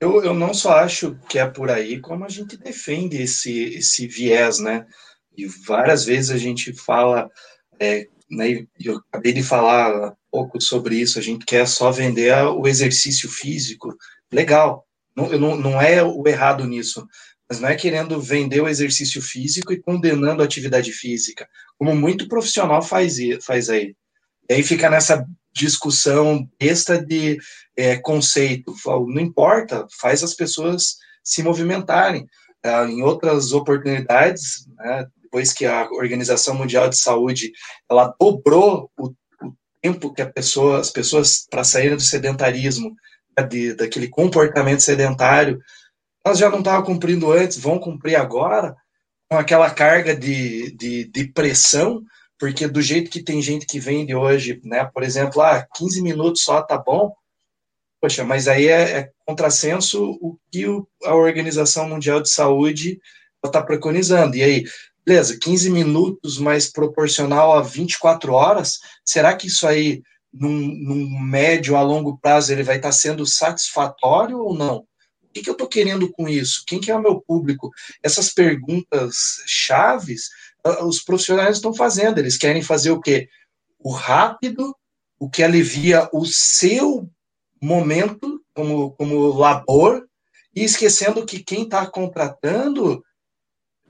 Eu, 0.00 0.24
eu 0.24 0.34
não 0.34 0.52
só 0.52 0.78
acho 0.78 1.16
que 1.28 1.38
é 1.38 1.46
por 1.46 1.70
aí, 1.70 2.00
como 2.00 2.24
a 2.24 2.28
gente 2.28 2.56
defende 2.56 3.22
esse, 3.22 3.76
esse 3.76 4.08
viés, 4.08 4.58
né? 4.58 4.84
E 5.36 5.46
várias 5.46 6.04
vezes 6.04 6.30
a 6.32 6.36
gente 6.36 6.72
fala, 6.72 7.30
é, 7.78 8.08
né, 8.28 8.66
eu 8.80 8.96
acabei 8.96 9.32
de 9.32 9.42
falar 9.44 10.10
um 10.10 10.14
pouco 10.32 10.60
sobre 10.60 10.96
isso, 10.96 11.16
a 11.18 11.22
gente 11.22 11.44
quer 11.46 11.68
só 11.68 11.92
vender 11.92 12.34
o 12.46 12.66
exercício 12.66 13.30
físico. 13.30 13.96
Legal, 14.32 14.84
não, 15.16 15.28
não, 15.38 15.56
não 15.56 15.80
é 15.80 16.02
o 16.02 16.26
errado 16.26 16.66
nisso, 16.66 17.06
mas 17.48 17.60
não 17.60 17.68
é 17.68 17.74
querendo 17.74 18.20
vender 18.20 18.60
o 18.60 18.68
exercício 18.68 19.20
físico 19.20 19.72
e 19.72 19.80
condenando 19.80 20.42
a 20.42 20.44
atividade 20.44 20.92
física, 20.92 21.48
como 21.78 21.94
muito 21.94 22.28
profissional 22.28 22.82
faz, 22.82 23.16
faz 23.42 23.68
aí. 23.68 23.94
E 24.48 24.54
aí 24.54 24.62
fica 24.62 24.88
nessa 24.88 25.26
discussão 25.54 26.48
besta 26.58 27.02
de 27.04 27.38
é, 27.76 27.96
conceito. 27.96 28.74
Não 29.06 29.20
importa, 29.20 29.86
faz 30.00 30.22
as 30.22 30.34
pessoas 30.34 30.96
se 31.22 31.42
movimentarem. 31.42 32.26
Ah, 32.64 32.84
em 32.84 33.02
outras 33.02 33.52
oportunidades, 33.52 34.66
né, 34.76 35.06
depois 35.20 35.52
que 35.52 35.66
a 35.66 35.88
Organização 35.90 36.54
Mundial 36.54 36.88
de 36.88 36.96
Saúde 36.96 37.52
ela 37.90 38.14
dobrou 38.20 38.88
o, 38.96 39.08
o 39.08 39.52
tempo 39.80 40.14
que 40.14 40.24
pessoa, 40.26 40.78
as 40.78 40.90
pessoas 40.90 41.44
para 41.50 41.64
saírem 41.64 41.96
do 41.96 42.02
sedentarismo, 42.02 42.94
né, 43.36 43.44
de, 43.44 43.74
daquele 43.74 44.08
comportamento 44.08 44.80
sedentário, 44.80 45.58
elas 46.24 46.38
já 46.38 46.48
não 46.48 46.58
estavam 46.60 46.84
cumprindo 46.84 47.32
antes, 47.32 47.58
vão 47.58 47.78
cumprir 47.78 48.16
agora, 48.16 48.76
com 49.30 49.38
aquela 49.38 49.70
carga 49.70 50.14
de, 50.14 50.70
de, 50.72 51.04
de, 51.04 51.24
pressão, 51.28 52.02
porque 52.38 52.68
do 52.68 52.82
jeito 52.82 53.10
que 53.10 53.22
tem 53.22 53.40
gente 53.40 53.66
que 53.66 53.80
vende 53.80 54.14
hoje, 54.14 54.60
né, 54.62 54.84
por 54.84 55.02
exemplo, 55.02 55.40
ah, 55.40 55.66
15 55.74 56.02
minutos 56.02 56.42
só 56.42 56.60
tá 56.60 56.76
bom, 56.76 57.12
poxa, 58.00 58.24
mas 58.24 58.46
aí 58.46 58.66
é, 58.66 58.98
é 58.98 59.10
contrassenso 59.24 60.18
o 60.20 60.36
que 60.50 60.66
o, 60.66 60.86
a 61.04 61.14
Organização 61.14 61.88
Mundial 61.88 62.20
de 62.20 62.28
Saúde 62.28 63.00
está 63.44 63.62
preconizando. 63.62 64.36
E 64.36 64.42
aí, 64.42 64.64
beleza, 65.04 65.38
15 65.38 65.70
minutos 65.70 66.38
mais 66.38 66.70
proporcional 66.70 67.52
a 67.52 67.62
24 67.62 68.32
horas, 68.32 68.78
será 69.04 69.34
que 69.34 69.46
isso 69.46 69.66
aí, 69.66 70.02
num, 70.32 70.50
num 70.50 71.20
médio 71.20 71.76
a 71.76 71.82
longo 71.82 72.18
prazo, 72.18 72.52
ele 72.52 72.62
vai 72.62 72.76
estar 72.76 72.88
tá 72.88 72.92
sendo 72.92 73.24
satisfatório 73.24 74.38
ou 74.38 74.54
não? 74.54 74.84
O 75.32 75.34
que, 75.34 75.40
que 75.40 75.48
eu 75.48 75.54
estou 75.54 75.66
querendo 75.66 76.12
com 76.12 76.28
isso? 76.28 76.62
Quem 76.66 76.78
que 76.78 76.90
é 76.90 76.94
o 76.94 77.00
meu 77.00 77.18
público? 77.18 77.70
Essas 78.02 78.28
perguntas 78.28 79.42
chaves, 79.46 80.28
os 80.82 81.02
profissionais 81.02 81.56
estão 81.56 81.72
fazendo. 81.72 82.18
Eles 82.18 82.36
querem 82.36 82.60
fazer 82.60 82.90
o 82.90 83.00
quê? 83.00 83.30
O 83.78 83.90
rápido, 83.90 84.76
o 85.18 85.30
que 85.30 85.42
alivia 85.42 86.06
o 86.12 86.26
seu 86.26 87.08
momento 87.58 88.44
como, 88.54 88.90
como 88.92 89.32
labor, 89.32 90.06
e 90.54 90.62
esquecendo 90.62 91.24
que 91.24 91.42
quem 91.42 91.62
está 91.62 91.86
contratando 91.86 93.02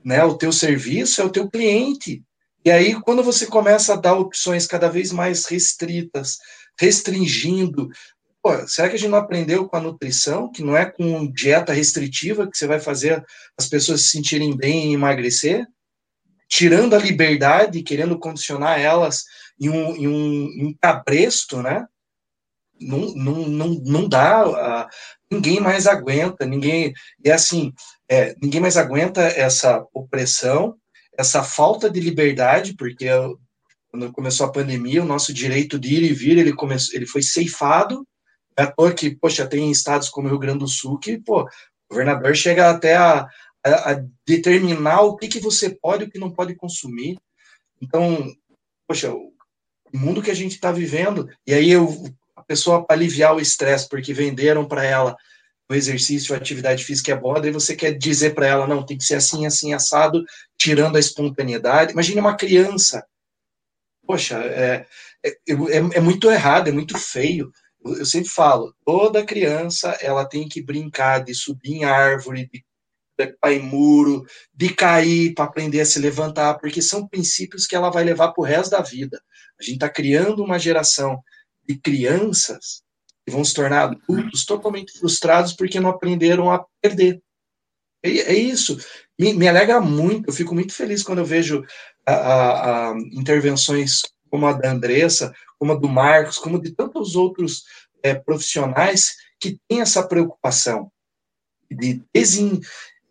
né, 0.01 0.23
o 0.23 0.37
teu 0.37 0.53
serviço 0.53 1.21
é 1.21 1.25
o 1.25 1.29
teu 1.29 1.49
cliente. 1.49 2.23
E 2.63 2.71
aí, 2.71 3.01
quando 3.01 3.21
você 3.21 3.45
começa 3.47 3.91
a 3.91 3.97
dar 3.97 4.13
opções 4.13 4.65
cada 4.65 4.87
vez 4.89 5.11
mais 5.11 5.45
restritas, 5.45 6.37
restringindo, 6.79 7.89
Pô, 8.43 8.67
será 8.67 8.89
que 8.89 8.95
a 8.95 8.99
gente 8.99 9.09
não 9.09 9.17
aprendeu 9.17 9.69
com 9.69 9.77
a 9.77 9.79
nutrição, 9.79 10.51
que 10.51 10.61
não 10.61 10.75
é 10.75 10.85
com 10.85 11.31
dieta 11.31 11.71
restritiva 11.71 12.45
que 12.45 12.57
você 12.57 12.67
vai 12.67 12.77
fazer 12.77 13.23
as 13.57 13.69
pessoas 13.69 14.01
se 14.01 14.09
sentirem 14.09 14.53
bem 14.57 14.91
e 14.91 14.95
emagrecer? 14.95 15.65
Tirando 16.49 16.93
a 16.93 16.99
liberdade, 16.99 17.81
querendo 17.81 18.19
condicionar 18.19 18.77
elas 18.77 19.23
em 19.57 19.69
um, 19.69 19.95
em 19.95 20.07
um, 20.09 20.49
em 20.57 20.65
um 20.65 20.73
cabresto, 20.73 21.61
né? 21.61 21.87
Não, 22.81 23.15
não, 23.15 23.47
não, 23.47 23.69
não 23.85 24.09
dá, 24.09 24.89
ninguém 25.31 25.61
mais 25.61 25.87
aguenta, 25.87 26.45
ninguém, 26.45 26.93
é 27.23 27.31
assim, 27.31 27.71
é, 28.09 28.35
ninguém 28.41 28.59
mais 28.59 28.75
aguenta 28.75 29.21
essa 29.21 29.85
opressão, 29.93 30.75
essa 31.17 31.43
falta 31.43 31.89
de 31.89 32.01
liberdade, 32.01 32.75
porque 32.75 33.07
quando 33.89 34.11
começou 34.11 34.45
a 34.45 34.51
pandemia, 34.51 35.01
o 35.01 35.07
nosso 35.07 35.31
direito 35.31 35.79
de 35.79 35.95
ir 35.95 36.03
e 36.03 36.13
vir, 36.13 36.37
ele, 36.37 36.51
começou, 36.51 36.93
ele 36.93 37.05
foi 37.05 37.21
ceifado, 37.21 38.05
à 38.55 38.67
toa 38.67 38.93
que, 38.93 39.15
poxa, 39.15 39.47
tem 39.47 39.71
estados 39.71 40.09
como 40.09 40.27
o 40.27 40.29
Rio 40.31 40.39
Grande 40.39 40.59
do 40.59 40.67
Sul 40.67 40.99
que, 40.99 41.17
pô, 41.17 41.41
o 41.41 41.47
governador 41.89 42.35
chega 42.35 42.69
até 42.69 42.95
a, 42.95 43.27
a, 43.63 43.91
a 43.91 44.03
determinar 44.25 45.01
o 45.01 45.15
que, 45.15 45.27
que 45.27 45.39
você 45.39 45.69
pode 45.69 46.03
e 46.03 46.07
o 46.07 46.09
que 46.09 46.19
não 46.19 46.31
pode 46.31 46.55
consumir. 46.55 47.17
Então, 47.81 48.31
poxa, 48.87 49.13
o 49.13 49.31
mundo 49.93 50.21
que 50.21 50.31
a 50.31 50.35
gente 50.35 50.53
está 50.53 50.71
vivendo, 50.71 51.29
e 51.45 51.53
aí 51.53 51.69
eu, 51.69 52.03
a 52.35 52.41
pessoa, 52.43 52.85
para 52.85 52.95
aliviar 52.95 53.35
o 53.35 53.39
estresse, 53.39 53.87
porque 53.87 54.13
venderam 54.13 54.65
para 54.65 54.83
ela 54.83 55.15
o 55.69 55.73
exercício, 55.73 56.33
a 56.33 56.37
atividade 56.37 56.83
física 56.83 57.11
é 57.11 57.15
boa, 57.15 57.39
daí 57.39 57.51
você 57.51 57.75
quer 57.75 57.97
dizer 57.97 58.35
para 58.35 58.47
ela, 58.47 58.67
não, 58.67 58.85
tem 58.85 58.97
que 58.97 59.05
ser 59.05 59.15
assim, 59.15 59.45
assim, 59.45 59.73
assado, 59.73 60.23
tirando 60.57 60.97
a 60.97 60.99
espontaneidade. 60.99 61.93
Imagine 61.93 62.19
uma 62.19 62.35
criança 62.35 63.05
poxa, 64.05 64.37
é, 64.39 64.85
é, 65.23 65.29
é, 65.49 65.77
é 65.95 65.99
muito 65.99 66.29
errado, 66.29 66.67
é 66.67 66.71
muito 66.71 66.97
feio. 66.97 67.51
Eu, 67.85 68.05
sempre 68.05 68.29
falo, 68.29 68.73
toda 68.85 69.25
criança 69.25 69.97
ela 70.01 70.25
tem 70.25 70.47
que 70.47 70.61
brincar 70.61 71.23
de 71.23 71.33
subir 71.33 71.73
em 71.73 71.83
árvore, 71.83 72.49
de 72.51 72.63
trepar 73.17 73.51
em 73.51 73.59
muro, 73.59 74.25
de 74.53 74.73
cair 74.73 75.33
para 75.33 75.45
aprender 75.45 75.81
a 75.81 75.85
se 75.85 75.99
levantar, 75.99 76.55
porque 76.55 76.81
são 76.81 77.07
princípios 77.07 77.67
que 77.67 77.75
ela 77.75 77.89
vai 77.89 78.03
levar 78.03 78.31
para 78.31 78.41
o 78.41 78.45
resto 78.45 78.71
da 78.71 78.81
vida. 78.81 79.21
A 79.59 79.63
gente 79.63 79.75
está 79.75 79.89
criando 79.89 80.43
uma 80.43 80.57
geração 80.57 81.21
de 81.67 81.77
crianças 81.77 82.81
que 83.25 83.31
vão 83.31 83.43
se 83.43 83.53
tornar 83.53 83.83
adultos 83.83 84.45
totalmente 84.45 84.97
frustrados 84.97 85.53
porque 85.53 85.79
não 85.79 85.89
aprenderam 85.89 86.51
a 86.51 86.65
perder. 86.81 87.21
É 88.03 88.33
isso. 88.33 88.77
Me, 89.17 89.33
me, 89.33 89.47
alegra 89.47 89.79
muito, 89.79 90.27
eu 90.27 90.33
fico 90.33 90.53
muito 90.53 90.73
feliz 90.73 91.01
quando 91.01 91.19
eu 91.19 91.25
vejo 91.25 91.63
a, 92.05 92.13
a, 92.13 92.91
a 92.91 92.95
intervenções 93.13 94.01
como 94.29 94.45
a 94.45 94.53
da 94.53 94.71
Andressa, 94.71 95.33
como 95.59 95.73
a 95.73 95.75
do 95.75 95.87
Marcos, 95.87 96.37
como 96.37 96.61
de 96.61 96.71
tantos 96.71 97.15
outros 97.15 97.63
é, 98.01 98.13
profissionais 98.13 99.15
que 99.39 99.59
têm 99.67 99.81
essa 99.81 100.07
preocupação 100.07 100.91
de 101.71 102.01
desin, 102.13 102.61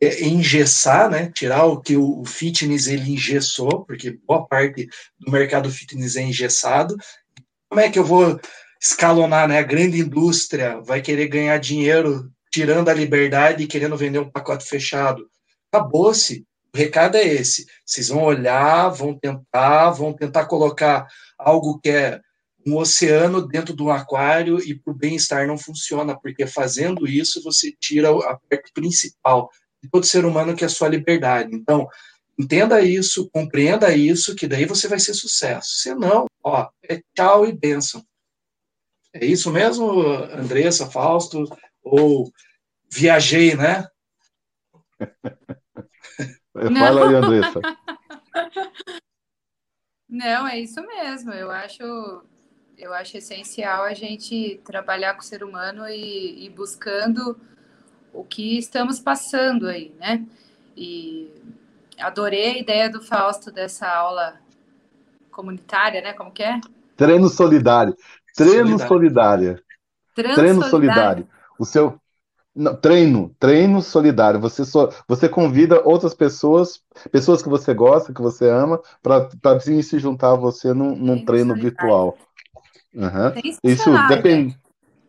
é, 0.01 0.25
engessar, 0.25 1.11
né, 1.11 1.31
tirar 1.35 1.65
o 1.65 1.81
que 1.81 1.97
o 1.97 2.25
fitness 2.25 2.87
ele 2.87 3.13
engessou, 3.13 3.85
porque 3.85 4.19
boa 4.27 4.47
parte 4.47 4.89
do 5.19 5.31
mercado 5.31 5.71
fitness 5.71 6.17
é 6.17 6.23
engessado. 6.23 6.97
Como 7.69 7.81
é 7.81 7.91
que 7.91 7.99
eu 7.99 8.05
vou 8.05 8.41
escalonar, 8.83 9.47
né? 9.47 9.59
A 9.59 9.63
grande 9.63 10.01
indústria 10.01 10.81
vai 10.81 11.01
querer 11.01 11.29
ganhar 11.29 11.57
dinheiro 11.59 12.33
tirando 12.51 12.89
a 12.89 12.95
liberdade 12.95 13.63
e 13.63 13.67
querendo 13.69 13.97
vender 13.97 14.19
um 14.19 14.31
pacote 14.31 14.65
fechado. 14.65 15.29
Acabou-se. 15.73 16.45
O 16.75 16.77
recado 16.77 17.17
é 17.17 17.25
esse. 17.25 17.67
Vocês 17.87 18.09
vão 18.09 18.25
olhar, 18.25 18.89
vão 18.89 19.17
tentar, 19.17 19.91
vão 19.91 20.13
tentar 20.13 20.47
colocar 20.47 21.07
algo 21.39 21.79
que 21.79 21.91
é 21.91 22.21
um 22.67 22.77
oceano 22.77 23.47
dentro 23.47 23.75
de 23.75 23.83
um 23.83 23.91
aquário 23.91 24.59
e 24.61 24.75
para 24.75 24.93
o 24.93 24.97
bem-estar 24.97 25.47
não 25.47 25.59
funciona, 25.59 26.19
porque 26.19 26.47
fazendo 26.47 27.07
isso 27.07 27.43
você 27.43 27.73
tira 27.79 28.11
a 28.11 28.39
parte 28.49 28.73
principal 28.73 29.51
de 29.83 29.91
todo 29.91 30.07
ser 30.07 30.25
humano, 30.25 30.55
que 30.55 30.65
é 30.65 30.67
a 30.67 30.71
sua 30.71 30.89
liberdade. 30.89 31.55
Então, 31.55 31.89
entenda 32.39 32.81
isso, 32.81 33.29
compreenda 33.31 33.95
isso, 33.95 34.35
que 34.35 34.47
daí 34.47 34.65
você 34.65 34.87
vai 34.87 34.99
ser 34.99 35.15
sucesso. 35.15 35.71
Se 35.71 35.95
não, 35.95 36.27
ó, 36.43 36.69
é 36.89 37.03
tchau 37.15 37.47
e 37.47 37.53
bênção. 37.53 38.05
É 39.13 39.27
isso 39.27 39.51
mesmo, 39.51 40.01
Andressa, 40.01 40.91
Fausto? 40.91 41.45
Ou 41.83 42.33
viajei, 42.91 43.55
né? 43.55 43.87
Fala 46.79 47.09
aí, 47.09 47.15
Andressa. 47.15 47.61
Não, 50.09 50.47
é 50.47 50.61
isso 50.61 50.81
mesmo. 50.87 51.33
Eu 51.33 51.51
acho, 51.51 51.83
eu 52.83 52.93
acho 52.93 53.17
essencial 53.17 53.85
a 53.85 53.95
gente 53.95 54.61
trabalhar 54.65 55.15
com 55.15 55.21
o 55.21 55.25
ser 55.25 55.45
humano 55.45 55.89
e, 55.89 56.45
e 56.45 56.51
buscando 56.51 57.39
o 58.13 58.25
que 58.25 58.59
estamos 58.59 58.99
passando 58.99 59.69
aí, 59.69 59.95
né? 60.01 60.27
E 60.77 61.31
adorei 61.97 62.57
a 62.57 62.59
ideia 62.59 62.91
do 62.91 63.01
Fausto 63.01 63.53
dessa 63.53 63.89
aula 63.89 64.35
comunitária, 65.31 66.03
né? 66.03 66.13
Como 66.13 66.33
que 66.33 66.43
é? 66.43 66.61
Treino 66.97 67.29
solidário. 67.29 67.97
Treino 68.35 68.77
solidário. 68.81 69.63
Treino 70.17 70.65
solidário. 70.65 71.29
O 71.61 71.65
seu, 71.65 72.01
não, 72.53 72.75
treino, 72.75 73.33
treino 73.39 73.81
solidário. 73.81 74.41
Você 74.41 74.65
só, 74.65 74.91
você 75.07 75.29
convida 75.29 75.81
outras 75.87 76.15
pessoas, 76.15 76.83
pessoas 77.13 77.43
que 77.43 77.49
você 77.49 77.73
gosta, 77.73 78.13
que 78.13 78.21
você 78.21 78.51
ama, 78.51 78.81
para 79.01 79.61
se 79.61 79.99
juntar 80.01 80.33
a 80.33 80.37
você 80.37 80.75
num, 80.75 80.97
num 80.97 81.25
treino 81.25 81.55
virtual. 81.55 82.19
Uhum. 82.95 83.59
Isso 83.65 83.91
depende. 84.09 84.59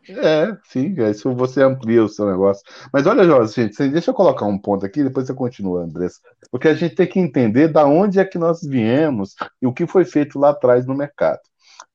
É, 0.09 0.57
sim, 0.65 0.93
isso 1.09 1.33
você 1.33 1.63
amplia 1.63 2.03
o 2.03 2.09
seu 2.09 2.29
negócio. 2.29 2.63
Mas 2.91 3.07
olha, 3.07 3.23
Jorge, 3.23 3.53
gente, 3.53 3.87
deixa 3.87 4.11
eu 4.11 4.13
colocar 4.13 4.45
um 4.45 4.57
ponto 4.57 4.85
aqui, 4.85 5.01
depois 5.01 5.25
você 5.25 5.33
continua, 5.33 5.83
Andressa. 5.83 6.19
Porque 6.51 6.67
a 6.67 6.73
gente 6.73 6.95
tem 6.95 7.07
que 7.07 7.19
entender 7.19 7.69
da 7.69 7.85
onde 7.85 8.19
é 8.19 8.25
que 8.25 8.37
nós 8.37 8.61
viemos 8.61 9.33
e 9.61 9.67
o 9.67 9.73
que 9.73 9.87
foi 9.87 10.03
feito 10.03 10.37
lá 10.37 10.49
atrás 10.49 10.85
no 10.85 10.93
mercado 10.93 11.39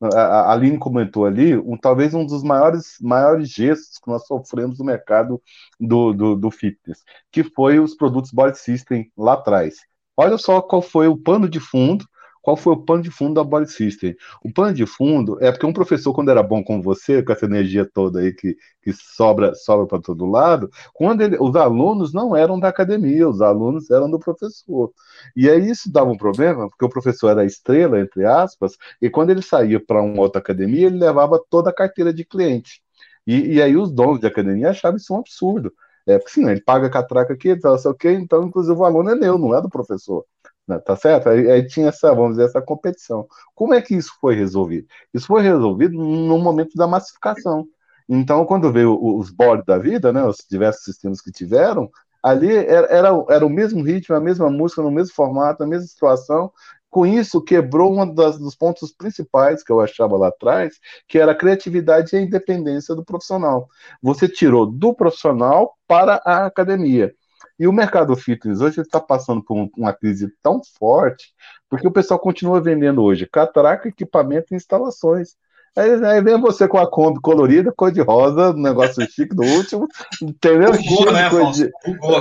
a 0.01 0.53
Aline 0.53 0.79
comentou 0.79 1.27
ali, 1.27 1.57
um, 1.57 1.77
talvez 1.77 2.15
um 2.15 2.25
dos 2.25 2.43
maiores, 2.43 2.97
maiores 3.01 3.49
gestos 3.49 3.99
que 3.99 4.09
nós 4.09 4.27
sofremos 4.27 4.79
no 4.79 4.85
mercado 4.85 5.43
do, 5.79 6.13
do, 6.13 6.37
do 6.37 6.51
fitness, 6.51 7.03
que 7.33 7.43
foi 7.43 7.81
os 7.81 7.95
produtos 7.95 8.31
Body 8.31 8.59
System 8.59 9.11
lá 9.17 9.33
atrás. 9.35 9.77
Olha 10.17 10.39
só 10.39 10.61
qual 10.61 10.83
foi 10.83 11.09
o 11.09 11.17
pano 11.17 11.49
de 11.49 11.61
fundo 11.61 12.05
qual 12.43 12.57
foi 12.57 12.73
o 12.73 12.77
pano 12.77 13.03
de 13.03 13.11
fundo 13.11 13.35
da 13.35 13.45
Body 13.45 13.71
System? 13.71 14.17
O 14.43 14.53
pano 14.53 14.75
de 14.75 14.87
fundo 14.87 15.39
é 15.41 15.51
porque 15.51 15.67
um 15.67 15.73
professor, 15.73 16.13
quando 16.13 16.31
era 16.31 16.43
bom 16.43 16.63
com 16.63 16.81
você, 16.81 17.23
com 17.23 17.33
essa 17.33 17.47
energia 17.47 17.85
toda 17.85 18.21
aí 18.21 18.33
que, 18.33 18.57
que 18.83 18.93
sobra 18.93 19.55
sobra 19.55 19.87
para 19.87 20.01
todo 20.01 20.27
lado, 20.27 20.71
quando 20.95 21.21
ele, 21.23 21.37
os 21.41 21.55
alunos 21.57 22.13
não 22.13 22.37
eram 22.37 22.59
da 22.59 22.69
academia, 22.69 23.29
os 23.29 23.41
alunos 23.41 23.91
eram 23.91 24.11
do 24.11 24.19
professor. 24.19 24.93
E 25.37 25.49
aí 25.49 25.69
isso 25.71 25.91
dava 25.93 26.11
um 26.11 26.17
problema, 26.17 26.69
porque 26.69 26.85
o 26.85 26.89
professor 26.89 27.31
era 27.31 27.45
estrela, 27.45 28.01
entre 28.01 28.25
aspas, 28.25 28.77
e 29.01 29.11
quando 29.11 29.31
ele 29.31 29.43
saía 29.43 29.81
para 29.85 30.03
uma 30.03 30.21
outra 30.23 30.41
academia, 30.41 30.87
ele 30.87 30.99
levava 30.99 31.43
toda 31.51 31.71
a 31.71 31.75
carteira 31.75 32.13
de 32.13 32.25
cliente. 32.25 32.81
E, 33.27 33.55
e 33.55 33.63
aí 33.63 33.77
os 33.77 33.93
donos 33.93 34.21
de 34.21 34.27
academia 34.27 34.71
achavam 34.71 34.97
isso 34.97 35.13
um 35.15 35.19
absurdo. 35.19 35.73
É, 36.07 36.19
porque 36.19 36.33
sim, 36.33 36.49
ele 36.49 36.63
paga 36.63 36.89
catraca 36.89 37.35
aqui, 37.35 37.55
tal, 37.57 37.79
sei 37.79 37.91
o 37.91 37.95
quê, 37.95 38.13
então, 38.13 38.43
inclusive, 38.45 38.75
o 38.79 38.85
aluno 38.85 39.11
é 39.11 39.15
meu, 39.15 39.37
não 39.37 39.55
é 39.55 39.61
do 39.61 39.69
professor. 39.69 40.25
Né, 40.69 40.79
tá 40.81 40.95
certo? 40.97 41.31
Aí, 41.31 41.67
tinha 41.67 41.89
essa, 41.89 42.15
vamos 42.15 42.33
dizer, 42.33 42.45
essa 42.45 42.61
competição. 42.61 43.27
Como 43.55 43.73
é 43.73 43.81
que 43.81 43.95
isso 43.95 44.13
foi 44.21 44.35
resolvido? 44.35 44.87
Isso 45.15 45.27
foi 45.27 45.41
resolvido 45.43 45.97
no 45.97 46.39
momento 46.39 46.75
da 46.77 46.87
massificação. 46.87 47.67
Então, 48.09 48.45
quando 48.45 48.71
veio 48.73 48.99
os 49.03 49.31
boards 49.31 49.65
da 49.65 49.79
vida, 49.79 50.13
né, 50.13 50.23
os 50.25 50.45
diversos 50.51 50.85
sistemas 50.85 51.21
que 51.23 51.33
tiveram, 51.33 51.91
ali 52.23 52.55
era, 52.55 52.87
era, 52.89 53.09
era 53.31 53.47
o 53.47 53.51
mesmo 53.51 53.83
ritmo, 53.83 54.15
a 54.15 54.21
mesma 54.21 54.51
música, 54.51 54.83
no 54.83 54.91
mesmo 54.91 55.15
formato, 55.15 55.63
a 55.63 55.67
mesma 55.67 55.87
situação. 55.87 56.53
Com 56.91 57.07
isso, 57.07 57.43
quebrou 57.43 57.99
um 57.99 58.15
dos 58.15 58.55
pontos 58.57 58.93
principais 58.93 59.63
que 59.63 59.73
eu 59.73 59.81
achava 59.81 60.17
lá 60.19 60.29
atrás, 60.29 60.75
que 61.07 61.19
era 61.19 61.33
a 61.33 61.35
criatividade 61.35 62.15
e 62.15 62.19
a 62.19 62.23
independência 62.23 62.95
do 62.95 63.05
profissional. 63.05 63.69
Você 64.03 64.29
tirou 64.29 64.67
do 64.67 64.95
profissional 64.95 65.75
para 65.87 66.21
a 66.25 66.47
academia. 66.47 67.15
E 67.59 67.67
o 67.67 67.73
mercado 67.73 68.15
fitness 68.17 68.61
hoje 68.61 68.81
está 68.81 69.01
passando 69.01 69.43
por 69.43 69.69
uma 69.77 69.93
crise 69.93 70.33
tão 70.43 70.61
forte, 70.79 71.33
porque 71.69 71.89
o 71.89 71.93
pessoal 71.93 72.21
continua 72.21 72.61
vendendo 72.61 73.03
hoje 73.03 73.27
catraca, 73.27 73.89
equipamento 73.89 74.53
e 74.53 74.57
instalações. 74.57 75.37
Aí, 75.77 76.05
aí, 76.05 76.21
vem 76.21 76.41
você 76.41 76.67
com 76.67 76.79
a 76.79 76.91
Kombi 76.91 77.21
colorida, 77.21 77.73
cor 77.73 77.93
de 77.93 78.01
rosa, 78.01 78.53
negócio 78.53 79.05
chique 79.09 79.35
do 79.35 79.45
último, 79.45 79.87
entendeu? 80.21 80.75
cheio, 80.75 81.13
né, 81.13 81.25
de 81.25 81.31
coisa, 81.31 81.73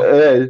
é, 0.06 0.50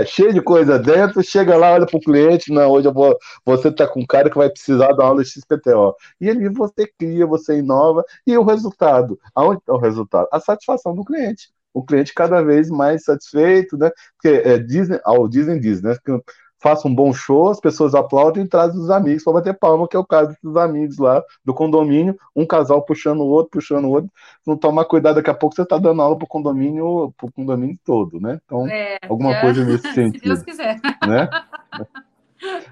é, 0.00 0.06
cheio 0.06 0.32
de 0.32 0.40
coisa 0.40 0.78
dentro, 0.78 1.22
chega 1.22 1.56
lá, 1.56 1.72
olha 1.72 1.86
para 1.86 1.96
o 1.96 2.00
cliente, 2.00 2.52
não, 2.52 2.70
hoje 2.70 2.86
eu 2.86 2.92
vou, 2.92 3.16
você 3.44 3.68
está 3.68 3.88
com 3.88 4.00
um 4.00 4.06
cara 4.06 4.30
que 4.30 4.38
vai 4.38 4.48
precisar 4.48 4.92
da 4.92 5.04
aula 5.04 5.22
de 5.22 5.30
XPTO. 5.30 5.96
E 6.20 6.30
ali 6.30 6.48
você 6.48 6.86
cria, 6.86 7.26
você 7.26 7.58
inova, 7.58 8.04
e 8.24 8.36
o 8.36 8.44
resultado? 8.44 9.18
Aonde 9.34 9.58
está 9.58 9.72
o 9.72 9.78
resultado? 9.78 10.28
A 10.30 10.38
satisfação 10.38 10.94
do 10.94 11.04
cliente 11.04 11.48
o 11.78 11.84
cliente 11.84 12.12
cada 12.14 12.42
vez 12.42 12.68
mais 12.68 13.04
satisfeito, 13.04 13.76
né? 13.76 13.90
Porque 14.14 14.48
é, 14.48 14.58
Disney, 14.58 15.00
ao 15.04 15.28
Disney 15.28 15.60
diz, 15.60 15.80
né? 15.80 15.96
Que 16.04 16.12
faça 16.60 16.88
um 16.88 16.94
bom 16.94 17.12
show, 17.12 17.48
as 17.48 17.60
pessoas 17.60 17.94
aplaudem 17.94 18.44
e 18.44 18.48
trazem 18.48 18.80
os 18.80 18.90
amigos 18.90 19.22
para 19.22 19.34
bater 19.34 19.54
palma, 19.56 19.86
que 19.86 19.96
é 19.96 19.98
o 19.98 20.04
caso 20.04 20.36
dos 20.42 20.56
amigos 20.56 20.98
lá 20.98 21.22
do 21.44 21.54
condomínio, 21.54 22.18
um 22.34 22.44
casal 22.44 22.82
puxando 22.82 23.20
o 23.20 23.28
outro, 23.28 23.52
puxando 23.52 23.84
o 23.84 23.90
outro. 23.90 24.10
Não 24.46 24.56
tomar 24.56 24.84
cuidado, 24.86 25.16
daqui 25.16 25.30
a 25.30 25.34
pouco 25.34 25.54
você 25.54 25.62
está 25.62 25.78
dando 25.78 26.02
aula 26.02 26.16
para 26.16 26.24
o 26.24 26.28
condomínio, 26.28 27.14
pro 27.16 27.30
condomínio 27.30 27.78
todo, 27.84 28.20
né? 28.20 28.40
Então, 28.44 28.66
é, 28.66 28.98
alguma 29.08 29.32
já, 29.34 29.40
coisa 29.40 29.64
nesse 29.64 29.94
sentido. 29.94 30.18
Se 30.22 30.28
Deus 30.28 30.42
quiser. 30.42 30.80
Né? 31.06 31.28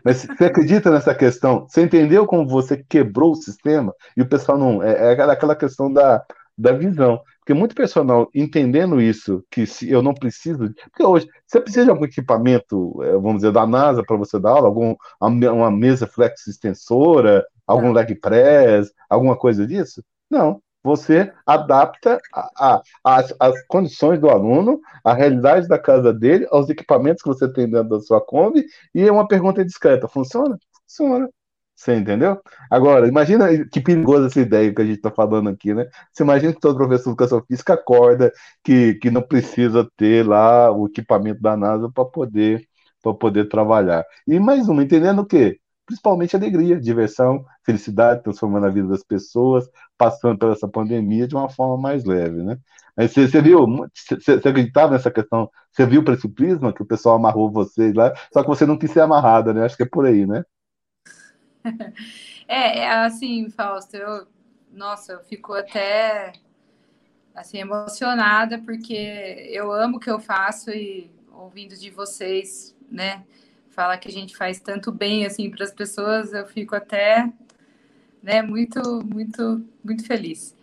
Mas 0.05 0.23
você 0.23 0.45
acredita 0.45 0.91
nessa 0.91 1.15
questão? 1.15 1.67
Você 1.69 1.83
entendeu 1.83 2.27
como 2.27 2.47
você 2.49 2.85
quebrou 2.89 3.33
o 3.33 3.37
sistema? 3.37 3.95
E 4.17 4.23
o 4.23 4.29
pessoal 4.29 4.59
não. 4.59 4.83
É, 4.83 5.13
é 5.15 5.21
aquela 5.31 5.55
questão 5.55 5.93
da, 5.93 6.25
da 6.57 6.73
visão. 6.73 7.21
Porque 7.47 7.55
muito 7.55 7.77
personal 7.77 8.29
entendendo 8.35 9.01
isso, 9.01 9.41
que 9.53 9.67
se 9.69 9.89
eu 9.89 10.03
não 10.03 10.13
preciso. 10.13 10.69
Porque 10.91 11.05
hoje, 11.05 11.29
você 11.47 11.61
precisa 11.61 11.85
de 11.85 11.91
algum 11.93 12.05
equipamento, 12.05 13.01
eh, 13.05 13.13
vamos 13.13 13.37
dizer, 13.37 13.53
da 13.53 13.65
NASA 13.65 14.03
para 14.05 14.17
você 14.17 14.37
dar 14.41 14.51
aula, 14.51 14.67
algum, 14.67 14.97
uma 15.21 15.71
mesa 15.71 16.09
flex 16.09 16.45
extensora, 16.49 17.47
algum 17.65 17.93
leg 17.93 18.17
press, 18.17 18.93
alguma 19.09 19.37
coisa 19.37 19.65
disso? 19.65 20.03
Não. 20.29 20.61
Você 20.83 21.33
adapta 21.47 22.21
a, 22.35 22.51
a, 22.59 22.83
as, 23.05 23.33
as 23.39 23.67
condições 23.69 24.19
do 24.21 24.29
aluno, 24.29 24.81
a 25.05 25.15
realidade 25.15 25.69
da 25.69 25.79
casa 25.79 26.13
dele, 26.13 26.49
aos 26.51 26.69
equipamentos 26.69 27.23
que 27.23 27.29
você 27.29 27.53
tem 27.53 27.71
dentro 27.71 27.91
da 27.91 28.01
sua 28.01 28.21
Kombi, 28.21 28.65
e 28.93 29.03
é 29.03 29.13
uma 29.13 29.29
pergunta 29.29 29.65
discreta. 29.65 30.09
Funciona? 30.09 30.59
Funciona. 30.83 31.29
Você 31.77 31.95
entendeu? 31.95 32.41
Agora, 32.71 33.07
imagina 33.07 33.49
que 33.69 33.81
perigosa 33.83 34.29
essa 34.29 34.41
ideia 34.41 34.75
que 34.75 34.81
a 34.81 34.85
gente 34.85 34.97
está 34.97 35.11
falando 35.11 35.51
aqui, 35.51 35.75
né? 35.75 35.87
Você 36.13 36.23
imagina 36.23 36.53
que 36.55 36.61
todo 36.61 36.77
professor 36.77 37.05
de 37.05 37.11
educação 37.11 37.45
física 37.47 37.75
acorda 37.75 38.33
que, 38.65 38.95
que 38.95 39.11
não 39.11 39.21
precisa 39.21 39.87
ter 39.97 40.27
lá 40.27 40.73
o 40.73 40.87
equipamento 40.87 41.41
da 41.43 41.55
NASA 41.57 41.91
para 41.93 42.05
poder, 42.07 42.67
poder 43.21 43.49
trabalhar. 43.49 44.05
E 44.27 44.41
mais 44.41 44.69
uma, 44.69 44.83
entendendo 44.83 45.21
o 45.21 45.27
quê? 45.27 45.61
Principalmente 45.85 46.35
alegria, 46.35 46.81
diversão, 46.81 47.45
felicidade, 47.65 48.23
transformando 48.23 48.67
a 48.67 48.71
vida 48.71 48.89
das 48.89 49.05
pessoas, 49.05 49.69
passando 49.99 50.39
por 50.39 50.51
essa 50.51 50.67
pandemia 50.67 51.29
de 51.29 51.35
uma 51.37 51.49
forma 51.51 51.77
mais 51.77 52.05
leve, 52.05 52.43
né? 52.43 52.57
Você, 52.99 53.29
você 53.29 53.43
viu, 53.43 53.67
você, 53.95 54.17
você 54.41 54.49
acreditava 54.49 54.93
nessa 54.93 55.11
questão? 55.11 55.51
Você 55.71 55.85
viu 55.87 56.03
para 56.03 56.15
esse 56.15 56.29
prisma 56.29 56.73
que 56.73 56.83
o 56.83 56.87
pessoal 56.87 57.17
amarrou 57.17 57.53
vocês 57.53 57.95
lá, 57.95 58.15
só 58.33 58.43
que 58.43 58.49
você 58.49 58.65
não 58.65 58.79
quis 58.79 58.91
ser 58.91 59.01
amarrada, 59.01 59.53
né? 59.53 59.65
Acho 59.65 59.77
que 59.77 59.83
é 59.83 59.87
por 59.87 60.07
aí, 60.07 60.27
né? 60.27 60.43
É, 62.49 62.79
é 62.79 62.91
assim, 62.91 63.51
Fausto, 63.51 63.97
eu, 63.97 64.25
nossa, 64.73 65.15
eu 65.15 65.21
fico 65.21 65.53
até 65.53 66.33
assim 67.35 67.59
emocionada 67.59 68.59
porque 68.61 68.95
eu 69.51 69.73
amo 69.73 69.97
o 69.97 70.01
que 70.01 70.09
eu 70.09 70.21
faço 70.21 70.71
e 70.71 71.11
ouvindo 71.33 71.77
de 71.77 71.91
vocês, 71.91 72.73
né, 72.89 73.25
falar 73.71 73.99
que 73.99 74.09
a 74.09 74.13
gente 74.13 74.37
faz 74.37 74.61
tanto 74.61 74.93
bem 74.93 75.27
assim 75.27 75.51
para 75.51 75.65
as 75.65 75.73
pessoas, 75.73 76.33
eu 76.33 76.47
fico 76.47 76.77
até, 76.77 77.33
né, 78.23 78.43
muito, 78.43 79.05
muito, 79.05 79.65
muito 79.85 80.07
feliz. 80.07 80.57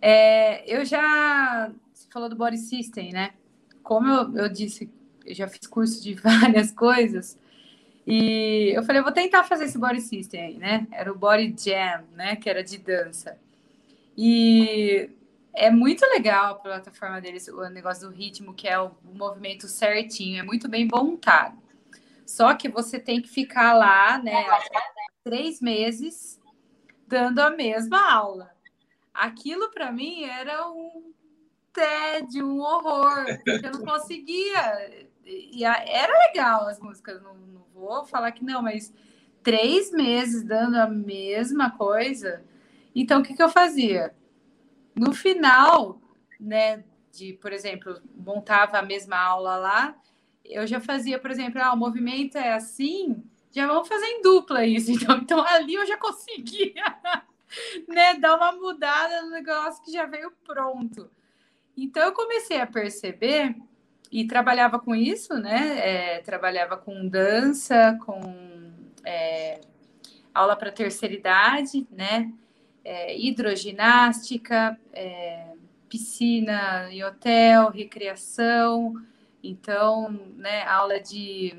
É, 0.00 0.64
eu 0.72 0.84
já 0.84 1.72
você 1.92 2.06
falou 2.10 2.28
do 2.28 2.36
Body 2.36 2.58
System, 2.58 3.12
né? 3.12 3.32
Como 3.82 4.08
eu, 4.08 4.36
eu 4.44 4.48
disse, 4.48 4.90
eu 5.26 5.34
já 5.34 5.48
fiz 5.48 5.66
curso 5.66 6.02
de 6.02 6.14
várias 6.22 6.70
coisas. 6.70 7.36
E 8.10 8.72
eu 8.74 8.82
falei, 8.82 9.00
eu 9.00 9.04
vou 9.04 9.12
tentar 9.12 9.44
fazer 9.44 9.64
esse 9.64 9.78
body 9.78 10.00
system 10.00 10.40
aí, 10.40 10.54
né? 10.54 10.86
Era 10.90 11.12
o 11.12 11.14
body 11.14 11.54
jam, 11.58 12.04
né? 12.14 12.36
Que 12.36 12.48
era 12.48 12.64
de 12.64 12.78
dança. 12.78 13.38
E 14.16 15.10
é 15.52 15.70
muito 15.70 16.06
legal 16.06 16.52
a 16.52 16.54
plataforma 16.54 17.20
deles, 17.20 17.48
o 17.48 17.68
negócio 17.68 18.08
do 18.08 18.14
ritmo, 18.14 18.54
que 18.54 18.66
é 18.66 18.80
o 18.80 18.92
movimento 19.12 19.68
certinho, 19.68 20.40
é 20.40 20.42
muito 20.42 20.70
bem 20.70 20.88
montado. 20.90 21.58
Só 22.24 22.54
que 22.54 22.66
você 22.66 22.98
tem 22.98 23.20
que 23.20 23.28
ficar 23.28 23.74
lá, 23.74 24.18
né? 24.18 24.46
Três 25.22 25.60
meses 25.60 26.40
dando 27.06 27.40
a 27.40 27.50
mesma 27.50 28.10
aula. 28.10 28.50
Aquilo 29.12 29.70
para 29.70 29.92
mim 29.92 30.24
era 30.24 30.66
um 30.70 31.12
tédio, 31.74 32.46
um 32.46 32.60
horror, 32.60 33.26
porque 33.44 33.66
eu 33.66 33.72
não 33.72 33.84
conseguia. 33.84 35.07
E 35.28 35.64
era 35.64 36.18
legal 36.28 36.66
as 36.66 36.80
músicas, 36.80 37.22
não, 37.22 37.36
vou 37.74 38.04
falar 38.04 38.32
que 38.32 38.44
não, 38.44 38.62
mas 38.62 38.92
três 39.42 39.92
meses 39.92 40.42
dando 40.42 40.76
a 40.76 40.86
mesma 40.86 41.70
coisa. 41.70 42.42
Então, 42.94 43.20
o 43.20 43.22
que, 43.22 43.34
que 43.34 43.42
eu 43.42 43.48
fazia? 43.48 44.14
No 44.94 45.12
final, 45.12 46.00
né, 46.40 46.82
de, 47.12 47.34
por 47.34 47.52
exemplo, 47.52 48.00
montava 48.16 48.78
a 48.78 48.82
mesma 48.82 49.16
aula 49.16 49.56
lá, 49.56 49.96
eu 50.44 50.66
já 50.66 50.80
fazia, 50.80 51.18
por 51.18 51.30
exemplo, 51.30 51.60
ah, 51.62 51.72
o 51.72 51.76
movimento 51.76 52.38
é 52.38 52.54
assim, 52.54 53.22
já 53.50 53.66
vamos 53.66 53.88
fazer 53.88 54.06
em 54.06 54.22
dupla 54.22 54.64
isso. 54.64 54.90
Então, 54.98 55.18
então 55.18 55.44
ali 55.46 55.74
eu 55.74 55.86
já 55.86 55.96
conseguia 55.96 56.84
né, 57.86 58.14
dar 58.14 58.36
uma 58.36 58.52
mudada 58.52 59.22
no 59.22 59.30
negócio 59.30 59.82
que 59.84 59.92
já 59.92 60.06
veio 60.06 60.32
pronto. 60.44 61.10
Então 61.76 62.02
eu 62.02 62.12
comecei 62.12 62.60
a 62.60 62.66
perceber 62.66 63.54
e 64.10 64.26
trabalhava 64.26 64.78
com 64.78 64.94
isso, 64.94 65.34
né? 65.34 65.78
É, 65.78 66.18
trabalhava 66.20 66.76
com 66.76 67.06
dança, 67.06 67.98
com 68.04 68.20
é, 69.04 69.60
aula 70.34 70.56
para 70.56 70.72
terceira 70.72 71.14
idade, 71.14 71.86
né? 71.90 72.32
É, 72.84 73.18
hidroginástica, 73.18 74.78
é, 74.92 75.52
piscina 75.88 76.88
em 76.90 77.04
hotel, 77.04 77.70
recreação, 77.70 78.94
então, 79.42 80.10
né? 80.36 80.64
Aula 80.64 80.98
de, 81.00 81.54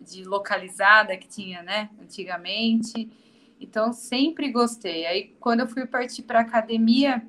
de 0.00 0.24
localizada 0.24 1.16
que 1.16 1.26
tinha, 1.26 1.62
né? 1.62 1.88
Antigamente. 2.02 3.10
Então, 3.58 3.92
sempre 3.92 4.50
gostei. 4.50 5.06
Aí, 5.06 5.34
quando 5.40 5.60
eu 5.60 5.68
fui 5.68 5.86
partir 5.86 6.22
para 6.22 6.40
academia 6.40 7.24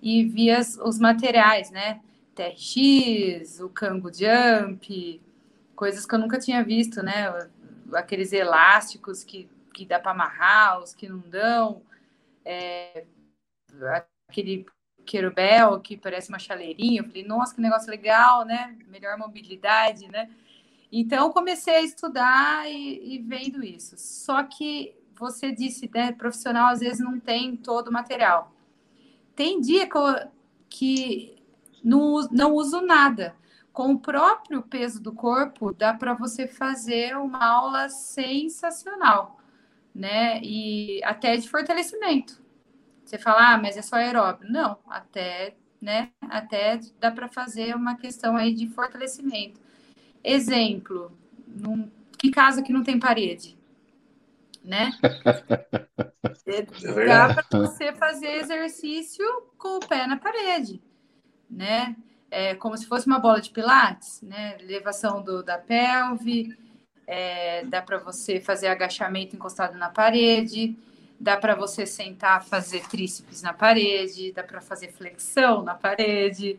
e 0.00 0.24
vi 0.24 0.50
as, 0.50 0.76
os 0.76 0.98
materiais, 0.98 1.70
né? 1.70 2.00
TRX, 2.36 3.60
o 3.60 3.68
Kango 3.70 4.10
Jump, 4.12 5.22
coisas 5.74 6.04
que 6.04 6.14
eu 6.14 6.18
nunca 6.18 6.38
tinha 6.38 6.62
visto, 6.62 7.02
né? 7.02 7.48
Aqueles 7.94 8.32
elásticos 8.32 9.24
que, 9.24 9.48
que 9.72 9.86
dá 9.86 9.98
para 9.98 10.12
amarrar, 10.12 10.80
os 10.82 10.94
que 10.94 11.08
não 11.08 11.18
dão, 11.18 11.82
é, 12.44 13.04
aquele 14.28 14.66
querubel 15.06 15.80
que 15.80 15.96
parece 15.96 16.28
uma 16.28 16.38
chaleirinha. 16.38 17.00
Eu 17.00 17.06
falei, 17.06 17.24
nossa, 17.24 17.54
que 17.54 17.60
negócio 17.60 17.90
legal, 17.90 18.44
né? 18.44 18.76
Melhor 18.88 19.16
mobilidade, 19.16 20.06
né? 20.08 20.30
Então, 20.92 21.32
comecei 21.32 21.76
a 21.76 21.82
estudar 21.82 22.70
e, 22.70 23.14
e 23.14 23.18
vendo 23.18 23.64
isso. 23.64 23.94
Só 23.96 24.42
que 24.42 24.94
você 25.18 25.50
disse, 25.50 25.90
né, 25.92 26.12
profissional 26.12 26.68
às 26.68 26.80
vezes 26.80 27.00
não 27.00 27.18
tem 27.18 27.56
todo 27.56 27.88
o 27.88 27.92
material. 27.92 28.52
Tem 29.34 29.60
dia 29.60 29.88
que, 29.88 29.96
eu, 29.96 30.28
que 30.68 31.35
não, 31.86 32.28
não 32.32 32.52
uso 32.52 32.80
nada. 32.80 33.36
Com 33.72 33.92
o 33.92 33.98
próprio 34.00 34.60
peso 34.62 35.00
do 35.00 35.12
corpo, 35.12 35.72
dá 35.72 35.94
para 35.94 36.14
você 36.14 36.48
fazer 36.48 37.16
uma 37.16 37.44
aula 37.44 37.88
sensacional, 37.88 39.38
né? 39.94 40.40
E 40.42 41.00
até 41.04 41.36
de 41.36 41.48
fortalecimento. 41.48 42.42
Você 43.04 43.18
fala, 43.18 43.54
ah, 43.54 43.58
mas 43.58 43.76
é 43.76 43.82
só 43.82 43.96
aeróbio. 43.96 44.50
Não, 44.50 44.78
até, 44.88 45.54
né? 45.80 46.10
Até 46.22 46.80
dá 46.98 47.12
para 47.12 47.28
fazer 47.28 47.76
uma 47.76 47.96
questão 47.96 48.36
aí 48.36 48.52
de 48.52 48.66
fortalecimento. 48.66 49.60
Exemplo, 50.24 51.12
num, 51.46 51.88
que 52.18 52.32
casa 52.32 52.62
que 52.62 52.72
não 52.72 52.82
tem 52.82 52.98
parede? 52.98 53.56
Né? 54.64 54.90
É 56.48 56.62
dá 57.06 57.34
para 57.34 57.58
você 57.58 57.92
fazer 57.92 58.28
exercício 58.36 59.24
com 59.58 59.78
o 59.78 59.80
pé 59.80 60.06
na 60.06 60.16
parede 60.16 60.80
né? 61.50 61.96
É 62.30 62.54
como 62.54 62.76
se 62.76 62.86
fosse 62.86 63.06
uma 63.06 63.18
bola 63.18 63.40
de 63.40 63.50
pilates, 63.50 64.20
né? 64.22 64.56
Elevação 64.60 65.22
do, 65.22 65.42
da 65.42 65.58
pelve, 65.58 66.56
é, 67.06 67.64
dá 67.66 67.80
para 67.80 67.98
você 67.98 68.40
fazer 68.40 68.66
agachamento 68.66 69.36
encostado 69.36 69.78
na 69.78 69.88
parede, 69.88 70.76
dá 71.18 71.36
para 71.36 71.54
você 71.54 71.86
sentar, 71.86 72.44
fazer 72.44 72.86
tríceps 72.88 73.42
na 73.42 73.52
parede, 73.52 74.32
dá 74.32 74.42
para 74.42 74.60
fazer 74.60 74.92
flexão 74.92 75.62
na 75.62 75.74
parede. 75.74 76.58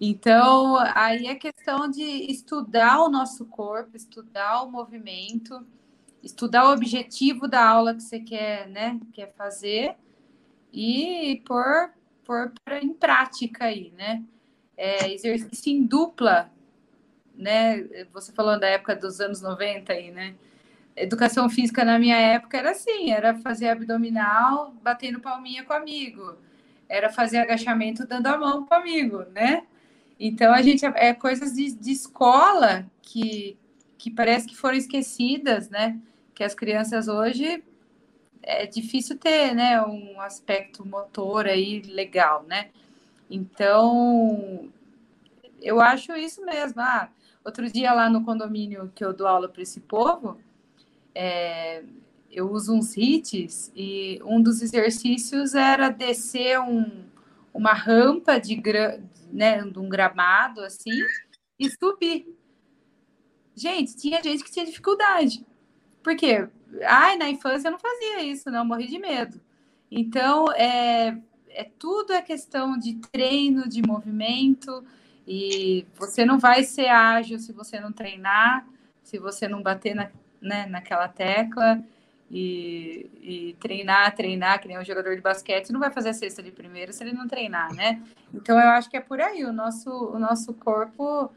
Então, 0.00 0.76
aí 0.94 1.26
é 1.26 1.34
questão 1.34 1.88
de 1.88 2.02
estudar 2.02 3.00
o 3.00 3.08
nosso 3.08 3.44
corpo, 3.46 3.96
estudar 3.96 4.62
o 4.62 4.70
movimento, 4.70 5.64
estudar 6.22 6.68
o 6.68 6.72
objetivo 6.72 7.46
da 7.46 7.64
aula 7.66 7.94
que 7.94 8.02
você 8.02 8.18
quer, 8.18 8.68
né, 8.68 8.98
quer 9.12 9.32
fazer 9.34 9.94
e 10.72 11.42
pôr 12.24 12.52
pôr 12.64 12.82
em 12.82 12.92
prática 12.92 13.66
aí, 13.66 13.92
né? 13.96 14.22
É, 14.76 15.12
exercício 15.12 15.72
em 15.72 15.84
dupla, 15.84 16.50
né? 17.36 17.84
Você 18.12 18.32
falando 18.32 18.60
da 18.60 18.68
época 18.68 18.96
dos 18.96 19.20
anos 19.20 19.40
90 19.40 19.92
aí, 19.92 20.10
né? 20.10 20.34
Educação 20.96 21.48
física 21.48 21.84
na 21.84 21.98
minha 21.98 22.16
época 22.16 22.56
era 22.56 22.70
assim, 22.70 23.10
era 23.10 23.34
fazer 23.34 23.68
abdominal 23.68 24.72
batendo 24.82 25.20
palminha 25.20 25.64
com 25.64 25.72
amigo, 25.72 26.36
era 26.88 27.10
fazer 27.10 27.38
agachamento 27.38 28.06
dando 28.06 28.28
a 28.28 28.38
mão 28.38 28.64
com 28.64 28.74
amigo, 28.74 29.24
né? 29.32 29.64
Então 30.18 30.52
a 30.52 30.62
gente 30.62 30.86
é 30.86 31.12
coisas 31.12 31.52
de, 31.52 31.72
de 31.72 31.90
escola 31.90 32.86
que, 33.02 33.58
que 33.98 34.10
parece 34.10 34.46
que 34.46 34.56
foram 34.56 34.76
esquecidas, 34.76 35.68
né? 35.68 35.98
Que 36.34 36.44
as 36.44 36.54
crianças 36.54 37.08
hoje 37.08 37.62
é 38.46 38.66
difícil 38.66 39.18
ter, 39.18 39.54
né, 39.54 39.80
um 39.82 40.20
aspecto 40.20 40.86
motor 40.86 41.46
aí 41.46 41.80
legal, 41.80 42.44
né? 42.44 42.70
Então, 43.30 44.68
eu 45.62 45.80
acho 45.80 46.12
isso 46.12 46.44
mesmo. 46.44 46.80
Ah, 46.80 47.08
outro 47.42 47.70
dia 47.72 47.92
lá 47.94 48.10
no 48.10 48.24
condomínio 48.24 48.92
que 48.94 49.04
eu 49.04 49.14
dou 49.14 49.26
aula 49.26 49.48
para 49.48 49.62
esse 49.62 49.80
povo, 49.80 50.38
é, 51.14 51.82
eu 52.30 52.50
uso 52.50 52.74
uns 52.74 52.96
hits 52.96 53.72
e 53.74 54.20
um 54.24 54.42
dos 54.42 54.60
exercícios 54.60 55.54
era 55.54 55.88
descer 55.88 56.60
um, 56.60 57.04
uma 57.52 57.72
rampa 57.72 58.38
de, 58.38 58.60
né, 59.32 59.62
de 59.62 59.78
um 59.78 59.88
gramado 59.88 60.60
assim 60.60 61.00
e 61.58 61.70
subir. 61.70 62.26
Gente, 63.56 63.96
tinha 63.96 64.22
gente 64.22 64.44
que 64.44 64.50
tinha 64.50 64.66
dificuldade. 64.66 65.46
Por 66.02 66.14
quê? 66.14 66.48
Ai, 66.82 67.16
na 67.16 67.28
infância 67.28 67.68
eu 67.68 67.72
não 67.72 67.78
fazia 67.78 68.22
isso, 68.22 68.50
não, 68.50 68.64
morri 68.64 68.86
de 68.86 68.98
medo. 68.98 69.40
Então, 69.90 70.50
é, 70.52 71.16
é 71.50 71.64
tudo 71.78 72.12
é 72.12 72.22
questão 72.22 72.76
de 72.76 72.94
treino, 73.12 73.68
de 73.68 73.80
movimento, 73.86 74.84
e 75.26 75.86
você 75.94 76.24
não 76.24 76.38
vai 76.38 76.64
ser 76.64 76.88
ágil 76.88 77.38
se 77.38 77.52
você 77.52 77.80
não 77.80 77.92
treinar, 77.92 78.66
se 79.02 79.18
você 79.18 79.48
não 79.48 79.62
bater 79.62 79.94
na, 79.94 80.10
né, 80.40 80.66
naquela 80.66 81.08
tecla 81.08 81.82
e, 82.30 83.08
e, 83.22 83.56
treinar, 83.60 84.14
treinar, 84.14 84.60
que 84.60 84.68
nem 84.68 84.78
um 84.78 84.84
jogador 84.84 85.14
de 85.14 85.22
basquete, 85.22 85.72
não 85.72 85.80
vai 85.80 85.90
fazer 85.90 86.10
a 86.10 86.14
cesta 86.14 86.42
de 86.42 86.50
primeiro 86.50 86.92
se 86.92 87.04
ele 87.04 87.12
não 87.12 87.28
treinar, 87.28 87.72
né? 87.74 88.02
Então 88.32 88.58
eu 88.58 88.68
acho 88.70 88.90
que 88.90 88.96
é 88.96 89.00
por 89.00 89.20
aí, 89.20 89.44
o 89.44 89.52
nosso, 89.52 89.90
o 89.90 90.18
nosso 90.18 90.52
corpo, 90.54 91.30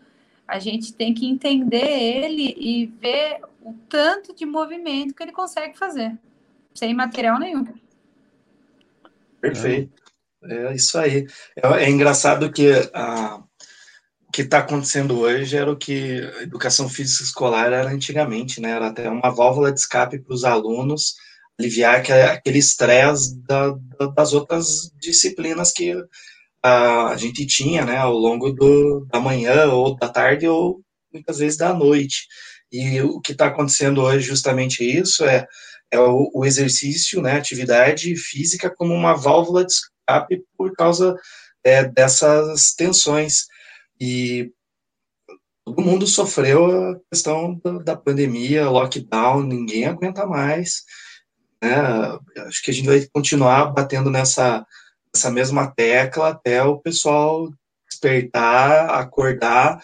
a 0.47 0.59
gente 0.59 0.93
tem 0.93 1.13
que 1.13 1.27
entender 1.27 1.85
ele 1.85 2.55
e 2.57 2.85
ver 2.85 3.41
o 3.61 3.73
tanto 3.89 4.33
de 4.33 4.45
movimento 4.45 5.13
que 5.13 5.21
ele 5.21 5.31
consegue 5.31 5.77
fazer, 5.77 6.17
sem 6.73 6.93
material 6.93 7.37
nenhum. 7.37 7.65
Perfeito. 9.41 9.91
É 10.43 10.73
isso 10.73 10.97
aí. 10.97 11.27
É, 11.55 11.83
é 11.83 11.89
engraçado 11.89 12.51
que 12.51 12.71
a, 12.93 13.41
o 14.27 14.31
que 14.31 14.43
está 14.43 14.59
acontecendo 14.59 15.19
hoje 15.19 15.57
era 15.57 15.71
o 15.71 15.77
que 15.77 16.21
a 16.39 16.43
educação 16.43 16.87
física 16.87 17.23
escolar 17.23 17.73
era 17.73 17.89
antigamente, 17.89 18.61
né? 18.61 18.71
Era 18.71 18.87
até 18.87 19.09
uma 19.09 19.29
válvula 19.29 19.71
de 19.71 19.79
escape 19.79 20.19
para 20.19 20.33
os 20.33 20.43
alunos 20.43 21.15
aliviar 21.59 21.95
aquele 21.95 22.59
estresse 22.59 23.35
da, 23.41 23.75
das 24.15 24.31
outras 24.31 24.91
disciplinas 24.99 25.71
que 25.71 25.95
a, 26.67 27.17
gente 27.17 27.45
tinha, 27.45 27.85
né? 27.85 27.97
Ao 27.97 28.13
longo 28.13 28.51
do, 28.51 29.05
da 29.11 29.19
manhã 29.19 29.67
ou 29.71 29.95
da 29.95 30.09
tarde 30.09 30.47
ou 30.47 30.81
muitas 31.11 31.39
vezes 31.39 31.57
da 31.57 31.73
noite. 31.73 32.27
E 32.71 33.01
o 33.01 33.21
que 33.21 33.31
está 33.31 33.47
acontecendo 33.47 34.01
hoje 34.01 34.27
justamente 34.27 34.83
isso 34.83 35.25
é 35.25 35.47
é 35.91 35.99
o, 35.99 36.29
o 36.33 36.45
exercício, 36.45 37.21
né, 37.21 37.33
atividade 37.33 38.15
física 38.15 38.69
como 38.69 38.93
uma 38.93 39.13
válvula 39.13 39.65
de 39.65 39.71
escape 39.71 40.43
por 40.57 40.73
causa 40.73 41.15
é, 41.63 41.83
dessas 41.85 42.73
tensões. 42.73 43.45
E 43.99 44.51
todo 45.65 45.81
mundo 45.81 46.05
sofreu 46.05 46.65
a 46.91 46.99
questão 47.11 47.59
da, 47.63 47.79
da 47.79 47.95
pandemia, 47.95 48.69
lockdown, 48.69 49.43
ninguém 49.43 49.85
aguenta 49.85 50.25
mais. 50.25 50.83
Né? 51.61 51.75
Acho 52.45 52.63
que 52.63 52.71
a 52.71 52.73
gente 52.73 52.87
vai 52.87 53.07
continuar 53.11 53.67
batendo 53.67 54.09
nessa, 54.09 54.65
nessa 55.17 55.31
mesma 55.31 55.67
tecla 55.67 56.29
até 56.29 56.61
o 56.63 56.77
pessoal 56.77 57.51
despertar, 57.89 58.91
acordar, 58.91 59.81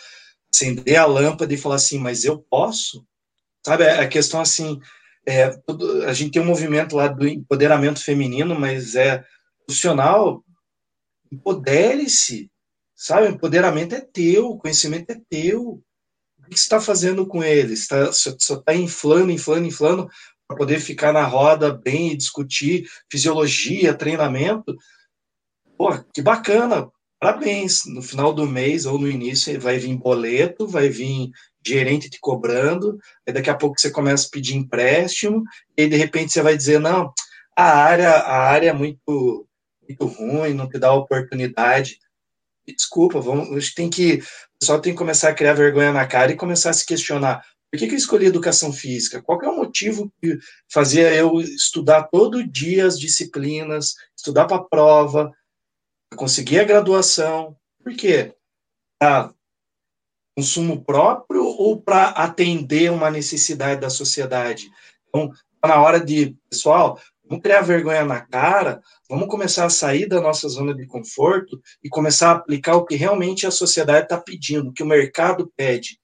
acender 0.53 0.95
a 0.97 1.05
lâmpada 1.05 1.51
e 1.51 1.57
falar 1.57 1.76
assim, 1.76 1.97
mas 1.97 2.23
eu 2.23 2.38
posso? 2.38 3.03
Sabe, 3.65 3.85
é 3.85 4.01
a 4.01 4.07
questão 4.07 4.39
assim, 4.39 4.80
é, 5.26 5.45
a 6.07 6.14
gente 6.14 6.34
tem 6.34 6.41
um 6.41 6.45
movimento 6.45 6.95
lá 6.95 7.07
do 7.07 7.27
empoderamento 7.27 8.03
feminino, 8.03 8.60
mas 8.60 8.93
é 8.93 9.23
profissional, 9.65 10.43
empodere-se, 11.31 12.51
sabe? 12.95 13.30
Empoderamento 13.30 13.95
é 13.95 14.01
teu, 14.01 14.55
conhecimento 14.57 15.10
é 15.11 15.19
teu. 15.27 15.81
O 16.38 16.49
que 16.49 16.60
você 16.60 16.64
está 16.65 16.80
fazendo 16.80 17.26
com 17.26 17.43
ele? 17.43 17.73
Está, 17.73 18.11
só 18.11 18.31
está 18.31 18.76
inflando, 18.76 19.31
inflando, 19.31 19.65
inflando 19.65 20.10
para 20.47 20.57
poder 20.57 20.80
ficar 20.80 21.14
na 21.14 21.23
roda 21.23 21.73
bem 21.73 22.11
e 22.11 22.18
discutir 22.18 22.85
fisiologia, 23.10 23.93
treinamento. 23.93 24.76
Pô, 25.84 25.89
que 26.14 26.22
bacana! 26.22 26.89
Parabéns! 27.19 27.81
No 27.85 28.01
final 28.01 28.31
do 28.31 28.47
mês 28.47 28.85
ou 28.85 28.97
no 28.97 29.05
início 29.05 29.60
vai 29.60 29.77
vir 29.77 29.97
boleto, 29.97 30.65
vai 30.65 30.88
vir 30.88 31.30
gerente 31.65 32.10
te 32.10 32.22
cobrando, 32.22 32.97
aí 33.27 33.34
daqui 33.34 33.49
a 33.49 33.53
pouco 33.53 33.77
você 33.77 33.91
começa 33.91 34.26
a 34.26 34.30
pedir 34.31 34.55
empréstimo, 34.55 35.43
e 35.76 35.85
de 35.85 35.97
repente 35.97 36.31
você 36.31 36.41
vai 36.41 36.55
dizer, 36.55 36.80
não, 36.80 37.11
a 37.53 37.65
área, 37.65 38.11
a 38.11 38.43
área 38.43 38.69
é 38.69 38.73
muito, 38.73 39.45
muito 39.81 40.05
ruim, 40.05 40.53
não 40.53 40.69
te 40.69 40.80
dá 40.80 40.93
oportunidade. 40.93 41.99
Desculpa, 42.65 43.19
vamos, 43.19 43.73
tem 43.73 43.89
que, 43.89 44.23
o 44.55 44.60
pessoal 44.60 44.80
tem 44.80 44.93
que 44.93 44.97
começar 44.97 45.31
a 45.31 45.35
criar 45.35 45.51
vergonha 45.51 45.91
na 45.91 46.07
cara 46.07 46.31
e 46.31 46.38
começar 46.38 46.69
a 46.69 46.73
se 46.73 46.85
questionar, 46.85 47.43
por 47.69 47.77
que, 47.77 47.88
que 47.88 47.93
eu 47.93 47.97
escolhi 47.97 48.27
educação 48.27 48.72
física? 48.72 49.22
Qual 49.22 49.41
é 49.41 49.49
o 49.49 49.57
motivo 49.57 50.10
que 50.22 50.38
fazia 50.72 51.14
eu 51.14 51.41
estudar 51.41 52.03
todo 52.03 52.47
dia 52.47 52.85
as 52.85 52.97
disciplinas, 52.97 53.95
estudar 54.15 54.45
para 54.45 54.57
a 54.57 54.64
prova, 54.64 55.30
conseguir 56.15 56.60
a 56.60 56.64
graduação? 56.64 57.56
Por 57.84 57.95
quê? 57.95 58.34
Ah, 59.02 59.34
consumo 60.35 60.84
próprio 60.84 61.45
ou 61.45 61.81
para 61.81 62.10
atender 62.10 62.91
uma 62.91 63.11
necessidade 63.11 63.81
da 63.81 63.90
sociedade? 63.90 64.69
Então, 65.07 65.31
tá 65.61 65.68
na 65.68 65.81
hora 65.81 65.99
de, 65.99 66.35
pessoal, 66.49 66.99
vamos 67.23 67.44
criar 67.44 67.61
vergonha 67.61 68.03
na 68.03 68.22
cara, 68.22 68.81
vamos 69.10 69.27
começar 69.27 69.65
a 69.65 69.69
sair 69.69 70.07
da 70.07 70.22
nossa 70.22 70.48
zona 70.48 70.73
de 70.73 70.85
conforto 70.85 71.61
e 71.84 71.90
começar 71.90 72.30
a 72.30 72.35
aplicar 72.35 72.76
o 72.76 72.85
que 72.85 72.95
realmente 72.95 73.45
a 73.45 73.52
sociedade 73.52 74.06
está 74.06 74.19
pedindo, 74.19 74.69
o 74.69 74.73
que 74.73 74.84
o 74.84 74.88
mercado 74.88 75.52
pede, 75.56 75.99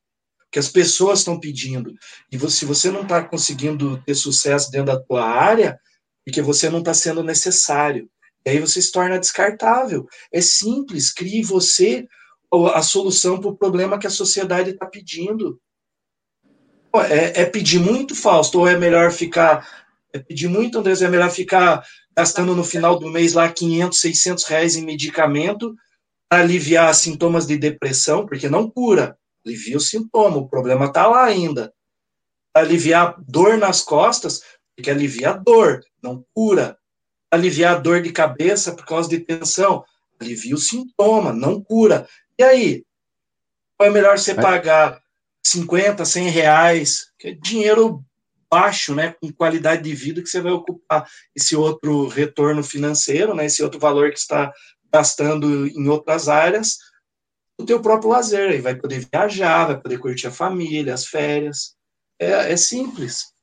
o 0.48 0.52
que 0.52 0.60
as 0.60 0.70
pessoas 0.70 1.20
estão 1.20 1.40
pedindo. 1.40 1.94
E 2.32 2.50
se 2.50 2.66
você 2.66 2.92
não 2.92 3.02
está 3.02 3.24
conseguindo 3.24 4.02
ter 4.04 4.16
sucesso 4.16 4.72
dentro 4.72 4.88
da 4.88 5.00
tua 5.00 5.24
área, 5.24 5.80
porque 6.26 6.42
você 6.42 6.70
não 6.70 6.80
está 6.80 6.94
sendo 6.94 7.24
necessário. 7.24 8.10
E 8.50 8.54
aí 8.54 8.60
você 8.60 8.82
se 8.82 8.92
torna 8.92 9.20
descartável. 9.20 10.08
É 10.32 10.42
simples, 10.42 11.14
crie 11.14 11.44
você 11.44 12.08
a 12.74 12.82
solução 12.82 13.40
para 13.40 13.52
o 13.52 13.56
problema 13.56 14.00
que 14.00 14.08
a 14.08 14.12
sociedade 14.12 14.72
está 14.72 14.88
pedindo. 14.88 15.62
É, 16.96 17.42
é, 17.42 17.46
pedir 17.46 17.80
muito, 17.80 18.16
Fausto, 18.16 18.60
ou 18.60 18.68
é 18.68 18.76
melhor 18.76 19.12
ficar. 19.12 19.68
É 20.12 20.18
pedir 20.18 20.48
muito, 20.48 20.80
Andrés, 20.80 21.04
é 21.04 21.08
melhor 21.08 21.30
ficar 21.30 21.86
gastando 22.18 22.56
no 22.56 22.64
final 22.64 22.98
do 22.98 23.08
mês 23.08 23.34
lá 23.34 23.52
500, 23.52 24.00
600 24.00 24.44
reais 24.46 24.76
em 24.76 24.84
medicamento 24.84 25.76
para 26.28 26.42
aliviar 26.42 26.94
sintomas 26.96 27.46
de 27.46 27.56
depressão, 27.56 28.26
porque 28.26 28.50
não 28.50 28.68
cura, 28.68 29.16
alivia 29.46 29.78
o 29.78 29.80
sintoma, 29.80 30.38
o 30.38 30.50
problema 30.50 30.86
está 30.86 31.06
lá 31.06 31.24
ainda. 31.24 31.72
Aliviar 32.56 33.16
dor 33.20 33.60
nas 33.60 33.82
costas, 33.82 34.42
porque 34.76 34.90
alivia 34.90 35.30
a 35.30 35.34
dor, 35.34 35.82
não 36.02 36.26
cura. 36.34 36.79
Aliviar 37.32 37.82
dor 37.82 38.02
de 38.02 38.12
cabeça 38.12 38.74
por 38.74 38.86
causa 38.86 39.10
de 39.10 39.20
tensão, 39.20 39.84
alivia 40.20 40.56
o 40.56 40.58
sintoma, 40.58 41.32
não 41.32 41.62
cura. 41.62 42.08
E 42.38 42.44
aí? 42.44 42.84
É 43.82 43.90
melhor 43.90 44.18
você 44.18 44.34
pagar 44.34 45.00
50, 45.44 46.04
100 46.04 46.30
reais, 46.30 47.12
que 47.18 47.30
é 47.30 47.32
dinheiro 47.32 48.04
baixo, 48.50 48.96
né, 48.96 49.16
com 49.22 49.32
qualidade 49.32 49.84
de 49.84 49.94
vida, 49.94 50.22
que 50.22 50.28
você 50.28 50.42
vai 50.42 50.52
ocupar 50.52 51.08
esse 51.36 51.56
outro 51.56 52.08
retorno 52.08 52.64
financeiro, 52.64 53.36
né, 53.36 53.46
esse 53.46 53.64
outro 53.64 53.80
valor 53.80 54.12
que 54.12 54.18
está 54.18 54.52
gastando 54.92 55.68
em 55.68 55.88
outras 55.88 56.28
áreas, 56.28 56.78
o 57.60 57.66
teu 57.66 57.82
próprio 57.82 58.10
lazer, 58.10 58.50
aí 58.50 58.60
vai 58.60 58.76
poder 58.76 59.08
viajar, 59.12 59.68
vai 59.68 59.80
poder 59.80 60.00
curtir 60.00 60.28
a 60.28 60.32
família, 60.32 60.94
as 60.94 61.06
férias, 61.06 61.76
é, 62.18 62.54
é 62.54 62.58
simples. 62.58 63.34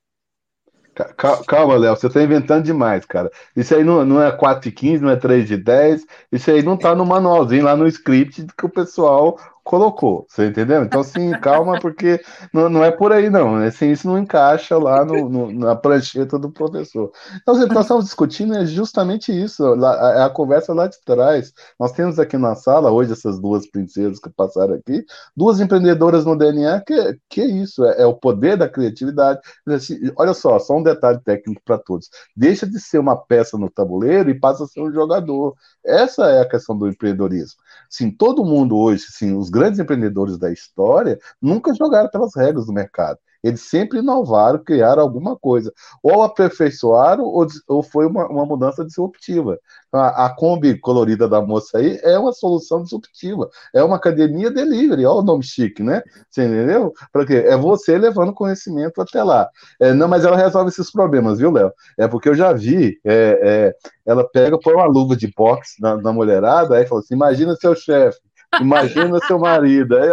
Calma, 1.46 1.76
Léo, 1.76 1.94
você 1.94 2.06
está 2.06 2.22
inventando 2.22 2.64
demais, 2.64 3.04
cara. 3.04 3.30
Isso 3.54 3.74
aí 3.74 3.84
não, 3.84 4.04
não 4.04 4.22
é 4.22 4.32
4 4.32 4.62
de 4.62 4.72
15, 4.74 5.02
não 5.02 5.10
é 5.10 5.16
3 5.16 5.46
de 5.46 5.56
10, 5.56 6.06
isso 6.32 6.50
aí 6.50 6.62
não 6.62 6.74
está 6.74 6.94
no 6.94 7.04
manualzinho 7.04 7.64
lá 7.64 7.76
no 7.76 7.86
script 7.86 8.46
que 8.56 8.66
o 8.66 8.70
pessoal 8.70 9.38
colocou, 9.66 10.24
você 10.28 10.46
entendeu? 10.46 10.84
Então, 10.84 11.00
assim, 11.00 11.32
calma, 11.40 11.80
porque 11.80 12.20
não, 12.52 12.68
não 12.68 12.84
é 12.84 12.92
por 12.92 13.12
aí, 13.12 13.28
não. 13.28 13.56
Assim, 13.56 13.90
isso 13.90 14.06
não 14.06 14.16
encaixa 14.16 14.78
lá 14.78 15.04
no, 15.04 15.28
no, 15.28 15.52
na 15.52 15.74
prancheta 15.74 16.38
do 16.38 16.52
professor. 16.52 17.10
Então, 17.42 17.56
o 17.56 17.68
que 17.68 17.74
nós 17.74 17.84
estamos 17.84 18.04
discutindo 18.04 18.54
é 18.54 18.64
justamente 18.64 19.32
isso, 19.32 19.64
a, 19.84 20.26
a, 20.26 20.30
conversa 20.30 20.72
lá 20.72 20.86
de 20.86 20.96
trás. 21.04 21.52
Nós 21.80 21.90
temos 21.90 22.16
aqui 22.20 22.38
na 22.38 22.54
sala, 22.54 22.92
hoje, 22.92 23.12
essas 23.12 23.40
duas 23.40 23.68
princesas 23.68 24.20
que 24.20 24.30
passaram 24.30 24.74
aqui, 24.74 25.04
duas 25.36 25.58
empreendedoras 25.58 26.24
no 26.24 26.38
DNA, 26.38 26.80
que, 26.86 27.18
que 27.28 27.40
é 27.40 27.46
isso, 27.46 27.84
é, 27.84 28.02
é 28.02 28.06
o 28.06 28.14
poder 28.14 28.56
da 28.56 28.68
criatividade. 28.68 29.40
Assim, 29.66 29.98
olha 30.16 30.32
só, 30.32 30.60
só 30.60 30.76
um 30.76 30.82
detalhe 30.82 31.18
técnico 31.24 31.60
para 31.64 31.76
todos. 31.76 32.08
Deixa 32.36 32.68
de 32.68 32.78
ser 32.78 33.00
uma 33.00 33.16
peça 33.16 33.58
no 33.58 33.68
tabuleiro 33.68 34.30
e 34.30 34.38
passa 34.38 34.62
a 34.62 34.68
ser 34.68 34.80
um 34.80 34.92
jogador. 34.92 35.56
Essa 35.84 36.30
é 36.30 36.40
a 36.40 36.48
questão 36.48 36.78
do 36.78 36.86
empreendedorismo. 36.86 37.58
Sim, 37.90 38.10
todo 38.10 38.44
mundo 38.44 38.76
hoje, 38.76 39.04
sim, 39.10 39.36
os 39.36 39.50
grandes 39.56 39.80
empreendedores 39.80 40.38
da 40.38 40.52
história 40.52 41.18
nunca 41.40 41.74
jogaram 41.74 42.10
pelas 42.10 42.34
regras 42.36 42.66
do 42.66 42.72
mercado. 42.72 43.18
Eles 43.46 43.60
sempre 43.60 44.00
inovaram, 44.00 44.58
criaram 44.58 45.02
alguma 45.02 45.36
coisa. 45.36 45.72
Ou 46.02 46.22
aperfeiçoaram, 46.22 47.22
ou, 47.22 47.46
ou 47.68 47.82
foi 47.82 48.04
uma, 48.06 48.26
uma 48.26 48.44
mudança 48.44 48.84
disruptiva. 48.84 49.58
A, 49.92 50.26
a, 50.26 50.30
Kombi 50.34 50.78
colorida 50.80 51.28
da 51.28 51.40
moça 51.40 51.78
aí 51.78 51.98
é 52.02 52.18
uma 52.18 52.32
solução 52.32 52.82
disruptiva. 52.82 53.48
É 53.72 53.84
uma 53.84 53.96
academia 53.96 54.50
delivery, 54.50 55.06
olha 55.06 55.20
o 55.20 55.22
nome 55.22 55.44
chique, 55.44 55.80
né? 55.82 56.02
Você 56.28 56.44
entendeu? 56.44 56.92
Porque 57.12 57.34
é 57.34 57.56
você 57.56 57.96
levando 57.96 58.34
conhecimento 58.34 59.00
até 59.00 59.22
lá. 59.22 59.48
É, 59.80 59.92
não, 59.92 60.08
mas 60.08 60.24
ela 60.24 60.36
resolve 60.36 60.70
esses 60.70 60.90
problemas, 60.90 61.38
viu, 61.38 61.52
Léo? 61.52 61.72
É 61.96 62.08
porque 62.08 62.28
eu 62.28 62.34
já 62.34 62.52
vi, 62.52 62.98
é, 63.04 63.40
é, 63.42 63.76
ela 64.04 64.28
pega, 64.28 64.58
põe 64.58 64.74
uma 64.74 64.86
luva 64.86 65.16
de 65.16 65.32
boxe 65.36 65.80
na, 65.80 65.96
na 65.96 66.12
mulherada, 66.12 66.76
aí 66.76 66.86
fala 66.86 67.00
assim: 67.00 67.14
imagina 67.14 67.54
seu 67.54 67.74
chefe, 67.76 68.18
imagina 68.60 69.18
seu 69.26 69.38
marido. 69.38 69.96
Aí 69.96 70.08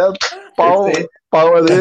pau, 0.56 0.86
pau 1.30 1.56
ali 1.56 1.72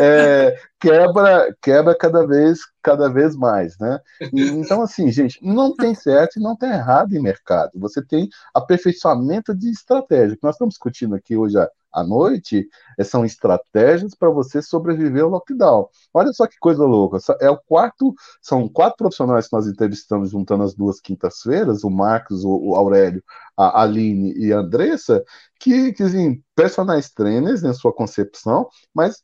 é, 0.00 0.56
quebra, 0.80 1.54
quebra 1.60 1.96
cada 1.96 2.26
vez, 2.26 2.60
cada 2.82 3.08
vez 3.08 3.36
mais, 3.36 3.78
né? 3.78 4.00
Então, 4.32 4.82
assim, 4.82 5.10
gente, 5.10 5.38
não 5.42 5.74
tem 5.74 5.94
certo 5.94 6.38
e 6.38 6.42
não 6.42 6.56
tem 6.56 6.70
errado 6.70 7.14
em 7.14 7.22
mercado. 7.22 7.72
Você 7.76 8.04
tem 8.04 8.28
aperfeiçoamento 8.54 9.54
de 9.54 9.70
estratégia. 9.70 10.36
Que 10.36 10.44
nós 10.44 10.54
estamos 10.54 10.74
discutindo 10.74 11.14
aqui 11.14 11.36
hoje 11.36 11.56
à 11.92 12.02
noite 12.04 12.68
é, 12.98 13.04
são 13.04 13.24
estratégias 13.24 14.14
para 14.14 14.30
você 14.30 14.62
sobreviver 14.62 15.22
ao 15.22 15.30
lockdown. 15.30 15.88
Olha 16.12 16.32
só 16.32 16.46
que 16.46 16.58
coisa 16.58 16.84
louca. 16.84 17.18
É 17.40 17.50
o 17.50 17.58
quarto, 17.58 18.14
são 18.40 18.68
quatro 18.68 18.96
profissionais 18.98 19.48
que 19.48 19.52
nós 19.56 19.66
entrevistamos 19.66 20.30
juntando 20.30 20.64
as 20.64 20.74
duas 20.74 21.00
quintas-feiras, 21.00 21.84
o 21.84 21.90
Marcos, 21.90 22.44
o 22.44 22.74
Aurélio, 22.74 23.22
a 23.56 23.82
Aline 23.82 24.32
e 24.36 24.52
a 24.52 24.58
Andressa, 24.58 25.24
que, 25.58 25.92
que 25.92 26.02
assim, 26.02 26.42
personagens 26.54 27.10
trainers 27.10 27.62
em 27.62 27.72
sua 27.74 27.92
concepção, 27.92 28.68
mas 28.94 29.22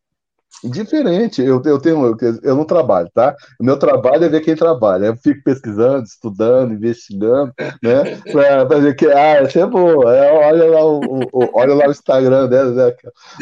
diferente. 0.64 1.42
Eu, 1.42 1.62
eu 1.64 1.78
tenho, 1.78 2.06
eu, 2.06 2.16
eu 2.42 2.56
não 2.56 2.64
trabalho, 2.64 3.08
tá? 3.14 3.34
O 3.60 3.64
meu 3.64 3.78
trabalho 3.78 4.24
é 4.24 4.28
ver 4.28 4.40
quem 4.40 4.56
trabalha. 4.56 5.06
Eu 5.06 5.16
fico 5.16 5.42
pesquisando, 5.44 6.04
estudando, 6.04 6.74
investigando, 6.74 7.52
né? 7.82 8.16
Pra, 8.32 8.66
pra 8.66 8.78
ver 8.78 8.94
que, 8.94 9.06
ah, 9.06 9.36
essa 9.42 9.60
é 9.60 9.66
boa. 9.66 10.14
É, 10.14 10.32
olha, 10.32 10.70
lá 10.70 10.84
o, 10.84 11.20
o, 11.32 11.50
olha 11.54 11.74
lá 11.74 11.88
o 11.88 11.90
Instagram 11.90 12.48
dela, 12.48 12.70
né? 12.70 12.94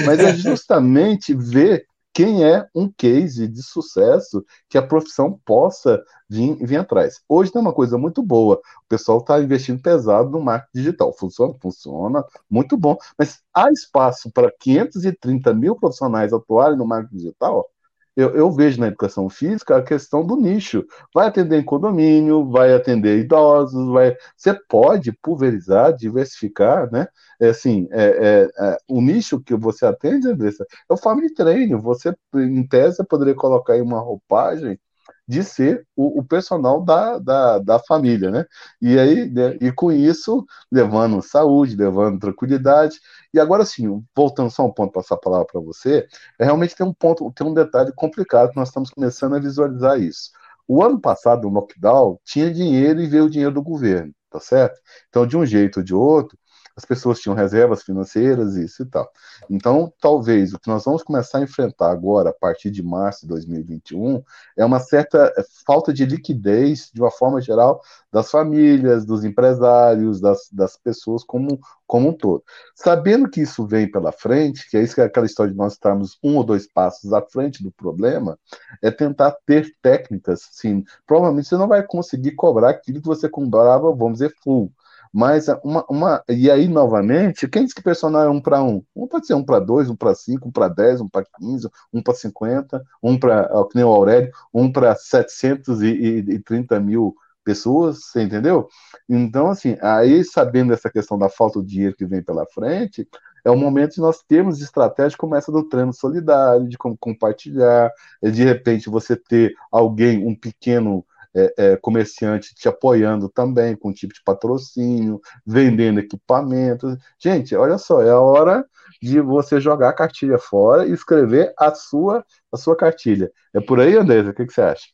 Mas 0.04 0.20
é 0.20 0.32
justamente 0.36 1.34
ver 1.34 1.84
quem 2.16 2.42
é 2.42 2.66
um 2.74 2.90
case 2.90 3.46
de 3.46 3.62
sucesso 3.62 4.42
que 4.70 4.78
a 4.78 4.86
profissão 4.86 5.38
possa 5.44 6.02
vir, 6.26 6.56
vir 6.64 6.78
atrás. 6.78 7.20
Hoje 7.28 7.52
tem 7.52 7.60
uma 7.60 7.74
coisa 7.74 7.98
muito 7.98 8.22
boa, 8.22 8.54
o 8.56 8.88
pessoal 8.88 9.18
está 9.18 9.38
investindo 9.38 9.82
pesado 9.82 10.30
no 10.30 10.40
marketing 10.40 10.78
digital. 10.78 11.12
Funciona? 11.12 11.54
Funciona, 11.60 12.24
muito 12.48 12.74
bom, 12.78 12.96
mas 13.18 13.42
há 13.54 13.70
espaço 13.70 14.30
para 14.32 14.50
530 14.50 15.52
mil 15.52 15.76
profissionais 15.76 16.32
atuarem 16.32 16.78
no 16.78 16.86
marketing 16.86 17.18
digital? 17.18 17.68
Eu, 18.16 18.34
eu, 18.34 18.50
vejo 18.50 18.80
na 18.80 18.86
educação 18.88 19.28
física 19.28 19.76
a 19.76 19.82
questão 19.82 20.24
do 20.26 20.36
nicho. 20.36 20.84
Vai 21.14 21.26
atender 21.28 21.60
em 21.60 21.64
condomínio, 21.64 22.48
vai 22.50 22.72
atender 22.72 23.18
idosos, 23.18 23.88
vai. 23.92 24.16
Você 24.36 24.54
pode 24.54 25.12
pulverizar, 25.12 25.94
diversificar, 25.94 26.90
né? 26.90 27.06
É 27.38 27.48
assim, 27.50 27.86
é, 27.90 28.04
é, 28.04 28.48
é, 28.58 28.78
o 28.88 29.02
nicho 29.02 29.40
que 29.40 29.54
você 29.54 29.84
atende, 29.84 30.28
Andressa, 30.28 30.64
é 30.88 30.92
o 30.94 30.96
family 30.96 31.32
training. 31.34 31.76
Você, 31.76 32.14
em 32.34 32.66
tese, 32.66 33.04
poderia 33.06 33.34
colocar 33.34 33.74
aí 33.74 33.82
uma 33.82 34.00
roupagem 34.00 34.78
de 35.28 35.42
ser 35.42 35.86
o, 35.96 36.20
o 36.20 36.24
personal 36.24 36.84
da, 36.84 37.18
da, 37.18 37.58
da, 37.58 37.78
família, 37.80 38.30
né? 38.30 38.46
E 38.80 38.98
aí, 38.98 39.28
né, 39.30 39.56
e 39.60 39.72
com 39.72 39.90
isso, 39.90 40.44
levando 40.70 41.20
saúde, 41.22 41.76
levando 41.76 42.20
tranquilidade. 42.20 43.00
E 43.34 43.40
agora 43.40 43.64
sim, 43.64 44.02
voltando 44.14 44.50
só 44.50 44.64
um 44.64 44.72
ponto, 44.72 44.92
passar 44.92 45.16
a 45.16 45.18
palavra 45.18 45.46
para 45.46 45.60
você, 45.60 46.06
é, 46.38 46.44
realmente 46.44 46.76
tem 46.76 46.86
um 46.86 46.94
ponto, 46.94 47.30
tem 47.32 47.46
um 47.46 47.54
detalhe 47.54 47.92
complicado 47.92 48.50
que 48.50 48.56
nós 48.56 48.68
estamos 48.68 48.90
começando 48.90 49.34
a 49.34 49.40
visualizar 49.40 50.00
isso. 50.00 50.30
O 50.68 50.82
ano 50.82 51.00
passado, 51.00 51.46
o 51.46 51.50
lockdown, 51.50 52.18
tinha 52.24 52.52
dinheiro 52.52 53.00
e 53.00 53.06
veio 53.06 53.24
o 53.24 53.30
dinheiro 53.30 53.54
do 53.54 53.62
governo, 53.62 54.12
tá 54.30 54.40
certo? 54.40 54.80
Então, 55.08 55.26
de 55.26 55.36
um 55.36 55.46
jeito 55.46 55.78
ou 55.78 55.84
de 55.84 55.94
outro, 55.94 56.38
as 56.76 56.84
pessoas 56.84 57.20
tinham 57.20 57.34
reservas 57.34 57.82
financeiras, 57.82 58.54
isso 58.54 58.82
e 58.82 58.86
tal. 58.86 59.10
Então, 59.48 59.90
talvez 59.98 60.52
o 60.52 60.58
que 60.58 60.68
nós 60.68 60.84
vamos 60.84 61.02
começar 61.02 61.38
a 61.38 61.42
enfrentar 61.42 61.90
agora, 61.90 62.28
a 62.28 62.32
partir 62.34 62.70
de 62.70 62.82
março 62.82 63.22
de 63.22 63.28
2021, 63.28 64.22
é 64.54 64.64
uma 64.64 64.78
certa 64.78 65.32
é, 65.38 65.42
falta 65.66 65.90
de 65.90 66.04
liquidez, 66.04 66.90
de 66.92 67.00
uma 67.00 67.10
forma 67.10 67.40
geral, 67.40 67.80
das 68.12 68.30
famílias, 68.30 69.06
dos 69.06 69.24
empresários, 69.24 70.20
das, 70.20 70.50
das 70.52 70.76
pessoas 70.76 71.24
como, 71.24 71.58
como 71.86 72.10
um 72.10 72.12
todo. 72.12 72.44
Sabendo 72.74 73.30
que 73.30 73.40
isso 73.40 73.66
vem 73.66 73.90
pela 73.90 74.12
frente, 74.12 74.68
que 74.68 74.76
é 74.76 74.82
isso 74.82 74.94
que 74.94 75.00
é 75.00 75.04
aquela 75.04 75.24
história 75.24 75.52
de 75.52 75.58
nós 75.58 75.72
estarmos 75.72 76.18
um 76.22 76.36
ou 76.36 76.44
dois 76.44 76.66
passos 76.66 77.10
à 77.14 77.22
frente 77.22 77.62
do 77.62 77.72
problema, 77.72 78.38
é 78.82 78.90
tentar 78.90 79.34
ter 79.46 79.74
técnicas, 79.80 80.46
sim. 80.52 80.84
Provavelmente 81.06 81.48
você 81.48 81.56
não 81.56 81.68
vai 81.68 81.82
conseguir 81.82 82.32
cobrar 82.32 82.68
aquilo 82.68 83.00
que 83.00 83.06
você 83.06 83.30
cobrava, 83.30 83.94
vamos 83.94 84.14
dizer, 84.18 84.34
full 84.44 84.70
mas 85.12 85.46
uma, 85.64 85.84
uma. 85.88 86.24
E 86.28 86.50
aí, 86.50 86.68
novamente, 86.68 87.48
quem 87.48 87.64
diz 87.64 87.72
que 87.72 87.82
personagem 87.82 88.28
é 88.28 88.30
um 88.30 88.40
para 88.40 88.62
um? 88.62 88.82
Um 88.94 89.06
pode 89.06 89.26
ser 89.26 89.34
um 89.34 89.44
para 89.44 89.60
dois, 89.60 89.88
um 89.90 89.96
para 89.96 90.14
cinco, 90.14 90.48
um 90.48 90.52
para 90.52 90.68
dez, 90.68 91.00
um 91.00 91.08
para 91.08 91.24
quinze, 91.38 91.68
um 91.92 92.02
para 92.02 92.14
cinquenta, 92.14 92.82
um 93.02 93.18
para, 93.18 93.48
que 93.70 93.76
nem 93.76 93.84
o 93.84 93.88
Aurélio, 93.92 94.30
um 94.52 94.70
para 94.70 94.94
730 94.94 96.80
mil 96.80 97.14
pessoas, 97.44 98.06
você 98.06 98.22
entendeu? 98.22 98.68
Então, 99.08 99.48
assim, 99.48 99.76
aí 99.80 100.24
sabendo 100.24 100.72
essa 100.72 100.90
questão 100.90 101.16
da 101.16 101.28
falta 101.28 101.60
de 101.60 101.66
dinheiro 101.66 101.96
que 101.96 102.04
vem 102.04 102.20
pela 102.20 102.44
frente, 102.46 103.08
é 103.44 103.50
o 103.50 103.56
momento 103.56 103.94
de 103.94 104.00
nós 104.00 104.20
termos 104.26 104.60
estratégia 104.60 105.16
como 105.16 105.36
essa 105.36 105.52
do 105.52 105.62
treino 105.68 105.92
solidário, 105.92 106.68
de 106.68 106.76
como 106.76 106.98
compartilhar, 106.98 107.92
de 108.20 108.42
repente 108.42 108.90
você 108.90 109.14
ter 109.14 109.54
alguém, 109.70 110.26
um 110.26 110.34
pequeno 110.34 111.06
é, 111.36 111.54
é, 111.58 111.76
comerciante 111.76 112.54
te 112.54 112.66
apoiando 112.66 113.28
também 113.28 113.76
com 113.76 113.90
um 113.90 113.92
tipo 113.92 114.14
de 114.14 114.22
patrocínio, 114.24 115.20
vendendo 115.44 116.00
equipamentos. 116.00 116.96
Gente, 117.18 117.54
olha 117.54 117.76
só, 117.76 118.02
é 118.02 118.10
a 118.10 118.18
hora 118.18 118.64
de 119.02 119.20
você 119.20 119.60
jogar 119.60 119.90
a 119.90 119.92
cartilha 119.92 120.38
fora 120.38 120.86
e 120.86 120.92
escrever 120.92 121.52
a 121.58 121.74
sua, 121.74 122.24
a 122.50 122.56
sua 122.56 122.74
cartilha. 122.74 123.30
É 123.52 123.60
por 123.60 123.78
aí, 123.78 123.94
Andresa? 123.96 124.30
O 124.30 124.34
que, 124.34 124.46
que 124.46 124.52
você 124.52 124.62
acha? 124.62 124.86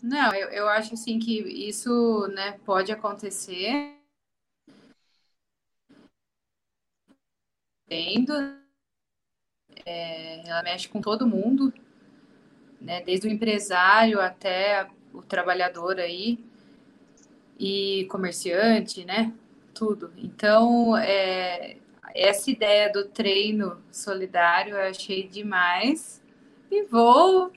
Não, 0.00 0.32
eu, 0.32 0.48
eu 0.48 0.68
acho 0.68 0.94
assim 0.94 1.18
que 1.18 1.40
isso 1.68 2.28
né, 2.28 2.58
pode 2.64 2.92
acontecer. 2.92 3.96
É, 9.84 10.48
ela 10.48 10.62
mexe 10.62 10.88
com 10.88 11.00
todo 11.00 11.26
mundo, 11.26 11.72
né, 12.80 13.02
desde 13.02 13.26
o 13.26 13.30
empresário 13.30 14.20
até 14.20 14.88
o 15.12 15.22
trabalhador 15.22 15.98
aí 15.98 16.38
e 17.58 18.06
comerciante, 18.10 19.04
né? 19.04 19.32
Tudo. 19.74 20.12
Então, 20.16 20.96
é, 20.96 21.76
essa 22.14 22.50
ideia 22.50 22.92
do 22.92 23.06
treino 23.06 23.78
solidário 23.90 24.74
eu 24.74 24.90
achei 24.90 25.26
demais 25.26 26.22
e 26.70 26.84
vou, 26.84 27.50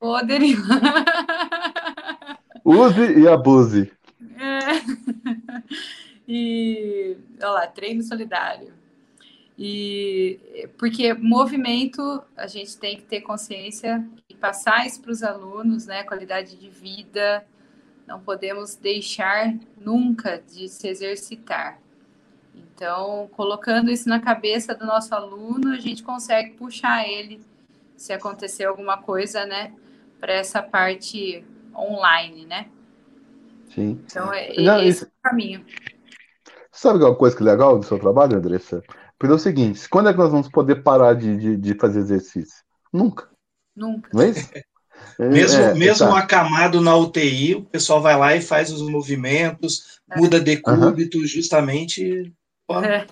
vou 0.00 0.16
aderir. 0.16 0.58
Use 2.64 3.18
e 3.18 3.28
abuse. 3.28 3.92
É. 4.36 6.00
E, 6.32 7.16
olha 7.42 7.50
lá, 7.50 7.66
treino 7.66 8.04
solidário. 8.04 8.72
E 9.62 10.70
porque 10.78 11.12
movimento 11.12 12.22
a 12.34 12.46
gente 12.46 12.78
tem 12.78 12.96
que 12.96 13.02
ter 13.02 13.20
consciência 13.20 14.02
e 14.26 14.34
passar 14.34 14.86
isso 14.86 15.02
para 15.02 15.10
os 15.10 15.22
alunos, 15.22 15.84
né? 15.84 16.02
Qualidade 16.02 16.56
de 16.56 16.70
vida. 16.70 17.44
Não 18.06 18.18
podemos 18.18 18.74
deixar 18.74 19.54
nunca 19.76 20.38
de 20.38 20.66
se 20.66 20.88
exercitar. 20.88 21.78
Então, 22.54 23.28
colocando 23.32 23.90
isso 23.90 24.08
na 24.08 24.18
cabeça 24.18 24.74
do 24.74 24.86
nosso 24.86 25.14
aluno, 25.14 25.74
a 25.74 25.78
gente 25.78 26.02
consegue 26.02 26.52
puxar 26.52 27.06
ele 27.06 27.42
se 27.98 28.14
acontecer 28.14 28.64
alguma 28.64 28.96
coisa, 28.96 29.44
né? 29.44 29.74
Para 30.18 30.32
essa 30.32 30.62
parte 30.62 31.44
online, 31.76 32.46
né? 32.46 32.66
Sim. 33.74 34.00
Então, 34.06 34.32
é, 34.32 34.54
Não, 34.62 34.78
esse 34.78 34.88
isso... 34.88 35.04
é 35.04 35.08
o 35.08 35.30
caminho. 35.30 35.66
Sabe 36.72 37.04
uma 37.04 37.14
coisa 37.14 37.36
que 37.36 37.42
é 37.42 37.46
legal 37.46 37.78
do 37.78 37.84
seu 37.84 37.98
trabalho, 37.98 38.38
Andressa? 38.38 38.82
Porque 39.20 39.32
é 39.34 39.36
o 39.36 39.38
seguinte, 39.38 39.86
quando 39.90 40.08
é 40.08 40.12
que 40.12 40.18
nós 40.18 40.32
vamos 40.32 40.48
poder 40.48 40.76
parar 40.76 41.12
de, 41.12 41.36
de, 41.36 41.56
de 41.58 41.74
fazer 41.74 42.00
exercício? 42.00 42.64
Nunca. 42.90 43.28
Nunca. 43.76 44.08
Não 44.14 44.22
é 44.22 44.30
isso? 44.30 44.48
mesmo 45.20 45.60
é, 45.60 45.74
mesmo 45.74 46.08
tá. 46.08 46.18
acamado 46.18 46.80
na 46.80 46.96
UTI, 46.96 47.56
o 47.56 47.64
pessoal 47.66 48.00
vai 48.00 48.16
lá 48.16 48.34
e 48.34 48.40
faz 48.40 48.72
os 48.72 48.80
movimentos, 48.80 50.00
é. 50.10 50.18
muda 50.18 50.40
decúbito, 50.40 51.18
uhum. 51.18 51.26
justamente 51.26 52.02
é. 52.02 52.39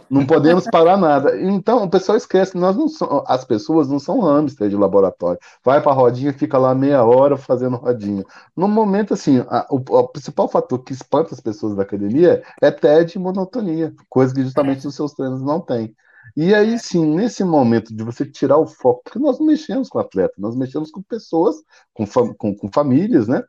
Não 0.09 0.27
podemos 0.27 0.65
parar 0.71 0.97
nada. 0.97 1.41
Então, 1.41 1.85
o 1.85 1.91
pessoal 1.91 2.17
esquece, 2.17 2.57
nós 2.57 2.77
não 2.77 2.89
somos, 2.89 3.25
as 3.27 3.45
pessoas 3.45 3.89
não 3.89 3.99
são 3.99 4.21
hamster 4.21 4.69
de 4.69 4.77
laboratório. 4.77 5.41
Vai 5.65 5.81
para 5.81 5.93
a 5.93 5.95
rodinha, 5.95 6.33
fica 6.33 6.57
lá 6.59 6.75
meia 6.75 7.03
hora 7.05 7.37
fazendo 7.37 7.77
rodinha. 7.77 8.25
No 8.57 8.69
momento, 8.69 9.15
assim, 9.15 9.45
a, 9.49 9.67
o, 9.71 9.77
o, 9.77 10.09
principal 10.09 10.49
fator 10.49 10.79
que 10.79 10.93
espanta 10.93 11.35
as 11.35 11.41
pessoas 11.41 11.75
da 11.75 11.83
academia 11.83 12.43
é 12.63 12.71
TED 12.71 13.17
e 13.17 13.19
monotonia, 13.19 13.93
coisa 14.09 14.35
que 14.35 14.43
justamente 14.43 14.87
os 14.87 14.95
seus 14.95 15.13
treinos 15.13 15.43
não 15.43 15.61
têm. 15.61 15.95
E 16.37 16.55
aí 16.55 16.79
sim, 16.79 17.05
nesse 17.15 17.43
momento 17.43 17.95
de 17.95 18.05
você 18.05 18.25
tirar 18.25 18.59
o 18.59 18.67
foco, 18.67 19.03
porque 19.05 19.19
nós 19.19 19.39
não 19.39 19.47
mexemos 19.47 19.89
com 19.89 19.99
atleta, 19.99 20.35
nós 20.39 20.55
mexemos 20.55 20.91
com 20.91 21.03
pessoas, 21.03 21.57
com, 21.93 22.07
com, 22.07 22.55
com 22.55 22.71
famílias, 22.73 23.27
né? 23.27 23.43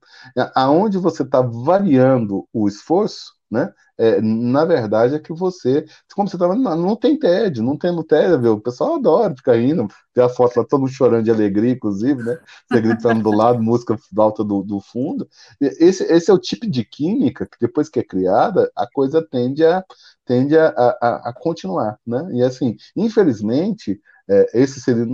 Aonde 0.56 0.98
você 0.98 1.24
está 1.24 1.42
variando 1.42 2.48
o 2.54 2.68
esforço, 2.68 3.34
né? 3.50 3.74
É, 3.98 4.22
na 4.22 4.64
verdade 4.64 5.16
é 5.16 5.20
que 5.20 5.34
você, 5.34 5.86
como 6.14 6.30
você 6.30 6.36
estava, 6.36 6.56
não, 6.56 6.78
não 6.78 6.96
tem 6.96 7.18
tédio, 7.18 7.64
não 7.64 7.78
tem 7.78 7.92
no 7.92 8.04
tédio, 8.04 8.54
o 8.54 8.62
pessoal 8.62 8.96
adora 8.96 9.36
ficar 9.36 9.56
rindo, 9.56 9.88
ver 10.16 10.22
a 10.22 10.30
foto 10.30 10.58
lá 10.58 10.66
todo 10.66 10.82
mundo 10.82 10.92
chorando 10.92 11.26
de 11.26 11.32
alegria, 11.32 11.72
inclusive, 11.72 12.24
né? 12.24 12.38
Você 12.72 12.82
gritando 12.82 13.24
do 13.24 13.32
lado, 13.32 13.60
música 13.64 13.98
alta 14.18 14.44
do, 14.44 14.62
do 14.64 14.80
fundo. 14.80 15.28
Esse, 15.60 16.04
esse 16.04 16.32
é 16.32 16.34
o 16.34 16.40
tipo 16.40 16.70
de 16.70 16.86
química 16.86 17.46
que 17.46 17.58
depois 17.60 17.90
que 17.90 18.00
é 18.00 18.04
criada, 18.04 18.72
a 18.76 18.88
coisa 18.90 19.22
tende 19.22 19.66
a, 19.66 19.84
tende 20.26 20.58
a, 20.58 20.68
a, 20.70 21.30
a 21.30 21.34
continuar, 21.34 22.00
né? 22.06 22.30
E 22.34 22.44
assim, 22.44 22.78
infelizmente, 22.96 24.00
é, 24.30 24.62
esse 24.62 24.80
seria, 24.80 25.06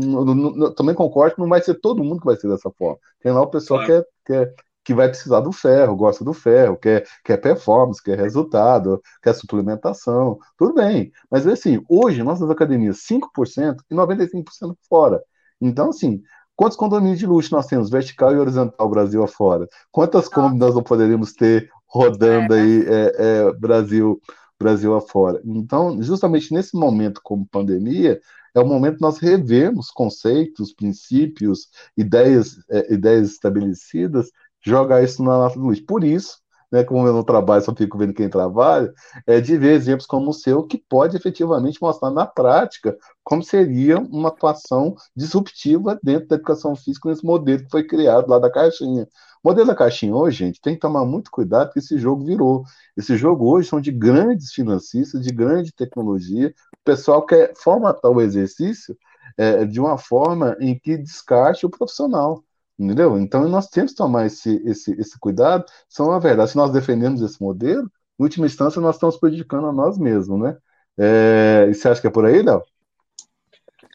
também 0.75 0.93
concordo 0.93 1.35
que 1.35 1.41
não 1.41 1.47
vai 1.47 1.61
ser 1.61 1.75
todo 1.75 2.03
mundo 2.03 2.19
que 2.19 2.25
vai 2.25 2.35
ser 2.35 2.49
dessa 2.49 2.69
forma. 2.71 2.99
Tem 3.21 3.31
lá 3.31 3.41
o 3.41 3.47
pessoal 3.47 3.85
claro. 3.85 4.05
que, 4.25 4.33
é, 4.33 4.43
que, 4.43 4.51
é, 4.51 4.53
que 4.85 4.93
vai 4.93 5.09
precisar 5.09 5.39
do 5.39 5.51
ferro, 5.51 5.95
gosta 5.95 6.23
do 6.23 6.31
ferro, 6.31 6.77
quer, 6.77 7.05
quer 7.23 7.37
performance, 7.37 8.01
quer 8.01 8.19
resultado, 8.19 9.01
quer 9.21 9.33
suplementação, 9.33 10.37
tudo 10.55 10.75
bem. 10.75 11.11
Mas 11.29 11.47
assim, 11.47 11.83
hoje, 11.89 12.21
nossas 12.21 12.49
academias, 12.51 12.99
5% 12.99 13.77
e 13.89 13.95
95% 13.95 14.77
fora. 14.87 15.23
Então, 15.59 15.89
assim, 15.89 16.21
quantos 16.55 16.77
condomínios 16.77 17.17
de 17.17 17.25
luxo 17.25 17.51
nós 17.51 17.65
temos, 17.65 17.89
vertical 17.89 18.31
e 18.31 18.37
horizontal, 18.37 18.87
Brasil 18.87 19.23
afora? 19.23 19.67
Quantas 19.91 20.29
Kombi 20.29 20.59
nós 20.59 20.75
não 20.75 20.83
poderíamos 20.83 21.33
ter 21.33 21.67
rodando 21.87 22.53
é. 22.53 22.61
aí 22.61 22.85
é, 22.87 23.15
é, 23.17 23.53
Brasil, 23.53 24.21
Brasil 24.59 24.95
afora? 24.95 25.41
Então, 25.43 25.99
justamente 25.99 26.53
nesse 26.53 26.77
momento 26.77 27.21
como 27.23 27.47
pandemia, 27.47 28.21
é 28.55 28.59
o 28.59 28.65
momento 28.65 28.95
que 28.95 29.01
nós 29.01 29.17
revemos 29.17 29.91
conceitos, 29.91 30.73
princípios, 30.73 31.67
ideias, 31.97 32.57
é, 32.69 32.93
ideias 32.93 33.31
estabelecidas 33.31 34.31
jogar 34.65 35.03
isso 35.03 35.23
na 35.23 35.37
nossa 35.37 35.59
luz. 35.59 35.79
Por 35.79 36.03
isso, 36.03 36.39
né, 36.71 36.83
como 36.83 37.07
eu 37.07 37.13
não 37.13 37.23
trabalho, 37.23 37.63
só 37.63 37.73
fico 37.73 37.97
vendo 37.97 38.13
quem 38.13 38.29
trabalha, 38.29 38.91
é 39.25 39.39
de 39.39 39.57
ver 39.57 39.73
exemplos 39.75 40.05
como 40.05 40.31
o 40.31 40.33
seu, 40.33 40.63
que 40.63 40.77
pode 40.77 41.15
efetivamente 41.15 41.81
mostrar 41.81 42.11
na 42.11 42.25
prática 42.25 42.97
como 43.23 43.43
seria 43.43 43.97
uma 43.97 44.29
atuação 44.29 44.95
disruptiva 45.15 45.99
dentro 46.03 46.27
da 46.27 46.35
educação 46.35 46.75
física 46.75 47.09
nesse 47.09 47.25
modelo 47.25 47.63
que 47.63 47.69
foi 47.69 47.83
criado 47.85 48.27
lá 48.29 48.39
da 48.39 48.51
caixinha. 48.51 49.07
O 49.43 49.49
modelo 49.49 49.67
da 49.67 49.75
caixinha 49.75 50.15
hoje, 50.15 50.37
gente, 50.37 50.59
tem 50.59 50.73
que 50.73 50.79
tomar 50.79 51.05
muito 51.05 51.29
cuidado 51.29 51.67
porque 51.67 51.79
esse 51.79 51.97
jogo 51.99 52.25
virou. 52.25 52.63
Esse 52.97 53.15
jogo 53.15 53.47
hoje 53.47 53.69
são 53.69 53.79
de 53.79 53.91
grandes 53.91 54.51
financistas, 54.51 55.21
de 55.23 55.31
grande 55.31 55.71
tecnologia. 55.71 56.53
O 56.73 56.83
pessoal 56.83 57.23
quer 57.25 57.53
formatar 57.55 58.11
o 58.11 58.21
exercício 58.21 58.97
é, 59.37 59.63
de 59.65 59.79
uma 59.79 59.97
forma 59.97 60.57
em 60.59 60.77
que 60.77 60.97
descarte 60.97 61.65
o 61.65 61.69
profissional. 61.69 62.43
Entendeu? 62.77 63.17
Então 63.17 63.47
nós 63.47 63.67
temos 63.69 63.91
que 63.91 63.97
tomar 63.97 64.25
esse, 64.25 64.61
esse, 64.65 64.91
esse 64.99 65.17
cuidado. 65.17 65.65
São 65.87 66.11
a 66.11 66.19
verdade, 66.19 66.51
se 66.51 66.57
nós 66.57 66.71
defendemos 66.71 67.21
esse 67.21 67.41
modelo, 67.41 67.89
em 68.19 68.23
última 68.23 68.45
instância 68.45 68.81
nós 68.81 68.95
estamos 68.95 69.17
prejudicando 69.17 69.67
a 69.67 69.71
nós 69.71 69.97
mesmos, 69.97 70.39
né? 70.39 70.57
É, 70.97 71.67
e 71.69 71.73
você 71.73 71.87
acha 71.87 72.01
que 72.01 72.07
é 72.07 72.09
por 72.09 72.25
aí, 72.25 72.41
Léo? 72.41 72.63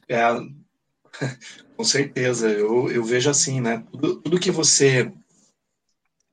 É, 0.08 0.20
com 1.76 1.84
certeza. 1.84 2.48
Eu, 2.50 2.90
eu 2.90 3.04
vejo 3.04 3.28
assim, 3.28 3.60
né? 3.60 3.84
Tudo, 3.92 4.16
tudo 4.22 4.40
que 4.40 4.50
você 4.50 5.12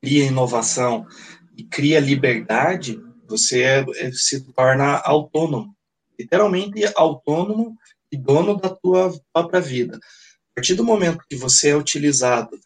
cria 0.00 0.24
inovação 0.24 1.06
e 1.56 1.64
cria 1.64 2.00
liberdade, 2.00 3.02
você 3.26 3.62
é, 3.62 3.84
é, 3.96 4.12
se 4.12 4.40
torna 4.52 4.98
autônomo. 5.04 5.74
Literalmente 6.18 6.82
autônomo 6.96 7.76
e 8.10 8.16
dono 8.16 8.56
da 8.56 8.70
tua 8.70 9.12
própria 9.32 9.60
vida 9.60 9.98
partir 10.58 10.74
do 10.74 10.84
momento 10.84 11.24
que 11.30 11.36
você 11.36 11.68
é 11.68 11.76
utilizado 11.76 12.58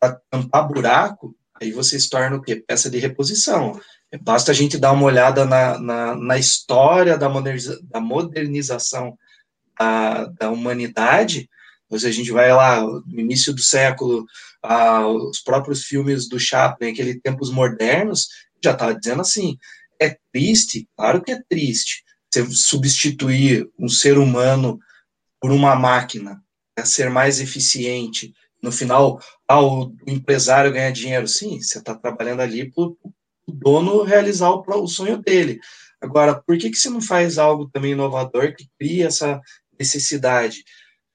para 0.00 0.18
tampar 0.30 0.66
buraco, 0.66 1.36
aí 1.60 1.72
você 1.72 2.00
se 2.00 2.08
torna 2.08 2.36
o 2.36 2.40
quê? 2.40 2.56
Peça 2.56 2.88
de 2.88 2.98
reposição. 2.98 3.78
Basta 4.22 4.50
a 4.50 4.54
gente 4.54 4.78
dar 4.78 4.92
uma 4.92 5.04
olhada 5.04 5.44
na, 5.44 5.78
na, 5.78 6.14
na 6.14 6.38
história 6.38 7.18
da, 7.18 7.28
moderniza, 7.28 7.78
da 7.82 8.00
modernização 8.00 9.18
da, 9.78 10.24
da 10.24 10.50
humanidade, 10.50 11.50
a 11.92 12.10
gente 12.10 12.32
vai 12.32 12.52
lá, 12.52 12.80
no 12.80 13.20
início 13.20 13.52
do 13.52 13.60
século, 13.60 14.24
os 15.28 15.40
próprios 15.40 15.84
filmes 15.84 16.28
do 16.28 16.40
Chaplin, 16.40 16.90
aquele 16.90 17.20
Tempos 17.20 17.52
Modernos, 17.52 18.30
já 18.60 18.72
estava 18.72 18.98
dizendo 18.98 19.20
assim, 19.20 19.56
é 20.00 20.16
triste, 20.32 20.88
claro 20.96 21.22
que 21.22 21.30
é 21.30 21.40
triste, 21.48 22.02
você 22.32 22.44
substituir 22.50 23.68
um 23.78 23.88
ser 23.88 24.18
humano 24.18 24.80
por 25.40 25.52
uma 25.52 25.76
máquina, 25.76 26.42
ser 26.82 27.10
mais 27.10 27.40
eficiente. 27.40 28.34
No 28.62 28.72
final, 28.72 29.20
ah, 29.46 29.60
o 29.60 29.94
empresário 30.06 30.72
ganha 30.72 30.90
dinheiro. 30.90 31.28
Sim, 31.28 31.60
você 31.60 31.78
está 31.78 31.94
trabalhando 31.94 32.40
ali 32.40 32.70
para 32.70 32.84
o 32.84 32.96
dono 33.46 34.02
realizar 34.02 34.50
o, 34.50 34.64
o, 34.66 34.88
sonho 34.88 35.18
dele. 35.18 35.60
Agora, 36.00 36.34
por 36.34 36.56
que, 36.58 36.70
que 36.70 36.76
você 36.76 36.88
não 36.88 37.00
faz 37.00 37.38
algo 37.38 37.68
também 37.68 37.92
inovador 37.92 38.54
que 38.56 38.68
cria 38.78 39.06
essa 39.06 39.40
necessidade? 39.78 40.64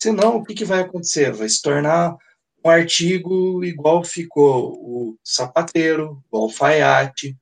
Senão, 0.01 0.37
o 0.37 0.43
que, 0.43 0.53
que 0.53 0.65
vai 0.65 0.81
acontecer? 0.81 1.33
Vai 1.33 1.49
se 1.49 1.61
tornar 1.61 2.15
um 2.63 2.69
artigo 2.69 3.63
igual 3.63 4.03
ficou 4.03 4.73
o 4.73 5.17
sapateiro, 5.23 6.23
o 6.31 6.37
alfaiate. 6.37 7.37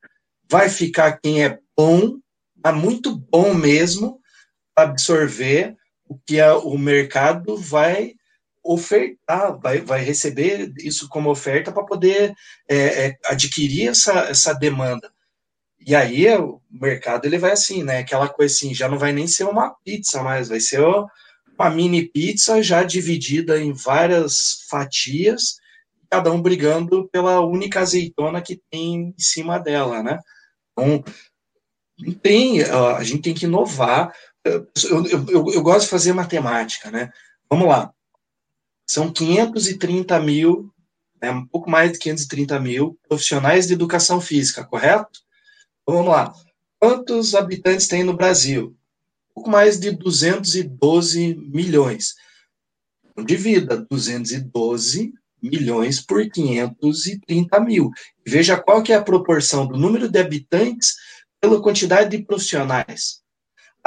Vai 0.50 0.68
ficar 0.68 1.18
quem 1.20 1.44
é 1.44 1.58
bom, 1.76 2.18
mas 2.62 2.74
muito 2.74 3.16
bom 3.16 3.54
mesmo, 3.54 4.20
absorver 4.74 5.76
o 6.08 6.18
que 6.18 6.40
a, 6.40 6.56
o 6.56 6.78
mercado 6.78 7.56
vai 7.56 8.14
ofertar, 8.64 9.58
vai, 9.58 9.80
vai 9.80 10.02
receber 10.02 10.72
isso 10.78 11.08
como 11.08 11.30
oferta 11.30 11.72
para 11.72 11.84
poder 11.84 12.34
é, 12.68 13.06
é, 13.06 13.18
adquirir 13.24 13.88
essa, 13.88 14.12
essa 14.20 14.52
demanda. 14.52 15.10
E 15.80 15.94
aí 15.94 16.28
o 16.36 16.60
mercado 16.70 17.24
ele 17.24 17.38
vai 17.38 17.52
assim, 17.52 17.82
né? 17.82 17.98
Aquela 17.98 18.28
coisa 18.28 18.52
assim, 18.52 18.74
já 18.74 18.88
não 18.88 18.98
vai 18.98 19.12
nem 19.12 19.26
ser 19.26 19.44
uma 19.44 19.74
pizza 19.84 20.22
mais, 20.22 20.48
vai 20.48 20.60
ser 20.60 20.80
uma 20.80 21.70
mini 21.70 22.06
pizza 22.06 22.62
já 22.62 22.82
dividida 22.82 23.58
em 23.58 23.72
várias 23.72 24.66
fatias, 24.68 25.56
cada 26.10 26.30
um 26.30 26.42
brigando 26.42 27.08
pela 27.08 27.40
única 27.40 27.80
azeitona 27.80 28.42
que 28.42 28.60
tem 28.70 29.14
em 29.16 29.18
cima 29.18 29.58
dela, 29.58 30.02
né? 30.02 30.18
Então, 30.72 31.02
tem, 32.22 32.62
a 32.62 33.02
gente 33.02 33.22
tem 33.22 33.34
que 33.34 33.46
inovar, 33.46 34.12
eu, 34.44 34.66
eu, 35.06 35.52
eu, 35.52 35.62
gosto 35.62 35.82
de 35.82 35.90
fazer 35.90 36.12
matemática, 36.12 36.90
né? 36.90 37.10
Vamos 37.50 37.68
lá. 37.68 37.92
São 38.86 39.12
530 39.12 40.18
mil, 40.20 40.72
né, 41.20 41.30
um 41.30 41.46
pouco 41.46 41.70
mais 41.70 41.92
de 41.92 41.98
530 41.98 42.58
mil 42.60 42.98
profissionais 43.08 43.66
de 43.66 43.74
educação 43.74 44.20
física, 44.20 44.64
correto? 44.64 45.20
Então, 45.82 45.96
vamos 45.96 46.12
lá. 46.12 46.32
Quantos 46.80 47.34
habitantes 47.34 47.88
tem 47.88 48.04
no 48.04 48.16
Brasil? 48.16 48.76
Um 49.30 49.34
pouco 49.34 49.50
mais 49.50 49.78
de 49.78 49.90
212 49.90 51.34
milhões. 51.34 52.14
Então, 53.04 53.24
divida 53.24 53.86
212 53.90 55.12
milhões 55.42 56.00
por 56.00 56.28
530 56.28 57.60
mil. 57.60 57.90
Veja 58.26 58.60
qual 58.60 58.82
que 58.82 58.92
é 58.92 58.96
a 58.96 59.02
proporção 59.02 59.66
do 59.66 59.76
número 59.76 60.08
de 60.08 60.18
habitantes 60.18 60.94
pela 61.40 61.62
quantidade 61.62 62.16
de 62.16 62.24
profissionais. 62.24 63.22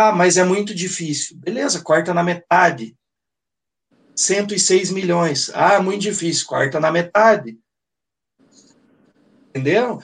Ah, 0.02 0.12
mas 0.12 0.36
é 0.36 0.44
muito 0.44 0.74
difícil. 0.74 1.38
Beleza, 1.38 1.80
corta 1.80 2.12
na 2.12 2.24
metade. 2.24 2.98
106 4.16 4.90
milhões. 4.90 5.52
Ah, 5.54 5.80
muito 5.80 6.02
difícil, 6.02 6.48
corta 6.48 6.80
na 6.80 6.92
metade. 6.92 7.60
Entendeu? 9.50 10.02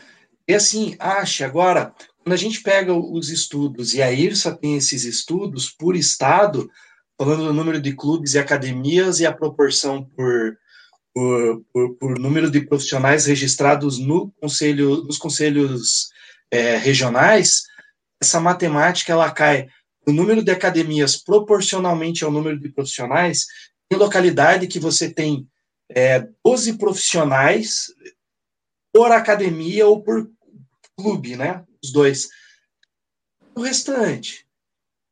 E 0.48 0.53
assim, 0.53 0.95
acha, 0.99 1.48
agora, 1.48 1.95
quando 2.19 2.34
a 2.34 2.38
gente 2.38 2.61
pega 2.61 2.94
os 2.94 3.32
estudos, 3.32 3.95
e 3.95 4.02
a 4.03 4.11
IRSA 4.11 4.56
tem 4.56 4.78
esses 4.78 5.03
estudos 5.03 5.72
por 5.72 5.95
estado, 5.95 6.69
falando 7.18 7.45
do 7.45 7.53
número 7.53 7.82
de 7.82 7.95
clubes 7.95 8.36
e 8.36 8.40
academias 8.40 9.19
e 9.19 9.26
a 9.26 9.34
proporção 9.34 10.03
por, 10.15 10.60
por, 11.11 11.65
por, 11.74 11.95
por 11.95 12.19
número 12.19 12.52
de 12.52 12.61
profissionais 12.61 13.26
registrados 13.26 13.98
no 13.98 14.32
conselho, 14.40 15.03
nos 15.06 15.18
conselhos 15.18 16.11
é, 16.52 16.78
regionais, 16.78 17.64
essa 18.22 18.40
matemática 18.40 19.11
ela 19.11 19.32
cai 19.32 19.68
o 20.07 20.13
número 20.13 20.41
de 20.41 20.51
academias 20.51 21.17
proporcionalmente 21.17 22.23
ao 22.23 22.31
número 22.31 22.57
de 22.57 22.69
profissionais, 22.69 23.45
tem 23.89 23.99
localidade 23.99 24.67
que 24.67 24.79
você 24.79 25.09
tem 25.11 25.47
é, 25.89 26.25
12 26.43 26.77
profissionais 26.77 27.88
por 28.93 29.11
academia 29.11 29.85
ou 29.85 30.01
por 30.01 30.29
clube, 30.97 31.35
né? 31.35 31.63
Os 31.84 31.91
dois. 31.91 32.29
O 33.53 33.61
restante. 33.61 34.47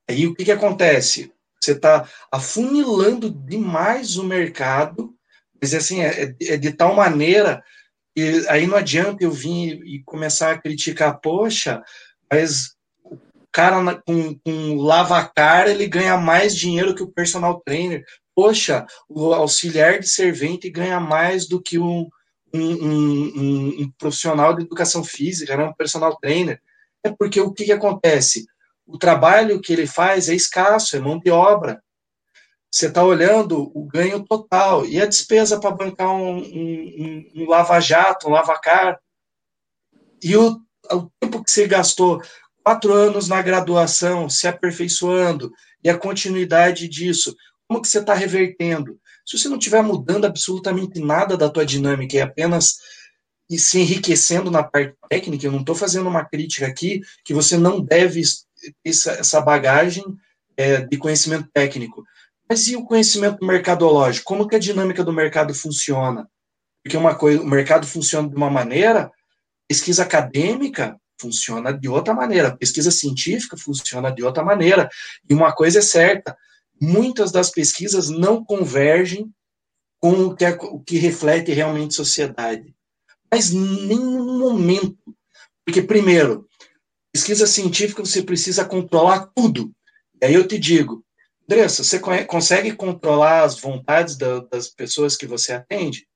Aí 0.10 0.26
o 0.28 0.34
que, 0.34 0.46
que 0.46 0.52
acontece? 0.52 1.32
Você 1.62 1.74
está 1.74 2.10
afunilando 2.32 3.30
demais 3.30 4.18
o 4.18 4.24
mercado, 4.24 5.14
mas 5.62 5.74
assim, 5.74 6.02
é, 6.02 6.24
é, 6.24 6.36
é 6.54 6.58
de 6.58 6.72
tal 6.72 6.96
maneira 6.96 7.64
que 8.16 8.46
aí 8.48 8.66
não 8.66 8.78
adianta 8.78 9.24
eu 9.24 9.32
vir 9.32 9.82
e 9.84 10.02
começar 10.04 10.52
a 10.52 10.58
criticar, 10.58 11.20
poxa, 11.20 11.84
mas 12.32 12.75
cara 13.56 13.82
na, 13.82 13.96
com, 13.96 14.38
com 14.40 14.76
lavacar, 14.76 15.70
ele 15.70 15.88
ganha 15.88 16.18
mais 16.18 16.54
dinheiro 16.54 16.94
que 16.94 17.02
o 17.02 17.12
personal 17.12 17.62
trainer. 17.66 18.04
Poxa, 18.36 18.86
o 19.08 19.34
auxiliar 19.34 19.98
de 19.98 20.10
servente 20.10 20.70
ganha 20.70 21.00
mais 21.00 21.48
do 21.48 21.62
que 21.62 21.80
um, 21.80 22.10
um, 22.54 22.60
um, 22.60 23.82
um 23.84 23.92
profissional 23.98 24.54
de 24.54 24.64
educação 24.64 25.06
física, 25.06 25.56
né, 25.56 25.64
um 25.64 25.74
personal 25.74 26.18
trainer. 26.18 26.60
É 27.02 27.10
porque 27.10 27.40
o 27.40 27.54
que, 27.54 27.64
que 27.64 27.72
acontece? 27.72 28.46
O 28.86 28.98
trabalho 28.98 29.62
que 29.62 29.72
ele 29.72 29.88
faz 29.88 30.28
é 30.28 30.36
escasso, 30.36 30.98
é 30.98 31.00
mão 31.00 31.18
de 31.18 31.32
obra. 31.32 31.82
Você 32.70 32.88
está 32.88 33.06
olhando 33.06 33.72
o 33.74 33.86
ganho 33.86 34.22
total 34.26 34.86
e 34.86 35.02
a 35.02 35.06
despesa 35.06 35.62
para 35.62 35.72
bancar 35.72 36.12
um, 36.12 36.40
um, 36.40 37.32
um 37.34 37.50
lava-jato, 37.50 38.28
um 38.28 38.32
lava-car. 38.32 39.00
E 40.22 40.36
o, 40.36 40.60
o 40.92 41.10
tempo 41.22 41.42
que 41.42 41.50
você 41.50 41.68
gastou, 41.68 42.22
quatro 42.66 42.92
anos 42.94 43.28
na 43.28 43.44
graduação, 43.44 44.28
se 44.28 44.48
aperfeiçoando, 44.48 45.54
e 45.84 45.90
a 45.90 45.96
continuidade 45.96 46.88
disso, 46.88 47.36
como 47.68 47.80
que 47.80 47.88
você 47.88 48.00
está 48.00 48.16
revertendo? 48.16 49.00
Se 49.24 49.38
você 49.38 49.48
não 49.48 49.60
estiver 49.60 49.84
mudando 49.84 50.26
absolutamente 50.26 51.00
nada 51.00 51.38
da 51.38 51.48
tua 51.48 51.64
dinâmica 51.64 52.16
e 52.16 52.22
apenas 52.22 52.78
e 53.48 53.60
se 53.60 53.80
enriquecendo 53.80 54.50
na 54.50 54.64
parte 54.64 54.96
técnica, 55.08 55.46
eu 55.46 55.52
não 55.52 55.60
estou 55.60 55.76
fazendo 55.76 56.10
uma 56.10 56.26
crítica 56.26 56.66
aqui 56.66 57.02
que 57.24 57.36
você 57.36 57.56
não 57.56 57.80
deve 57.80 58.24
essa, 58.84 59.40
bagagem 59.42 60.04
é, 60.58 60.82
de 60.82 60.98
conhecimento 60.98 61.48
técnico. 61.54 62.04
Mas 62.50 62.68
e 62.68 62.76
o 62.76 62.84
conhecimento 62.84 63.46
mercadológico? 63.46 64.26
Como 64.26 64.48
que 64.48 64.56
a 64.56 64.60
dinâmica 64.60 65.04
do 65.04 65.14
mercado 65.14 65.54
funciona? 65.54 66.28
Porque 66.84 66.98
uma 66.98 67.14
coisa, 67.14 67.44
o 67.44 67.46
mercado 67.46 67.86
funciona 67.86 68.28
de 68.28 68.36
uma 68.36 68.50
maneira, 68.50 69.12
pesquisa 69.68 70.02
acadêmica 70.02 71.00
funciona 71.20 71.72
de 71.72 71.88
outra 71.88 72.14
maneira, 72.14 72.56
pesquisa 72.56 72.92
científica 72.92 73.58
funciona 73.58 74.12
de 74.12 74.24
outra 74.24 74.44
maneira. 74.44 74.90
E 75.30 75.34
uma 75.34 75.54
coisa 75.54 75.80
é 75.80 75.82
certa, 75.82 76.38
muitas 76.82 77.32
das 77.32 77.50
pesquisas 77.50 78.10
não 78.10 78.44
convergem 78.44 79.34
com 80.00 80.26
o 80.26 80.36
que, 80.36 80.46
é, 80.46 80.52
o 80.52 80.80
que 80.80 80.98
reflete 80.98 81.52
realmente 81.52 81.96
sociedade. 81.96 82.76
Mas 83.32 83.52
nenhum 83.52 84.38
momento. 84.38 84.98
Porque, 85.66 85.82
primeiro, 85.82 86.48
pesquisa 87.12 87.48
científica 87.48 88.06
você 88.06 88.22
precisa 88.22 88.64
controlar 88.64 89.32
tudo. 89.36 89.74
E 90.22 90.26
aí 90.26 90.34
eu 90.34 90.48
te 90.48 90.60
digo, 90.60 91.04
Andressa, 91.44 91.84
você 91.84 92.00
consegue 92.26 92.74
controlar 92.76 93.44
as 93.44 93.60
vontades 93.60 94.18
da, 94.18 94.40
das 94.42 94.68
pessoas 94.68 95.16
que 95.16 95.28
você 95.28 95.54
atende? 95.54 96.08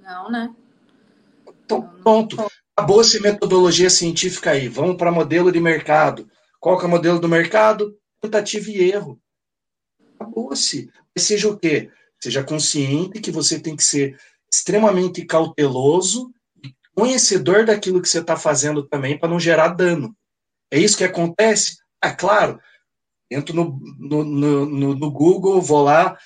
Não, 0.00 0.30
né? 0.30 0.54
Então, 1.64 1.82
pronto. 2.02 2.36
Acabou-se 2.78 3.18
metodologia 3.20 3.88
científica 3.88 4.50
aí. 4.50 4.68
Vamos 4.68 4.96
para 4.96 5.10
modelo 5.10 5.50
de 5.50 5.58
mercado. 5.58 6.30
Qual 6.60 6.78
que 6.78 6.84
é 6.84 6.86
o 6.88 6.90
modelo 6.90 7.18
do 7.18 7.26
mercado? 7.26 7.96
Tentativa 8.20 8.70
e 8.70 8.90
erro. 8.90 9.18
Acabou-se. 10.14 10.90
Seja 11.16 11.48
o 11.48 11.56
quê? 11.56 11.90
Seja 12.20 12.44
consciente 12.44 13.20
que 13.20 13.30
você 13.30 13.58
tem 13.58 13.74
que 13.74 13.82
ser 13.82 14.18
extremamente 14.52 15.24
cauteloso 15.24 16.30
e 16.62 16.74
conhecedor 16.94 17.64
daquilo 17.64 18.02
que 18.02 18.08
você 18.08 18.20
está 18.20 18.36
fazendo 18.36 18.86
também 18.86 19.18
para 19.18 19.30
não 19.30 19.40
gerar 19.40 19.68
dano. 19.68 20.14
É 20.70 20.78
isso 20.78 20.98
que 20.98 21.04
acontece? 21.04 21.78
Ah, 21.98 22.12
claro. 22.12 22.60
Entro 23.30 23.54
no, 23.54 23.80
no, 23.98 24.22
no, 24.22 24.94
no 24.94 25.10
Google, 25.10 25.62
vou 25.62 25.82
lá, 25.82 26.16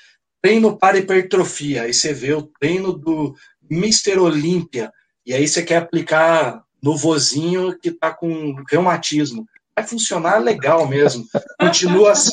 treino 0.43 0.77
para 0.77 0.99
hipertrofia. 0.99 1.85
Aí 1.85 1.95
você 1.95 2.13
vê 2.13 2.33
o 2.33 2.43
treino 2.43 2.93
do 2.93 3.37
Mr. 3.71 4.19
Olímpia. 4.19 4.93
E 5.31 5.35
aí 5.35 5.47
você 5.47 5.63
quer 5.63 5.77
aplicar 5.77 6.65
no 6.83 6.97
vozinho 6.97 7.79
que 7.79 7.91
está 7.91 8.13
com 8.13 8.57
reumatismo. 8.69 9.47
Vai 9.77 9.87
funcionar 9.87 10.39
legal 10.39 10.89
mesmo. 10.89 11.25
Continua 11.57 12.11
assim, 12.11 12.33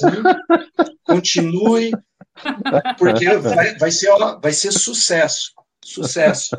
continue, 1.06 1.91
porque 2.98 3.38
vai, 3.38 3.78
vai, 3.78 3.91
ser, 3.91 4.10
vai 4.41 4.52
ser 4.52 4.72
sucesso. 4.72 5.52
Sucesso. 5.86 6.57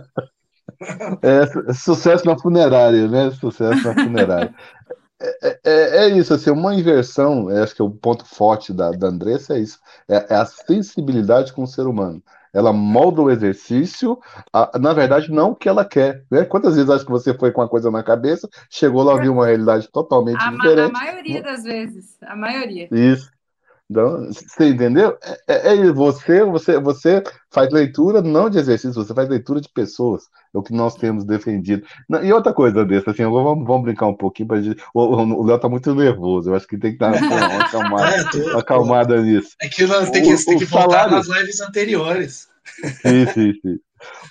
É, 1.23 1.75
sucesso 1.75 2.25
na 2.25 2.39
funerária, 2.39 3.09
né? 3.09 3.33
Sucesso 3.33 3.89
na 3.89 3.95
funerária. 3.95 4.55
É, 5.21 5.49
é, 5.49 5.61
é, 6.05 6.09
isso, 6.11 6.33
assim, 6.33 6.51
uma 6.51 6.73
inversão, 6.73 7.49
acho 7.49 7.75
que 7.75 7.83
é 7.83 7.85
o 7.85 7.91
ponto 7.91 8.25
forte 8.25 8.73
da, 8.73 8.93
da 8.93 9.09
Andressa 9.09 9.55
é 9.55 9.59
isso, 9.59 9.81
é, 10.09 10.15
é, 10.33 10.37
a 10.37 10.47
sensibilidade 10.47 11.53
com 11.53 11.65
o 11.65 11.67
ser 11.67 11.89
humano. 11.89 12.23
Ela 12.53 12.73
molda 12.73 13.23
o 13.23 13.31
exercício, 13.31 14.19
a, 14.53 14.79
na 14.79 14.93
verdade, 14.93 15.31
não 15.31 15.51
o 15.51 15.57
que 15.57 15.69
ela 15.69 15.85
quer. 15.85 16.25
Né? 16.31 16.45
Quantas 16.45 16.75
vezes 16.75 16.91
acho 16.91 17.05
que 17.05 17.11
você 17.11 17.35
foi 17.35 17.53
com 17.53 17.61
uma 17.61 17.69
coisa 17.69 17.91
na 17.91 18.03
cabeça, 18.03 18.49
chegou 18.71 19.03
lá, 19.03 19.21
viu 19.21 19.33
uma 19.33 19.47
realidade 19.47 19.89
totalmente 19.91 20.43
a, 20.43 20.51
diferente. 20.51 20.97
A 20.97 21.05
maioria 21.05 21.43
das 21.43 21.63
vezes, 21.63 22.17
a 22.23 22.37
maioria. 22.37 22.89
Isso. 22.91 23.31
Então, 23.91 24.31
você 24.31 24.69
entendeu? 24.69 25.17
É, 25.47 25.71
é, 25.71 25.77
é 25.77 25.93
você, 25.93 26.45
você, 26.45 26.79
você 26.79 27.23
faz 27.51 27.73
leitura 27.73 28.21
não 28.21 28.51
de 28.51 28.59
exercício, 28.59 29.03
você 29.03 29.15
faz 29.15 29.29
leitura 29.29 29.63
de 29.63 29.69
pessoas. 29.71 30.25
É 30.55 30.59
o 30.59 30.63
que 30.63 30.75
nós 30.75 30.95
temos 30.95 31.25
defendido. 31.25 31.87
E 32.23 32.33
outra 32.33 32.53
coisa 32.53 32.85
dessa, 32.85 33.13
assim, 33.13 33.25
vamos, 33.25 33.67
vamos 33.67 33.83
brincar 33.83 34.07
um 34.07 34.15
pouquinho 34.15 34.49
para 34.49 34.61
gente. 34.61 34.83
O 34.93 35.43
Léo 35.43 35.59
tá 35.59 35.69
muito 35.71 35.95
nervoso. 35.95 36.51
Eu 36.51 36.55
acho 36.55 36.67
que 36.67 36.77
tem 36.77 36.93
que 36.93 36.99
dar 36.99 37.15
uma, 37.15 37.17
acalmada, 37.65 38.17
é, 38.17 38.25
tô, 38.25 38.59
acalmada 38.59 39.23
nisso. 39.23 39.51
É 39.61 39.69
que 39.69 39.87
nós 39.87 40.11
tem 40.11 40.23
que, 40.23 40.45
tem 40.45 40.59
que 40.59 40.65
voltar 40.67 41.09
salário... 41.09 41.17
nas 41.17 41.27
lives 41.27 41.61
anteriores. 41.61 42.49
Sim, 43.01 43.27
sim, 43.33 43.53
sim. 43.63 43.81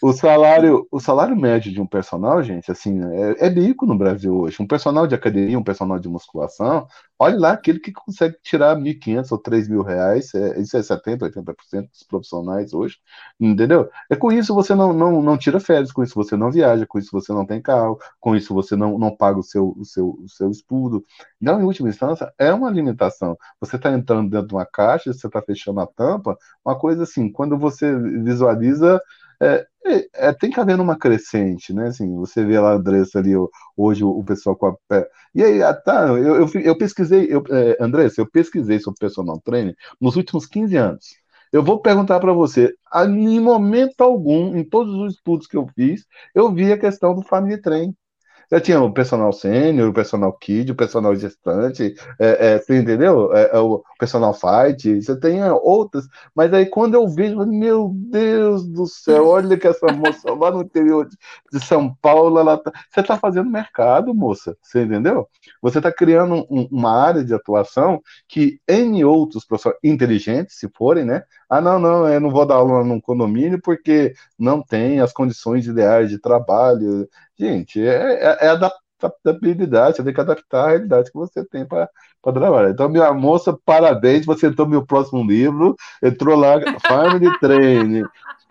O 0.01 0.13
salário, 0.13 0.87
o 0.91 0.99
salário 0.99 1.35
médio 1.35 1.71
de 1.71 1.81
um 1.81 1.87
personal, 1.87 2.41
gente, 2.43 2.71
assim, 2.71 2.99
é, 3.13 3.47
é 3.47 3.49
bico 3.49 3.85
no 3.85 3.97
Brasil 3.97 4.35
hoje. 4.35 4.61
Um 4.61 4.67
personal 4.67 5.07
de 5.07 5.15
academia, 5.15 5.57
um 5.57 5.63
personal 5.63 5.99
de 5.99 6.07
musculação, 6.07 6.87
olha 7.19 7.39
lá 7.39 7.51
aquele 7.53 7.79
que 7.79 7.91
consegue 7.91 8.37
tirar 8.41 8.75
1.500 8.75 9.31
ou 9.31 9.37
3 9.37 9.67
mil 9.67 9.81
reais, 9.81 10.33
é, 10.35 10.59
isso 10.59 10.77
é 10.77 10.81
70%, 10.81 11.19
80% 11.19 11.89
dos 11.89 12.03
profissionais 12.03 12.73
hoje, 12.73 12.97
entendeu? 13.39 13.89
É 14.09 14.15
com 14.15 14.31
isso 14.31 14.53
você 14.53 14.75
não, 14.75 14.93
não, 14.93 15.21
não 15.21 15.37
tira 15.37 15.59
férias, 15.59 15.91
com 15.91 16.03
isso 16.03 16.15
você 16.15 16.35
não 16.35 16.51
viaja, 16.51 16.85
com 16.85 16.99
isso 16.99 17.09
você 17.11 17.33
não 17.33 17.45
tem 17.45 17.61
carro, 17.61 17.97
com 18.19 18.35
isso 18.35 18.53
você 18.53 18.75
não, 18.75 18.97
não 18.97 19.15
paga 19.15 19.39
o 19.39 19.43
seu, 19.43 19.73
o, 19.77 19.85
seu, 19.85 20.09
o 20.09 20.29
seu 20.29 20.51
estudo. 20.51 21.03
Então, 21.41 21.59
em 21.59 21.63
última 21.63 21.89
instância, 21.89 22.31
é 22.37 22.53
uma 22.53 22.69
limitação. 22.69 23.37
Você 23.59 23.75
está 23.77 23.91
entrando 23.91 24.29
dentro 24.29 24.47
de 24.47 24.53
uma 24.53 24.65
caixa, 24.65 25.11
você 25.13 25.27
está 25.27 25.41
fechando 25.41 25.79
a 25.79 25.87
tampa, 25.87 26.37
uma 26.63 26.77
coisa 26.77 27.03
assim, 27.03 27.31
quando 27.31 27.57
você 27.57 27.97
visualiza 27.97 29.01
é, 29.41 29.67
é, 29.85 30.27
é, 30.29 30.33
tem 30.33 30.49
que 30.49 30.59
haver 30.59 30.79
uma 30.79 30.97
crescente, 30.97 31.73
né? 31.73 31.87
Assim, 31.87 32.15
você 32.15 32.43
vê 32.43 32.59
lá 32.59 32.71
a 32.71 32.75
Andressa 32.75 33.19
ali, 33.19 33.33
hoje 33.75 34.03
o, 34.03 34.23
pessoal 34.23 34.55
com 34.55 34.67
a 34.67 34.75
pé. 34.87 35.07
E 35.33 35.43
aí, 35.43 35.61
ah, 35.63 35.73
tá, 35.73 36.07
eu, 36.07 36.47
eu, 36.47 36.49
eu 36.61 36.77
pesquisei, 36.77 37.27
eu, 37.29 37.43
é, 37.49 37.77
Andressa, 37.79 38.21
eu 38.21 38.29
pesquisei 38.29 38.79
sobre 38.79 38.99
personal 38.99 39.39
trainer 39.41 39.75
nos 40.01 40.15
últimos 40.15 40.45
15 40.45 40.75
anos. 40.75 41.05
Eu 41.51 41.63
vou 41.63 41.81
perguntar 41.81 42.19
para 42.19 42.33
você, 42.33 42.73
em 43.05 43.39
momento 43.39 44.01
algum, 44.01 44.55
em 44.57 44.63
todos 44.63 44.93
os 44.93 45.13
estudos 45.15 45.47
que 45.47 45.55
eu 45.55 45.67
fiz, 45.75 46.05
eu 46.35 46.51
vi 46.53 46.71
a 46.71 46.77
questão 46.77 47.15
do 47.15 47.21
family 47.21 47.61
train. 47.61 47.95
Já 48.49 48.61
tinha 48.61 48.81
o 48.81 48.93
personal 48.93 49.33
sênior, 49.33 49.89
o 49.89 49.93
personal 49.93 50.31
kid, 50.31 50.71
o 50.71 50.75
personal 50.75 51.13
gestante, 51.15 51.93
é, 52.17 52.53
é, 52.53 52.57
você 52.59 52.79
entendeu? 52.79 53.33
É, 53.35 53.51
é, 53.53 53.59
o 53.59 53.83
personal 53.99 54.33
fight, 54.33 55.01
você 55.01 55.19
tem 55.19 55.43
outras, 55.51 56.05
mas 56.33 56.53
aí 56.53 56.65
quando 56.65 56.93
eu 56.93 57.07
vejo, 57.09 57.45
meu 57.45 57.91
Deus 57.93 58.65
do 58.65 58.85
céu, 58.87 59.27
olha 59.27 59.57
que 59.57 59.67
essa 59.67 59.87
moça 59.91 60.31
lá 60.33 60.49
no 60.49 60.61
interior 60.61 61.07
de, 61.51 61.59
São 61.59 61.93
Paulo, 62.01 62.39
ela 62.39 62.57
tá, 62.57 62.71
você 62.89 63.01
está 63.01 63.17
fazendo 63.17 63.49
mercado, 63.49 64.13
moça, 64.13 64.55
você 64.61 64.83
entendeu? 64.83 65.27
Você 65.61 65.79
está 65.79 65.91
criando 65.91 66.45
um, 66.49 66.67
uma 66.71 66.91
área 66.91 67.23
de 67.25 67.33
atuação 67.33 68.01
que 68.27 68.59
em 68.67 69.03
outros 69.03 69.45
profissionais 69.45 69.79
inteligentes, 69.83 70.57
se 70.57 70.69
forem, 70.69 71.03
né? 71.03 71.23
Ah, 71.49 71.61
não, 71.61 71.79
não, 71.79 72.07
eu 72.07 72.19
não 72.19 72.29
vou 72.29 72.45
dar 72.45 72.55
aula 72.55 72.83
num 72.83 72.99
condomínio 72.99 73.59
porque 73.61 74.13
não 74.37 74.61
tem 74.61 74.99
as 74.99 75.11
condições 75.13 75.65
ideais 75.67 76.09
de 76.09 76.19
trabalho, 76.19 77.07
Gente, 77.39 77.79
é, 77.79 78.13
é, 78.23 78.47
é 78.47 78.49
adaptabilidade, 78.49 79.97
você 79.97 80.03
tem 80.03 80.13
que 80.13 80.21
adaptar 80.21 80.65
a 80.65 80.69
realidade 80.69 81.11
que 81.11 81.17
você 81.17 81.45
tem 81.45 81.65
para 81.65 81.89
trabalhar. 82.23 82.71
Então, 82.71 82.89
minha 82.89 83.13
moça, 83.13 83.57
parabéns, 83.65 84.25
você 84.25 84.47
entrou 84.47 84.65
no 84.67 84.71
meu 84.71 84.85
próximo 84.85 85.23
livro, 85.23 85.75
entrou 86.01 86.35
lá, 86.35 86.55
Family 86.87 87.31
Training. 87.39 88.03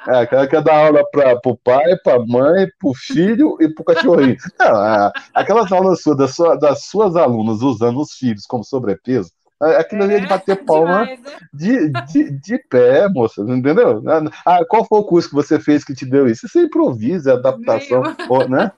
É, 0.06 0.20
aquela 0.20 0.46
quer 0.46 0.62
dar 0.62 0.86
aula 0.86 1.04
para 1.10 1.40
o 1.46 1.56
pai, 1.56 1.96
para 2.04 2.16
a 2.16 2.24
mãe, 2.24 2.68
para 2.78 2.88
o 2.88 2.94
filho 2.94 3.56
e 3.60 3.68
para 3.68 3.82
o 3.82 3.84
cachorrinho. 3.84 4.36
Não, 4.58 4.84
é, 4.84 5.12
aquelas 5.34 5.70
aulas 5.72 6.00
suas, 6.00 6.16
das, 6.16 6.34
suas, 6.34 6.60
das 6.60 6.84
suas 6.84 7.16
alunas 7.16 7.60
usando 7.60 8.00
os 8.00 8.12
filhos 8.12 8.46
como 8.46 8.62
sobrepeso, 8.62 9.32
é, 9.32 9.35
aquilo 9.60 10.04
ali 10.04 10.14
é 10.14 10.20
de 10.20 10.26
bater 10.26 10.64
palma 10.64 11.06
demais, 11.06 11.20
né? 11.22 11.38
de, 11.52 11.90
de, 11.90 12.30
de 12.30 12.58
pé, 12.68 13.08
moça, 13.08 13.40
entendeu? 13.42 14.02
Ah, 14.44 14.64
qual 14.68 14.84
foi 14.84 14.98
o 14.98 15.04
curso 15.04 15.28
que 15.28 15.34
você 15.34 15.58
fez 15.58 15.84
que 15.84 15.94
te 15.94 16.04
deu 16.04 16.26
isso? 16.26 16.48
Você 16.48 16.62
improvisa, 16.62 17.34
adaptação, 17.34 18.02
né? 18.48 18.72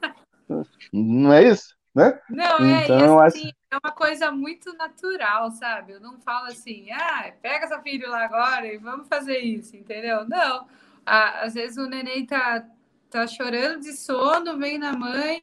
Não 0.92 1.32
é 1.32 1.48
isso? 1.48 1.76
Né? 1.94 2.16
Não, 2.30 2.64
é, 2.64 2.84
então, 2.84 3.18
assim, 3.18 3.48
acho... 3.48 3.55
é 3.72 3.78
uma 3.82 3.92
coisa 3.92 4.30
muito 4.30 4.72
natural, 4.74 5.50
sabe? 5.50 5.94
Eu 5.94 6.00
não 6.00 6.18
falo 6.20 6.46
assim, 6.46 6.90
ah, 6.92 7.32
pega 7.42 7.66
seu 7.66 7.82
filho 7.82 8.09
lá 8.09 8.24
agora 8.24 8.72
e 8.72 8.78
vamos 8.78 9.09
fazer 9.09 9.38
isso, 9.38 9.76
entendeu? 9.76 10.24
Não. 10.28 10.66
às 11.05 11.55
vezes 11.55 11.76
o 11.76 11.88
neném 11.88 12.24
tá, 12.24 12.64
tá 13.10 13.26
chorando 13.26 13.80
de 13.80 13.94
sono, 13.94 14.59
vem 14.59 14.78
na 14.78 14.92
mãe, 14.92 15.42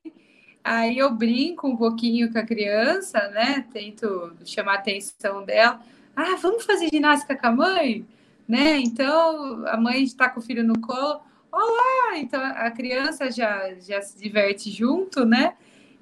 Aí 0.65 0.97
eu 0.97 1.11
brinco 1.11 1.67
um 1.67 1.77
pouquinho 1.77 2.33
com 2.33 2.39
a 2.39 2.43
criança, 2.43 3.27
né? 3.27 3.67
Tento 3.71 4.35
chamar 4.43 4.71
a 4.71 4.79
atenção 4.79 5.45
dela. 5.45 5.79
Ah, 6.15 6.35
vamos 6.41 6.65
fazer 6.65 6.89
ginástica 6.89 7.37
com 7.37 7.45
a 7.45 7.51
mãe? 7.51 8.03
Né? 8.47 8.79
Então, 8.79 9.63
a 9.67 9.77
mãe 9.77 10.01
está 10.01 10.27
com 10.27 10.39
o 10.39 10.43
filho 10.43 10.63
no 10.63 10.81
colo. 10.81 11.21
Olá! 11.51 12.17
Então, 12.17 12.43
a 12.43 12.71
criança 12.71 13.29
já, 13.29 13.75
já 13.75 14.01
se 14.01 14.17
diverte 14.17 14.71
junto, 14.71 15.23
né? 15.23 15.55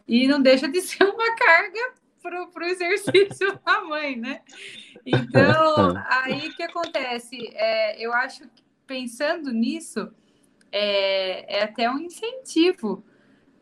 E 0.07 0.29
não 0.29 0.41
deixa 0.41 0.69
de 0.69 0.79
ser 0.81 1.03
uma 1.03 1.35
carga 1.35 1.93
para 2.21 2.63
o 2.63 2.63
exercício 2.63 3.59
da 3.65 3.81
mãe, 3.81 4.15
né? 4.15 4.43
Então, 5.05 5.93
aí 6.07 6.47
o 6.47 6.55
que 6.55 6.63
acontece? 6.63 7.51
É, 7.53 8.01
eu 8.01 8.13
acho 8.13 8.47
que 8.47 8.63
pensando 8.87 9.51
nisso, 9.51 10.09
é, 10.71 11.57
é 11.57 11.63
até 11.63 11.91
um 11.91 11.99
incentivo, 11.99 13.03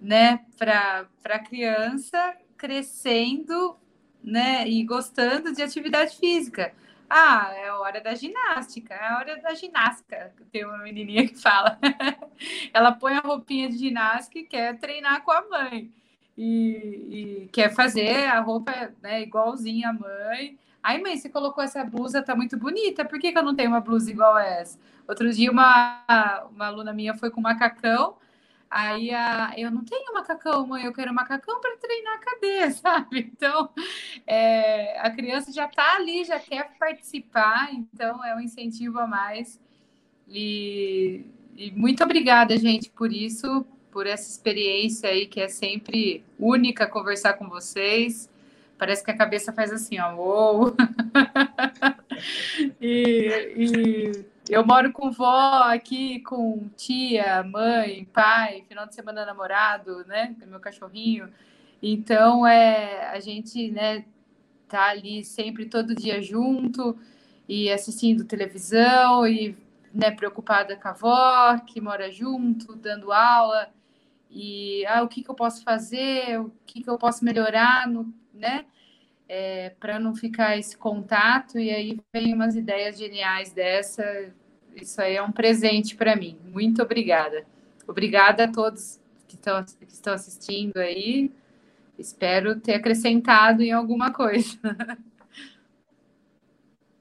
né, 0.01 0.39
para 0.57 1.05
a 1.25 1.39
criança 1.39 2.35
crescendo, 2.57 3.77
né, 4.23 4.67
e 4.67 4.83
gostando 4.83 5.53
de 5.53 5.61
atividade 5.61 6.17
física. 6.17 6.73
Ah, 7.09 7.51
é 7.53 7.67
a 7.67 7.77
hora 7.79 7.99
da 7.99 8.15
ginástica, 8.15 8.93
é 8.93 9.07
a 9.07 9.17
hora 9.17 9.41
da 9.41 9.53
ginástica. 9.53 10.33
Tem 10.51 10.65
uma 10.65 10.77
menininha 10.77 11.27
que 11.27 11.35
fala. 11.37 11.77
Ela 12.73 12.93
põe 12.93 13.15
a 13.15 13.19
roupinha 13.19 13.67
de 13.67 13.77
ginástica 13.77 14.39
e 14.39 14.45
quer 14.45 14.79
treinar 14.79 15.21
com 15.23 15.31
a 15.31 15.47
mãe. 15.49 15.91
E, 16.37 17.43
e 17.43 17.49
quer 17.51 17.73
fazer 17.75 18.27
a 18.27 18.39
roupa 18.39 18.93
né, 19.01 19.21
igualzinha 19.21 19.89
à 19.89 19.93
mãe. 19.93 20.57
Aí, 20.81 21.01
mãe, 21.01 21.17
você 21.17 21.29
colocou 21.29 21.63
essa 21.63 21.83
blusa, 21.83 22.23
tá 22.23 22.33
muito 22.33 22.57
bonita. 22.57 23.03
Por 23.03 23.19
que, 23.19 23.31
que 23.31 23.37
eu 23.37 23.43
não 23.43 23.55
tenho 23.55 23.69
uma 23.69 23.81
blusa 23.81 24.09
igual 24.09 24.37
essa? 24.39 24.79
Outro 25.05 25.29
dia, 25.33 25.51
uma, 25.51 26.47
uma 26.49 26.67
aluna 26.67 26.93
minha 26.93 27.13
foi 27.13 27.29
com 27.29 27.41
macacão. 27.41 28.15
Aí 28.71 29.13
a, 29.13 29.53
eu 29.57 29.69
não 29.69 29.83
tenho 29.83 30.13
macacão, 30.13 30.65
mãe, 30.65 30.85
eu 30.85 30.93
quero 30.93 31.13
macacão 31.13 31.59
para 31.59 31.75
treinar 31.75 32.15
a 32.15 32.19
cadeia, 32.19 32.71
sabe? 32.71 33.29
Então, 33.29 33.69
é, 34.25 34.97
a 35.01 35.11
criança 35.11 35.51
já 35.51 35.65
está 35.65 35.97
ali, 35.97 36.23
já 36.23 36.39
quer 36.39 36.71
participar, 36.79 37.69
então 37.73 38.23
é 38.23 38.33
um 38.33 38.39
incentivo 38.39 38.97
a 38.97 39.05
mais. 39.05 39.59
E, 40.25 41.25
e 41.57 41.69
muito 41.71 42.01
obrigada, 42.01 42.57
gente, 42.57 42.89
por 42.91 43.11
isso, 43.11 43.65
por 43.91 44.07
essa 44.07 44.29
experiência 44.29 45.09
aí 45.09 45.27
que 45.27 45.41
é 45.41 45.49
sempre 45.49 46.23
única 46.39 46.87
conversar 46.87 47.33
com 47.33 47.49
vocês. 47.49 48.29
Parece 48.77 49.03
que 49.03 49.11
a 49.11 49.17
cabeça 49.17 49.51
faz 49.51 49.73
assim, 49.73 49.99
ó, 49.99 50.15
uou. 50.15 50.73
e, 52.79 53.53
e 53.57 54.25
eu 54.51 54.65
moro 54.65 54.91
com 54.91 55.09
vó 55.11 55.63
aqui, 55.63 56.19
com 56.21 56.69
tia, 56.75 57.41
mãe, 57.43 58.05
pai, 58.13 58.63
final 58.67 58.85
de 58.85 58.93
semana 58.93 59.25
namorado, 59.25 60.05
né? 60.05 60.35
Meu 60.45 60.59
cachorrinho. 60.59 61.29
Então, 61.81 62.45
é, 62.45 63.09
a 63.09 63.19
gente, 63.19 63.71
né, 63.71 64.05
tá 64.67 64.89
ali 64.89 65.23
sempre 65.23 65.65
todo 65.67 65.95
dia 65.95 66.21
junto 66.21 66.97
e 67.47 67.71
assistindo 67.71 68.25
televisão 68.25 69.25
e, 69.25 69.57
né, 69.93 70.11
preocupada 70.11 70.75
com 70.75 70.87
a 70.87 70.91
avó 70.91 71.57
que 71.59 71.79
mora 71.81 72.11
junto, 72.11 72.75
dando 72.75 73.11
aula 73.11 73.69
e 74.29 74.85
ah, 74.87 75.03
o 75.03 75.07
que, 75.07 75.23
que 75.23 75.29
eu 75.29 75.35
posso 75.35 75.63
fazer, 75.63 76.39
o 76.39 76.51
que, 76.65 76.81
que 76.83 76.89
eu 76.89 76.97
posso 76.97 77.23
melhorar, 77.25 77.87
no, 77.87 78.13
né? 78.33 78.65
É, 79.27 79.69
para 79.79 79.97
não 79.97 80.13
ficar 80.13 80.57
esse 80.57 80.77
contato, 80.77 81.57
e 81.57 81.69
aí 81.69 81.99
vem 82.13 82.33
umas 82.33 82.55
ideias 82.55 82.97
geniais 82.97 83.53
dessa. 83.53 84.03
Isso 84.75 85.01
aí 85.01 85.15
é 85.15 85.21
um 85.21 85.31
presente 85.31 85.95
para 85.95 86.15
mim. 86.15 86.37
Muito 86.45 86.81
obrigada. 86.81 87.45
Obrigada 87.87 88.45
a 88.45 88.51
todos 88.51 88.99
que 89.27 89.35
estão, 89.35 89.63
que 89.63 89.93
estão 89.93 90.13
assistindo 90.13 90.77
aí. 90.77 91.31
Espero 91.97 92.59
ter 92.59 92.75
acrescentado 92.75 93.61
em 93.61 93.71
alguma 93.71 94.11
coisa. 94.11 94.57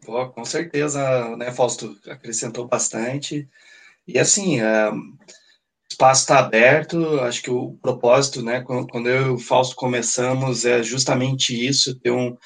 Pô, 0.05 0.29
com 0.31 0.45
certeza, 0.45 1.37
né, 1.37 1.53
Fausto? 1.53 1.97
Acrescentou 2.09 2.67
bastante. 2.67 3.49
E 4.07 4.19
assim, 4.19 4.61
uh, 4.61 5.17
espaço 5.89 6.23
está 6.23 6.39
aberto. 6.39 7.21
Acho 7.21 7.43
que 7.43 7.51
o 7.51 7.73
propósito, 7.83 8.43
né, 8.43 8.63
quando 8.63 9.09
eu 9.09 9.27
e 9.27 9.31
o 9.31 9.39
Fausto 9.39 9.77
começamos, 9.77 10.65
é 10.65 10.83
justamente 10.83 11.55
isso: 11.55 11.99
ter 12.01 12.11
um, 12.11 12.37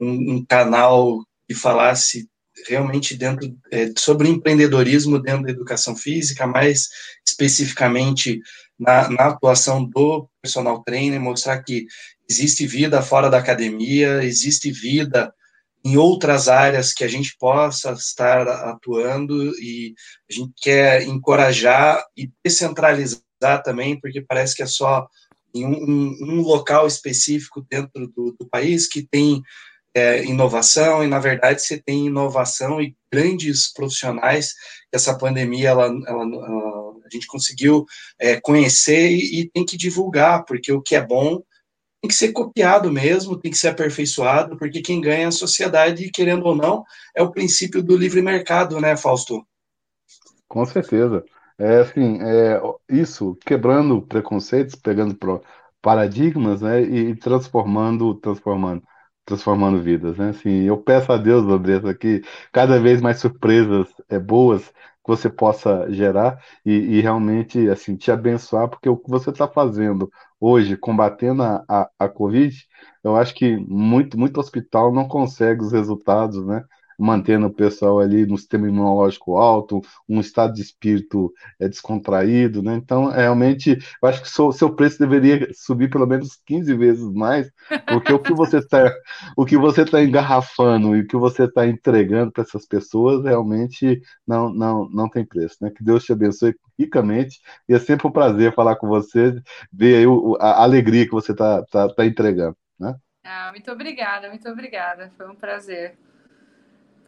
um, 0.00 0.34
um 0.34 0.44
canal 0.44 1.24
que 1.48 1.54
falasse 1.54 2.28
realmente 2.66 3.16
dentro 3.16 3.56
é, 3.70 3.90
sobre 3.96 4.28
empreendedorismo 4.28 5.18
dentro 5.18 5.44
da 5.44 5.50
educação 5.50 5.94
física, 5.94 6.46
mais 6.46 6.88
especificamente 7.26 8.40
na, 8.78 9.08
na, 9.08 9.26
atuação 9.26 9.84
do 9.84 10.28
personal 10.42 10.82
trainer, 10.82 11.20
mostrar 11.20 11.62
que 11.62 11.86
existe 12.28 12.66
vida 12.66 13.02
fora 13.02 13.30
da 13.30 13.38
academia, 13.38 14.24
existe 14.24 14.70
vida 14.70 15.32
em 15.84 15.96
outras 15.96 16.48
áreas 16.48 16.92
que 16.92 17.04
a 17.04 17.08
gente 17.08 17.36
possa 17.38 17.92
estar 17.92 18.48
atuando 18.48 19.52
e 19.60 19.94
a 20.30 20.32
gente 20.32 20.52
quer 20.56 21.02
encorajar 21.02 22.02
e 22.16 22.30
descentralizar 22.42 23.22
também, 23.62 24.00
porque 24.00 24.22
parece 24.22 24.56
que 24.56 24.62
é 24.62 24.66
só 24.66 25.06
em 25.54 25.64
um, 25.66 26.16
um 26.22 26.40
local 26.40 26.86
específico 26.86 27.64
dentro 27.70 28.08
do, 28.08 28.34
do 28.38 28.48
país 28.48 28.88
que 28.88 29.06
tem 29.06 29.42
é, 29.94 30.24
inovação, 30.24 31.04
e 31.04 31.06
na 31.06 31.18
verdade 31.18 31.62
você 31.62 31.80
tem 31.80 32.06
inovação 32.06 32.80
e 32.80 32.96
grandes 33.12 33.72
profissionais 33.72 34.52
que 34.90 34.96
essa 34.96 35.16
pandemia 35.16 35.68
ela, 35.68 35.86
ela, 35.86 36.22
ela 36.24 36.94
a 37.04 37.08
gente 37.12 37.26
conseguiu 37.26 37.84
é, 38.18 38.40
conhecer 38.40 39.10
e, 39.10 39.40
e, 39.40 39.50
tem 39.50 39.64
que 39.64 39.76
divulgar, 39.76 40.44
porque 40.44 40.72
o 40.72 40.82
que 40.82 40.96
é 40.96 41.06
bom 41.06 41.42
tem 42.00 42.08
que 42.08 42.14
ser 42.14 42.32
copiado 42.32 42.92
mesmo, 42.92 43.38
tem 43.38 43.50
que 43.50 43.56
ser 43.56 43.68
aperfeiçoado, 43.68 44.56
porque 44.58 44.82
quem 44.82 45.00
ganha 45.00 45.24
é 45.24 45.26
a 45.26 45.30
sociedade, 45.30 46.10
querendo 46.10 46.44
ou 46.44 46.54
não, 46.54 46.84
é 47.14 47.22
o 47.22 47.30
princípio 47.30 47.82
do 47.82 47.96
livre 47.96 48.20
mercado, 48.20 48.80
né, 48.80 48.96
Fausto? 48.96 49.46
Com 50.48 50.64
certeza. 50.66 51.24
É 51.58 51.76
assim, 51.76 52.18
é, 52.20 52.60
isso, 52.90 53.38
quebrando 53.46 54.02
preconceitos, 54.02 54.74
pegando 54.74 55.16
paradigmas, 55.80 56.60
né, 56.60 56.82
e 56.82 57.14
transformando, 57.14 58.14
transformando, 58.16 58.82
transformando 59.24 59.80
vidas, 59.82 60.16
né? 60.18 60.30
Assim, 60.30 60.62
eu 60.64 60.76
peço 60.78 61.12
a 61.12 61.16
Deus, 61.16 61.44
Andressa, 61.44 61.94
que 61.94 62.22
cada 62.52 62.78
vez 62.78 63.00
mais 63.00 63.18
surpresas 63.18 63.88
é, 64.08 64.18
boas 64.18 64.68
que 64.68 65.08
você 65.08 65.28
possa 65.28 65.90
gerar 65.92 66.42
e, 66.64 66.72
e, 66.72 67.00
realmente 67.00 67.68
assim 67.68 67.94
te 67.96 68.10
abençoar, 68.10 68.68
porque 68.68 68.88
o 68.88 68.96
que 68.96 69.10
você 69.10 69.30
está 69.30 69.46
fazendo 69.46 70.10
hoje, 70.40 70.76
combatendo 70.76 71.42
a, 71.42 71.64
a, 71.68 71.90
a 71.98 72.08
Covid, 72.08 72.56
eu 73.02 73.16
acho 73.16 73.34
que 73.34 73.56
muito, 73.56 74.18
muito 74.18 74.40
hospital 74.40 74.92
não 74.92 75.06
consegue 75.06 75.62
os 75.62 75.72
resultados, 75.72 76.44
né? 76.46 76.64
Mantendo 76.98 77.46
o 77.46 77.52
pessoal 77.52 78.00
ali 78.00 78.26
no 78.26 78.36
sistema 78.36 78.68
imunológico 78.68 79.36
alto, 79.36 79.80
um 80.08 80.20
estado 80.20 80.54
de 80.54 80.62
espírito 80.62 81.32
é, 81.60 81.68
descontraído, 81.68 82.62
né? 82.62 82.74
Então, 82.74 83.06
realmente, 83.06 83.78
eu 84.02 84.08
acho 84.08 84.22
que 84.22 84.40
o 84.40 84.52
seu 84.52 84.74
preço 84.74 84.98
deveria 84.98 85.48
subir 85.54 85.90
pelo 85.90 86.06
menos 86.06 86.36
15 86.46 86.74
vezes 86.76 87.12
mais, 87.12 87.50
porque 87.86 88.12
o 88.12 88.18
que 88.18 88.32
você 88.32 88.58
está 88.58 88.92
o 89.36 89.44
que 89.44 89.56
você 89.56 89.82
está 89.82 90.02
engarrafando 90.02 90.96
e 90.96 91.00
o 91.00 91.06
que 91.06 91.16
você 91.16 91.44
está 91.44 91.66
entregando 91.66 92.32
para 92.32 92.42
essas 92.42 92.66
pessoas 92.66 93.24
realmente 93.24 94.00
não, 94.26 94.50
não, 94.52 94.88
não 94.90 95.08
tem 95.08 95.24
preço, 95.24 95.56
né? 95.60 95.70
Que 95.70 95.82
Deus 95.84 96.04
te 96.04 96.12
abençoe 96.12 96.54
ricamente 96.78 97.40
e 97.68 97.74
é 97.74 97.78
sempre 97.78 98.06
um 98.06 98.12
prazer 98.12 98.54
falar 98.54 98.76
com 98.76 98.88
você, 98.88 99.40
ver 99.72 99.96
aí 99.96 100.06
o, 100.06 100.36
a 100.40 100.62
alegria 100.62 101.04
que 101.04 101.12
você 101.12 101.32
está 101.32 101.62
tá, 101.66 101.88
tá 101.88 102.06
entregando, 102.06 102.56
né? 102.78 102.94
Ah, 103.24 103.50
muito 103.50 103.70
obrigada, 103.70 104.28
muito 104.28 104.48
obrigada. 104.48 105.10
Foi 105.16 105.28
um 105.28 105.34
prazer. 105.34 105.96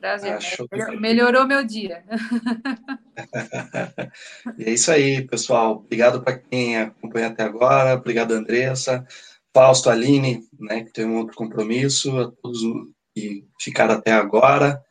Prazer. 0.01 0.39
Ah, 0.73 1.01
Melhorou 1.01 1.47
meu 1.47 1.64
dia. 1.64 2.05
e 4.59 4.64
é 4.64 4.70
isso 4.70 4.90
aí, 4.90 5.27
pessoal. 5.27 5.77
Obrigado 5.77 6.23
para 6.23 6.39
quem 6.39 6.77
acompanha 6.77 7.28
até 7.28 7.43
agora. 7.43 7.94
Obrigado, 7.94 8.32
Andressa. 8.32 9.06
Fausto, 9.55 9.89
Aline, 9.89 10.47
né, 10.59 10.85
que 10.85 10.93
tem 10.93 11.06
um 11.06 11.16
outro 11.16 11.36
compromisso. 11.36 12.16
A 12.18 12.31
todos 12.31 12.60
que 13.14 13.47
ficaram 13.60 13.94
até 13.94 14.12
agora. 14.12 14.82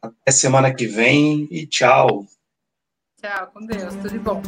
Até 0.00 0.30
semana 0.30 0.72
que 0.72 0.86
vem 0.86 1.48
e 1.50 1.66
tchau. 1.66 2.24
Tchau, 3.20 3.50
com 3.52 3.66
Deus. 3.66 3.94
Tudo 3.94 4.10
de 4.10 4.18
bom. 4.18 4.42